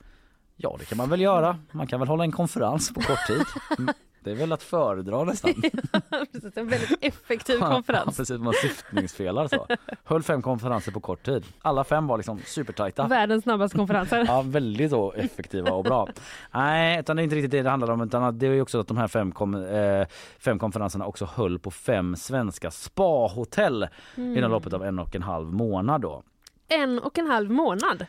Ja 0.56 0.76
det 0.80 0.86
kan 0.86 0.98
man 0.98 1.10
väl 1.10 1.22
göra. 1.22 1.60
Man 1.72 1.88
kan 1.88 2.00
väl 2.00 2.10
hålla 2.10 2.24
en 2.24 2.32
konferens 2.32 2.94
på 2.94 3.02
kort 3.02 3.28
tid. 3.28 3.46
Det 4.24 4.32
är 4.32 4.36
väl 4.36 4.52
att 4.52 4.64
föredra 4.64 5.24
nästan. 5.24 5.54
Precis, 6.32 6.58
en 6.58 6.68
väldigt 6.68 6.98
effektiv 7.02 7.58
Ja, 7.62 7.70
konferens. 7.72 8.18
precis, 8.18 8.40
man 8.40 8.54
syftningsfelar 8.62 9.48
så. 9.48 9.68
Höll 10.04 10.24
fem 10.24 10.42
konferenser 10.42 10.92
på 10.92 11.00
kort 11.00 11.26
tid. 11.26 11.46
Alla 11.62 11.84
fem 11.84 12.08
var 12.08 12.18
liksom 12.18 12.40
supertajta. 12.46 13.08
Världens 13.08 13.44
snabbaste 13.44 13.78
konferenser. 13.78 14.26
Ja, 14.28 14.42
väldigt 14.42 14.90
så 14.92 15.12
effektiva 15.12 15.72
och 15.72 15.84
bra. 15.84 16.08
Nej, 16.52 17.00
utan 17.00 17.16
det 17.16 17.22
är 17.22 17.24
inte 17.24 17.36
riktigt 17.36 17.52
det 17.52 17.62
det 17.62 17.70
handlar 17.70 17.92
om 17.92 18.02
utan 18.02 18.38
det 18.40 18.48
är 18.48 18.62
också 18.62 18.80
att 18.80 18.88
de 18.88 18.98
här 18.98 19.08
fem, 19.08 19.32
kom, 19.32 19.56
eh, 19.66 20.08
fem 20.40 20.60
konferenserna 20.60 21.06
också 21.06 21.26
höll 21.26 21.60
på 21.60 21.72
fem 21.72 22.16
svenska 22.16 22.72
spahotell 22.72 23.88
Mm. 24.18 24.38
inom 24.38 24.52
loppet 24.52 24.74
av 24.74 24.84
en 24.84 25.00
och 25.00 25.16
en 25.16 25.24
halv 25.24 25.54
månad 25.54 26.02
då. 26.02 26.24
En 26.68 27.00
och 27.00 27.18
en 27.18 27.28
halv 27.28 27.52
månad. 27.52 28.06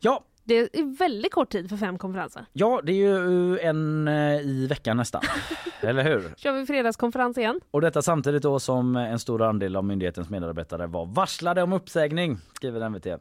Ja, 0.00 0.24
Det 0.44 0.54
är 0.58 0.98
väldigt 0.98 1.32
kort 1.32 1.48
tid 1.50 1.68
för 1.68 1.76
fem 1.76 1.98
konferenser. 1.98 2.46
ja 2.52 2.80
det 2.84 2.92
är 2.92 2.96
ju 2.96 3.58
en 3.58 4.08
eh, 4.08 4.40
i 4.40 4.66
veckan 4.66 4.96
nästan. 4.96 5.22
Eller 5.80 6.02
hur? 6.04 6.34
Kör 6.36 6.52
vi 6.52 6.66
fredagskonferens 6.66 7.38
igen? 7.38 7.60
Och 7.70 7.80
detta 7.80 8.02
samtidigt 8.02 8.42
då 8.42 8.60
som 8.60 8.96
en 8.96 9.18
stor 9.18 9.42
andel 9.42 9.76
av 9.76 9.84
myndighetens 9.84 10.30
medarbetare 10.30 10.86
var 10.86 11.06
varslade 11.06 11.62
om 11.62 11.72
uppsägning, 11.72 12.38
skriver 12.56 12.88
NVT. 12.88 13.06
Äh. 13.06 13.16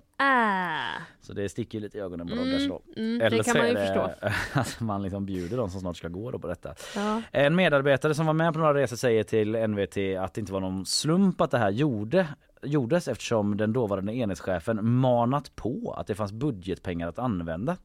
Så 1.21 1.33
det 1.33 1.49
sticker 1.49 1.77
ju 1.77 1.81
lite 1.83 1.97
i 1.97 2.01
ögonen 2.01 2.27
på 2.27 2.33
Mm, 2.33 2.51
dem 2.51 2.59
kanske 2.59 3.01
mm, 3.01 3.19
det 3.31 3.43
kan 3.43 3.57
man 3.57 3.67
ju 3.67 3.73
det 3.73 3.87
förstå. 3.87 4.11
att 4.59 4.79
man 4.79 5.01
liksom 5.03 5.25
bjuder 5.25 5.57
de 5.57 5.69
som 5.69 5.81
snart 5.81 5.97
ska 5.97 6.07
gå 6.07 6.31
då 6.31 6.39
på 6.39 6.47
detta. 6.47 6.73
Ja. 6.95 7.21
En 7.31 7.55
medarbetare 7.55 8.13
som 8.15 8.25
var 8.25 8.33
med 8.33 8.53
på 8.53 8.59
några 8.59 8.73
resor 8.73 8.95
säger 8.95 9.23
till 9.23 9.67
NVT 9.67 10.19
att 10.19 10.33
det 10.33 10.39
inte 10.41 10.53
var 10.53 10.59
någon 10.59 10.85
slump 10.85 11.41
att 11.41 11.51
det 11.51 11.57
här 11.57 11.69
gjorde, 11.69 12.27
gjordes 12.63 13.07
eftersom 13.07 13.57
den 13.57 13.73
dåvarande 13.73 14.13
enhetschefen 14.13 14.99
manat 14.99 15.55
på 15.55 15.95
att 15.97 16.07
det 16.07 16.15
fanns 16.15 16.31
budgetpengar 16.31 17.07
att 17.07 17.19
använda. 17.19 17.77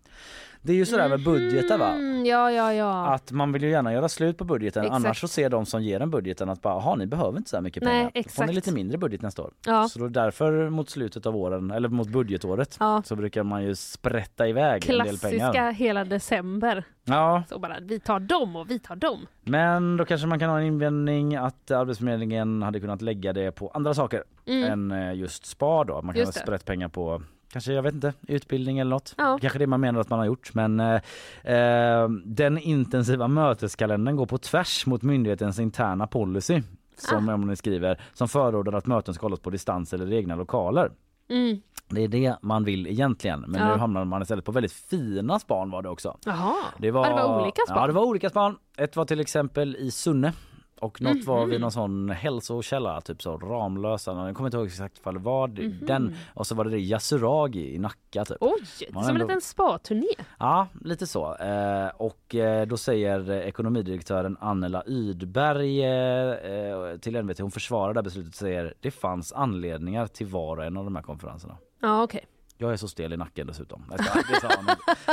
Det 0.67 0.73
är 0.73 0.77
ju 0.77 0.87
sådär 0.87 1.09
med 1.09 1.25
budgetar 1.25 1.79
va? 1.79 1.89
Mm, 1.93 2.27
ja, 2.27 2.51
ja, 2.53 2.73
ja. 2.73 3.15
Att 3.15 3.33
man 3.33 3.53
vill 3.53 3.63
ju 3.63 3.71
gärna 3.71 3.93
göra 3.93 4.09
slut 4.09 4.39
på 4.39 4.45
budgeten 4.45 4.83
Exakt. 4.85 5.05
annars 5.05 5.21
så 5.21 5.29
ser 5.29 5.51
de 5.51 5.67
som 5.67 5.83
ger 5.83 6.01
en 6.01 6.11
budgeten 6.11 6.49
att 6.49 6.63
bara, 6.63 6.75
"Jaha, 6.75 6.95
ni 6.95 7.07
behöver 7.07 7.39
inte 7.39 7.51
så 7.51 7.57
här 7.57 7.63
mycket 7.63 7.83
Nej, 7.83 7.93
pengar. 7.93 8.05
Då 8.05 8.13
får 8.13 8.19
exakt. 8.21 8.49
ni 8.49 8.55
lite 8.55 8.73
mindre 8.73 8.99
budget 8.99 9.23
nästa 9.23 9.43
år. 9.43 9.53
Ja. 9.67 9.89
Så 9.89 9.99
då 9.99 10.09
därför 10.09 10.69
mot 10.71 10.91
slutet 10.91 11.27
av 11.27 11.37
åren, 11.37 11.71
eller 11.71 11.89
mot 11.89 12.09
budgetåret, 12.09 12.77
Ja. 12.81 13.03
så 13.05 13.17
brukar 13.17 13.43
man 13.43 13.65
ju 13.65 13.75
sprätta 13.75 14.49
iväg 14.49 14.91
en 14.91 14.99
del 14.99 15.19
pengar. 15.19 15.39
Klassiska 15.39 15.71
hela 15.71 16.05
december. 16.05 16.85
Ja, 17.05 17.43
Så 17.49 17.59
bara, 17.59 17.77
vi 17.83 18.01
tar 18.01 18.21
dem 18.21 18.57
och 18.57 18.71
vi 18.71 18.79
tar 18.79 18.97
dem. 18.97 19.27
men 19.45 19.97
då 19.97 20.05
kanske 20.05 20.27
man 20.27 20.39
kan 20.39 20.51
ha 20.51 20.59
en 20.61 20.67
invändning 20.67 21.37
att 21.37 21.71
Arbetsförmedlingen 21.71 22.63
hade 22.63 22.81
kunnat 22.81 23.03
lägga 23.03 23.33
det 23.33 23.53
på 23.53 23.71
andra 23.75 23.95
saker 23.95 24.23
Mm. 24.47 24.73
än 24.73 24.91
eh, 25.09 25.15
just 25.15 25.47
SPAR 25.47 25.85
då. 25.85 26.03
Man 26.03 26.15
kan 26.15 26.21
Just 26.21 26.39
ha 26.39 26.43
sprätt 26.43 26.65
pengar 26.65 26.89
på 26.89 27.23
Kanske, 27.53 27.73
jag 27.73 27.83
vet 27.83 27.95
inte, 27.95 28.13
utbildning 28.29 28.79
eller 28.79 28.91
något. 28.91 29.15
Ja. 29.19 29.39
Kanske 29.41 29.59
det 29.59 29.67
man 29.67 29.81
menar 29.81 30.01
att 30.01 30.11
man 30.11 30.19
har 30.19 30.27
gjort. 30.27 30.55
Men 30.55 30.81
eh, 30.81 31.01
eh, 31.45 32.09
den 32.25 32.59
intensiva 32.59 33.29
möteskalendern 33.29 34.17
går 34.17 34.27
på 34.27 34.39
tvärs 34.39 34.87
mot 34.87 35.03
myndighetens 35.03 35.59
interna 35.59 36.07
policy. 36.07 36.63
Som 36.99 37.29
Ah. 37.29 37.33
Emily 37.33 37.57
skriver, 37.57 38.01
som 38.13 38.29
förordar 38.29 38.73
att 38.73 38.87
möten 38.87 39.15
ska 39.15 39.25
hållas 39.27 39.41
på 39.41 39.51
distans 39.51 39.93
eller 39.93 40.13
i 40.13 40.17
egna 40.17 40.37
lokaler. 40.37 40.91
Mm. 41.31 41.61
Det 41.89 42.01
är 42.05 42.09
det 42.09 42.37
man 42.43 42.65
vill 42.65 42.87
egentligen. 42.87 43.41
Men 43.41 43.61
Ja. 43.61 43.69
nu 43.73 43.79
hamnar 43.81 44.05
man 44.05 44.23
istället 44.23 44.45
på 44.45 44.53
väldigt 44.53 44.73
fina 44.73 45.39
span 45.39 45.71
var 45.71 45.83
det 45.83 45.89
också. 45.89 46.17
Jaha, 46.25 46.55
Det 46.79 46.91
var, 46.91 47.07
Ja, 47.07 47.17
det 47.17 47.23
var 47.23 47.41
olika 47.43 47.63
span. 47.67 47.77
Ja, 47.81 47.87
det 47.87 47.93
var 47.93 48.03
olika 48.05 48.31
span. 48.31 48.57
Ett 48.77 48.97
var 48.97 49.05
till 49.05 49.21
exempel 49.21 49.77
i 49.77 49.91
Sunne 49.91 50.33
Och 50.81 51.03
något 51.03 51.25
var 51.25 51.41
vid 51.47 51.55
Mhm. 51.55 51.61
någon 51.61 51.73
sån 51.73 52.11
hälsokälla, 52.11 53.01
typ 53.01 53.23
så 53.23 53.39
Ramlösa, 53.39 54.13
jag 54.27 54.37
kommer 54.37 54.49
inte 54.49 54.57
ihåg 54.57 54.67
exakt 54.67 55.01
vad 55.05 55.15
det 55.15 55.19
var. 55.21 55.49
Mhm. 55.49 55.79
Den, 55.87 56.15
och 56.35 56.47
så 56.47 56.55
var 56.55 56.65
det 56.65 56.71
det 56.71 56.79
Yasuragi 56.81 57.75
i 57.75 57.79
Nacka 57.79 58.25
typ. 58.25 58.37
Oj, 58.41 58.51
Man 58.93 59.05
som 59.05 59.11
en 59.17 59.21
ändå- 59.21 59.27
liten 59.29 59.41
spa-turné. 59.41 60.07
Ja, 60.39 60.67
lite 60.85 61.07
så. 61.07 61.35
Eh, 61.37 61.89
och 61.97 62.35
eh, 62.35 62.67
då 62.67 62.77
säger 62.77 63.31
ekonomidirektören 63.31 64.37
Annela 64.41 64.83
Ydberg 64.87 65.85
eh, 65.85 66.97
till 66.97 67.17
NVT, 67.17 67.39
hon 67.41 67.51
försvarar 67.51 67.95
det 67.95 67.99
här 68.01 68.05
beslutet 68.05 68.33
och 68.33 68.39
säger 68.39 68.75
det 68.81 68.91
fanns 68.91 69.33
anledningar 69.33 70.07
till 70.07 70.27
var 70.27 70.57
och 70.57 70.65
en 70.65 70.77
av 70.77 70.85
de 70.85 70.97
här 70.97 71.03
konferenserna. 71.03 71.57
Ja, 71.81 72.03
okej. 72.03 72.27
Jag 72.59 72.73
är 72.73 72.77
så 72.77 72.89
stel 72.89 73.13
i 73.13 73.17
nacken 73.17 73.47
dessutom. 73.47 73.85
Det 74.29 74.41
sa 74.41 74.49
hon, 74.57 74.67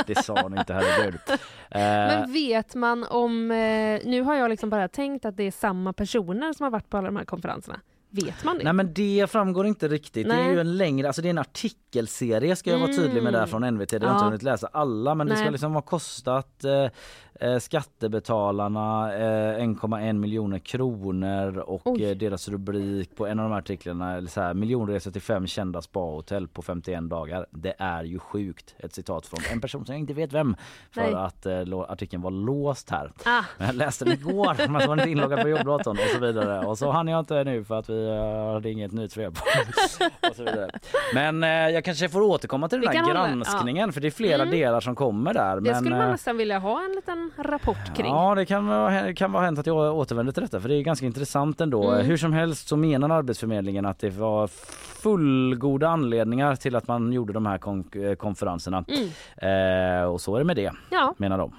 det 0.06 0.24
sa 0.24 0.42
hon 0.42 0.58
inte, 0.58 0.74
herregud. 0.74 1.14
Eh, 1.28 1.38
Men 1.80 2.32
vet 2.32 2.74
man 2.74 3.04
om, 3.04 3.50
eh, 3.50 4.00
nu 4.04 4.22
har 4.22 4.34
jag 4.34 4.50
liksom 4.50 4.70
bara 4.70 4.88
tänkt 4.88 5.24
att 5.24 5.36
det 5.36 5.42
är 5.44 5.50
samma 5.50 5.92
personer 5.92 6.52
som 6.52 6.64
har 6.64 6.70
varit 6.70 6.90
på 6.90 6.96
alla 6.96 7.06
de 7.06 7.16
här 7.16 7.24
konferenserna. 7.24 7.80
Vet 8.10 8.44
man 8.44 8.58
det? 8.58 8.64
Nej 8.64 8.72
men 8.72 8.94
det 8.94 9.26
framgår 9.30 9.66
inte 9.66 9.88
riktigt. 9.88 10.28
Det 10.28 10.34
är 10.34 10.44
Nej. 10.44 10.52
ju 10.52 10.60
en 10.60 10.76
längre, 10.76 11.06
alltså 11.06 11.22
det 11.22 11.28
är 11.28 11.30
en 11.30 11.38
artikelserie 11.38 12.56
ska 12.56 12.70
jag 12.70 12.78
vara 12.78 12.92
tydlig 12.92 13.22
med 13.22 13.32
där 13.32 13.38
Mm. 13.38 13.48
från 13.50 13.64
NVT. 13.64 13.90
Det 13.98 14.06
har 14.06 14.06
Ja. 14.06 14.14
inte 14.14 14.24
hunnit 14.24 14.42
läsa 14.42 14.68
alla 14.72 15.14
men 15.14 15.26
det 15.26 15.34
ska 15.36 15.42
Nej. 15.42 15.52
liksom 15.52 15.74
ha 15.74 15.82
kostat 15.82 16.64
eh, 16.64 16.86
eh, 17.40 17.58
skattebetalarna 17.58 19.14
eh, 19.14 19.62
1,1 19.64 20.12
miljoner 20.12 20.58
kronor 20.58 21.58
och 21.58 22.00
eh, 22.00 22.16
deras 22.16 22.48
rubrik 22.48 23.16
på 23.16 23.26
en 23.26 23.38
av 23.38 23.44
de 23.44 23.52
här 23.52 23.58
artiklarna 23.58 24.12
är 24.12 24.26
så 24.26 24.40
här 24.40 24.54
miljonresor 24.54 25.10
till 25.10 25.22
fem 25.22 25.46
kända 25.46 25.82
spahotell 25.82 26.48
på 26.48 26.62
51 26.62 27.02
dagar. 27.08 27.46
Det 27.50 27.74
är 27.78 28.04
ju 28.04 28.18
sjukt. 28.18 28.74
Ett 28.78 28.94
citat 28.94 29.26
från 29.26 29.40
en 29.52 29.60
person 29.60 29.86
som 29.86 29.92
jag 29.94 30.00
inte 30.00 30.14
vet 30.14 30.32
vem 30.32 30.56
för 30.90 31.00
Nej. 31.00 31.14
att 31.14 31.46
eh, 31.46 31.78
artikeln 31.88 32.22
var 32.22 32.30
låst 32.30 32.90
här. 32.90 33.12
Ah, 33.24 33.42
Men 33.58 33.66
jag 33.66 33.76
läste 33.76 34.04
den 34.04 34.14
igår, 34.14 34.68
men 34.68 34.80
så 34.80 34.88
var 34.88 34.96
inte 34.96 35.10
inloggad 35.10 35.40
på 35.42 35.48
jobbdatorn 35.48 35.96
och 35.96 36.10
så 36.14 36.20
vidare. 36.20 36.66
Och 36.66 36.78
så 36.78 36.90
hann 36.90 37.08
jag 37.08 37.18
inte 37.20 37.44
nu 37.44 37.64
för 37.64 37.78
att 37.78 37.88
vi 37.88 38.10
hade 38.52 38.70
inget 38.70 38.92
nyhetsbrev 38.92 39.30
på. 39.34 39.40
och 40.30 40.36
så 40.36 40.42
vidare. 40.44 40.70
Men 41.14 41.44
eh, 41.44 41.48
jag 41.50 41.84
kanske 41.84 42.08
får 42.08 42.20
återkomma 42.20 42.68
till 42.68 42.80
den 42.80 42.96
här 42.96 43.12
granskningen 43.12 43.92
för 43.92 44.00
det 44.00 44.08
är 44.08 44.10
flera 44.10 44.42
Mm. 44.44 44.50
delar 44.56 44.80
som 44.80 44.94
kommer 44.94 45.34
där. 45.34 45.54
det 45.56 45.60
men, 45.60 45.74
skulle 45.74 45.96
man 45.96 46.04
eh, 46.04 46.10
nästan 46.10 46.36
vilja 46.36 46.58
ha 46.58 46.84
en 46.84 46.92
liten 46.92 47.23
rapport 47.38 47.96
kring. 47.96 48.06
Ja 48.06 48.34
det 48.34 48.46
kan 48.46 48.66
vara, 48.66 49.14
kan 49.14 49.32
vara 49.32 49.44
hänt 49.44 49.58
att 49.58 49.66
jag 49.66 49.96
återvänder 49.96 50.32
till 50.32 50.42
detta 50.42 50.60
för 50.60 50.68
det 50.68 50.74
är 50.74 50.82
ganska 50.82 51.06
intressant 51.06 51.60
ändå. 51.60 51.90
Mm. 51.90 52.06
Hur 52.06 52.16
som 52.16 52.32
helst 52.32 52.68
så 52.68 52.76
menar 52.76 53.10
Arbetsförmedlingen 53.10 53.86
att 53.86 53.98
det 53.98 54.10
var 54.10 54.46
fullgoda 55.02 55.88
anledningar 55.88 56.56
till 56.56 56.76
att 56.76 56.88
man 56.88 57.12
gjorde 57.12 57.32
de 57.32 57.46
här 57.46 57.60
eh, 57.96 58.14
konferenserna. 58.14 58.84
Mm. 58.88 60.02
Eh, 60.02 60.04
och 60.04 60.20
så 60.20 60.34
är 60.34 60.38
det 60.38 60.44
med 60.44 60.56
det 60.56 60.72
Ja, 60.90 61.14
menar 61.18 61.38
de. 61.38 61.52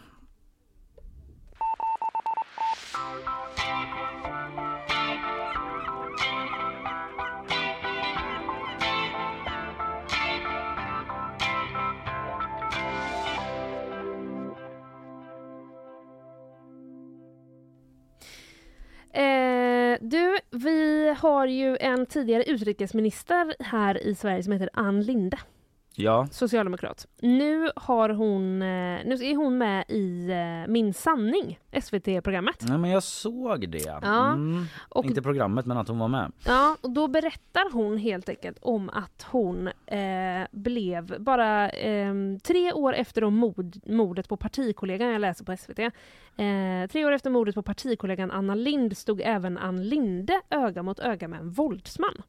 Har 21.26 21.47
ju 21.47 21.77
en 21.80 22.06
tidigare 22.06 22.43
utrikesminister 22.43 23.56
här 23.60 24.03
i 24.07 24.15
Sverige 24.15 24.43
som 24.43 24.53
heter 24.53 24.69
Ann 24.73 25.02
Linde, 25.02 25.38
Ja, 25.97 26.27
socialdemokrat. 26.31 27.07
Nu 27.22 27.69
har 27.76 28.09
hon, 28.09 28.61
eh, 28.61 28.67
nu 29.05 29.13
är 29.22 29.35
hon 29.35 29.57
med 29.57 29.85
i 29.89 30.30
eh, 30.31 30.72
Min 30.72 30.93
sanning, 30.93 31.59
SVT-programmet. 31.81 32.55
Nej, 32.61 32.77
men 32.77 32.89
jag 32.89 33.03
såg 33.03 33.69
det. 33.69 33.77
Ja, 34.01 34.31
Mm. 34.31 34.65
och- 34.89 35.05
Inte 35.05 35.22
programmet 35.22 35.65
men 35.65 35.77
att 35.77 35.88
hon 35.88 35.99
var 35.99 36.07
med. 36.07 36.31
Ja, 36.45 36.77
och 36.81 36.89
då 36.91 37.07
berättar 37.07 37.73
hon 37.73 37.97
helt 37.97 38.30
enkelt 38.30 38.57
om 38.61 38.89
att 38.89 39.26
hon 39.31 39.67
eh, 39.85 40.47
blev 40.51 41.15
bara 41.23 41.69
eh, 41.69 42.13
tre 42.43 42.73
år 42.73 42.93
efter 42.95 43.22
de 43.22 43.35
mord, 43.35 43.76
mordet 43.85 44.30
på 44.30 44.38
partikollegan, 44.38 45.09
jag 45.11 45.22
läser 45.22 45.45
på 45.45 45.57
SVT, 45.57 45.80
eh, 45.80 45.91
tre 46.91 47.05
år 47.05 47.11
efter 47.11 47.30
mordet 47.30 47.55
på 47.55 47.61
partikollegan 47.61 48.31
Anna 48.31 48.55
Lind 48.55 48.97
stod 48.97 49.22
även 49.26 49.57
Ann 49.57 49.84
Linde 49.89 50.41
öga 50.49 50.84
mot 50.84 50.99
öga 50.99 51.27
med 51.27 51.39
en 51.39 51.49
våldsman. 51.51 52.22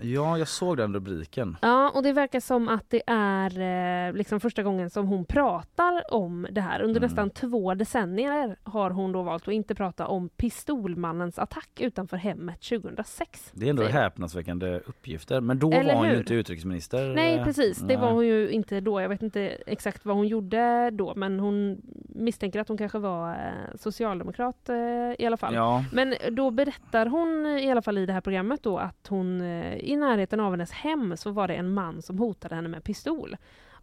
Ja, 0.00 0.38
jag 0.38 0.48
såg 0.48 0.76
den 0.76 0.94
rubriken. 0.94 1.56
Ja, 1.62 1.90
och 1.94 2.02
det 2.02 2.12
verkar 2.12 2.40
som 2.40 2.68
att 2.68 2.90
det 2.90 3.02
är 3.06 3.60
eh, 4.08 4.12
liksom 4.14 4.40
första 4.40 4.62
gången 4.62 4.90
som 4.90 5.06
hon 5.06 5.24
pratar 5.24 6.14
om 6.14 6.46
det 6.50 6.60
här. 6.60 6.80
Under 6.82 7.00
Mm. 7.00 7.08
nästan 7.08 7.30
två 7.30 7.74
decennier 7.74 8.56
har 8.62 8.90
hon 8.90 9.12
då 9.12 9.22
valt 9.22 9.48
att 9.48 9.54
inte 9.54 9.74
prata 9.74 10.06
om 10.06 10.28
pistolmannens 10.28 11.38
attack 11.38 11.80
utanför 11.80 12.16
hemmet 12.16 12.60
2006. 12.60 13.50
Det 13.54 13.66
är 13.66 13.70
ändå 13.70 13.82
häpnadsväckande 13.82 14.80
uppgifter. 14.86 15.40
Men 15.40 15.58
då 15.58 15.72
Eller 15.72 15.92
var 15.92 15.98
hon 16.00 16.04
ju 16.08 16.12
hur? 16.12 16.18
inte 16.20 16.34
utrikesminister. 16.34 17.14
Nej 17.14 17.34
eh, 17.38 17.44
precis, 17.44 17.78
det 17.78 17.86
nej. 17.86 17.96
var 17.96 18.10
hon 18.12 18.26
ju 18.26 18.50
inte 18.50 18.80
då. 18.80 19.00
Jag 19.00 19.08
vet 19.08 19.22
inte 19.22 19.40
exakt 19.66 20.04
vad 20.04 20.16
hon 20.16 20.28
gjorde 20.28 20.90
då 20.90 21.12
men 21.16 21.40
hon 21.40 21.82
misstänker 22.08 22.60
att 22.60 22.68
hon 22.68 22.78
kanske 22.78 22.98
var 22.98 23.30
eh, 23.30 23.76
socialdemokrat 23.78 24.68
eh, 24.68 24.76
i 25.18 25.26
alla 25.26 25.36
fall. 25.36 25.54
Ja, 25.54 25.84
Men 25.92 26.14
då 26.30 26.50
berättar 26.50 27.06
hon 27.06 27.46
i 27.46 27.70
alla 27.70 27.82
fall 27.82 27.98
i 27.98 28.06
det 28.06 28.12
här 28.12 28.20
programmet 28.20 28.62
då 28.62 28.78
att 28.78 29.06
hon 29.08 29.40
i 29.82 29.96
närheten 29.96 30.40
av 30.40 30.50
hennes 30.50 30.70
hem 30.70 31.16
så 31.16 31.30
var 31.30 31.48
det 31.48 31.54
en 31.54 31.74
man 31.74 32.02
som 32.02 32.18
hotade 32.18 32.54
henne 32.54 32.68
med 32.68 32.84
pistol. 32.84 33.36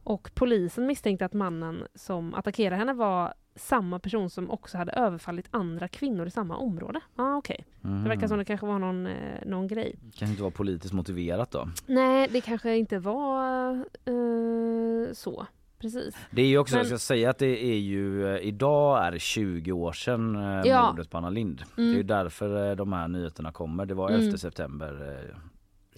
Och 0.04 0.32
polisen 0.36 0.86
misstänkte 0.86 1.26
att 1.26 1.34
mannen 1.34 1.84
som 1.96 2.34
attackerade 2.34 2.76
henne 2.76 2.94
var 2.94 3.34
samma 3.56 4.00
person 4.00 4.30
som 4.30 4.50
också 4.52 4.78
hade 4.78 4.92
överfallit 4.92 5.48
andra 5.52 5.88
kvinnor 5.88 6.28
i 6.28 6.32
samma 6.32 6.58
område. 6.58 7.00
Ja 7.16 7.24
ah, 7.24 7.38
okej, 7.38 7.66
mm. 7.84 8.04
det 8.04 8.10
verkar 8.10 8.28
som 8.28 8.38
det 8.38 8.46
kanske 8.46 8.66
var 8.66 8.80
någon, 8.80 9.08
eh, 9.08 9.14
någon 9.46 9.68
grej. 9.68 9.96
kan 10.16 10.28
inte 10.30 10.42
vara 10.42 10.52
politiskt 10.52 10.94
motiverat 10.94 11.52
då. 11.52 11.68
Nej, 11.86 12.28
det 12.32 12.42
kanske 12.42 12.78
inte 12.78 13.00
var 13.00 13.74
eh, 14.06 15.14
så. 15.14 15.48
Precis. 15.80 16.16
Det 16.32 16.42
är 16.42 16.46
ju 16.46 16.58
också, 16.58 16.76
Men- 16.76 16.80
jag 16.80 16.88
ska 16.88 16.98
säga 16.98 17.30
att 17.30 17.38
det 17.38 17.64
är 17.66 17.78
ju, 17.80 18.28
eh, 18.36 18.48
idag 18.48 19.06
är 19.06 19.12
det 19.12 19.20
20 19.20 19.72
år 19.72 19.92
sedan 19.92 20.36
eh, 20.36 20.62
Ja. 20.66 20.90
mordet 20.92 21.10
på 21.10 21.18
Anna 21.18 21.30
Lind. 21.30 21.62
Mm. 21.78 21.90
Det 21.90 21.96
är 21.96 21.98
ju 21.98 22.04
därför 22.04 22.70
eh, 22.70 22.76
de 22.76 22.94
här 22.94 23.08
nyheterna 23.08 23.52
kommer. 23.52 23.86
Det 23.86 23.94
var 23.94 24.10
Mm. 24.10 24.22
11 24.22 24.38
september 24.38 25.18
eh, 25.30 25.36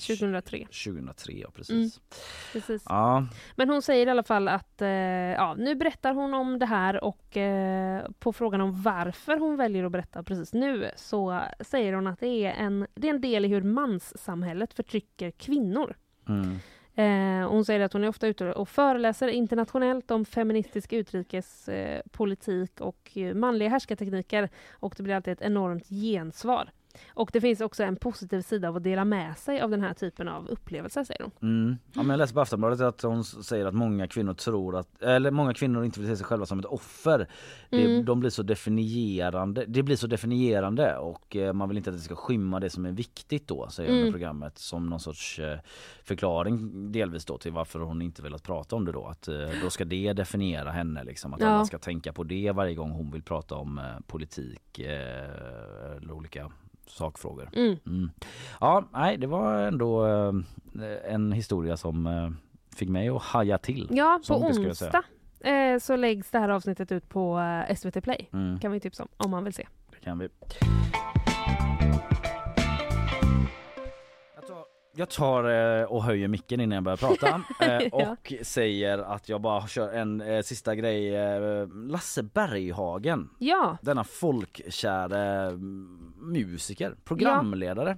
2003. 0.07 0.67
2003, 0.85 1.33
ja 1.33 1.51
precis. 1.51 1.75
Mm. 1.75 1.89
Precis. 2.53 2.83
Ja, 2.85 3.27
Men 3.55 3.69
hon 3.69 3.81
säger 3.81 4.07
i 4.07 4.09
alla 4.09 4.23
fall 4.23 4.47
att 4.47 4.81
eh, 4.81 4.89
ja, 4.89 5.55
nu 5.57 5.75
berättar 5.75 6.13
hon 6.13 6.33
om 6.33 6.59
det 6.59 6.65
här 6.65 7.03
och 7.03 7.37
eh, 7.37 8.09
på 8.19 8.33
frågan 8.33 8.61
om 8.61 8.81
varför 8.81 9.37
hon 9.37 9.57
väljer 9.57 9.83
att 9.83 9.91
berätta 9.91 10.23
precis 10.23 10.53
nu 10.53 10.91
så 10.95 11.41
säger 11.59 11.93
hon 11.93 12.07
att 12.07 12.19
det 12.19 12.45
är 12.45 12.51
en, 12.51 12.87
det 12.93 13.07
är 13.07 13.13
en 13.13 13.21
del 13.21 13.45
i 13.45 13.47
hur 13.47 13.61
manssamhället 13.61 14.73
förtrycker 14.73 15.31
kvinnor. 15.31 15.95
mm. 16.29 16.59
Eh, 16.95 17.49
hon 17.49 17.65
säger 17.65 17.79
att 17.79 17.93
hon 17.93 18.03
är 18.03 18.09
ofta 18.09 18.27
ute 18.27 18.53
och 18.53 18.69
föreläser 18.69 19.27
internationellt 19.27 20.11
om 20.11 20.25
feministisk 20.25 20.93
utrikespolitik 20.93 22.79
eh, 22.79 22.87
och 22.87 23.17
eh, 23.17 23.35
manliga 23.35 23.69
härskartekniker 23.69 24.49
och 24.71 24.93
det 24.97 25.03
blir 25.03 25.15
alltid 25.15 25.33
ett 25.33 25.41
enormt 25.41 25.89
gensvar. 25.89 26.71
Och 27.13 27.29
det 27.33 27.41
finns 27.41 27.61
också 27.61 27.83
en 27.83 27.95
positiv 27.95 28.41
sida 28.41 28.69
av 28.69 28.75
att 28.75 28.83
dela 28.83 29.05
med 29.05 29.37
sig 29.37 29.61
av 29.61 29.69
den 29.69 29.81
här 29.81 29.93
typen 29.93 30.27
av 30.27 30.47
upplevelser, 30.47 31.03
säger 31.03 31.21
hon. 31.23 31.31
Mm. 31.49 31.77
Ja, 31.93 32.03
men 32.03 32.09
jag 32.09 32.17
läste 32.17 32.33
på 32.33 32.41
Aftonbladet 32.41 32.81
att 32.81 33.01
hon 33.01 33.23
säger 33.23 33.65
att 33.65 33.73
många 33.73 34.07
kvinnor 34.07 34.33
tror 34.33 34.77
att, 34.77 35.01
eller 35.01 35.31
många 35.31 35.53
kvinnor 35.53 35.85
inte 35.85 35.99
vill 35.99 36.09
se 36.09 36.15
sig 36.17 36.25
själva 36.25 36.45
som 36.45 36.59
ett 36.59 36.65
offer. 36.65 37.27
Det, 37.69 37.85
Mm. 37.85 38.05
De 38.05 38.19
blir 38.19 38.29
så 38.29 38.43
definierande, 38.43 39.65
det 39.67 39.83
blir 39.83 39.95
så 39.95 40.07
definierande 40.07 40.97
och 40.97 41.35
eh, 41.35 41.53
man 41.53 41.69
vill 41.69 41.77
inte 41.77 41.89
att 41.89 41.95
det 41.95 42.01
ska 42.01 42.15
skymma 42.15 42.59
det 42.59 42.69
som 42.69 42.85
är 42.85 42.91
viktigt 42.91 43.47
då, 43.47 43.67
säger 43.69 43.89
hon 43.89 43.97
i 43.97 44.01
Mm. 44.01 44.13
programmet 44.13 44.57
som 44.57 44.85
någon 44.89 44.99
sorts 44.99 45.39
eh, 45.39 45.59
förklaring 46.03 46.91
delvis 46.91 47.25
då 47.25 47.37
till 47.37 47.51
varför 47.51 47.79
hon 47.79 48.01
inte 48.01 48.21
velat 48.21 48.43
prata 48.43 48.75
om 48.75 48.85
det 48.85 48.91
då. 48.91 49.05
Att 49.07 49.27
eh, 49.27 49.35
då 49.63 49.69
ska 49.69 49.85
det 49.85 50.13
definiera 50.13 50.71
henne 50.71 51.03
liksom, 51.03 51.33
att 51.33 51.41
Ja. 51.41 51.47
alla 51.47 51.65
ska 51.65 51.77
tänka 51.77 52.13
på 52.13 52.23
det 52.23 52.51
varje 52.51 52.75
gång 52.75 52.91
hon 52.91 53.11
vill 53.11 53.23
prata 53.23 53.55
om 53.55 53.81
politik 54.07 54.79
eller 54.79 56.11
olika 56.11 56.51
sakfrågor. 56.87 57.49
Mm. 57.53 57.77
Mm. 57.85 58.09
Ja, 58.59 58.83
nej, 58.93 59.17
det 59.17 59.27
var 59.27 59.57
ändå 59.61 60.05
eh, 60.05 60.33
en 61.13 61.31
historia 61.31 61.77
som 61.77 62.07
eh, 62.07 62.29
fick 62.75 62.89
mig 62.89 63.09
att 63.09 63.21
haja 63.21 63.57
till. 63.57 63.87
Ja, 63.91 64.19
på 64.27 64.35
onsdag 64.35 65.03
eh, 65.39 65.77
så 65.79 65.95
läggs 65.95 66.31
det 66.31 66.39
här 66.39 66.49
avsnittet 66.49 66.91
ut 66.91 67.09
på 67.09 67.39
eh, 67.39 67.75
SVT 67.75 68.03
Play. 68.03 68.29
Mm, 68.33 68.59
Kan 68.59 68.71
vi 68.71 68.79
tipsa 68.79 69.03
om, 69.03 69.09
om 69.17 69.31
man 69.31 69.43
vill 69.43 69.53
se. 69.53 69.67
det 69.91 69.97
kan 69.99 70.19
vi. 70.19 70.27
Jag 74.95 75.09
tar, 75.09 75.43
jag 75.43 75.79
eh, 75.81 75.85
och 75.85 76.03
höjer 76.03 76.27
micken 76.27 76.59
innan 76.59 76.75
jag 76.75 76.83
börjar 76.83 76.97
prata 76.97 77.41
eh, 77.65 77.87
Ja. 77.91 78.11
och 78.11 78.33
säger 78.41 78.97
att 78.97 79.29
jag 79.29 79.41
bara 79.41 79.67
kör 79.67 79.93
en 79.93 80.21
eh, 80.21 80.41
sista 80.41 80.75
grej. 80.75 81.11
Lasse 81.89 82.23
Berghagen, 82.23 83.29
Ja, 83.39 83.77
denna 83.81 84.03
folkkäre 84.03 85.47
mm, 85.49 86.13
musiker, 86.19 86.95
programledare. 87.03 87.97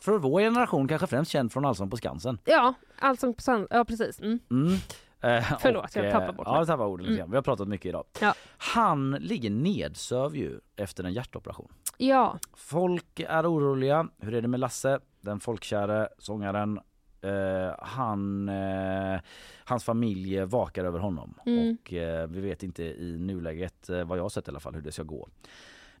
För 0.00 0.18
vår 0.18 0.40
generation 0.40 0.88
kanske 0.88 1.06
främst 1.06 1.30
känd 1.30 1.52
från 1.52 1.64
Allsång 1.64 1.90
på 1.90 1.96
Skansen. 1.96 2.38
ja, 2.44 2.74
Allsång 2.98 3.34
på 3.34 3.42
sand... 3.42 3.66
Ja, 3.70 3.84
precis. 3.84 4.20
Mm. 4.20 4.38
Mm. 4.50 4.72
Eh, 5.20 5.44
Förlåt, 5.60 5.96
jag 5.96 6.06
eh, 6.06 6.12
tappar 6.12 6.32
bort 6.32 6.46
Ja, 6.46 6.52
mig. 6.52 6.60
jag 6.60 6.66
tappar 6.66 6.84
orden 6.86 7.06
Mm. 7.06 7.30
Vi 7.30 7.36
har 7.36 7.42
pratat 7.42 7.68
mycket 7.68 7.86
idag. 7.86 8.04
Ja. 8.20 8.34
Han 8.58 9.10
ligger 9.10 9.50
nedsöv 9.50 10.36
ju 10.36 10.60
efter 10.76 11.04
en 11.04 11.12
hjärtoperation. 11.12 11.72
Ja. 11.96 12.38
Folk 12.56 13.20
är 13.20 13.52
oroliga. 13.52 14.08
Hur 14.20 14.34
är 14.34 14.42
det 14.42 14.48
med 14.48 14.60
Lasse? 14.60 15.00
Den 15.28 15.40
folkkäre 15.40 16.08
sångaren. 16.18 16.80
Eh, 17.20 17.74
han, 17.78 18.48
eh, 18.48 19.20
hans 19.64 19.84
familj 19.84 20.40
vakar 20.44 20.84
över 20.84 20.98
honom 20.98 21.34
Mm. 21.46 21.76
och 21.82 21.92
eh, 21.92 22.28
vi 22.28 22.40
vet 22.40 22.62
inte 22.62 22.82
i 22.82 23.18
nuläget, 23.18 23.88
vad 23.88 24.18
jag 24.18 24.22
har 24.24 24.28
sett 24.28 24.48
i 24.48 24.50
alla 24.50 24.60
fall, 24.60 24.74
hur 24.74 24.82
det 24.82 24.92
ska 24.92 25.02
gå. 25.02 25.28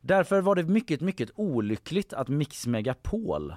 Därför 0.00 0.40
var 0.40 0.54
det 0.54 0.62
mycket, 0.64 1.00
mycket 1.00 1.30
olyckligt 1.34 2.12
att 2.12 2.28
Mix 2.28 2.66
Megapol 2.66 3.54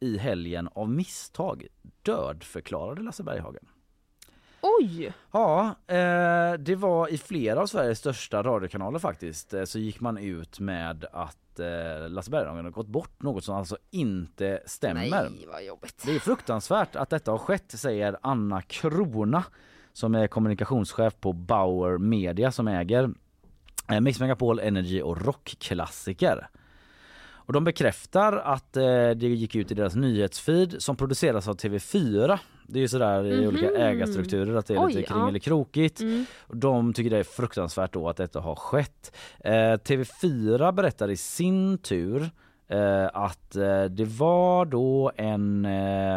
i 0.00 0.18
helgen 0.18 0.68
av 0.72 0.90
misstag 0.90 1.66
dödförklarade 2.02 3.02
Lasse 3.02 3.22
Berghagen. 3.22 3.66
Oj! 4.64 5.12
Ja, 5.32 5.74
eh, 5.86 6.52
det 6.58 6.76
var 6.76 7.08
i 7.08 7.18
flera 7.18 7.60
av 7.60 7.66
Sveriges 7.66 7.98
största 7.98 8.42
radiokanaler 8.42 8.98
faktiskt 8.98 9.54
eh, 9.54 9.64
så 9.64 9.78
gick 9.78 10.00
man 10.00 10.18
ut 10.18 10.60
med 10.60 11.04
att 11.12 11.60
eh, 11.60 12.08
Lasse 12.08 12.30
Berghagen 12.30 12.64
har 12.64 12.72
gått 12.72 12.86
bort, 12.86 13.22
något 13.22 13.44
som 13.44 13.56
alltså 13.56 13.76
inte 13.90 14.62
stämmer. 14.66 15.10
Nej, 15.10 15.46
vad 15.52 15.64
jobbigt. 15.64 16.02
Det 16.06 16.14
är 16.14 16.18
fruktansvärt 16.18 16.96
att 16.96 17.10
detta 17.10 17.30
har 17.30 17.38
skett, 17.38 17.70
säger 17.70 18.16
Anna 18.22 18.62
Krona 18.62 19.44
som 19.92 20.14
är 20.14 20.26
kommunikationschef 20.26 21.14
på 21.20 21.32
Bauer 21.32 21.98
Media 21.98 22.52
som 22.52 22.68
äger 22.68 23.10
eh, 23.90 24.00
Mix 24.00 24.20
Megapol, 24.20 24.60
Energy 24.60 25.02
och 25.02 25.26
rockklassiker. 25.26 26.48
Och 27.46 27.52
de 27.52 27.64
bekräftar 27.64 28.32
att 28.32 28.76
eh, 28.76 29.10
det 29.10 29.26
gick 29.26 29.54
ut 29.54 29.70
i 29.70 29.74
deras 29.74 29.94
nyhetsfeed 29.94 30.82
som 30.82 30.96
produceras 30.96 31.48
av 31.48 31.56
TV4. 31.56 32.38
Det 32.66 32.78
är 32.78 32.80
ju 32.80 32.88
sådär 32.88 33.24
i 33.26 33.46
olika 33.46 33.66
Mhm. 33.66 33.76
ägarstrukturer 33.76 34.54
att 34.56 34.66
det 34.66 34.74
är 34.74 34.84
Oj, 34.86 34.92
lite 34.92 35.00
ja. 35.00 35.14
kringelikrokigt. 35.14 36.00
Mm. 36.00 36.24
Och 36.40 36.56
De 36.56 36.92
tycker 36.92 37.10
det 37.10 37.18
är 37.18 37.22
fruktansvärt 37.24 37.92
då 37.92 38.08
att 38.08 38.16
detta 38.16 38.40
har 38.40 38.54
skett. 38.54 39.16
Eh, 39.44 39.50
TV4 39.52 40.72
berättar 40.72 41.10
i 41.10 41.16
sin 41.16 41.78
tur 41.78 42.30
eh, 42.68 43.06
att 43.12 43.56
eh, 43.56 43.84
det 43.84 44.04
var 44.04 44.64
då 44.64 45.12
en, 45.16 45.64
eh, 45.64 46.16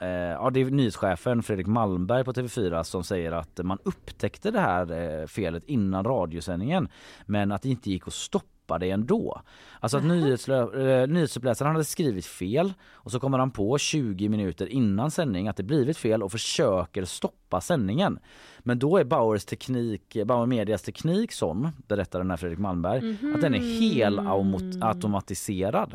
eh, 0.00 0.08
ja 0.32 0.50
det 0.52 0.60
är 0.60 0.64
nyhetschefen 0.70 1.42
Fredrik 1.42 1.66
Malmberg 1.66 2.24
på 2.24 2.32
TV4 2.32 2.82
som 2.82 3.04
säger 3.04 3.32
att 3.32 3.60
man 3.62 3.78
upptäckte 3.82 4.50
det 4.50 4.60
här 4.60 4.92
eh, 5.20 5.26
felet 5.26 5.64
innan 5.64 6.04
radiosändningen 6.04 6.88
men 7.26 7.52
att 7.52 7.62
det 7.62 7.68
inte 7.68 7.90
gick 7.90 8.06
att 8.06 8.12
stoppa 8.14 8.46
det 8.78 8.90
ändå. 8.90 9.42
Alltså 9.80 9.96
att 9.98 10.04
nyhetslö- 10.04 11.02
eh, 11.02 11.06
nyhetsuppläsaren 11.08 11.72
hade 11.72 11.84
skrivit 11.84 12.26
fel 12.26 12.72
och 12.90 13.10
så 13.10 13.20
kommer 13.20 13.38
han 13.38 13.50
på 13.50 13.78
20 13.78 14.28
minuter 14.28 14.66
innan 14.66 15.10
sändning 15.10 15.48
att 15.48 15.56
det 15.56 15.62
blivit 15.62 15.96
fel 15.96 16.22
och 16.22 16.32
försöker 16.32 17.04
stoppa 17.04 17.60
sändningen. 17.60 18.18
Men 18.58 18.78
då 18.78 18.96
är 18.98 19.04
Bauers 19.04 19.44
teknik, 19.44 20.16
Bauer 20.24 20.46
Medias 20.46 20.82
teknik 20.82 21.32
sån, 21.32 21.68
berättar 21.88 22.18
den 22.18 22.30
här 22.30 22.36
Fredrik 22.36 22.58
Malmberg, 22.58 23.16
att 23.34 23.40
den 23.40 23.54
är 23.54 23.80
helt 23.80 24.20
Mhm. 24.22 24.82
automatiserad. 24.82 25.92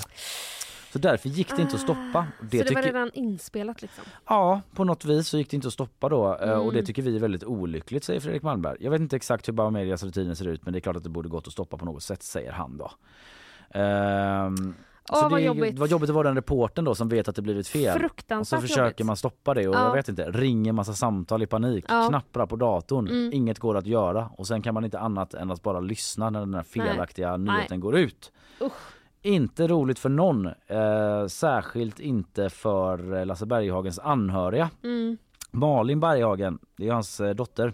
Så 0.94 1.00
därför 1.00 1.30
gick 1.30 1.56
det 1.56 1.62
inte 1.62 1.76
att 1.76 1.82
stoppa. 1.82 2.28
Så 2.40 2.46
det 2.46 2.76
var 2.76 2.82
redan 2.82 3.12
inspelat 3.14 3.82
liksom? 3.82 4.04
Ja, 4.28 4.62
på 4.76 4.84
något 4.84 5.06
vis 5.06 5.28
så 5.28 5.38
gick 5.38 5.50
det 5.50 5.56
inte 5.56 5.68
att 5.68 5.74
stoppa 5.74 6.10
då 6.10 6.38
eh, 6.38 6.52
och 6.54 6.72
det 6.74 6.80
Mm. 6.80 6.86
tycker 6.86 7.02
vi 7.02 7.16
är 7.16 7.20
väldigt 7.20 7.44
olyckligt 7.44 8.04
säger 8.04 8.20
Fredrik 8.20 8.44
Malmberg. 8.44 8.78
Jag 8.80 8.92
vet 8.92 9.02
inte 9.02 9.16
exakt 9.16 9.48
hur 9.48 9.54
Bauer 9.54 9.72
Medias 9.72 10.04
rutiner 10.04 10.34
ser 10.34 10.48
ut 10.48 10.64
men 10.66 10.74
det 10.74 10.80
är 10.80 10.82
klart 10.82 10.96
att 10.96 11.04
det 11.04 11.10
borde 11.10 11.30
gått 11.30 11.48
att 11.48 11.54
stoppa 11.54 11.78
på 11.78 11.86
något 11.86 12.04
sätt 12.04 12.24
säger 12.24 12.52
han 12.52 12.78
då. 12.78 12.92
Ehm, 13.80 14.74
Åh, 15.12 15.20
så 15.22 15.30
vad 15.30 15.40
det, 15.40 15.46
jobbigt. 15.46 15.80
Vad 15.80 15.90
jobbigt 15.90 16.10
att 16.10 16.16
vara 16.16 16.28
den 16.28 16.36
reporten 16.36 16.86
då 16.86 16.96
som 16.96 17.10
vet 17.10 17.28
att 17.28 17.36
det 17.36 17.42
blivit 17.42 17.68
fel. 17.68 17.88
Och 17.88 17.94
så 17.94 18.00
Fruktansvärt 18.00 18.62
försöker 18.62 18.84
jobbigt. 18.84 19.06
man 19.06 19.16
stoppa 19.18 19.54
det 19.54 19.68
och 19.68 19.76
Ja. 19.76 19.84
jag 19.88 19.94
vet 19.94 20.10
inte, 20.10 20.32
ringer 20.32 20.72
massa 20.74 20.94
samtal 20.94 21.44
i 21.44 21.48
panik, 21.48 21.86
Ja. 21.88 22.08
knapprar 22.10 22.46
på 22.46 22.56
datorn, 22.56 23.08
Mm. 23.08 23.34
inget 23.34 23.60
går 23.60 23.78
att 23.78 23.88
göra 23.88 24.30
och 24.38 24.48
sen 24.48 24.62
kan 24.62 24.74
man 24.74 24.86
inte 24.86 25.00
annat 25.00 25.34
än 25.34 25.52
att 25.52 25.62
bara 25.64 25.80
lyssna 25.80 26.30
när 26.30 26.40
den 26.40 26.54
här 26.54 26.66
Nej. 26.76 26.86
felaktiga 26.88 27.38
Nej. 27.38 27.56
nyheten 27.56 27.80
går 27.80 27.98
ut. 27.98 28.32
Usch. 28.62 28.72
Inte 29.26 29.68
roligt 29.68 30.00
för 30.00 30.10
någon, 30.10 30.46
eh, 30.68 31.28
särskilt 31.28 32.00
inte 32.00 32.50
för 32.50 33.14
eh, 33.14 33.26
Lasse 33.26 33.46
Berghagens 33.46 34.00
anhöriga. 34.00 34.70
Mm. 34.84 35.18
Malin 35.52 36.00
Berghagen, 36.00 36.60
det 36.78 36.88
är 36.88 36.92
hans 36.92 37.20
eh, 37.20 37.36
dotter. 37.36 37.74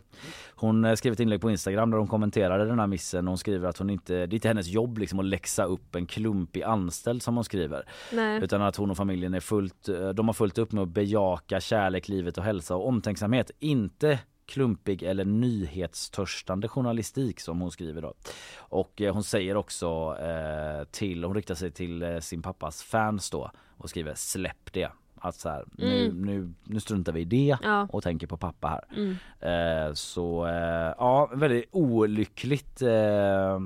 Hon 0.56 0.86
eh, 0.86 0.96
skrev 0.96 1.14
ett 1.14 1.20
inlägg 1.20 1.42
på 1.42 1.52
Instagram 1.52 1.92
där 1.92 1.98
hon 1.98 2.08
kommenterade 2.08 2.66
den 2.66 2.80
här 2.80 2.88
missen. 2.88 3.28
Hon 3.28 3.38
skriver 3.38 3.70
att 3.70 3.78
hon 3.78 3.90
inte, 3.90 4.14
det 4.14 4.34
är 4.34 4.34
inte 4.34 4.48
hennes 4.48 4.68
jobb 4.68 4.98
liksom 4.98 5.20
att 5.20 5.26
läxa 5.26 5.64
upp 5.64 5.96
en 5.96 6.06
klumpig 6.06 6.64
anställd 6.64 7.24
som 7.24 7.36
hon 7.36 7.44
skriver. 7.44 7.86
Nej. 8.14 8.44
Utan 8.44 8.62
att 8.62 8.76
hon 8.76 8.92
och 8.92 8.98
familjen 8.98 9.34
är 9.34 9.40
fullt, 9.40 9.90
de 10.16 10.28
har 10.28 10.34
fullt 10.34 10.58
upp 10.58 10.72
med 10.72 10.84
att 10.84 10.90
bejaka 10.90 11.60
kärlek, 11.60 12.08
livet 12.08 12.38
och 12.38 12.44
hälsa 12.44 12.76
och 12.76 12.88
omtänksamhet. 12.88 13.52
Inte 13.60 14.20
klumpig 14.50 15.04
eller 15.04 15.26
nyhetstörstande 15.26 16.68
journalistik 16.68 17.40
som 17.40 17.62
hon 17.62 17.72
skriver 17.72 18.02
då. 18.02 18.14
Och 18.58 19.02
eh, 19.02 19.14
hon 19.14 19.24
säger 19.24 19.58
också 19.58 20.18
eh, 20.22 20.84
till, 20.92 21.24
hon 21.24 21.36
riktar 21.36 21.56
sig 21.56 21.72
till 21.72 22.04
eh, 22.04 22.20
sin 22.20 22.42
pappas 22.42 22.84
fans 22.84 23.30
då 23.30 23.52
och 23.78 23.90
skriver 23.90 24.14
släpp 24.16 24.74
det. 24.74 24.90
Att 25.22 25.36
så 25.36 25.50
här, 25.50 25.66
nu, 25.72 26.06
Mm. 26.06 26.22
nu, 26.26 26.54
nu 26.64 26.80
struntar 26.80 27.12
vi 27.14 27.22
i 27.22 27.26
det 27.26 27.58
Ja. 27.64 27.88
och 27.92 28.04
tänker 28.04 28.28
på 28.28 28.38
pappa 28.38 28.68
här. 28.68 28.84
Mm. 28.98 29.16
Eh, 29.40 29.94
så 29.94 30.46
eh, 30.48 30.94
ja, 30.98 31.32
väldigt 31.34 31.66
olyckligt 31.72 32.82
eh, 32.82 33.60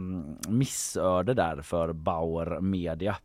missöde 0.49 1.34
där 1.34 1.61
för 1.61 1.93
Bauer 1.93 2.60
Media. 2.60 3.15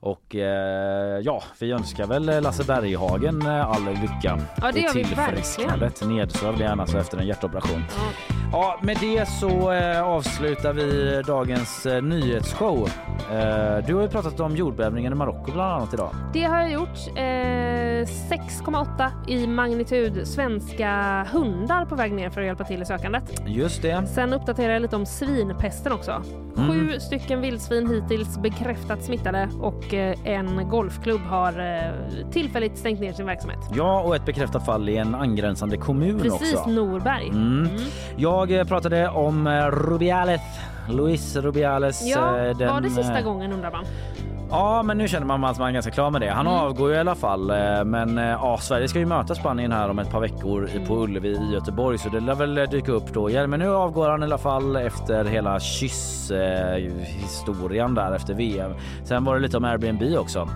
Och 0.00 0.36
eh, 0.36 1.20
ja, 1.22 1.42
vi 1.60 1.72
önskar 1.72 2.06
väl 2.06 2.42
Lasse 2.42 2.64
Berghagen 2.64 3.42
eh, 3.42 3.70
all 3.70 3.84
lycka 3.84 4.40
Ja, 4.62 4.72
det 4.72 4.80
gör 4.80 4.94
vi 4.94 5.04
tillfrisknandet. 5.04 6.02
Nedsövd 6.06 6.60
gärna 6.60 6.86
så 6.86 6.98
efter 6.98 7.18
en 7.18 7.26
hjärtoperation. 7.26 7.84
Ja. 7.96 8.36
Ja, 8.52 8.78
med 8.82 8.96
det 9.00 9.28
så 9.28 9.72
eh, 9.72 10.02
avslutar 10.02 10.72
vi 10.72 11.22
dagens 11.26 11.86
eh, 11.86 12.02
nyhetsshow. 12.02 12.90
Eh, 13.32 13.86
du 13.86 13.94
har 13.94 14.02
ju 14.02 14.08
pratat 14.08 14.40
om 14.40 14.56
jordbävningen 14.56 15.12
i 15.12 15.16
Marocko 15.16 15.52
bland 15.52 15.72
annat 15.72 15.94
idag. 15.94 16.14
Det 16.32 16.42
har 16.42 16.60
jag 16.60 16.72
gjort. 16.72 16.98
Eh, 17.16 17.20
6,8 17.20 19.10
i 19.28 19.46
magnitud. 19.46 20.28
Svenska 20.28 21.26
hundar 21.32 21.84
på 21.84 21.94
väg 21.94 22.12
ner 22.12 22.30
för 22.30 22.40
att 22.40 22.46
hjälpa 22.46 22.64
till 22.64 22.82
i 22.82 22.84
sökandet. 22.84 23.42
Just 23.46 23.82
det. 23.82 24.06
Sen 24.06 24.32
uppdaterar 24.32 24.72
jag 24.72 24.82
lite 24.82 24.96
om 24.96 25.06
svinpesten 25.06 25.92
också. 25.92 26.22
Mm. 26.56 26.70
Sju 26.70 27.00
stycken 27.00 27.40
vildsvin 27.40 27.88
hittills 27.88 28.38
bekräftat 28.38 29.04
smittade 29.04 29.48
och 29.60 29.89
eh, 29.94 30.14
en 30.24 30.68
golfklubb 30.68 31.20
har 31.20 31.58
eh, 31.58 32.30
tillfälligt 32.30 32.78
stängt 32.78 33.00
ner 33.00 33.12
sin 33.12 33.26
verksamhet. 33.26 33.58
Ja, 33.74 34.00
och 34.00 34.16
ett 34.16 34.24
bekräftat 34.24 34.66
fall 34.66 34.88
i 34.88 34.96
en 34.96 35.14
angränsande 35.14 35.76
kommun 35.76 36.20
Precis, 36.20 36.54
också. 36.54 36.70
Norberg. 36.70 37.28
Mm. 37.28 37.68
Jag 38.16 38.52
eh, 38.52 38.64
pratade 38.64 39.08
om 39.08 39.48
Rubiales, 39.70 40.40
Luis 40.88 41.36
Rubiales. 41.36 42.06
Ja, 42.06 42.20
den, 42.58 42.68
var 42.68 42.80
det 42.80 42.90
sista 42.90 43.22
gången 43.22 43.52
undrar 43.52 43.70
man? 43.70 43.84
Ja, 44.50 44.82
men 44.82 44.98
nu 44.98 45.08
känner 45.08 45.26
man 45.26 45.44
att 45.44 45.58
man 45.58 45.68
är 45.68 45.72
ganska 45.72 45.90
klar 45.90 46.10
med 46.10 46.20
det. 46.20 46.30
Han 46.30 46.46
Mm. 46.46 46.58
avgår 46.58 46.90
ju 46.90 46.96
i 46.96 46.98
alla 46.98 47.14
fall. 47.14 47.50
eh, 47.50 47.84
Men 47.84 48.18
eh, 48.18 48.24
ja, 48.24 48.58
Sverige 48.60 48.88
ska 48.88 48.98
ju 48.98 49.06
möta 49.06 49.34
Spanien 49.34 49.72
här 49.72 49.88
om 49.88 49.98
ett 49.98 50.10
par 50.10 50.20
veckor 50.20 50.68
i- 50.74 50.86
på 50.86 50.94
Ullevi 51.02 51.28
i 51.28 51.52
Göteborg 51.52 51.98
så 51.98 52.08
det 52.08 52.20
lär 52.20 52.34
väl 52.34 52.58
eh, 52.58 52.64
dyka 52.64 52.92
upp 52.92 53.12
då 53.12 53.30
igen. 53.30 53.50
Men 53.50 53.60
nu 53.60 53.74
avgår 53.74 54.08
han 54.08 54.22
i 54.22 54.24
alla 54.24 54.38
fall 54.38 54.76
efter 54.76 55.24
hela 55.24 55.60
kyss-historien 55.60 57.94
där 57.94 58.12
efter 58.12 58.34
VM. 58.34 58.72
Sen 59.04 59.24
var 59.24 59.34
det 59.34 59.40
lite 59.40 59.56
om 59.56 59.64
Airbnb 59.64 60.02
också. 60.18 60.48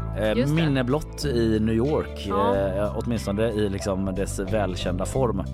Minne 0.48 0.84
blott 0.84 1.24
i 1.24 1.58
New 1.60 1.74
York, 1.74 2.26
Ja. 2.28 2.54
åtminstone 2.96 3.48
i 3.48 3.68
liksom 3.68 4.14
dess 4.14 4.38
välkända 4.38 5.04
form. 5.06 5.40
Mm. 5.40 5.50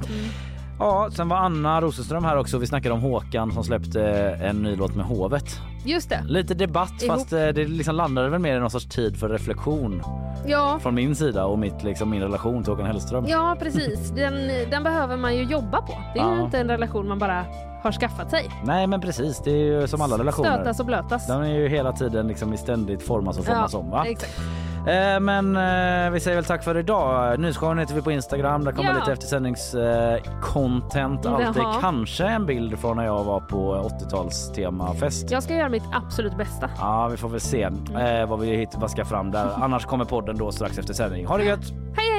Ja, 0.80 1.08
sen 1.12 1.28
var 1.28 1.36
Anna 1.36 1.80
Rosenström 1.80 2.24
här 2.24 2.36
också. 2.36 2.58
Vi 2.58 2.66
snackade 2.66 2.94
om 2.94 3.00
Håkan 3.00 3.52
som 3.52 3.64
släppte 3.64 4.02
en 4.42 4.62
ny 4.62 4.76
låt 4.76 4.94
med 4.96 5.06
Hovet. 5.06 5.44
Just 5.84 6.08
det. 6.08 6.22
Lite 6.26 6.54
debatt 6.54 7.02
Ihop. 7.02 7.16
fast 7.16 7.32
eh, 7.32 7.38
det 7.38 7.68
liksom 7.68 7.94
landade 7.94 8.28
väl 8.28 8.40
mer 8.40 8.56
i 8.56 8.60
någon 8.60 8.70
sorts 8.70 8.86
tid 8.86 9.16
för 9.16 9.28
reflektion 9.28 10.02
Ja, 10.46 10.78
från 10.82 10.94
min 10.94 11.14
sida 11.16 11.44
och 11.46 11.58
mitt, 11.58 11.82
liksom, 11.82 12.10
min 12.10 12.22
relation 12.22 12.62
till 12.64 12.72
Håkan 12.72 12.86
Hellström. 12.86 13.24
ja 13.28 13.56
precis. 13.60 14.10
Den, 14.10 14.34
den 14.70 14.82
behöver 14.82 15.16
man 15.16 15.36
ju 15.36 15.42
jobba 15.42 15.82
på. 15.82 15.92
Det 16.14 16.20
är 16.20 16.30
ju 16.32 16.36
Ja. 16.38 16.44
inte 16.44 16.58
en 16.58 16.68
relation 16.68 17.08
man 17.08 17.18
bara 17.18 17.44
har 17.82 17.92
skaffat 17.92 18.30
sig. 18.30 18.50
Nej 18.64 18.86
men 18.86 19.00
precis, 19.00 19.38
det 19.44 19.50
är 19.50 19.80
ju 19.80 19.86
som 19.88 20.00
alla 20.00 20.18
relationer. 20.18 20.54
Stötas 20.54 20.80
och 20.80 20.86
blötas. 20.86 21.26
De 21.26 21.42
är 21.42 21.54
ju 21.58 21.68
hela 21.68 21.92
tiden 21.92 22.28
liksom 22.28 22.52
i 22.52 22.56
ständigt 22.56 23.02
formas 23.02 23.38
och 23.38 23.44
formas 23.44 23.74
om 23.74 23.90
va? 23.90 24.04
exakt. 24.06 24.40
Eh, 24.86 25.20
men 25.20 25.56
eh, 25.56 26.10
vi 26.10 26.20
säger 26.20 26.36
väl 26.36 26.44
tack 26.44 26.64
för 26.64 26.76
idag. 26.76 27.40
Nyhetsshowen 27.40 27.78
heter 27.78 27.94
vi 27.94 28.02
på 28.02 28.10
Instagram. 28.12 28.64
Där 28.64 28.72
kommer 28.72 28.90
Ja. 28.92 28.98
lite 28.98 29.12
eftersändnings 29.12 29.74
eh, 29.74 30.20
content. 30.42 31.26
Alltid 31.26 31.62
Jaha. 31.62 31.80
kanske 31.80 32.24
en 32.24 32.46
bild 32.46 32.78
från 32.78 32.96
när 32.96 33.04
jag 33.04 33.24
var 33.24 33.40
på 33.40 33.74
80-tals 34.00 34.52
temafest. 34.52 35.30
Jag 35.30 35.42
ska 35.42 35.54
göra 35.54 35.68
mitt 35.68 35.82
absolut 35.92 36.36
bästa. 36.36 36.70
Ja, 36.78 37.08
vi 37.10 37.16
får 37.16 37.28
väl 37.28 37.40
se 37.40 37.62
eh, 37.62 38.26
vad 38.28 38.40
vi 38.40 38.56
hit, 38.56 38.70
vad 38.76 38.90
ska 38.90 39.04
fram 39.04 39.30
där. 39.30 39.48
Annars 39.62 39.84
kommer 39.86 40.04
podden 40.04 40.36
då 40.36 40.52
strax 40.52 40.78
efter 40.78 40.94
sändning. 40.94 41.26
Ha 41.26 41.36
det 41.38 41.44
gött! 41.44 41.64
Hej 41.96 42.10